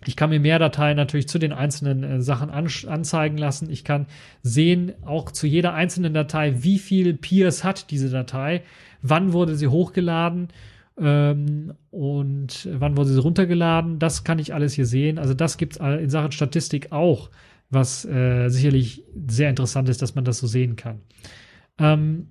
ich 0.08 0.16
kann 0.16 0.30
mir 0.30 0.40
mehr 0.40 0.60
Dateien 0.60 0.98
natürlich 0.98 1.28
zu 1.28 1.40
den 1.40 1.54
einzelnen 1.54 2.04
äh, 2.04 2.22
Sachen 2.22 2.50
an, 2.50 2.68
anzeigen 2.88 3.38
lassen. 3.38 3.70
Ich 3.70 3.84
kann 3.84 4.08
sehen, 4.42 4.94
auch 5.04 5.32
zu 5.32 5.48
jeder 5.48 5.74
einzelnen 5.74 6.14
Datei, 6.14 6.64
wie 6.64 6.80
viel 6.80 7.14
Peers 7.14 7.64
hat 7.64 7.92
diese 7.92 8.10
Datei, 8.10 8.64
wann 9.02 9.34
wurde 9.34 9.56
sie 9.56 9.68
hochgeladen 9.68 10.50
ähm, 11.00 11.74
und 11.92 12.68
wann 12.72 12.98
wurde 12.98 13.10
sie 13.10 13.20
runtergeladen. 13.20 14.00
Das 14.00 14.24
kann 14.24 14.40
ich 14.40 14.54
alles 14.54 14.74
hier 14.74 14.86
sehen. 14.86 15.20
Also 15.20 15.34
das 15.34 15.58
gibt 15.58 15.74
es 15.74 15.80
in 15.80 16.10
Sachen 16.10 16.32
Statistik 16.32 16.92
auch, 16.92 17.30
was 17.70 18.06
äh, 18.06 18.50
sicherlich 18.50 19.04
sehr 19.28 19.50
interessant 19.50 19.90
ist, 19.90 20.02
dass 20.02 20.16
man 20.16 20.26
das 20.26 20.40
so 20.40 20.48
sehen 20.48 20.76
kann. 20.76 21.02
Ähm, 21.80 22.28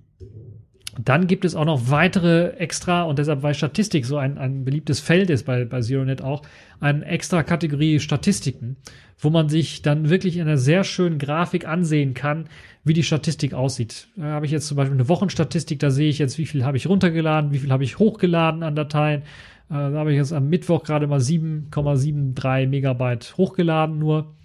dann 0.99 1.27
gibt 1.27 1.45
es 1.45 1.55
auch 1.55 1.65
noch 1.65 1.89
weitere 1.89 2.49
extra, 2.57 3.03
und 3.03 3.19
deshalb, 3.19 3.41
weil 3.41 3.53
Statistik 3.53 4.05
so 4.05 4.17
ein, 4.17 4.37
ein 4.37 4.63
beliebtes 4.63 4.99
Feld 4.99 5.29
ist 5.29 5.45
bei, 5.45 5.65
bei 5.65 5.81
ZeroNet 5.81 6.21
auch, 6.21 6.43
eine 6.79 7.05
extra 7.05 7.43
Kategorie 7.43 7.99
Statistiken, 7.99 8.77
wo 9.17 9.29
man 9.29 9.49
sich 9.49 9.81
dann 9.81 10.09
wirklich 10.09 10.37
in 10.37 10.43
einer 10.43 10.57
sehr 10.57 10.83
schönen 10.83 11.17
Grafik 11.17 11.67
ansehen 11.67 12.13
kann, 12.13 12.45
wie 12.83 12.93
die 12.93 13.03
Statistik 13.03 13.53
aussieht. 13.53 14.07
Da 14.15 14.23
habe 14.23 14.45
ich 14.45 14.51
jetzt 14.51 14.67
zum 14.67 14.77
Beispiel 14.77 14.97
eine 14.97 15.09
Wochenstatistik, 15.09 15.79
da 15.79 15.89
sehe 15.89 16.09
ich 16.09 16.19
jetzt, 16.19 16.37
wie 16.37 16.45
viel 16.45 16.65
habe 16.65 16.77
ich 16.77 16.87
runtergeladen, 16.87 17.51
wie 17.51 17.59
viel 17.59 17.71
habe 17.71 17.83
ich 17.83 17.97
hochgeladen 17.97 18.63
an 18.63 18.75
Dateien. 18.75 19.21
Äh, 19.69 19.75
da 19.75 19.93
habe 19.93 20.11
ich 20.11 20.17
jetzt 20.17 20.33
am 20.33 20.49
Mittwoch 20.49 20.83
gerade 20.83 21.07
mal 21.07 21.19
7,73 21.19 22.67
Megabyte 22.67 23.35
hochgeladen 23.37 23.97
nur. 23.97 24.35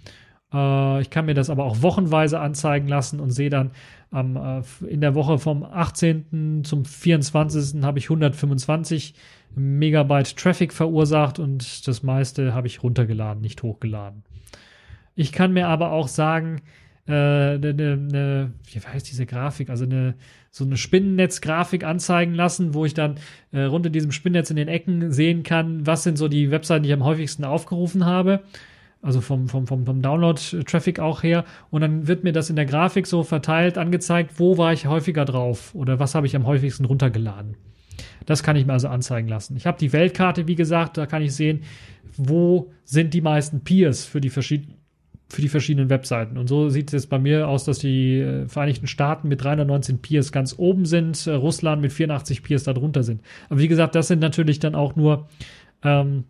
Äh, 0.53 1.01
ich 1.01 1.09
kann 1.09 1.25
mir 1.25 1.33
das 1.33 1.49
aber 1.49 1.65
auch 1.65 1.81
wochenweise 1.81 2.39
anzeigen 2.39 2.87
lassen 2.87 3.19
und 3.19 3.31
sehe 3.31 3.49
dann, 3.49 3.71
am, 4.11 4.35
äh, 4.35 4.61
in 4.87 5.01
der 5.01 5.15
Woche 5.15 5.39
vom 5.39 5.63
18. 5.63 6.63
zum 6.63 6.85
24. 6.85 7.83
habe 7.83 7.99
ich 7.99 8.05
125 8.05 9.13
Megabyte 9.55 10.35
Traffic 10.35 10.73
verursacht 10.73 11.39
und 11.39 11.87
das 11.87 12.03
meiste 12.03 12.53
habe 12.53 12.67
ich 12.67 12.83
runtergeladen, 12.83 13.41
nicht 13.41 13.63
hochgeladen. 13.63 14.23
Ich 15.15 15.31
kann 15.31 15.53
mir 15.53 15.67
aber 15.67 15.91
auch 15.91 16.07
sagen, 16.07 16.61
äh, 17.07 17.57
ne, 17.57 17.73
ne, 17.73 18.53
wie 18.71 18.79
heißt 18.79 19.09
diese 19.09 19.25
Grafik, 19.25 19.69
also 19.69 19.85
eine 19.85 20.15
so 20.51 20.65
eine 20.65 20.77
Spinnennetz-Grafik 20.77 21.83
anzeigen 21.83 22.33
lassen, 22.33 22.73
wo 22.73 22.85
ich 22.85 22.93
dann 22.93 23.15
äh, 23.51 23.61
rund 23.61 23.85
in 23.85 23.93
diesem 23.93 24.11
Spinnnetz 24.11 24.49
in 24.49 24.55
den 24.55 24.67
Ecken 24.67 25.11
sehen 25.11 25.43
kann, 25.43 25.85
was 25.85 26.03
sind 26.03 26.17
so 26.17 26.27
die 26.27 26.49
Webseiten, 26.49 26.83
die 26.83 26.89
ich 26.89 26.95
am 26.95 27.03
häufigsten 27.03 27.43
aufgerufen 27.43 28.05
habe 28.05 28.41
also 29.01 29.21
vom, 29.21 29.47
vom, 29.47 29.65
vom, 29.65 29.85
vom 29.85 30.01
Download-Traffic 30.01 30.99
auch 30.99 31.23
her. 31.23 31.45
Und 31.69 31.81
dann 31.81 32.07
wird 32.07 32.23
mir 32.23 32.33
das 32.33 32.49
in 32.49 32.55
der 32.55 32.65
Grafik 32.65 33.07
so 33.07 33.23
verteilt 33.23 33.77
angezeigt, 33.77 34.39
wo 34.39 34.57
war 34.57 34.73
ich 34.73 34.87
häufiger 34.87 35.25
drauf 35.25 35.73
oder 35.73 35.99
was 35.99 36.15
habe 36.15 36.27
ich 36.27 36.35
am 36.35 36.45
häufigsten 36.45 36.85
runtergeladen. 36.85 37.55
Das 38.25 38.43
kann 38.43 38.55
ich 38.55 38.65
mir 38.65 38.73
also 38.73 38.89
anzeigen 38.89 39.27
lassen. 39.27 39.55
Ich 39.57 39.65
habe 39.65 39.77
die 39.77 39.93
Weltkarte, 39.93 40.47
wie 40.47 40.55
gesagt, 40.55 40.97
da 40.97 41.05
kann 41.05 41.21
ich 41.21 41.33
sehen, 41.33 41.63
wo 42.17 42.71
sind 42.83 43.13
die 43.13 43.21
meisten 43.21 43.61
Peers 43.61 44.05
für 44.05 44.21
die 44.21 44.29
verschiedenen 44.29 44.79
für 45.31 45.41
die 45.43 45.49
verschiedenen 45.49 45.89
Webseiten. 45.89 46.37
Und 46.37 46.47
so 46.47 46.69
sieht 46.69 46.87
es 46.87 46.93
jetzt 46.93 47.09
bei 47.09 47.19
mir 47.19 47.47
aus, 47.47 47.63
dass 47.63 47.77
die 47.77 48.17
äh, 48.17 48.47
Vereinigten 48.47 48.87
Staaten 48.87 49.27
mit 49.27 49.43
319 49.43 49.99
Peers 49.99 50.31
ganz 50.31 50.55
oben 50.57 50.85
sind, 50.85 51.27
äh, 51.27 51.33
Russland 51.33 51.81
mit 51.83 51.93
84 51.93 52.41
Peers 52.41 52.63
darunter 52.63 53.03
sind. 53.03 53.21
Aber 53.47 53.59
wie 53.59 53.67
gesagt, 53.67 53.93
das 53.93 54.07
sind 54.07 54.21
natürlich 54.21 54.57
dann 54.57 54.73
auch 54.73 54.95
nur 54.95 55.27
ähm, 55.83 56.23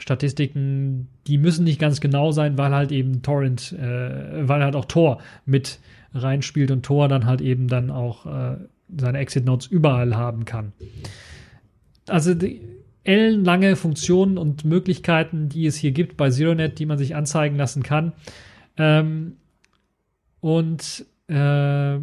Statistiken, 0.00 1.08
die 1.26 1.38
müssen 1.38 1.64
nicht 1.64 1.80
ganz 1.80 2.00
genau 2.00 2.30
sein, 2.32 2.58
weil 2.58 2.72
halt 2.72 2.92
eben 2.92 3.22
Torrent, 3.22 3.72
äh, 3.72 4.48
weil 4.48 4.62
halt 4.62 4.76
auch 4.76 4.84
Tor 4.84 5.20
mit 5.46 5.78
reinspielt 6.14 6.70
und 6.70 6.84
Tor 6.84 7.08
dann 7.08 7.26
halt 7.26 7.40
eben 7.40 7.68
dann 7.68 7.90
auch 7.90 8.26
äh, 8.26 8.56
seine 8.96 9.18
Exit 9.18 9.44
Notes 9.44 9.66
überall 9.66 10.16
haben 10.16 10.44
kann. 10.44 10.72
Also 12.06 12.34
die 12.34 12.62
ellenlange 13.04 13.76
Funktionen 13.76 14.38
und 14.38 14.64
Möglichkeiten, 14.64 15.48
die 15.48 15.66
es 15.66 15.76
hier 15.76 15.92
gibt 15.92 16.16
bei 16.16 16.30
ZeroNet, 16.30 16.78
die 16.78 16.86
man 16.86 16.98
sich 16.98 17.14
anzeigen 17.14 17.56
lassen 17.56 17.82
kann. 17.82 18.12
Ähm, 18.76 19.36
und 20.40 21.06
äh, 21.28 21.98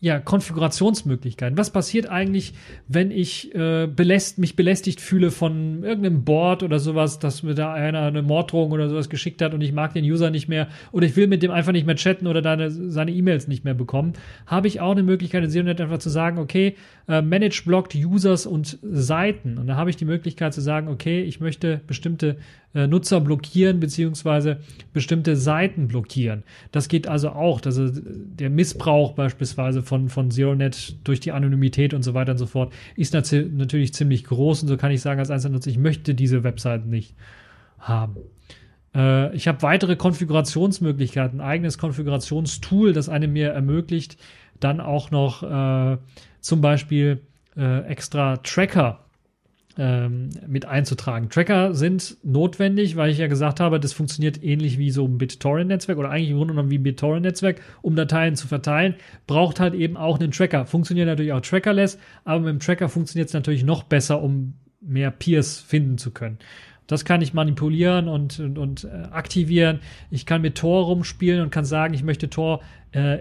ja, 0.00 0.20
Konfigurationsmöglichkeiten. 0.20 1.58
Was 1.58 1.70
passiert 1.70 2.08
eigentlich, 2.08 2.54
wenn 2.86 3.10
ich 3.10 3.52
äh, 3.56 3.88
beläst, 3.88 4.38
mich 4.38 4.54
belästigt 4.54 5.00
fühle 5.00 5.32
von 5.32 5.82
irgendeinem 5.82 6.24
Board 6.24 6.62
oder 6.62 6.78
sowas, 6.78 7.18
dass 7.18 7.42
mir 7.42 7.54
da 7.54 7.72
einer 7.72 8.02
eine 8.02 8.22
Morddrohung 8.22 8.70
oder 8.70 8.88
sowas 8.88 9.08
geschickt 9.08 9.42
hat 9.42 9.54
und 9.54 9.60
ich 9.60 9.72
mag 9.72 9.94
den 9.94 10.04
User 10.04 10.30
nicht 10.30 10.48
mehr 10.48 10.68
oder 10.92 11.04
ich 11.04 11.16
will 11.16 11.26
mit 11.26 11.42
dem 11.42 11.50
einfach 11.50 11.72
nicht 11.72 11.84
mehr 11.84 11.96
chatten 11.96 12.28
oder 12.28 12.42
deine, 12.42 12.70
seine 12.70 13.10
E-Mails 13.10 13.48
nicht 13.48 13.64
mehr 13.64 13.74
bekommen, 13.74 14.12
habe 14.46 14.68
ich 14.68 14.80
auch 14.80 14.92
eine 14.92 15.02
Möglichkeit 15.02 15.42
in 15.42 15.50
Seonet 15.50 15.80
einfach 15.80 15.98
zu 15.98 16.10
sagen, 16.10 16.38
okay, 16.38 16.76
äh, 17.08 17.20
manage 17.20 17.62
blocked 17.66 17.96
Users 17.96 18.46
und 18.46 18.78
Seiten. 18.82 19.58
Und 19.58 19.66
da 19.66 19.74
habe 19.74 19.90
ich 19.90 19.96
die 19.96 20.04
Möglichkeit 20.04 20.54
zu 20.54 20.60
sagen, 20.60 20.86
okay, 20.86 21.22
ich 21.22 21.40
möchte 21.40 21.80
bestimmte 21.88 22.36
Nutzer 22.74 23.20
blockieren 23.20 23.80
beziehungsweise 23.80 24.58
bestimmte 24.92 25.36
Seiten 25.36 25.88
blockieren. 25.88 26.42
Das 26.70 26.88
geht 26.88 27.08
also 27.08 27.30
auch. 27.30 27.60
Also 27.64 27.88
der 27.90 28.50
Missbrauch 28.50 29.12
beispielsweise 29.12 29.82
von, 29.82 30.08
von 30.08 30.30
ZeroNet 30.30 30.96
durch 31.04 31.20
die 31.20 31.32
Anonymität 31.32 31.94
und 31.94 32.02
so 32.02 32.12
weiter 32.14 32.32
und 32.32 32.38
so 32.38 32.46
fort 32.46 32.72
ist 32.94 33.14
natürlich 33.14 33.94
ziemlich 33.94 34.24
groß 34.24 34.62
und 34.62 34.68
so 34.68 34.76
kann 34.76 34.92
ich 34.92 35.00
sagen 35.00 35.18
als 35.18 35.30
Einzelnutzer, 35.30 35.70
ich 35.70 35.78
möchte 35.78 36.14
diese 36.14 36.44
Webseiten 36.44 36.90
nicht 36.90 37.14
haben. 37.78 38.16
Äh, 38.94 39.34
ich 39.34 39.48
habe 39.48 39.62
weitere 39.62 39.96
Konfigurationsmöglichkeiten, 39.96 41.40
ein 41.40 41.46
eigenes 41.46 41.78
Konfigurationstool, 41.78 42.92
das 42.92 43.08
einem 43.08 43.32
mir 43.32 43.50
ermöglicht, 43.50 44.18
dann 44.60 44.80
auch 44.80 45.10
noch 45.10 45.42
äh, 45.42 45.98
zum 46.40 46.60
Beispiel 46.60 47.22
äh, 47.56 47.82
extra 47.86 48.36
Tracker 48.38 49.04
ähm, 49.78 50.30
mit 50.46 50.66
einzutragen. 50.66 51.30
Tracker 51.30 51.72
sind 51.72 52.16
notwendig, 52.24 52.96
weil 52.96 53.10
ich 53.10 53.18
ja 53.18 53.28
gesagt 53.28 53.60
habe, 53.60 53.78
das 53.78 53.92
funktioniert 53.92 54.42
ähnlich 54.42 54.76
wie 54.76 54.90
so 54.90 55.06
ein 55.06 55.18
BitTorrent-Netzwerk 55.18 55.98
oder 55.98 56.10
eigentlich 56.10 56.30
im 56.30 56.36
Grunde 56.36 56.54
genommen 56.54 56.70
wie 56.70 56.78
ein 56.78 56.82
BitTorrent-Netzwerk, 56.82 57.60
um 57.80 57.94
Dateien 57.94 58.34
zu 58.34 58.48
verteilen, 58.48 58.96
braucht 59.26 59.60
halt 59.60 59.74
eben 59.74 59.96
auch 59.96 60.18
einen 60.18 60.32
Tracker. 60.32 60.66
Funktioniert 60.66 61.06
natürlich 61.06 61.32
auch 61.32 61.40
trackerless, 61.40 61.98
aber 62.24 62.40
mit 62.40 62.48
dem 62.50 62.60
Tracker 62.60 62.88
funktioniert 62.88 63.28
es 63.28 63.34
natürlich 63.34 63.64
noch 63.64 63.84
besser, 63.84 64.20
um 64.20 64.54
mehr 64.80 65.12
Peers 65.12 65.60
finden 65.60 65.96
zu 65.96 66.10
können. 66.10 66.38
Das 66.88 67.04
kann 67.04 67.22
ich 67.22 67.34
manipulieren 67.34 68.08
und, 68.08 68.40
und, 68.40 68.58
und 68.58 68.84
äh, 68.84 68.88
aktivieren. 69.10 69.80
Ich 70.10 70.26
kann 70.26 70.40
mit 70.40 70.56
Tor 70.56 70.86
rumspielen 70.86 71.42
und 71.42 71.50
kann 71.50 71.64
sagen, 71.64 71.94
ich 71.94 72.02
möchte 72.02 72.30
Tor 72.30 72.62
äh, 72.92 73.18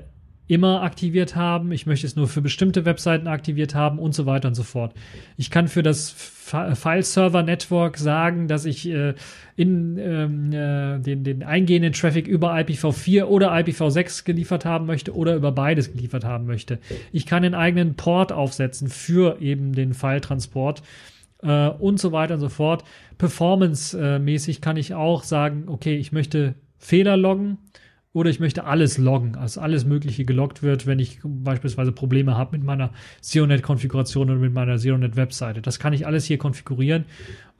immer 0.47 0.81
aktiviert 0.81 1.35
haben, 1.35 1.71
ich 1.71 1.85
möchte 1.85 2.07
es 2.07 2.15
nur 2.15 2.27
für 2.27 2.41
bestimmte 2.41 2.85
Webseiten 2.85 3.27
aktiviert 3.27 3.75
haben 3.75 3.99
und 3.99 4.13
so 4.13 4.25
weiter 4.25 4.47
und 4.47 4.55
so 4.55 4.63
fort. 4.63 4.93
Ich 5.35 5.51
kann 5.51 5.67
für 5.67 5.83
das 5.83 6.11
File-Server-Network 6.11 7.97
sagen, 7.97 8.47
dass 8.47 8.63
ich 8.63 8.87
äh, 8.87 9.13
in 9.57 9.97
ähm, 9.97 10.53
äh, 10.53 10.99
den, 10.99 11.25
den 11.25 11.43
eingehenden 11.43 11.91
Traffic 11.91 12.27
über 12.27 12.53
IPv4 12.53 13.25
oder 13.25 13.51
IPv6 13.53 14.23
geliefert 14.23 14.63
haben 14.63 14.85
möchte 14.85 15.13
oder 15.13 15.35
über 15.35 15.51
beides 15.51 15.91
geliefert 15.91 16.23
haben 16.23 16.45
möchte. 16.45 16.79
Ich 17.11 17.25
kann 17.25 17.43
den 17.43 17.53
eigenen 17.53 17.95
Port 17.95 18.31
aufsetzen 18.31 18.87
für 18.87 19.41
eben 19.41 19.73
den 19.73 19.93
File-Transport 19.93 20.81
äh, 21.43 21.67
und 21.67 21.99
so 21.99 22.13
weiter 22.13 22.35
und 22.35 22.39
so 22.39 22.49
fort. 22.49 22.85
Performance-mäßig 23.17 24.61
kann 24.61 24.77
ich 24.77 24.93
auch 24.93 25.23
sagen, 25.23 25.65
okay, 25.67 25.97
ich 25.97 26.13
möchte 26.13 26.55
Fehler 26.77 27.17
loggen 27.17 27.57
oder 28.17 28.31
ich 28.31 28.39
möchte 28.39 28.63
alles 28.63 28.97
loggen, 28.97 29.35
also 29.35 29.61
alles 29.61 29.85
Mögliche 29.85 30.25
geloggt 30.25 30.63
wird, 30.63 30.87
wenn 30.87 30.97
ich 30.97 31.19
beispielsweise 31.23 31.91
Probleme 31.91 32.35
habe 32.35 32.57
mit 32.57 32.65
meiner 32.65 32.89
ZeroNet-Konfiguration 33.21 34.31
oder 34.31 34.39
mit 34.39 34.53
meiner 34.53 34.79
ZeroNet-Webseite. 34.79 35.61
Das 35.61 35.77
kann 35.77 35.93
ich 35.93 36.07
alles 36.07 36.25
hier 36.25 36.39
konfigurieren. 36.39 37.05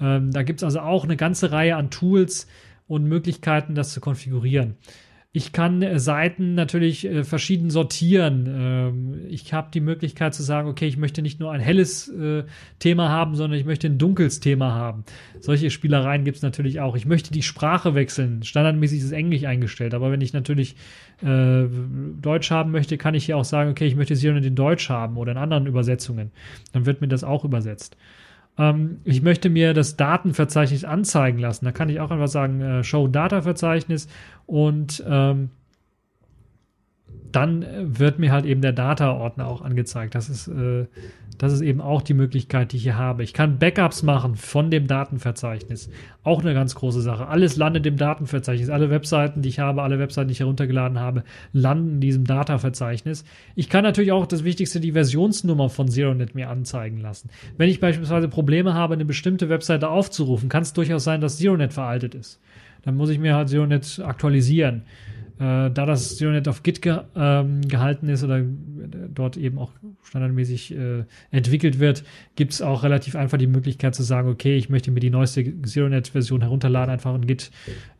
Ähm, 0.01 0.32
da 0.32 0.41
gibt 0.41 0.62
es 0.62 0.64
also 0.64 0.80
auch 0.80 1.03
eine 1.03 1.16
ganze 1.16 1.51
Reihe 1.51 1.76
an 1.76 1.91
Tools 1.91 2.47
und 2.88 3.03
Möglichkeiten, 3.03 3.76
das 3.76 3.93
zu 3.93 4.01
konfigurieren. 4.01 4.78
Ich 5.34 5.51
kann 5.51 5.82
äh, 5.82 5.99
Seiten 5.99 6.55
natürlich 6.55 7.05
äh, 7.05 7.23
verschieden 7.23 7.69
sortieren. 7.69 8.47
Ähm, 8.47 9.25
ich 9.30 9.53
habe 9.53 9.69
die 9.73 9.82
Möglichkeit 9.82 10.34
zu 10.34 10.41
sagen, 10.41 10.69
okay, 10.69 10.88
ich 10.88 10.97
möchte 10.97 11.21
nicht 11.21 11.39
nur 11.39 11.51
ein 11.51 11.59
helles 11.59 12.07
äh, 12.07 12.43
Thema 12.80 13.09
haben, 13.09 13.36
sondern 13.36 13.59
ich 13.59 13.65
möchte 13.65 13.88
ein 13.88 13.97
dunkles 13.97 14.39
Thema 14.39 14.73
haben. 14.73 15.03
Solche 15.39 15.69
Spielereien 15.69 16.23
gibt 16.23 16.38
es 16.38 16.43
natürlich 16.43 16.80
auch. 16.80 16.95
Ich 16.95 17.05
möchte 17.05 17.32
die 17.32 17.43
Sprache 17.43 17.93
wechseln. 17.93 18.41
Standardmäßig 18.43 19.01
ist 19.01 19.11
Englisch 19.11 19.43
eingestellt, 19.43 19.93
aber 19.93 20.11
wenn 20.11 20.21
ich 20.21 20.34
natürlich 20.34 20.75
Deutsch 21.19 22.51
haben 22.51 22.71
möchte, 22.71 22.99
kann 22.99 23.15
ich 23.15 23.25
hier 23.25 23.38
auch 23.38 23.43
sagen, 23.43 23.71
okay, 23.71 23.88
ich 23.88 23.95
möchte 23.95 24.15
sie 24.15 24.28
in 24.28 24.53
Deutsch 24.53 24.88
haben 24.88 25.17
oder 25.17 25.32
in 25.32 25.39
anderen 25.39 25.65
Übersetzungen. 25.65 26.30
Dann 26.73 26.86
wird 26.86 27.01
mir 27.01 27.07
das 27.07 27.23
auch 27.23 27.43
übersetzt 27.43 27.97
ähm, 28.58 28.99
ich 29.03 29.22
möchte 29.22 29.49
mir 29.49 29.74
das 29.74 29.95
Datenverzeichnis 29.95 30.84
anzeigen 30.84 31.39
lassen. 31.39 31.66
Da 31.66 31.72
kann 31.72 31.89
ich 31.89 31.99
auch 31.99 32.12
einfach 32.12 32.28
sagen, 32.28 32.62
äh, 32.62 32.84
Show 32.84 33.08
Data 33.08 33.41
Verzeichnis 33.41 34.08
und 34.45 35.03
ähm, 35.08 35.49
dann 37.32 37.65
wird 37.82 38.19
mir 38.19 38.32
halt 38.32 38.45
eben 38.45 38.61
der 38.61 38.73
Data-Ordner 38.73 39.47
auch 39.47 39.61
angezeigt. 39.61 40.15
Das 40.15 40.30
ist, 40.30 40.47
äh, 40.47 40.86
das 41.38 41.53
ist 41.53 41.61
eben 41.61 41.82
auch 41.82 42.01
die 42.01 42.13
Möglichkeit, 42.13 42.71
die 42.71 42.78
ich 42.78 42.84
hier 42.84 42.97
habe. 42.97 43.23
Ich 43.23 43.34
kann 43.34 43.59
Backups 43.59 44.01
machen 44.01 44.36
von 44.36 44.71
dem 44.71 44.88
Datenverzeichnis. 44.88 45.89
Auch 46.23 46.41
eine 46.41 46.53
ganz 46.53 46.73
große 46.75 47.01
Sache. 47.01 47.28
Alles 47.28 47.55
landet 47.57 47.86
im 47.86 47.97
Datenverzeichnis. 47.97 48.69
Alle 48.69 48.89
Webseiten, 48.89 49.41
die 49.41 49.49
ich 49.49 49.59
habe, 49.59 49.84
alle 49.84 49.99
Webseiten, 49.99 50.30
die 50.30 50.34
ich 50.34 50.39
heruntergeladen 50.39 50.99
habe, 50.99 51.23
landen 51.53 51.95
in 51.95 52.01
diesem 52.01 52.23
Data-Verzeichnis. 52.25 53.23
Ich 53.55 53.69
kann 53.69 53.84
natürlich 53.84 54.11
auch 54.11 54.25
das 54.25 54.43
Wichtigste, 54.43 54.80
die 54.80 54.93
Versionsnummer 54.93 55.69
von 55.69 55.89
ZeroNet 55.89 56.34
mir 56.34 56.49
anzeigen 56.49 56.97
lassen. 56.97 57.30
Wenn 57.57 57.69
ich 57.69 57.80
beispielsweise 57.80 58.30
Probleme 58.30 58.73
habe, 58.73 58.95
eine 58.95 59.05
bestimmte 59.05 59.49
Webseite 59.49 59.89
aufzurufen, 59.89 60.49
kann 60.49 60.63
es 60.63 60.73
durchaus 60.73 61.03
sein, 61.03 61.21
dass 61.21 61.38
ZeroNet 61.38 61.73
veraltet 61.73 62.15
ist. 62.15 62.39
Dann 62.82 62.95
muss 62.95 63.09
ich 63.09 63.19
mir 63.19 63.36
halt 63.36 63.49
ZeroNet 63.49 64.01
aktualisieren. 64.03 64.84
Äh, 65.39 65.69
da 65.69 65.85
das 65.85 66.17
ZeroNet 66.17 66.47
auf 66.47 66.63
Git 66.63 66.81
ge, 66.81 66.99
ähm, 67.15 67.61
gehalten 67.61 68.09
ist 68.09 68.23
oder 68.23 68.43
dort 69.13 69.38
eben 69.38 69.59
auch 69.59 69.71
standardmäßig 70.03 70.75
äh, 70.75 71.03
entwickelt 71.29 71.79
wird, 71.79 72.03
gibt 72.35 72.53
es 72.53 72.61
auch 72.63 72.83
relativ 72.83 73.15
einfach 73.15 73.38
die 73.38 73.47
Möglichkeit 73.47 73.93
zu 73.93 74.01
sagen, 74.01 74.29
okay, 74.29 74.57
ich 74.57 74.69
möchte 74.69 74.89
mir 74.89 74.99
die 74.99 75.11
neueste 75.11 75.61
ZeroNet-Version 75.61 76.41
herunterladen, 76.41 76.91
einfach 76.91 77.13
ein 77.13 77.27
Git, 77.27 77.51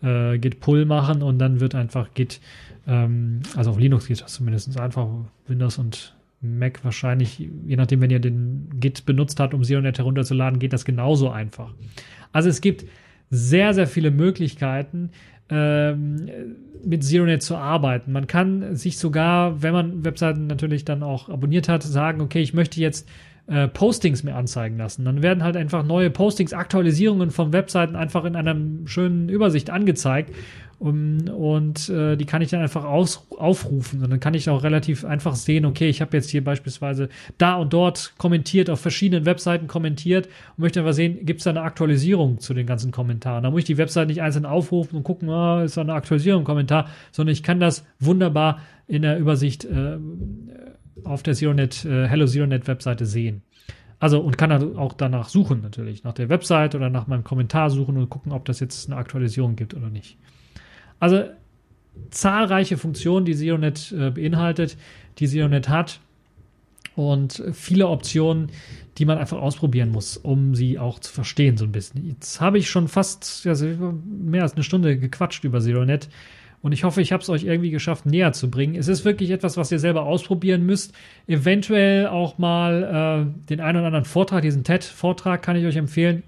äh, 0.02 0.40
Git 0.40 0.60
Pull 0.62 0.86
machen 0.86 1.22
und 1.22 1.38
dann 1.38 1.60
wird 1.60 1.76
einfach 1.76 2.14
Git, 2.16 2.42
ähm, 2.88 3.42
also 3.56 3.72
auf 3.72 3.80
Linux 3.80 4.08
geht 4.08 4.22
das 4.22 4.34
zumindest 4.34 4.80
einfach, 4.80 5.08
Windows 5.48 5.78
und 5.78 6.16
Mac 6.42 6.84
wahrscheinlich, 6.84 7.48
je 7.66 7.76
nachdem, 7.76 8.02
wenn 8.02 8.10
ihr 8.10 8.20
den 8.20 8.68
Git 8.80 9.06
benutzt 9.06 9.40
habt, 9.40 9.54
um 9.54 9.64
ZeroNet 9.64 10.00
herunterzuladen, 10.00 10.60
geht 10.60 10.74
das 10.74 10.86
genauso 10.86 11.30
einfach. 11.30 11.72
Also 12.32 12.50
es 12.50 12.62
gibt 12.62 12.86
sehr, 13.30 13.74
sehr 13.74 13.88
viele 13.88 14.12
Möglichkeiten, 14.12 15.12
ähm, 15.50 16.30
mit 16.84 17.04
ZeroNet 17.04 17.44
zu 17.44 17.56
arbeiten. 17.56 18.12
Man 18.12 18.28
kann 18.28 18.76
sich 18.76 18.98
sogar, 18.98 19.62
wenn 19.62 19.74
man 19.74 20.06
Webseiten 20.06 20.48
natürlich 20.48 20.86
dann 20.86 21.04
auch 21.04 21.30
abonniert 21.30 21.70
hat, 21.70 21.84
sagen, 21.84 22.22
okay, 22.22 22.42
ich 22.42 22.54
möchte 22.54 22.80
jetzt 22.80 23.08
äh, 23.48 23.68
Postings 23.68 24.24
mehr 24.24 24.36
anzeigen 24.36 24.78
lassen. 24.78 25.06
Dann 25.06 25.22
werden 25.24 25.44
halt 25.44 25.56
einfach 25.58 25.84
neue 25.84 26.10
Postings, 26.10 26.54
Aktualisierungen 26.54 27.32
von 27.32 27.54
Webseiten 27.54 27.96
einfach 27.96 28.26
in 28.26 28.36
einer 28.36 28.56
schönen 28.86 29.30
Übersicht 29.30 29.70
angezeigt. 29.70 30.34
Um, 30.80 31.28
und 31.30 31.90
äh, 31.90 32.16
die 32.18 32.26
kann 32.26 32.44
ich 32.44 32.52
dann 32.52 32.62
einfach 32.62 32.84
aus, 32.84 33.26
aufrufen. 33.32 34.04
Und 34.04 34.12
dann 34.12 34.20
kann 34.20 34.36
ich 34.36 34.48
auch 34.48 34.62
relativ 34.62 35.06
einfach 35.06 35.36
sehen, 35.36 35.66
okay, 35.66 35.90
ich 35.90 36.02
habe 36.02 36.16
jetzt 36.16 36.30
hier 36.30 36.44
beispielsweise 36.44 37.10
da 37.40 37.56
und 37.56 37.74
dort 37.74 38.14
kommentiert, 38.20 38.70
auf 38.70 38.80
verschiedenen 38.80 39.26
Webseiten 39.26 39.66
kommentiert 39.66 40.28
und 40.28 40.60
möchte 40.60 40.82
einfach 40.82 40.94
sehen, 40.94 41.26
gibt 41.26 41.40
es 41.40 41.46
da 41.46 41.50
eine 41.50 41.64
Aktualisierung 41.64 42.40
zu 42.40 42.54
den 42.54 42.68
ganzen 42.68 42.92
Kommentaren. 42.92 43.44
Da 43.44 43.50
muss 43.50 43.62
ich 43.62 43.66
die 43.66 43.80
Webseite 43.80 44.06
nicht 44.06 44.22
einzeln 44.22 44.46
aufrufen 44.46 44.98
und 44.98 45.04
gucken, 45.04 45.30
oh, 45.30 45.64
ist 45.64 45.78
da 45.78 45.82
eine 45.82 45.94
Aktualisierung 45.94 46.42
im 46.42 46.46
Kommentar, 46.46 46.90
sondern 47.12 47.34
ich 47.34 47.42
kann 47.42 47.60
das 47.60 47.84
wunderbar 48.00 48.60
in 48.88 49.02
der 49.02 49.18
Übersicht 49.18 49.66
äh, 49.66 49.98
auf 51.04 51.24
der 51.24 51.34
ZeroNet, 51.34 51.86
äh, 51.86 52.08
Hello 52.08 52.26
ZeroNet 52.26 52.68
Webseite 52.68 53.06
sehen. 53.06 53.42
Also 54.00 54.20
und 54.20 54.38
kann 54.38 54.52
auch 54.78 54.94
danach 54.94 55.30
suchen 55.30 55.62
natürlich, 55.62 56.04
nach 56.04 56.14
der 56.14 56.30
Webseite 56.30 56.78
oder 56.78 56.90
nach 56.90 57.08
meinem 57.08 57.24
Kommentar 57.24 57.70
suchen 57.70 57.98
und 57.98 58.10
gucken, 58.10 58.32
ob 58.32 58.46
das 58.46 58.60
jetzt 58.60 58.90
eine 58.90 58.98
Aktualisierung 58.98 59.56
gibt 59.56 59.74
oder 59.74 59.90
nicht. 59.90 60.18
Also 61.00 61.24
zahlreiche 62.12 62.78
Funktionen, 62.78 63.26
die 63.26 63.36
ZeroNet 63.36 63.92
äh, 63.92 64.12
beinhaltet, 64.12 64.78
die 65.18 65.28
ZeroNet 65.28 65.68
hat 65.68 66.00
und 66.96 67.44
viele 67.54 67.88
Optionen, 67.88 68.50
die 68.98 69.06
man 69.06 69.18
einfach 69.18 69.38
ausprobieren 69.38 69.90
muss, 69.90 70.18
um 70.18 70.56
sie 70.56 70.80
auch 70.80 71.00
zu 71.00 71.12
verstehen 71.12 71.58
so 71.58 71.66
ein 71.66 71.72
bisschen. 71.72 72.08
Jetzt 72.08 72.42
habe 72.42 72.58
ich 72.58 72.70
schon 72.70 72.88
fast 72.88 73.46
also 73.48 73.68
mehr 74.06 74.44
als 74.44 74.54
eine 74.54 74.64
Stunde 74.64 74.98
gequatscht 74.98 75.44
über 75.44 75.60
ZeroNet 75.60 76.10
und 76.68 76.74
ich 76.74 76.84
hoffe, 76.84 77.02
ich 77.02 77.14
habe 77.14 77.24
es 77.24 77.30
euch 77.30 77.46
irgendwie 77.46 77.70
geschafft, 77.70 78.06
näher 78.06 78.34
zu 78.34 78.52
bringen. 78.52 78.76
Es 78.76 78.90
ist 78.90 79.06
wirklich 79.06 79.32
etwas, 79.32 79.56
was 79.56 79.72
ihr 79.72 79.80
selber 79.80 80.04
ausprobieren 80.04 80.66
müsst. 80.66 80.94
Eventuell 81.26 82.08
auch 82.08 82.40
mal 82.40 83.24
äh, 83.24 83.48
den 83.48 83.62
einen 83.62 83.78
oder 83.78 83.86
anderen 83.88 84.04
Vortrag, 84.04 84.42
diesen 84.42 84.66
TED-Vortrag 84.66 85.42
kann 85.42 85.56
ich 85.56 85.66
euch 85.66 85.78
empfehlen. 85.78 86.24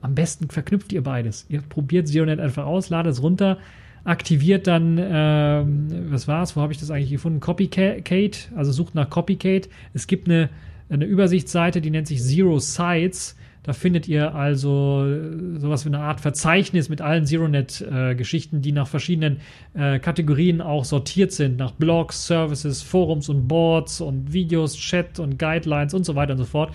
Am 0.00 0.14
besten 0.14 0.48
verknüpft 0.48 0.94
ihr 0.94 1.02
beides. 1.02 1.44
Ihr 1.50 1.60
probiert 1.60 2.08
ZeroNet 2.08 2.40
einfach 2.40 2.64
aus, 2.64 2.88
ladet 2.88 3.12
es 3.12 3.22
runter, 3.22 3.58
aktiviert 4.04 4.66
dann, 4.66 4.98
ähm, 4.98 5.88
was 6.10 6.26
war's, 6.26 6.56
wo 6.56 6.62
habe 6.62 6.72
ich 6.72 6.78
das 6.78 6.90
eigentlich 6.90 7.10
gefunden? 7.10 7.40
Copycat, 7.40 8.52
also 8.56 8.72
sucht 8.72 8.94
nach 8.94 9.10
Copycat. 9.10 9.68
Es 9.92 10.06
gibt 10.06 10.26
eine, 10.26 10.48
eine 10.88 11.04
Übersichtsseite, 11.04 11.82
die 11.82 11.90
nennt 11.90 12.06
sich 12.06 12.22
Zero 12.22 12.60
Sites. 12.60 13.36
Da 13.62 13.74
findet 13.74 14.08
ihr 14.08 14.34
also 14.34 15.04
äh, 15.04 15.58
sowas 15.58 15.84
wie 15.84 15.90
eine 15.90 16.00
Art 16.00 16.20
Verzeichnis 16.20 16.88
mit 16.88 17.00
allen 17.00 17.26
ZeroNet-Geschichten, 17.26 18.56
äh, 18.56 18.60
die 18.60 18.72
nach 18.72 18.88
verschiedenen 18.88 19.40
äh, 19.74 19.98
Kategorien 19.98 20.60
auch 20.60 20.84
sortiert 20.84 21.32
sind, 21.32 21.58
nach 21.58 21.72
Blogs, 21.72 22.26
Services, 22.26 22.82
Forums 22.82 23.28
und 23.28 23.48
Boards 23.48 24.00
und 24.00 24.32
Videos, 24.32 24.76
Chat 24.76 25.18
und 25.18 25.38
Guidelines 25.38 25.92
und 25.92 26.04
so 26.04 26.14
weiter 26.14 26.32
und 26.32 26.38
so 26.38 26.44
fort. 26.46 26.72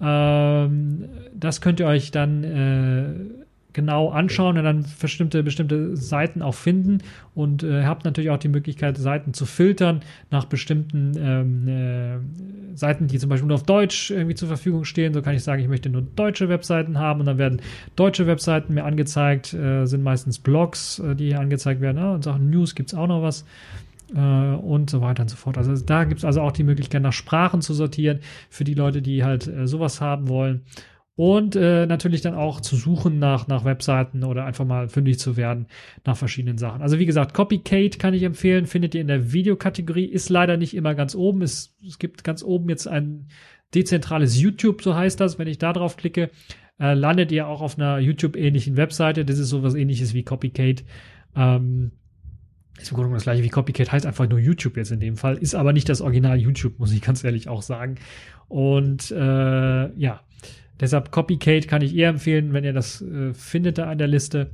Ähm, 0.00 1.08
das 1.34 1.60
könnt 1.60 1.80
ihr 1.80 1.86
euch 1.86 2.10
dann 2.10 2.44
äh, 2.44 3.45
genau 3.76 4.08
anschauen 4.08 4.56
und 4.56 4.64
dann 4.64 4.86
bestimmte, 5.00 5.42
bestimmte 5.42 5.96
Seiten 5.96 6.40
auch 6.40 6.54
finden 6.54 7.02
und 7.34 7.62
äh, 7.62 7.84
habt 7.84 8.06
natürlich 8.06 8.30
auch 8.30 8.38
die 8.38 8.48
Möglichkeit, 8.48 8.96
Seiten 8.96 9.34
zu 9.34 9.44
filtern 9.44 10.00
nach 10.30 10.46
bestimmten 10.46 11.12
ähm, 11.16 11.68
äh, 11.68 12.76
Seiten, 12.76 13.06
die 13.06 13.18
zum 13.18 13.28
Beispiel 13.28 13.46
nur 13.46 13.56
auf 13.56 13.64
Deutsch 13.64 14.10
irgendwie 14.10 14.34
zur 14.34 14.48
Verfügung 14.48 14.84
stehen. 14.84 15.12
So 15.12 15.20
kann 15.20 15.34
ich 15.34 15.44
sagen, 15.44 15.60
ich 15.60 15.68
möchte 15.68 15.90
nur 15.90 16.02
deutsche 16.02 16.48
Webseiten 16.48 16.98
haben 16.98 17.20
und 17.20 17.26
dann 17.26 17.36
werden 17.36 17.60
deutsche 17.96 18.26
Webseiten 18.26 18.72
mir 18.72 18.84
angezeigt, 18.84 19.52
äh, 19.52 19.84
sind 19.84 20.02
meistens 20.02 20.38
Blogs, 20.38 20.98
äh, 20.98 21.14
die 21.14 21.26
hier 21.26 21.40
angezeigt 21.40 21.82
werden. 21.82 21.98
Ja, 21.98 22.14
und 22.14 22.24
Sachen 22.24 22.48
News 22.48 22.74
gibt 22.74 22.92
es 22.92 22.98
auch 22.98 23.06
noch 23.06 23.20
was 23.20 23.44
äh, 24.14 24.18
und 24.18 24.88
so 24.88 25.02
weiter 25.02 25.22
und 25.22 25.28
so 25.28 25.36
fort. 25.36 25.58
Also 25.58 25.76
da 25.84 26.04
gibt 26.04 26.20
es 26.20 26.24
also 26.24 26.40
auch 26.40 26.52
die 26.52 26.64
Möglichkeit, 26.64 27.02
nach 27.02 27.12
Sprachen 27.12 27.60
zu 27.60 27.74
sortieren 27.74 28.20
für 28.48 28.64
die 28.64 28.74
Leute, 28.74 29.02
die 29.02 29.22
halt 29.22 29.46
äh, 29.46 29.66
sowas 29.66 30.00
haben 30.00 30.28
wollen 30.28 30.62
und 31.16 31.56
äh, 31.56 31.86
natürlich 31.86 32.20
dann 32.20 32.34
auch 32.34 32.60
zu 32.60 32.76
suchen 32.76 33.18
nach, 33.18 33.48
nach 33.48 33.64
Webseiten 33.64 34.22
oder 34.22 34.44
einfach 34.44 34.64
mal 34.64 34.88
fündig 34.88 35.18
zu 35.18 35.36
werden 35.36 35.66
nach 36.04 36.16
verschiedenen 36.16 36.58
Sachen. 36.58 36.82
Also 36.82 36.98
wie 36.98 37.06
gesagt, 37.06 37.34
Copycat 37.34 37.98
kann 37.98 38.14
ich 38.14 38.22
empfehlen, 38.22 38.66
findet 38.66 38.94
ihr 38.94 39.00
in 39.00 39.08
der 39.08 39.32
Videokategorie, 39.32 40.04
ist 40.04 40.28
leider 40.28 40.56
nicht 40.56 40.74
immer 40.74 40.94
ganz 40.94 41.14
oben. 41.14 41.42
Es, 41.42 41.74
es 41.86 41.98
gibt 41.98 42.22
ganz 42.22 42.42
oben 42.42 42.68
jetzt 42.68 42.86
ein, 42.86 43.28
dezentrales 43.74 44.40
YouTube, 44.40 44.82
so 44.82 44.94
heißt 44.94 45.20
das. 45.20 45.38
Wenn 45.38 45.48
ich 45.48 45.58
da 45.58 45.72
drauf 45.72 45.96
klicke, 45.96 46.30
äh, 46.78 46.94
landet 46.94 47.32
ihr 47.32 47.46
auch 47.46 47.60
auf 47.60 47.78
einer 47.78 47.98
YouTube-ähnlichen 47.98 48.76
Webseite. 48.76 49.24
Das 49.24 49.38
ist 49.38 49.48
sowas 49.48 49.74
ähnliches 49.74 50.14
wie 50.14 50.22
Copycat. 50.22 50.84
Ähm, 51.34 51.92
ist 52.78 52.90
im 52.90 52.96
Grunde 52.96 53.14
das 53.14 53.22
gleiche 53.22 53.42
wie 53.42 53.48
Copycat, 53.48 53.90
heißt 53.90 54.04
einfach 54.04 54.28
nur 54.28 54.38
YouTube 54.38 54.76
jetzt 54.76 54.92
in 54.92 55.00
dem 55.00 55.16
Fall, 55.16 55.38
ist 55.38 55.54
aber 55.54 55.72
nicht 55.72 55.88
das 55.88 56.02
Original 56.02 56.36
YouTube, 56.36 56.78
muss 56.78 56.92
ich 56.92 57.00
ganz 57.00 57.24
ehrlich 57.24 57.48
auch 57.48 57.62
sagen. 57.62 57.94
Und 58.48 59.10
äh, 59.10 59.98
ja, 59.98 60.20
deshalb 60.80 61.10
Copycat 61.10 61.68
kann 61.68 61.82
ich 61.82 61.94
eher 61.94 62.10
empfehlen, 62.10 62.52
wenn 62.52 62.64
ihr 62.64 62.72
das 62.72 63.02
äh, 63.02 63.34
findet 63.34 63.78
da 63.78 63.88
an 63.90 63.98
der 63.98 64.08
Liste. 64.08 64.50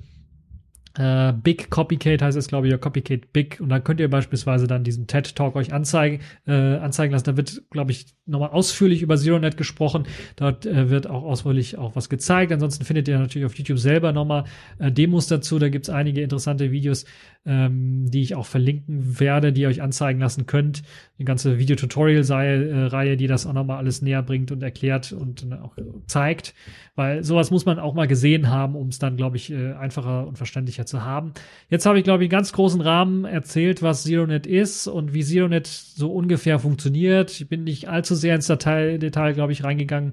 Äh, 0.95 1.33
Big 1.33 1.71
Copycat 1.71 2.21
heißt 2.21 2.37
es, 2.37 2.49
glaube 2.49 2.67
ich, 2.67 2.73
oder 2.73 2.81
Copycat 2.81 3.33
Big. 3.33 3.61
Und 3.61 3.71
dann 3.71 3.83
könnt 3.83 4.01
ihr 4.01 4.11
beispielsweise 4.11 4.67
dann 4.67 4.85
diesen 4.85 5.07
TED 5.07 5.35
Talk 5.35 5.57
euch 5.57 5.73
anzeigen, 5.73 6.21
äh, 6.47 6.53
anzeigen 6.53 7.13
lassen. 7.13 7.25
Da 7.25 7.37
wird, 7.37 7.63
glaube 7.71 7.93
ich, 7.93 8.07
nochmal 8.25 8.51
ausführlich 8.51 9.03
über 9.03 9.17
ZeroNet 9.17 9.57
gesprochen. 9.57 10.05
Dort 10.37 10.65
äh, 10.65 10.91
wird 10.91 11.09
auch 11.09 11.25
ausführlich 11.25 11.77
auch 11.77 11.97
was 11.97 12.09
gezeigt. 12.09 12.53
Ansonsten 12.53 12.85
findet 12.85 13.09
ihr 13.09 13.19
natürlich 13.19 13.47
auf 13.47 13.55
YouTube 13.57 13.79
selber 13.79 14.13
nochmal 14.13 14.45
äh, 14.79 14.93
Demos 14.93 15.27
dazu. 15.27 15.59
Da 15.59 15.69
gibt's 15.69 15.91
einige 15.91 16.23
interessante 16.23 16.71
Videos, 16.71 17.05
ähm, 17.45 18.09
die 18.09 18.23
ich 18.23 18.37
auch 18.37 18.47
verlinken 18.47 19.19
werde, 19.19 19.53
die 19.53 19.63
ihr 19.63 19.69
euch 19.69 19.83
anzeigen 19.83 20.21
lassen 20.21 20.47
könnt. 20.47 20.83
Eine 21.19 21.25
ganze 21.25 21.59
Videotutorial-Reihe, 21.59 23.17
die 23.17 23.27
das 23.27 23.47
auch 23.47 23.53
nochmal 23.53 23.79
alles 23.79 24.03
näher 24.03 24.23
bringt 24.23 24.53
und 24.53 24.63
erklärt 24.63 25.13
und 25.13 25.45
äh, 25.51 25.55
auch 25.55 25.77
zeigt. 26.07 26.55
Weil 26.95 27.25
sowas 27.25 27.51
muss 27.51 27.65
man 27.65 27.81
auch 27.81 27.95
mal 27.95 28.07
gesehen 28.07 28.51
haben, 28.51 28.77
um 28.77 28.89
es 28.89 29.01
dann, 29.01 29.17
glaube 29.17 29.37
ich, 29.37 29.51
äh, 29.51 29.73
einfacher 29.73 30.29
und 30.29 30.37
verständlicher 30.37 30.87
zu 30.87 31.05
haben. 31.05 31.33
Jetzt 31.71 31.87
habe 31.87 31.99
ich, 31.99 32.05
glaube 32.05 32.23
ich, 32.23 32.27
einen 32.27 32.39
ganz 32.39 32.53
großen 32.53 32.81
Rahmen 32.81 33.25
erzählt, 33.25 33.83
was 33.83 34.05
ZeroNet 34.05 34.47
ist 34.47 34.87
und 34.87 35.13
wie 35.13 35.25
ZeroNet 35.25 35.67
so 35.67 36.13
ungefähr 36.13 36.61
funktioniert. 36.61 37.33
Ich 37.33 37.49
bin 37.49 37.65
nicht 37.65 37.89
allzu 37.89 38.15
sehr 38.23 38.35
ins 38.35 38.47
Detail, 38.47 38.99
Detail 38.99 39.35
glaube 39.35 39.53
ich, 39.53 39.63
reingegangen, 39.65 40.13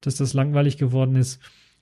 dass 0.00 0.14
das 0.16 0.34
langweilig 0.34 0.78
geworden 0.78 1.16
ist 1.16 1.40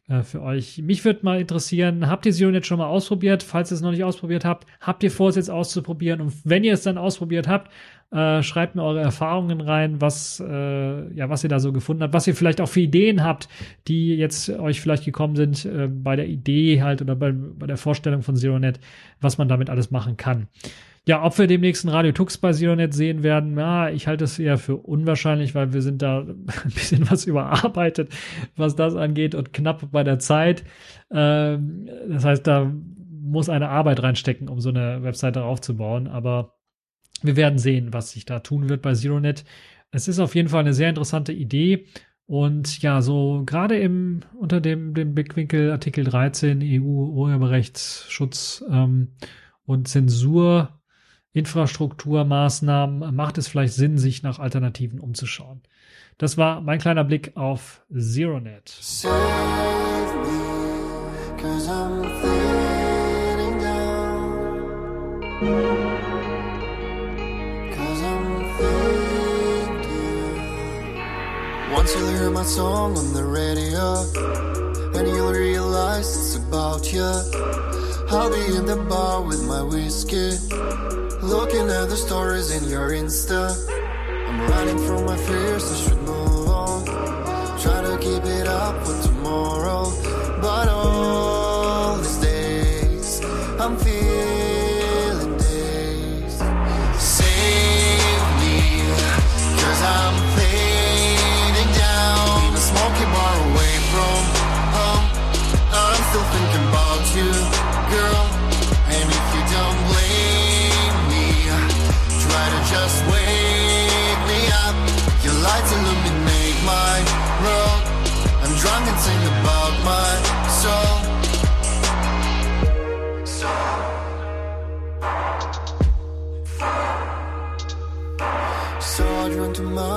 äh, 0.08 0.22
für 0.22 0.42
euch. 0.42 0.82
Mich 0.82 1.04
würde 1.04 1.20
mal 1.22 1.40
interessieren, 1.40 2.08
habt 2.08 2.26
ihr 2.26 2.32
ZeroNet 2.32 2.66
schon 2.66 2.78
mal 2.78 2.86
ausprobiert? 2.86 3.42
Falls 3.42 3.70
ihr 3.70 3.76
es 3.76 3.80
noch 3.80 3.90
nicht 3.90 4.04
ausprobiert 4.04 4.44
habt, 4.44 4.66
habt 4.80 5.02
ihr 5.02 5.10
vor, 5.10 5.30
es 5.30 5.36
jetzt 5.36 5.50
auszuprobieren? 5.50 6.20
Und 6.20 6.34
wenn 6.44 6.64
ihr 6.64 6.74
es 6.74 6.82
dann 6.82 6.98
ausprobiert 6.98 7.48
habt, 7.48 7.70
äh, 8.10 8.42
schreibt 8.42 8.76
mir 8.76 8.84
eure 8.84 9.00
Erfahrungen 9.00 9.60
rein, 9.60 10.00
was, 10.00 10.40
äh, 10.40 11.14
ja, 11.14 11.30
was 11.30 11.42
ihr 11.42 11.48
da 11.48 11.58
so 11.58 11.72
gefunden 11.72 12.02
habt, 12.02 12.14
was 12.14 12.26
ihr 12.26 12.34
vielleicht 12.34 12.60
auch 12.60 12.68
für 12.68 12.80
Ideen 12.80 13.24
habt, 13.24 13.48
die 13.88 14.14
jetzt 14.14 14.50
euch 14.50 14.80
vielleicht 14.80 15.04
gekommen 15.04 15.36
sind 15.36 15.64
äh, 15.64 15.88
bei 15.88 16.16
der 16.16 16.28
Idee 16.28 16.82
halt 16.82 17.02
oder 17.02 17.16
bei, 17.16 17.32
bei 17.32 17.66
der 17.66 17.76
Vorstellung 17.76 18.22
von 18.22 18.36
ZeroNet, 18.36 18.78
was 19.20 19.38
man 19.38 19.48
damit 19.48 19.70
alles 19.70 19.90
machen 19.90 20.16
kann. 20.16 20.48
Ja, 21.06 21.22
ob 21.22 21.36
wir 21.38 21.46
demnächst 21.46 21.84
ein 21.84 21.90
Radio 21.90 22.12
Tux 22.12 22.38
bei 22.38 22.52
ZeroNet 22.52 22.94
sehen 22.94 23.22
werden, 23.22 23.58
ja, 23.58 23.90
ich 23.90 24.06
halte 24.06 24.24
es 24.24 24.38
eher 24.38 24.56
für 24.56 24.76
unwahrscheinlich, 24.76 25.54
weil 25.54 25.74
wir 25.74 25.82
sind 25.82 26.00
da 26.00 26.20
ein 26.26 26.46
bisschen 26.64 27.10
was 27.10 27.26
überarbeitet, 27.26 28.10
was 28.56 28.74
das 28.74 28.94
angeht 28.96 29.34
und 29.34 29.52
knapp 29.52 29.90
bei 29.90 30.02
der 30.02 30.18
Zeit. 30.18 30.64
Ähm, 31.10 31.90
das 32.08 32.24
heißt, 32.24 32.46
da 32.46 32.72
muss 33.24 33.50
eine 33.50 33.68
Arbeit 33.68 34.02
reinstecken, 34.02 34.48
um 34.48 34.60
so 34.60 34.70
eine 34.70 35.02
Webseite 35.02 35.44
aufzubauen. 35.44 36.06
Aber 36.06 36.54
wir 37.22 37.36
werden 37.36 37.58
sehen, 37.58 37.92
was 37.92 38.12
sich 38.12 38.24
da 38.24 38.40
tun 38.40 38.68
wird 38.70 38.80
bei 38.80 38.94
ZeroNet. 38.94 39.44
Es 39.90 40.08
ist 40.08 40.18
auf 40.18 40.34
jeden 40.34 40.48
Fall 40.48 40.60
eine 40.60 40.74
sehr 40.74 40.88
interessante 40.88 41.32
Idee. 41.32 41.86
Und 42.26 42.80
ja, 42.80 43.02
so 43.02 43.42
gerade 43.44 43.78
im 43.78 44.20
unter 44.38 44.60
dem, 44.62 44.94
dem 44.94 45.14
Blickwinkel 45.14 45.70
Artikel 45.70 46.04
13 46.04 46.62
EU 46.62 46.82
Urheberrechtsschutz 46.82 48.64
ähm, 48.70 49.08
und 49.66 49.88
Zensur 49.88 50.80
Infrastrukturmaßnahmen 51.34 53.14
macht 53.14 53.38
es 53.38 53.48
vielleicht 53.48 53.74
Sinn, 53.74 53.98
sich 53.98 54.22
nach 54.22 54.38
Alternativen 54.38 55.00
umzuschauen. 55.00 55.62
Das 56.16 56.38
war 56.38 56.60
mein 56.60 56.78
kleiner 56.78 57.02
Blick 57.02 57.36
auf 57.36 57.82
ZeroNet. 57.92 58.72
Once 71.76 71.92
you'll 71.96 72.08
hear 72.16 72.30
my 72.30 72.44
song 72.44 72.96
on 72.96 73.12
the 73.12 73.24
radio, 73.24 74.06
and 74.96 75.08
you'll 75.08 75.32
realize 75.32 76.16
it's 76.16 76.36
about 76.36 76.92
you. 76.92 77.02
I'll 78.08 78.30
be 78.30 78.56
in 78.56 78.64
the 78.64 78.76
bar 78.88 79.22
with 79.22 79.42
my 79.42 79.62
whiskey. 79.62 80.38
Looking 81.24 81.70
at 81.70 81.88
the 81.88 81.96
stories 81.96 82.50
in 82.50 82.68
your 82.68 82.90
Insta. 82.90 83.56
I'm 84.28 84.40
running 84.50 84.76
from 84.86 85.06
my 85.06 85.16
fears, 85.16 85.72
I 85.72 85.76
should 85.76 86.02
move 86.02 86.48
on. 86.48 86.84
Try 87.58 87.80
to 87.80 87.96
keep 87.98 88.24
it 88.24 88.46
up 88.46 88.86
for 88.86 89.02
tomorrow. 89.02 90.13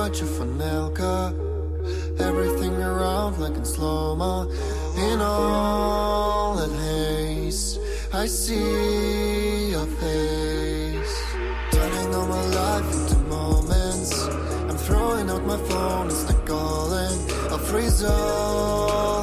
Drank 0.07 0.19
too 0.19 0.25
much 0.25 0.39
of 0.39 0.41
an 0.41 0.57
Elka. 0.59 1.33
Everything 2.19 2.73
around 2.81 3.39
like 3.39 3.55
in 3.55 3.65
slow 3.65 4.15
mo. 4.15 4.49
In 4.97 5.19
all 5.21 6.55
that 6.55 6.71
haze, 6.81 7.79
I 8.13 8.25
see 8.25 9.71
your 9.71 9.85
face. 9.85 11.23
Turning 11.71 12.15
all 12.15 12.27
my 12.27 12.45
life 12.47 12.93
into 12.93 13.17
moments. 13.29 14.27
I'm 14.69 14.77
throwing 14.77 15.29
out 15.29 15.45
my 15.45 15.57
phone, 15.57 16.07
it's 16.07 16.23
not 16.29 16.45
calling. 16.45 17.19
I'll 17.51 17.57
freeze 17.57 18.03
all 18.03 19.16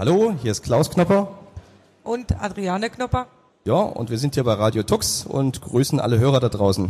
Hallo, 0.00 0.34
hier 0.40 0.52
ist 0.52 0.62
Klaus 0.62 0.88
Knopper. 0.88 1.28
Und 2.04 2.40
Adriane 2.40 2.88
Knopper. 2.88 3.26
Ja, 3.66 3.74
und 3.74 4.08
wir 4.08 4.16
sind 4.16 4.32
hier 4.32 4.44
bei 4.44 4.54
Radio 4.54 4.82
Tux 4.82 5.26
und 5.26 5.60
grüßen 5.60 6.00
alle 6.00 6.18
Hörer 6.18 6.40
da 6.40 6.48
draußen. 6.48 6.88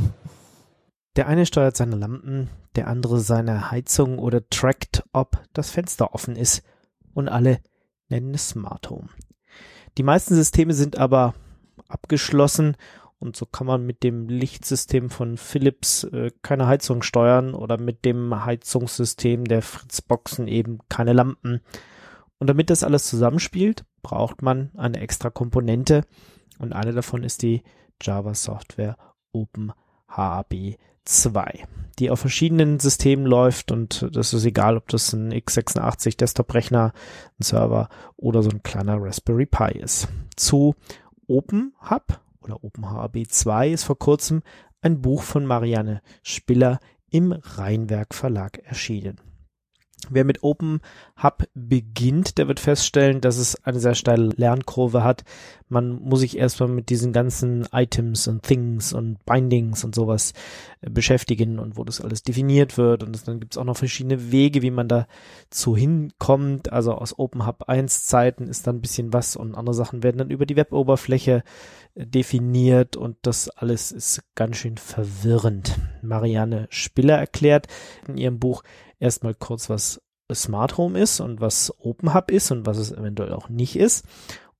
Der 1.16 1.26
eine 1.26 1.44
steuert 1.44 1.76
seine 1.76 1.96
Lampen, 1.96 2.50
der 2.76 2.86
andere 2.86 3.18
seine 3.18 3.72
Heizung 3.72 4.20
oder 4.20 4.48
trackt, 4.48 5.02
ob 5.12 5.42
das 5.54 5.72
Fenster 5.72 6.14
offen 6.14 6.36
ist. 6.36 6.62
Und 7.12 7.28
alle 7.28 7.58
nennen 8.10 8.32
es 8.32 8.50
Smart 8.50 8.88
Home. 8.90 9.08
Die 9.98 10.04
meisten 10.04 10.36
Systeme 10.36 10.72
sind 10.72 10.96
aber 10.96 11.34
abgeschlossen 11.88 12.76
und 13.18 13.34
so 13.34 13.44
kann 13.44 13.66
man 13.66 13.84
mit 13.84 14.04
dem 14.04 14.28
Lichtsystem 14.28 15.10
von 15.10 15.36
Philips 15.36 16.04
äh, 16.04 16.30
keine 16.42 16.68
Heizung 16.68 17.02
steuern 17.02 17.54
oder 17.54 17.76
mit 17.76 18.04
dem 18.04 18.44
Heizungssystem 18.44 19.46
der 19.46 19.62
Fritzboxen 19.62 20.46
eben 20.46 20.78
keine 20.88 21.12
Lampen. 21.12 21.60
Und 22.40 22.46
damit 22.46 22.70
das 22.70 22.82
alles 22.82 23.06
zusammenspielt, 23.06 23.84
braucht 24.02 24.42
man 24.42 24.70
eine 24.76 24.98
extra 24.98 25.30
Komponente 25.30 26.04
und 26.58 26.72
eine 26.72 26.92
davon 26.92 27.22
ist 27.22 27.42
die 27.42 27.62
Java 28.02 28.34
Software 28.34 28.96
OpenHB 29.32 30.78
2, 31.04 31.64
die 31.98 32.10
auf 32.10 32.20
verschiedenen 32.20 32.80
Systemen 32.80 33.26
läuft 33.26 33.70
und 33.70 34.08
das 34.12 34.32
ist 34.32 34.44
egal, 34.46 34.78
ob 34.78 34.88
das 34.88 35.12
ein 35.12 35.32
x86 35.32 36.16
Desktop-Rechner, 36.16 36.92
ein 37.38 37.42
Server 37.42 37.90
oder 38.16 38.42
so 38.42 38.50
ein 38.50 38.62
kleiner 38.62 38.96
Raspberry 38.98 39.46
Pi 39.46 39.78
ist. 39.78 40.08
Zu 40.34 40.74
OpenHub 41.26 42.20
oder 42.40 42.64
OpenHB 42.64 43.28
2 43.28 43.68
ist 43.68 43.84
vor 43.84 43.98
kurzem 43.98 44.42
ein 44.80 45.02
Buch 45.02 45.22
von 45.22 45.44
Marianne 45.44 46.00
Spiller 46.22 46.80
im 47.10 47.32
Rheinwerk 47.32 48.14
Verlag 48.14 48.58
erschienen. 48.64 49.20
Wer 50.08 50.24
mit 50.24 50.42
Open 50.42 50.80
Hub 51.22 51.46
beginnt, 51.54 52.38
der 52.38 52.48
wird 52.48 52.58
feststellen, 52.58 53.20
dass 53.20 53.36
es 53.36 53.62
eine 53.64 53.80
sehr 53.80 53.94
steile 53.94 54.30
Lernkurve 54.34 55.04
hat. 55.04 55.24
Man 55.68 56.00
muss 56.02 56.20
sich 56.20 56.38
erstmal 56.38 56.68
mit 56.68 56.88
diesen 56.88 57.12
ganzen 57.12 57.66
Items 57.70 58.26
und 58.26 58.42
Things 58.42 58.92
und 58.92 59.24
Bindings 59.24 59.84
und 59.84 59.94
sowas 59.94 60.32
äh, 60.80 60.90
beschäftigen 60.90 61.58
und 61.58 61.76
wo 61.76 61.84
das 61.84 62.00
alles 62.00 62.22
definiert 62.22 62.78
wird. 62.78 63.02
Und 63.02 63.28
dann 63.28 63.40
gibt 63.40 63.54
es 63.54 63.58
auch 63.58 63.64
noch 63.64 63.76
verschiedene 63.76 64.32
Wege, 64.32 64.62
wie 64.62 64.70
man 64.70 64.88
dazu 64.88 65.76
hinkommt. 65.76 66.72
Also 66.72 66.92
aus 66.92 67.18
Open 67.18 67.46
Hub 67.46 67.64
1 67.68 68.04
Zeiten 68.04 68.48
ist 68.48 68.66
dann 68.66 68.76
ein 68.76 68.80
bisschen 68.82 69.12
was 69.12 69.36
und 69.36 69.54
andere 69.54 69.74
Sachen 69.74 70.02
werden 70.02 70.18
dann 70.18 70.30
über 70.30 70.46
die 70.46 70.56
Weboberfläche 70.56 71.44
äh, 71.94 72.06
definiert 72.06 72.96
und 72.96 73.18
das 73.22 73.48
alles 73.50 73.92
ist 73.92 74.22
ganz 74.34 74.56
schön 74.56 74.78
verwirrend. 74.78 75.78
Marianne 76.02 76.66
Spiller 76.70 77.18
erklärt 77.18 77.66
in 78.08 78.16
ihrem 78.16 78.38
Buch 78.38 78.62
erstmal 79.00 79.34
kurz, 79.34 79.68
was 79.68 80.00
Smart 80.32 80.76
Home 80.76 80.98
ist 80.98 81.18
und 81.18 81.40
was 81.40 81.74
Open 81.78 82.14
Hub 82.14 82.30
ist 82.30 82.52
und 82.52 82.66
was 82.66 82.78
es 82.78 82.92
eventuell 82.92 83.32
auch 83.32 83.48
nicht 83.48 83.76
ist 83.76 84.04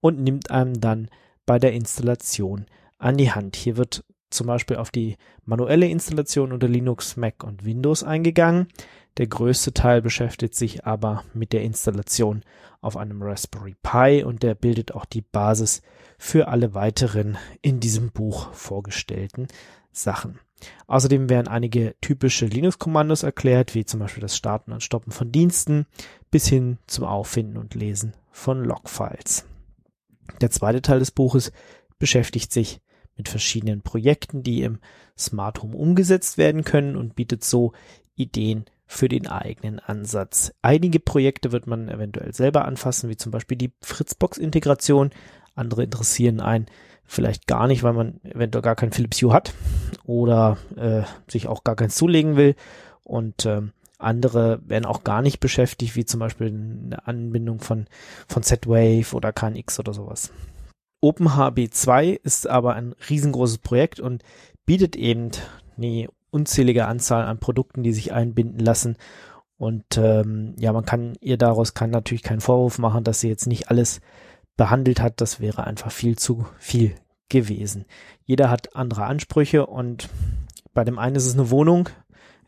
und 0.01 0.21
nimmt 0.21 0.51
einem 0.51 0.81
dann 0.81 1.09
bei 1.47 1.59
der 1.59 1.73
Installation 1.73 2.67
an 2.99 3.17
die 3.17 3.31
Hand. 3.31 3.55
Hier 3.57 3.77
wird 3.77 4.05
zum 4.31 4.47
Beispiel 4.47 4.77
auf 4.77 4.91
die 4.91 5.17
manuelle 5.45 5.89
Installation 5.89 6.53
unter 6.53 6.69
Linux, 6.69 7.17
Mac 7.17 7.45
und 7.45 7.65
Windows 7.65 8.03
eingegangen. 8.03 8.69
Der 9.17 9.27
größte 9.27 9.75
Teil 9.75 10.03
beschäftigt 10.03 10.55
sich 10.55 10.85
aber 10.87 11.25
mit 11.35 11.53
der 11.53 11.63
Installation 11.63 12.43
auf 12.81 12.97
einem 12.97 13.23
Raspberry 13.23 13.75
Pi 13.83 14.23
und 14.25 14.43
der 14.43 14.55
bildet 14.55 14.95
auch 14.95 15.05
die 15.05 15.23
Basis 15.23 15.83
für 16.19 16.49
alle 16.49 16.75
weiteren 16.75 17.37
in 17.61 17.81
diesem 17.81 18.13
Buch 18.13 18.53
vorgestellten 18.53 19.49
Sachen. 19.93 20.39
Außerdem 20.87 21.29
werden 21.29 21.49
einige 21.49 21.95
typische 22.01 22.47
Linux-Kommandos 22.47 23.23
erklärt, 23.23 23.75
wie 23.75 23.85
zum 23.85 24.01
Beispiel 24.01 24.21
das 24.23 24.37
Starten 24.37 24.73
und 24.73 24.83
Stoppen 24.83 25.13
von 25.13 25.33
Diensten 25.33 25.87
bis 26.31 26.47
hin 26.49 26.79
zum 26.87 27.05
Auffinden 27.05 27.57
und 27.57 27.75
Lesen 27.75 28.15
von 28.31 28.65
Logfiles. 28.65 29.47
Der 30.41 30.51
zweite 30.51 30.83
Teil 30.83 30.99
des 30.99 31.11
Buches 31.11 31.53
beschäftigt 31.99 32.53
sich 32.53 32.81
mit 33.17 33.29
verschiedenen 33.29 33.83
Projekten, 33.83 34.43
die 34.43 34.63
im 34.63 34.79
Smart 35.19 35.63
Home 35.63 35.77
umgesetzt 35.77 36.39
werden 36.39 36.65
können 36.65 36.97
und 36.97 37.15
bietet 37.15 37.45
so 37.45 37.73
Ideen 38.15 38.65
für 38.87 39.09
den 39.09 39.29
eigenen 39.29 39.79
Ansatz. 39.79 40.53
Einige 40.63 40.99
Projekte 40.99 41.53
wird 41.53 41.67
man 41.67 41.89
eventuell 41.89 42.35
selber 42.35 42.65
anfassen, 42.65 43.09
wie 43.09 43.17
zum 43.17 43.31
Beispiel 43.31 43.57
die 43.57 43.73
Fritzbox-Integration. 43.83 45.11
Andere 45.55 45.85
interessieren 45.85 46.41
einen 46.41 46.67
vielleicht 47.11 47.49
gar 47.49 47.67
nicht, 47.67 47.83
weil 47.83 47.93
man 47.93 48.21
eventuell 48.23 48.63
gar 48.63 48.77
kein 48.77 48.93
Philips 48.93 49.21
Hue 49.21 49.33
hat 49.33 49.53
oder 50.05 50.59
äh, 50.77 51.03
sich 51.29 51.49
auch 51.49 51.65
gar 51.65 51.75
keins 51.75 51.97
zulegen 51.97 52.37
will. 52.37 52.55
Und 53.03 53.47
ähm, 53.47 53.73
andere 53.99 54.61
werden 54.65 54.87
auch 54.87 55.03
gar 55.03 55.21
nicht 55.21 55.41
beschäftigt, 55.41 55.97
wie 55.97 56.05
zum 56.05 56.21
Beispiel 56.21 56.47
eine 56.47 57.09
Anbindung 57.09 57.59
von, 57.59 57.87
von 58.29 58.45
Z-Wave 58.45 59.17
oder 59.17 59.33
KNX 59.33 59.81
oder 59.81 59.93
sowas. 59.93 60.33
OpenHB2 61.03 62.21
ist 62.23 62.47
aber 62.47 62.75
ein 62.75 62.95
riesengroßes 63.09 63.59
Projekt 63.59 63.99
und 63.99 64.23
bietet 64.65 64.95
eben 64.95 65.33
eine 65.77 66.09
unzählige 66.31 66.87
Anzahl 66.87 67.25
an 67.25 67.41
Produkten, 67.41 67.83
die 67.83 67.93
sich 67.93 68.13
einbinden 68.13 68.61
lassen. 68.61 68.97
Und 69.59 69.99
ähm, 69.99 70.55
ja, 70.61 70.73
man 70.73 70.85
kann 70.85 71.15
ihr 71.21 71.39
daraus 71.39 71.75
kann 71.75 71.91
natürlich 71.91 72.23
keinen 72.23 72.41
Vorwurf 72.41 72.79
machen, 72.79 73.03
dass 73.03 73.19
sie 73.19 73.29
jetzt 73.29 73.49
nicht 73.49 73.69
alles 73.69 74.01
behandelt 74.61 75.01
hat, 75.01 75.23
das 75.23 75.41
wäre 75.41 75.67
einfach 75.67 75.91
viel 75.91 76.19
zu 76.19 76.45
viel 76.59 76.95
gewesen. 77.31 77.87
Jeder 78.27 78.51
hat 78.51 78.77
andere 78.77 79.05
Ansprüche 79.05 79.65
und 79.65 80.11
bei 80.75 80.85
dem 80.85 80.99
einen 80.99 81.17
ist 81.17 81.25
es 81.25 81.33
eine 81.33 81.51
Wohnung, 81.51 81.89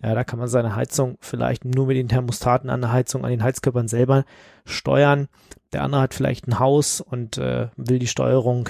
ja, 0.02 0.14
da 0.14 0.22
kann 0.22 0.38
man 0.38 0.48
seine 0.48 0.76
Heizung 0.76 1.16
vielleicht 1.20 1.64
nur 1.64 1.86
mit 1.86 1.96
den 1.96 2.08
Thermostaten 2.08 2.68
an 2.68 2.82
der 2.82 2.92
Heizung, 2.92 3.24
an 3.24 3.30
den 3.30 3.42
Heizkörpern 3.42 3.88
selber 3.88 4.26
steuern. 4.66 5.28
Der 5.72 5.84
andere 5.84 6.02
hat 6.02 6.12
vielleicht 6.12 6.46
ein 6.46 6.58
Haus 6.58 7.00
und 7.00 7.38
äh, 7.38 7.68
will 7.76 7.98
die 7.98 8.06
Steuerung 8.06 8.68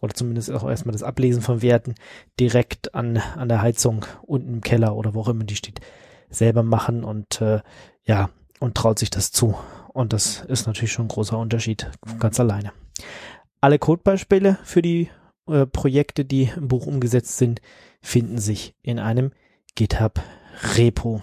oder 0.00 0.14
zumindest 0.14 0.52
auch 0.52 0.68
erstmal 0.68 0.92
das 0.92 1.02
Ablesen 1.02 1.42
von 1.42 1.62
Werten 1.62 1.96
direkt 2.38 2.94
an, 2.94 3.16
an 3.16 3.48
der 3.48 3.62
Heizung 3.62 4.06
unten 4.22 4.54
im 4.54 4.60
Keller 4.60 4.94
oder 4.94 5.14
wo 5.14 5.22
auch 5.22 5.28
immer 5.28 5.42
die 5.42 5.56
steht, 5.56 5.80
selber 6.28 6.62
machen 6.62 7.02
und 7.02 7.40
äh, 7.40 7.62
ja, 8.04 8.30
und 8.60 8.76
traut 8.76 9.00
sich 9.00 9.10
das 9.10 9.32
zu. 9.32 9.56
Und 9.92 10.12
das 10.12 10.40
ist 10.42 10.66
natürlich 10.66 10.92
schon 10.92 11.06
ein 11.06 11.08
großer 11.08 11.38
Unterschied, 11.38 11.90
ganz 12.18 12.38
alleine. 12.38 12.72
Alle 13.60 13.78
Codebeispiele 13.78 14.58
für 14.62 14.82
die 14.82 15.10
äh, 15.48 15.66
Projekte, 15.66 16.24
die 16.24 16.50
im 16.56 16.68
Buch 16.68 16.86
umgesetzt 16.86 17.38
sind, 17.38 17.60
finden 18.00 18.38
sich 18.38 18.74
in 18.82 18.98
einem 18.98 19.32
GitHub 19.74 20.20
Repo. 20.76 21.20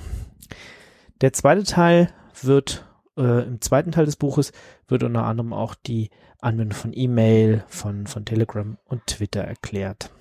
Der 1.22 1.34
zweite 1.34 1.64
Teil 1.64 2.14
wird 2.42 2.86
äh, 3.18 3.44
im 3.44 3.62
zweiten 3.62 3.92
Teil 3.92 4.06
des 4.06 4.16
Buches 4.16 4.52
wird 4.88 5.04
unter 5.04 5.24
anderem 5.24 5.54
auch 5.54 5.76
die 5.76 6.10
Anwendung 6.40 6.78
von 6.78 6.94
E-Mail, 6.94 7.64
von, 7.68 8.06
von 8.06 8.26
Telegram 8.26 8.78
und 8.86 9.08
Twitter 9.08 9.42
erklärt. 9.42 10.12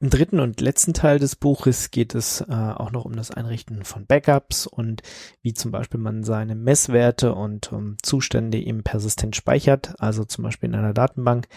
Im 0.00 0.10
dritten 0.10 0.40
und 0.40 0.60
letzten 0.60 0.94
Teil 0.94 1.18
des 1.18 1.36
Buches 1.36 1.90
geht 1.90 2.14
es 2.14 2.40
äh, 2.42 2.52
auch 2.52 2.90
noch 2.90 3.04
um 3.04 3.14
das 3.16 3.30
Einrichten 3.30 3.84
von 3.84 4.06
Backups 4.06 4.66
und 4.66 5.02
wie 5.42 5.54
zum 5.54 5.70
Beispiel 5.70 6.00
man 6.00 6.24
seine 6.24 6.54
Messwerte 6.54 7.34
und 7.34 7.72
um, 7.72 7.78
ähm, 7.78 7.96
Zustände 8.02 8.58
eben 8.58 8.82
persistent 8.82 9.36
speichert, 9.36 9.94
also 9.98 10.24
zum 10.24 10.44
Beispiel 10.44 10.68
in 10.68 10.74
einer 10.74 10.94
Datenbank 10.94 11.48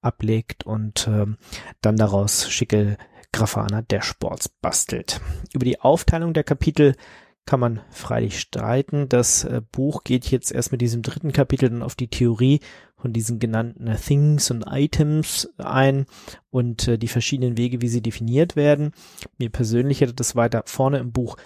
ablegt 0.00 0.64
und 0.64 1.08
äh, 1.08 1.26
dann 1.80 1.96
daraus 1.96 2.50
schicke 2.50 2.96
Grafana 3.32 3.82
Dashboards 3.82 4.48
bastelt. 4.48 5.20
Über 5.52 5.64
die 5.64 5.80
Aufteilung 5.80 6.32
der 6.32 6.44
Kapitel 6.44 6.94
kann 7.46 7.60
man 7.60 7.80
freilich 7.90 8.40
streiten. 8.40 9.08
Das 9.08 9.44
äh, 9.44 9.62
Buch 9.72 10.04
geht 10.04 10.30
jetzt 10.30 10.52
erst 10.52 10.72
mit 10.72 10.80
diesem 10.80 11.02
dritten 11.02 11.32
Kapitel 11.32 11.70
dann 11.70 11.82
auf 11.82 11.94
die 11.94 12.08
Theorie 12.08 12.60
von 13.06 13.12
diesen 13.12 13.38
genannten 13.38 13.88
Things 13.94 14.50
und 14.50 14.64
Items 14.68 15.48
ein 15.58 16.06
und 16.50 16.88
äh, 16.88 16.98
die 16.98 17.06
verschiedenen 17.06 17.56
Wege, 17.56 17.80
wie 17.80 17.86
sie 17.86 18.02
definiert 18.02 18.56
werden. 18.56 18.90
Mir 19.38 19.48
persönlich 19.48 20.00
hätte 20.00 20.14
das 20.14 20.34
weiter 20.34 20.64
vorne 20.66 20.98
im 20.98 21.12
Buch 21.12 21.36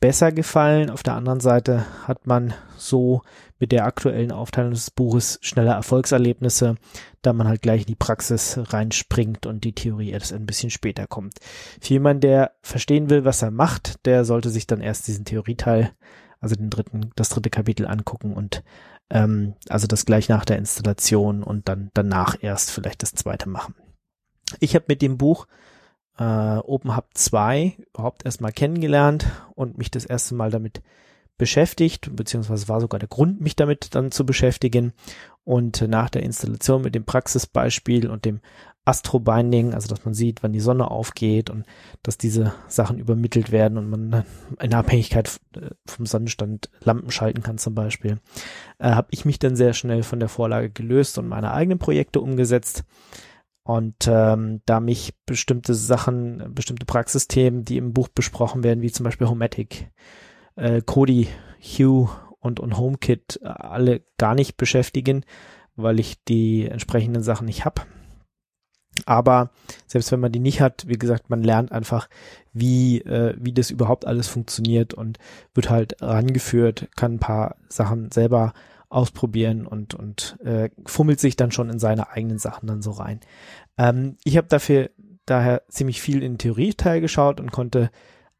besser 0.00 0.32
gefallen. 0.32 0.88
Auf 0.88 1.02
der 1.02 1.16
anderen 1.16 1.40
Seite 1.40 1.84
hat 2.08 2.26
man 2.26 2.54
so 2.78 3.20
mit 3.58 3.70
der 3.70 3.84
aktuellen 3.84 4.32
Aufteilung 4.32 4.70
des 4.70 4.90
Buches 4.90 5.38
schneller 5.42 5.74
Erfolgserlebnisse, 5.74 6.76
da 7.20 7.34
man 7.34 7.48
halt 7.48 7.60
gleich 7.60 7.82
in 7.82 7.88
die 7.88 7.96
Praxis 7.96 8.58
reinspringt 8.58 9.44
und 9.44 9.64
die 9.64 9.74
Theorie 9.74 10.12
erst 10.12 10.32
ein 10.32 10.46
bisschen 10.46 10.70
später 10.70 11.06
kommt. 11.06 11.34
Für 11.82 11.92
jemanden, 11.92 12.22
der 12.22 12.52
verstehen 12.62 13.10
will, 13.10 13.26
was 13.26 13.42
er 13.42 13.50
macht, 13.50 14.06
der 14.06 14.24
sollte 14.24 14.48
sich 14.48 14.66
dann 14.66 14.80
erst 14.80 15.06
diesen 15.06 15.26
Theorieteil, 15.26 15.92
also 16.40 16.54
den 16.54 16.70
dritten, 16.70 17.10
das 17.14 17.28
dritte 17.28 17.50
Kapitel 17.50 17.86
angucken 17.86 18.32
und 18.32 18.64
ähm, 19.10 19.54
also 19.68 19.86
das 19.86 20.06
gleich 20.06 20.28
nach 20.28 20.44
der 20.44 20.58
Installation 20.58 21.42
und 21.42 21.68
dann 21.68 21.90
danach 21.94 22.36
erst 22.40 22.70
vielleicht 22.70 23.02
das 23.02 23.14
zweite 23.14 23.48
machen. 23.48 23.74
Ich 24.58 24.74
habe 24.74 24.86
mit 24.88 25.02
dem 25.02 25.18
Buch 25.18 25.46
äh, 26.18 26.22
OpenHub 26.58 27.06
2 27.14 27.76
überhaupt 27.94 28.24
erstmal 28.24 28.52
kennengelernt 28.52 29.26
und 29.54 29.78
mich 29.78 29.90
das 29.90 30.04
erste 30.04 30.34
Mal 30.34 30.50
damit 30.50 30.82
beschäftigt, 31.38 32.14
beziehungsweise 32.14 32.68
war 32.68 32.82
sogar 32.82 32.98
der 33.00 33.08
Grund, 33.08 33.40
mich 33.40 33.56
damit 33.56 33.94
dann 33.94 34.10
zu 34.10 34.26
beschäftigen. 34.26 34.92
Und 35.42 35.80
nach 35.88 36.10
der 36.10 36.22
Installation 36.22 36.82
mit 36.82 36.94
dem 36.94 37.04
Praxisbeispiel 37.04 38.10
und 38.10 38.26
dem 38.26 38.40
Astrobinding, 38.90 39.72
also 39.72 39.88
dass 39.88 40.04
man 40.04 40.14
sieht, 40.14 40.42
wann 40.42 40.52
die 40.52 40.60
Sonne 40.60 40.90
aufgeht 40.90 41.48
und 41.48 41.64
dass 42.02 42.18
diese 42.18 42.52
Sachen 42.66 42.98
übermittelt 42.98 43.52
werden 43.52 43.78
und 43.78 43.88
man 43.88 44.24
in 44.60 44.74
Abhängigkeit 44.74 45.40
äh, 45.56 45.70
vom 45.86 46.06
Sonnenstand 46.06 46.70
Lampen 46.82 47.12
schalten 47.12 47.42
kann 47.44 47.56
zum 47.56 47.76
Beispiel, 47.76 48.18
äh, 48.78 48.90
habe 48.90 49.08
ich 49.12 49.24
mich 49.24 49.38
dann 49.38 49.54
sehr 49.54 49.74
schnell 49.74 50.02
von 50.02 50.18
der 50.18 50.28
Vorlage 50.28 50.70
gelöst 50.70 51.18
und 51.18 51.28
meine 51.28 51.52
eigenen 51.52 51.78
Projekte 51.78 52.20
umgesetzt. 52.20 52.84
Und 53.62 54.08
ähm, 54.08 54.62
da 54.66 54.80
mich 54.80 55.14
bestimmte 55.24 55.74
Sachen, 55.74 56.52
bestimmte 56.52 56.86
Praxisthemen, 56.86 57.64
die 57.64 57.76
im 57.76 57.92
Buch 57.92 58.08
besprochen 58.08 58.64
werden, 58.64 58.82
wie 58.82 58.90
zum 58.90 59.04
Beispiel 59.04 59.28
Homatic, 59.28 59.92
äh, 60.56 60.82
Kodi, 60.84 61.28
Hue 61.60 62.08
und, 62.40 62.58
und 62.58 62.76
HomeKit, 62.76 63.38
äh, 63.42 63.46
alle 63.46 64.02
gar 64.18 64.34
nicht 64.34 64.56
beschäftigen, 64.56 65.24
weil 65.76 66.00
ich 66.00 66.24
die 66.24 66.66
entsprechenden 66.66 67.22
Sachen 67.22 67.44
nicht 67.44 67.64
habe 67.64 67.82
aber 69.06 69.50
selbst 69.86 70.12
wenn 70.12 70.20
man 70.20 70.32
die 70.32 70.40
nicht 70.40 70.60
hat, 70.60 70.84
wie 70.86 70.98
gesagt, 70.98 71.30
man 71.30 71.42
lernt 71.42 71.72
einfach, 71.72 72.08
wie, 72.52 73.00
äh, 73.02 73.34
wie 73.38 73.52
das 73.52 73.70
überhaupt 73.70 74.06
alles 74.06 74.28
funktioniert 74.28 74.94
und 74.94 75.18
wird 75.54 75.70
halt 75.70 75.96
rangeführt, 76.00 76.88
kann 76.96 77.14
ein 77.14 77.20
paar 77.20 77.56
Sachen 77.68 78.10
selber 78.10 78.52
ausprobieren 78.88 79.66
und, 79.66 79.94
und 79.94 80.36
äh, 80.44 80.70
fummelt 80.84 81.20
sich 81.20 81.36
dann 81.36 81.52
schon 81.52 81.70
in 81.70 81.78
seine 81.78 82.10
eigenen 82.10 82.38
Sachen 82.38 82.66
dann 82.66 82.82
so 82.82 82.90
rein. 82.90 83.20
Ähm, 83.78 84.16
ich 84.24 84.36
habe 84.36 84.48
dafür 84.48 84.90
daher 85.26 85.62
ziemlich 85.68 86.00
viel 86.02 86.16
in 86.16 86.32
den 86.32 86.38
Theorieteil 86.38 87.00
geschaut 87.00 87.40
und 87.40 87.52
konnte 87.52 87.90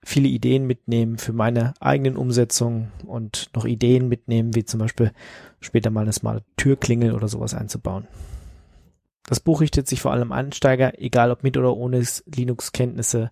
viele 0.02 0.28
Ideen 0.28 0.66
mitnehmen 0.66 1.18
für 1.18 1.32
meine 1.32 1.74
eigenen 1.78 2.16
Umsetzungen 2.16 2.90
und 3.06 3.50
noch 3.54 3.64
Ideen 3.64 4.08
mitnehmen, 4.08 4.54
wie 4.54 4.64
zum 4.64 4.80
Beispiel 4.80 5.12
später 5.60 5.90
mal 5.90 6.02
eine 6.02 6.12
smarte 6.12 6.42
Türklingel 6.56 7.12
oder 7.14 7.28
sowas 7.28 7.54
einzubauen. 7.54 8.08
Das 9.26 9.40
Buch 9.40 9.60
richtet 9.60 9.86
sich 9.86 10.00
vor 10.00 10.12
allem 10.12 10.32
an 10.32 10.46
Einsteiger, 10.46 10.98
egal 11.00 11.30
ob 11.30 11.42
mit 11.42 11.56
oder 11.56 11.76
ohne 11.76 12.04
Linux-Kenntnisse. 12.26 13.30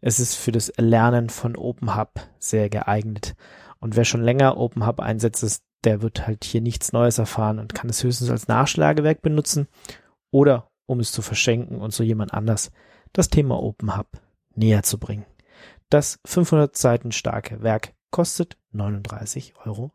Es 0.00 0.20
ist 0.20 0.34
für 0.34 0.52
das 0.52 0.68
Erlernen 0.68 1.28
von 1.28 1.56
OpenHub 1.56 2.20
sehr 2.38 2.68
geeignet. 2.70 3.34
Und 3.78 3.96
wer 3.96 4.04
schon 4.04 4.22
länger 4.22 4.56
OpenHub 4.56 5.00
einsetzt, 5.00 5.62
der 5.84 6.02
wird 6.02 6.26
halt 6.26 6.44
hier 6.44 6.60
nichts 6.60 6.92
Neues 6.92 7.18
erfahren 7.18 7.58
und 7.58 7.74
kann 7.74 7.90
es 7.90 8.04
höchstens 8.04 8.30
als 8.30 8.48
Nachschlagewerk 8.48 9.22
benutzen 9.22 9.66
oder 10.30 10.70
um 10.86 11.00
es 11.00 11.12
zu 11.12 11.22
verschenken 11.22 11.80
und 11.80 11.92
so 11.92 12.02
jemand 12.02 12.34
anders 12.34 12.70
das 13.12 13.28
Thema 13.28 13.62
OpenHub 13.62 14.08
näher 14.54 14.82
zu 14.82 14.98
bringen. 14.98 15.24
Das 15.88 16.20
500 16.26 16.76
Seiten 16.76 17.12
starke 17.12 17.62
Werk 17.62 17.94
kostet 18.10 18.56
39,90 18.74 19.52
Euro. 19.66 19.92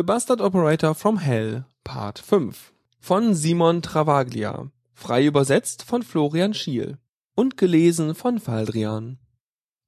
The 0.00 0.04
Bastard 0.04 0.40
Operator 0.40 0.94
from 0.94 1.18
Hell 1.18 1.66
Part 1.84 2.20
5 2.20 2.72
von 3.00 3.34
Simon 3.34 3.82
Travaglia, 3.82 4.70
frei 4.94 5.26
übersetzt 5.26 5.82
von 5.82 6.02
Florian 6.02 6.54
Schiel 6.54 6.96
und 7.34 7.58
gelesen 7.58 8.14
von 8.14 8.38
Faldrian. 8.38 9.18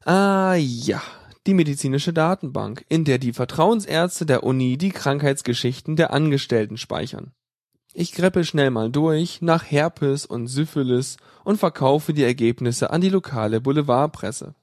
Ah 0.04 0.56
ja, 0.56 1.02
die 1.48 1.54
medizinische 1.54 2.12
Datenbank, 2.14 2.86
in 2.90 3.06
der 3.06 3.18
die 3.18 3.34
Vertrauensärzte 3.34 4.26
der 4.26 4.44
Uni 4.44 4.78
die 4.78 4.90
Krankheitsgeschichten 4.90 5.96
der 5.96 6.14
Angestellten 6.14 6.78
speichern. 6.78 7.32
Ich 7.98 8.12
greppe 8.12 8.44
schnell 8.44 8.72
mal 8.72 8.92
durch 8.92 9.42
nach 9.42 9.64
Herpes 9.64 10.26
und 10.26 10.48
Syphilis 10.48 11.16
und 11.46 11.56
verkaufe 11.56 12.14
die 12.14 12.24
Ergebnisse 12.24 12.90
an 12.90 13.00
die 13.00 13.08
lokale 13.08 13.62
Boulevardpresse. 13.62 14.54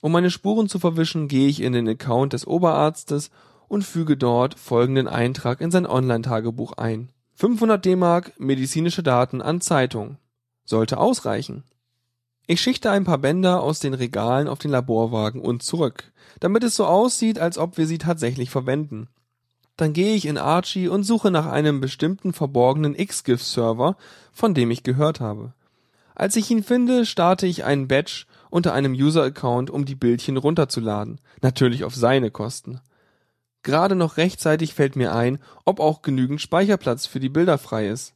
Um 0.00 0.10
meine 0.10 0.32
Spuren 0.32 0.68
zu 0.68 0.80
verwischen, 0.80 1.28
gehe 1.28 1.46
ich 1.46 1.62
in 1.62 1.74
den 1.74 1.88
Account 1.88 2.32
des 2.32 2.44
Oberarztes 2.44 3.30
und 3.68 3.84
füge 3.84 4.16
dort 4.16 4.58
folgenden 4.58 5.06
Eintrag 5.06 5.60
in 5.60 5.70
sein 5.70 5.86
Online-Tagebuch 5.86 6.72
ein. 6.72 7.10
500 7.34 7.84
D-Mark 7.84 8.32
medizinische 8.40 9.04
Daten 9.04 9.40
an 9.40 9.60
Zeitung. 9.60 10.16
Sollte 10.64 10.98
ausreichen. 10.98 11.62
Ich 12.48 12.60
schichte 12.60 12.90
ein 12.90 13.04
paar 13.04 13.18
Bänder 13.18 13.62
aus 13.62 13.78
den 13.78 13.94
Regalen 13.94 14.48
auf 14.48 14.58
den 14.58 14.72
Laborwagen 14.72 15.40
und 15.40 15.62
zurück, 15.62 16.12
damit 16.40 16.64
es 16.64 16.74
so 16.74 16.86
aussieht, 16.86 17.38
als 17.38 17.58
ob 17.58 17.78
wir 17.78 17.86
sie 17.86 17.98
tatsächlich 17.98 18.50
verwenden. 18.50 19.06
Dann 19.76 19.92
gehe 19.92 20.14
ich 20.14 20.26
in 20.26 20.38
Archie 20.38 20.88
und 20.88 21.04
suche 21.04 21.30
nach 21.30 21.46
einem 21.46 21.80
bestimmten 21.80 22.32
verborgenen 22.32 22.96
XGIF-Server, 22.96 23.96
von 24.32 24.54
dem 24.54 24.70
ich 24.70 24.82
gehört 24.82 25.20
habe. 25.20 25.52
Als 26.14 26.36
ich 26.36 26.50
ihn 26.50 26.62
finde, 26.62 27.04
starte 27.04 27.46
ich 27.46 27.64
einen 27.64 27.88
Badge 27.88 28.24
unter 28.48 28.72
einem 28.72 28.92
User-Account, 28.92 29.68
um 29.68 29.84
die 29.84 29.94
Bildchen 29.94 30.38
runterzuladen, 30.38 31.20
natürlich 31.42 31.84
auf 31.84 31.94
seine 31.94 32.30
Kosten. 32.30 32.80
Gerade 33.62 33.96
noch 33.96 34.16
rechtzeitig 34.16 34.72
fällt 34.72 34.96
mir 34.96 35.14
ein, 35.14 35.38
ob 35.64 35.80
auch 35.80 36.00
genügend 36.00 36.40
Speicherplatz 36.40 37.04
für 37.06 37.20
die 37.20 37.28
Bilder 37.28 37.58
frei 37.58 37.88
ist. 37.88 38.14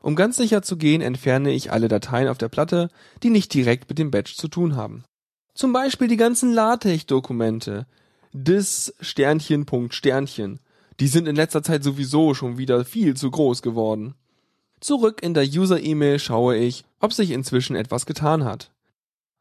Um 0.00 0.14
ganz 0.14 0.36
sicher 0.36 0.62
zu 0.62 0.76
gehen, 0.76 1.00
entferne 1.00 1.52
ich 1.52 1.72
alle 1.72 1.88
Dateien 1.88 2.28
auf 2.28 2.38
der 2.38 2.48
Platte, 2.48 2.90
die 3.22 3.30
nicht 3.30 3.54
direkt 3.54 3.88
mit 3.88 3.98
dem 3.98 4.10
Badge 4.10 4.34
zu 4.36 4.48
tun 4.48 4.76
haben. 4.76 5.04
Zum 5.54 5.72
Beispiel 5.72 6.08
die 6.08 6.16
ganzen 6.16 6.52
LaTeX-Dokumente. 6.52 7.86
Dis 8.32 8.94
Sternchen 9.00 9.64
Punkt 9.64 9.94
Sternchen 9.94 10.60
die 11.00 11.08
sind 11.08 11.28
in 11.28 11.36
letzter 11.36 11.62
Zeit 11.62 11.84
sowieso 11.84 12.34
schon 12.34 12.58
wieder 12.58 12.84
viel 12.84 13.14
zu 13.14 13.30
groß 13.30 13.62
geworden. 13.62 14.14
Zurück 14.80 15.22
in 15.22 15.34
der 15.34 15.44
User-E-Mail 15.44 16.18
schaue 16.18 16.56
ich, 16.56 16.84
ob 17.00 17.12
sich 17.12 17.30
inzwischen 17.30 17.76
etwas 17.76 18.06
getan 18.06 18.44
hat. 18.44 18.70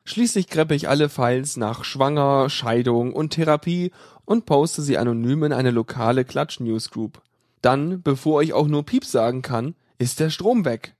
Schließlich 0.03 0.47
greppe 0.47 0.73
ich 0.73 0.87
alle 0.87 1.09
Files 1.09 1.57
nach 1.57 1.83
Schwanger, 1.83 2.49
Scheidung 2.49 3.13
und 3.13 3.31
Therapie 3.31 3.91
und 4.25 4.45
poste 4.45 4.81
sie 4.81 4.97
anonym 4.97 5.43
in 5.43 5.53
eine 5.53 5.71
lokale 5.71 6.23
Klatsch-Newsgroup. 6.23 7.21
Dann, 7.61 8.01
bevor 8.01 8.41
ich 8.41 8.53
auch 8.53 8.67
nur 8.67 8.85
Pieps 8.85 9.11
sagen 9.11 9.41
kann, 9.41 9.75
ist 9.97 10.19
der 10.19 10.29
Strom 10.29 10.63
weg. 10.63 10.95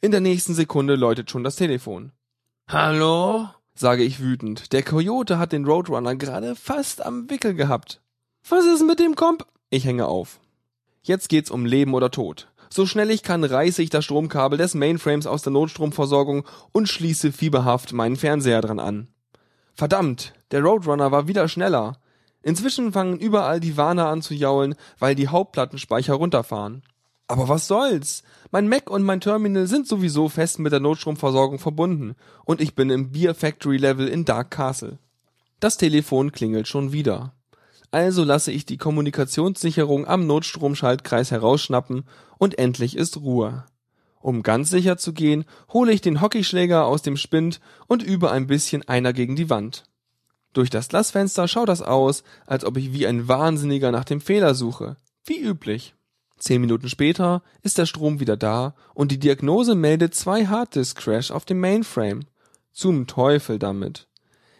In 0.00 0.10
der 0.10 0.20
nächsten 0.20 0.54
Sekunde 0.54 0.96
läutet 0.96 1.30
schon 1.30 1.44
das 1.44 1.56
Telefon. 1.56 2.12
Hallo? 2.68 3.48
sage 3.74 4.02
ich 4.02 4.20
wütend. 4.20 4.72
Der 4.72 4.82
Coyote 4.82 5.38
hat 5.38 5.52
den 5.52 5.64
Roadrunner 5.64 6.16
gerade 6.16 6.56
fast 6.56 7.04
am 7.04 7.30
Wickel 7.30 7.54
gehabt. 7.54 8.00
Was 8.48 8.64
ist 8.64 8.84
mit 8.84 8.98
dem 8.98 9.14
Komp? 9.14 9.46
Ich 9.70 9.84
hänge 9.84 10.06
auf. 10.06 10.40
Jetzt 11.02 11.28
geht's 11.28 11.50
um 11.50 11.66
Leben 11.66 11.94
oder 11.94 12.10
Tod. 12.10 12.48
So 12.70 12.86
schnell 12.86 13.10
ich 13.10 13.22
kann, 13.22 13.44
reiße 13.44 13.82
ich 13.82 13.90
das 13.90 14.04
Stromkabel 14.04 14.58
des 14.58 14.74
Mainframes 14.74 15.26
aus 15.26 15.42
der 15.42 15.52
Notstromversorgung 15.52 16.46
und 16.72 16.88
schließe 16.88 17.32
fieberhaft 17.32 17.92
meinen 17.92 18.16
Fernseher 18.16 18.60
dran 18.60 18.78
an. 18.78 19.08
Verdammt, 19.74 20.34
der 20.50 20.62
Roadrunner 20.62 21.12
war 21.12 21.28
wieder 21.28 21.48
schneller. 21.48 21.98
Inzwischen 22.42 22.92
fangen 22.92 23.18
überall 23.18 23.60
die 23.60 23.76
Warner 23.76 24.08
an 24.08 24.22
zu 24.22 24.34
jaulen, 24.34 24.74
weil 24.98 25.14
die 25.14 25.28
Hauptplattenspeicher 25.28 26.14
runterfahren. 26.14 26.82
Aber 27.26 27.48
was 27.48 27.68
soll's? 27.68 28.22
Mein 28.50 28.68
Mac 28.68 28.90
und 28.90 29.02
mein 29.02 29.20
Terminal 29.20 29.66
sind 29.66 29.86
sowieso 29.86 30.30
fest 30.30 30.58
mit 30.58 30.72
der 30.72 30.80
Notstromversorgung 30.80 31.58
verbunden 31.58 32.16
und 32.46 32.62
ich 32.62 32.74
bin 32.74 32.88
im 32.88 33.12
Beer 33.12 33.34
Factory 33.34 33.76
Level 33.76 34.08
in 34.08 34.24
Dark 34.24 34.50
Castle. 34.50 34.98
Das 35.60 35.76
Telefon 35.76 36.32
klingelt 36.32 36.68
schon 36.68 36.92
wieder. 36.92 37.34
Also 37.90 38.24
lasse 38.24 38.52
ich 38.52 38.66
die 38.66 38.76
Kommunikationssicherung 38.76 40.06
am 40.06 40.26
Notstromschaltkreis 40.26 41.30
herausschnappen 41.30 42.04
und 42.36 42.58
endlich 42.58 42.96
ist 42.96 43.16
Ruhe. 43.16 43.64
Um 44.20 44.42
ganz 44.42 44.70
sicher 44.70 44.98
zu 44.98 45.12
gehen, 45.12 45.44
hole 45.72 45.92
ich 45.92 46.00
den 46.00 46.20
Hockeyschläger 46.20 46.84
aus 46.84 47.02
dem 47.02 47.16
Spind 47.16 47.60
und 47.86 48.02
übe 48.02 48.30
ein 48.30 48.46
bisschen 48.46 48.86
einer 48.88 49.12
gegen 49.12 49.36
die 49.36 49.48
Wand. 49.48 49.84
Durch 50.52 50.70
das 50.70 50.88
Glasfenster 50.88 51.46
schaut 51.46 51.68
das 51.68 51.82
aus, 51.82 52.24
als 52.46 52.64
ob 52.64 52.76
ich 52.76 52.92
wie 52.92 53.06
ein 53.06 53.28
Wahnsinniger 53.28 53.92
nach 53.92 54.04
dem 54.04 54.20
Fehler 54.20 54.54
suche. 54.54 54.96
Wie 55.24 55.40
üblich. 55.40 55.94
Zehn 56.38 56.60
Minuten 56.60 56.88
später 56.88 57.42
ist 57.62 57.78
der 57.78 57.86
Strom 57.86 58.20
wieder 58.20 58.36
da 58.36 58.74
und 58.94 59.12
die 59.12 59.18
Diagnose 59.18 59.74
meldet 59.74 60.14
zwei 60.14 60.46
Harddisk-Crash 60.46 61.30
auf 61.30 61.44
dem 61.44 61.60
Mainframe. 61.60 62.20
Zum 62.72 63.06
Teufel 63.06 63.58
damit. 63.58 64.08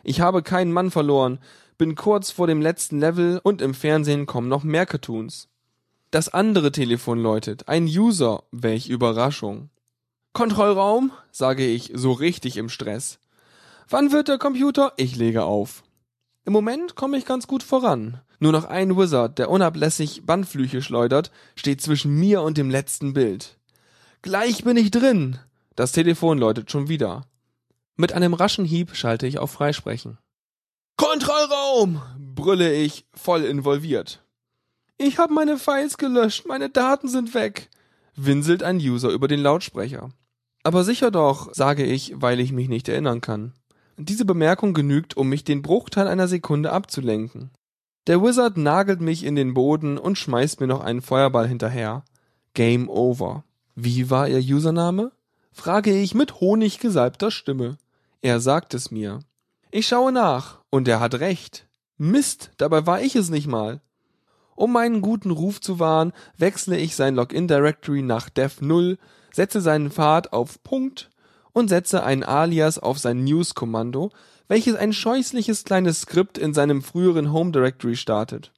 Ich 0.02 0.20
habe 0.20 0.42
keinen 0.42 0.72
Mann 0.72 0.90
verloren, 0.90 1.38
bin 1.78 1.94
kurz 1.94 2.30
vor 2.30 2.46
dem 2.46 2.60
letzten 2.60 2.98
Level 2.98 3.40
und 3.42 3.62
im 3.62 3.72
Fernsehen 3.72 4.26
kommen 4.26 4.48
noch 4.48 4.64
mehr 4.64 4.84
Cartoons. 4.84 5.48
Das 6.10 6.28
andere 6.28 6.72
Telefon 6.72 7.20
läutet. 7.20 7.68
Ein 7.68 7.84
User. 7.84 8.42
Welch 8.50 8.88
Überraschung. 8.88 9.70
Kontrollraum, 10.32 11.12
sage 11.30 11.66
ich, 11.66 11.92
so 11.94 12.12
richtig 12.12 12.56
im 12.56 12.68
Stress. 12.68 13.18
Wann 13.88 14.12
wird 14.12 14.28
der 14.28 14.38
Computer? 14.38 14.92
Ich 14.96 15.16
lege 15.16 15.44
auf. 15.44 15.82
Im 16.44 16.52
Moment 16.52 16.94
komme 16.94 17.16
ich 17.16 17.24
ganz 17.24 17.46
gut 17.46 17.62
voran. 17.62 18.20
Nur 18.40 18.52
noch 18.52 18.64
ein 18.64 18.96
Wizard, 18.96 19.38
der 19.38 19.50
unablässig 19.50 20.24
Bandflüche 20.24 20.82
schleudert, 20.82 21.30
steht 21.56 21.80
zwischen 21.82 22.14
mir 22.14 22.42
und 22.42 22.56
dem 22.56 22.70
letzten 22.70 23.12
Bild. 23.12 23.58
Gleich 24.22 24.64
bin 24.64 24.76
ich 24.76 24.90
drin. 24.90 25.38
Das 25.76 25.92
Telefon 25.92 26.38
läutet 26.38 26.70
schon 26.70 26.88
wieder. 26.88 27.26
Mit 27.96 28.12
einem 28.12 28.34
raschen 28.34 28.64
Hieb 28.64 28.94
schalte 28.94 29.26
ich 29.26 29.38
auf 29.38 29.50
Freisprechen. 29.50 30.18
Kontrollraum! 30.98 32.02
brülle 32.34 32.74
ich, 32.74 33.06
voll 33.14 33.44
involviert. 33.44 34.20
Ich 34.96 35.18
habe 35.18 35.32
meine 35.32 35.56
Files 35.56 35.96
gelöscht, 35.96 36.44
meine 36.46 36.70
Daten 36.70 37.06
sind 37.06 37.34
weg, 37.34 37.70
winselt 38.16 38.64
ein 38.64 38.78
User 38.78 39.10
über 39.10 39.28
den 39.28 39.38
Lautsprecher. 39.38 40.10
Aber 40.64 40.82
sicher 40.82 41.12
doch, 41.12 41.54
sage 41.54 41.84
ich, 41.84 42.14
weil 42.16 42.40
ich 42.40 42.50
mich 42.50 42.68
nicht 42.68 42.88
erinnern 42.88 43.20
kann. 43.20 43.52
Diese 43.96 44.24
Bemerkung 44.24 44.74
genügt, 44.74 45.16
um 45.16 45.28
mich 45.28 45.44
den 45.44 45.62
Bruchteil 45.62 46.08
einer 46.08 46.26
Sekunde 46.26 46.72
abzulenken. 46.72 47.52
Der 48.08 48.20
Wizard 48.20 48.56
nagelt 48.56 49.00
mich 49.00 49.24
in 49.24 49.36
den 49.36 49.54
Boden 49.54 49.98
und 49.98 50.18
schmeißt 50.18 50.58
mir 50.58 50.66
noch 50.66 50.80
einen 50.80 51.00
Feuerball 51.00 51.46
hinterher. 51.46 52.04
Game 52.54 52.88
over. 52.88 53.44
Wie 53.76 54.10
war 54.10 54.28
Ihr 54.28 54.40
Username? 54.40 55.12
frage 55.52 55.96
ich 55.96 56.16
mit 56.16 56.40
honiggesalbter 56.40 57.30
Stimme. 57.30 57.78
Er 58.20 58.40
sagt 58.40 58.74
es 58.74 58.90
mir. 58.90 59.20
Ich 59.70 59.86
schaue 59.86 60.12
nach, 60.12 60.60
und 60.70 60.88
er 60.88 61.00
hat 61.00 61.16
recht. 61.16 61.68
Mist, 61.98 62.52
dabei 62.56 62.86
war 62.86 63.02
ich 63.02 63.16
es 63.16 63.28
nicht 63.28 63.46
mal. 63.46 63.82
Um 64.54 64.72
meinen 64.72 65.02
guten 65.02 65.30
Ruf 65.30 65.60
zu 65.60 65.78
wahren, 65.78 66.12
wechsle 66.36 66.78
ich 66.78 66.96
sein 66.96 67.14
Login-Directory 67.14 68.02
nach 68.02 68.30
dev0, 68.30 68.96
setze 69.32 69.60
seinen 69.60 69.90
Pfad 69.90 70.32
auf 70.32 70.62
Punkt 70.62 71.10
und 71.52 71.68
setze 71.68 72.02
ein 72.02 72.24
Alias 72.24 72.78
auf 72.78 72.98
sein 72.98 73.24
News-Kommando, 73.24 74.10
welches 74.48 74.74
ein 74.74 74.92
scheußliches 74.92 75.64
kleines 75.64 76.00
Skript 76.00 76.38
in 76.38 76.54
seinem 76.54 76.82
früheren 76.82 77.32
Home-Directory 77.32 77.96
startet. 77.96 78.52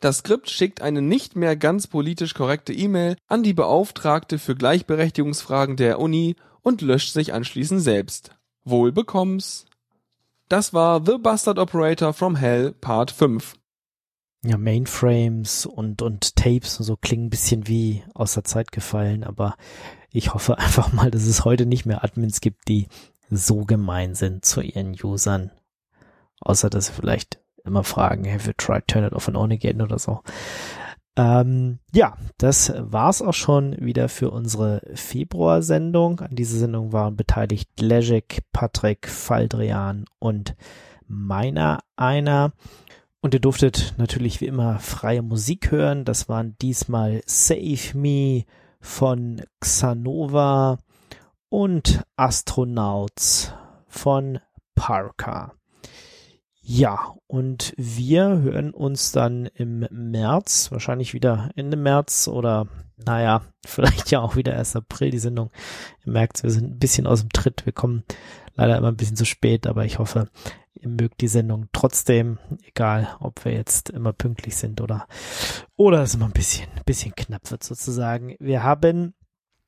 Das 0.00 0.18
Skript 0.18 0.50
schickt 0.50 0.82
eine 0.82 1.02
nicht 1.02 1.36
mehr 1.36 1.56
ganz 1.56 1.86
politisch 1.86 2.34
korrekte 2.34 2.72
E-Mail 2.72 3.16
an 3.28 3.42
die 3.42 3.54
Beauftragte 3.54 4.38
für 4.38 4.54
Gleichberechtigungsfragen 4.54 5.76
der 5.76 5.98
Uni 6.00 6.36
und 6.62 6.82
löscht 6.82 7.12
sich 7.12 7.32
anschließend 7.32 7.82
selbst. 7.82 8.32
Wohl 8.64 8.92
bekomm's. 8.92 9.66
Das 10.50 10.74
war 10.74 11.00
The 11.06 11.16
Bastard 11.16 11.60
Operator 11.60 12.12
from 12.12 12.34
Hell 12.34 12.72
Part 12.72 13.12
5. 13.12 13.54
Ja, 14.44 14.58
Mainframes 14.58 15.64
und, 15.64 16.02
und 16.02 16.34
Tapes 16.34 16.80
und 16.80 16.86
so 16.86 16.96
klingen 16.96 17.26
ein 17.26 17.30
bisschen 17.30 17.68
wie 17.68 18.02
aus 18.14 18.34
der 18.34 18.42
Zeit 18.42 18.72
gefallen, 18.72 19.22
aber 19.22 19.54
ich 20.10 20.34
hoffe 20.34 20.58
einfach 20.58 20.92
mal, 20.92 21.08
dass 21.12 21.28
es 21.28 21.44
heute 21.44 21.66
nicht 21.66 21.86
mehr 21.86 22.02
Admins 22.02 22.40
gibt, 22.40 22.66
die 22.66 22.88
so 23.30 23.64
gemein 23.64 24.16
sind 24.16 24.44
zu 24.44 24.60
ihren 24.60 24.96
Usern. 25.00 25.52
Außer, 26.40 26.68
dass 26.68 26.86
sie 26.86 26.94
vielleicht 26.94 27.38
immer 27.64 27.84
fragen, 27.84 28.28
have 28.28 28.48
you 28.48 28.52
tried 28.56 28.88
turn 28.88 29.04
it 29.04 29.12
off 29.12 29.28
and 29.28 29.36
on 29.36 29.52
again 29.52 29.80
oder 29.80 30.00
so. 30.00 30.20
Ähm, 31.16 31.80
ja, 31.92 32.16
das 32.38 32.72
war's 32.76 33.20
auch 33.20 33.34
schon 33.34 33.76
wieder 33.80 34.08
für 34.08 34.30
unsere 34.30 34.82
Februarsendung. 34.94 36.20
An 36.20 36.36
dieser 36.36 36.58
Sendung 36.58 36.92
waren 36.92 37.16
beteiligt 37.16 37.68
Lejek, 37.80 38.42
Patrick, 38.52 39.08
Faldrian 39.08 40.04
und 40.18 40.54
meiner 41.06 41.80
einer. 41.96 42.52
Und 43.20 43.34
ihr 43.34 43.40
durftet 43.40 43.94
natürlich 43.98 44.40
wie 44.40 44.46
immer 44.46 44.78
freie 44.78 45.22
Musik 45.22 45.70
hören. 45.70 46.04
Das 46.04 46.28
waren 46.28 46.56
diesmal 46.62 47.20
Save 47.26 47.98
Me 47.98 48.44
von 48.80 49.42
Xanova 49.60 50.78
und 51.50 52.02
Astronauts 52.16 53.52
von 53.88 54.38
Parker. 54.74 55.52
Ja, 56.72 57.16
und 57.26 57.74
wir 57.76 58.28
hören 58.28 58.70
uns 58.70 59.10
dann 59.10 59.46
im 59.46 59.88
März, 59.90 60.70
wahrscheinlich 60.70 61.14
wieder 61.14 61.50
Ende 61.56 61.76
März 61.76 62.28
oder 62.28 62.68
naja, 62.96 63.42
vielleicht 63.66 64.12
ja 64.12 64.20
auch 64.20 64.36
wieder 64.36 64.54
erst 64.54 64.76
April 64.76 65.10
die 65.10 65.18
Sendung. 65.18 65.50
Ihr 66.06 66.12
merkt, 66.12 66.44
wir 66.44 66.50
sind 66.52 66.70
ein 66.70 66.78
bisschen 66.78 67.08
aus 67.08 67.22
dem 67.22 67.30
Tritt. 67.30 67.66
Wir 67.66 67.72
kommen 67.72 68.04
leider 68.54 68.78
immer 68.78 68.86
ein 68.86 68.96
bisschen 68.96 69.16
zu 69.16 69.24
spät, 69.24 69.66
aber 69.66 69.84
ich 69.84 69.98
hoffe, 69.98 70.28
ihr 70.74 70.88
mögt 70.88 71.20
die 71.22 71.26
Sendung 71.26 71.66
trotzdem, 71.72 72.38
egal 72.62 73.16
ob 73.18 73.44
wir 73.44 73.52
jetzt 73.52 73.90
immer 73.90 74.12
pünktlich 74.12 74.54
sind 74.54 74.80
oder, 74.80 75.08
oder 75.74 76.02
es 76.02 76.14
immer 76.14 76.26
ein 76.26 76.32
bisschen, 76.32 76.68
ein 76.76 76.84
bisschen 76.86 77.16
knapp 77.16 77.50
wird 77.50 77.64
sozusagen. 77.64 78.36
Wir 78.38 78.62
haben 78.62 79.14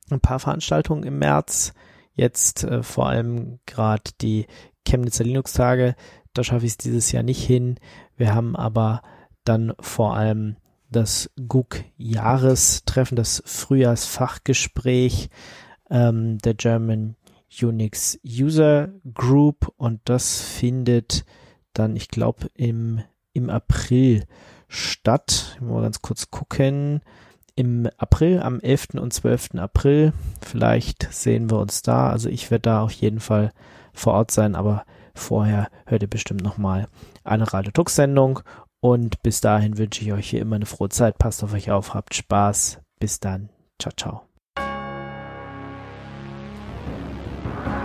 ein 0.09 0.21
paar 0.21 0.39
Veranstaltungen 0.39 1.03
im 1.03 1.19
März. 1.19 1.75
Jetzt 2.15 2.63
äh, 2.63 2.85
vor 2.85 3.09
allem 3.09 3.59
gerade 3.67 4.13
die 4.21 4.47
Chemnitzer 4.87 5.25
Linux-Tage. 5.25 5.97
Da 6.35 6.45
schaffe 6.45 6.67
ich 6.67 6.73
es 6.73 6.79
dieses 6.79 7.13
Jahr 7.13 7.23
nicht 7.23 7.45
hin. 7.45 7.77
Wir 8.17 8.35
haben 8.35 8.57
aber 8.57 9.03
dann 9.45 9.75
vor 9.81 10.17
allem 10.17 10.57
das 10.91 11.31
GUG-Jahrestreffen, 11.49 13.17
das 13.17 13.43
Frühjahrsfachgespräch 13.47 15.31
ähm, 15.91 16.39
der 16.39 16.55
German 16.55 17.17
Unix 17.61 18.19
User 18.25 18.89
Group 19.13 19.73
und 19.77 20.01
das 20.05 20.41
findet 20.41 21.25
dann, 21.75 21.97
ich 21.97 22.09
glaube, 22.09 22.51
im, 22.55 23.03
im 23.33 23.51
April 23.51 24.25
statt. 24.69 25.53
Ich 25.55 25.61
muss 25.61 25.71
mal 25.71 25.83
ganz 25.83 26.03
kurz 26.03 26.31
gucken. 26.31 27.01
Im 27.55 27.89
April, 27.99 28.41
am 28.41 28.61
11. 28.61 28.95
und 28.95 29.13
12. 29.13 29.57
April. 29.57 30.15
Vielleicht 30.41 31.13
sehen 31.13 31.51
wir 31.51 31.59
uns 31.59 31.83
da. 31.83 32.09
Also 32.09 32.31
ich 32.31 32.51
werde 32.51 32.63
da 32.63 32.83
auf 32.83 32.93
jeden 32.93 33.21
Fall 33.21 33.53
vor 33.93 34.15
Ort 34.15 34.31
sein, 34.31 34.55
aber 34.55 34.85
vorher 35.15 35.69
hört 35.87 36.03
ihr 36.03 36.11
bestimmt 36.11 36.43
nochmal 36.43 36.89
eine 37.25 37.53
Radio 37.53 37.73
Tux 37.73 37.95
Sendung 37.95 38.41
und 38.81 39.23
bis 39.23 39.41
dahin 39.41 39.79
wünsche 39.79 40.03
ich 40.03 40.13
euch 40.13 40.29
hier 40.29 40.41
immer 40.41 40.57
eine 40.57 40.67
frohe 40.67 40.89
Zeit. 40.89 41.19
Passt 41.19 41.45
auf 41.45 41.55
euch 41.55 41.71
auf, 41.71 41.95
habt 41.95 42.15
Spaß. 42.15 42.81
Bis 42.99 43.21
dann. 43.21 43.49
Ciao, 43.79 43.93
ciao. 43.97 44.23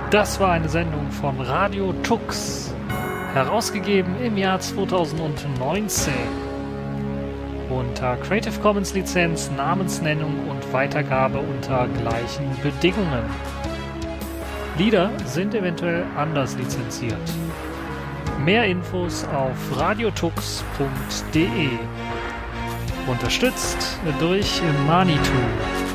Das 0.09 0.39
war 0.39 0.51
eine 0.53 0.69
Sendung 0.69 1.11
von 1.11 1.39
Radio 1.41 1.93
Tux, 2.01 2.73
herausgegeben 3.33 4.19
im 4.23 4.37
Jahr 4.37 4.59
2019. 4.59 6.13
Unter 7.69 8.15
Creative 8.15 8.57
Commons 8.61 8.93
Lizenz, 8.93 9.51
Namensnennung 9.57 10.47
und 10.49 10.71
Weitergabe 10.71 11.39
unter 11.39 11.87
gleichen 11.89 12.49
Bedingungen. 12.63 13.25
Lieder 14.77 15.11
sind 15.25 15.55
eventuell 15.55 16.05
anders 16.15 16.55
lizenziert. 16.55 17.17
Mehr 18.45 18.65
Infos 18.65 19.25
auf 19.25 19.55
radiotux.de. 19.75 21.69
Unterstützt 23.07 23.97
durch 24.19 24.61
Manitou. 24.85 25.86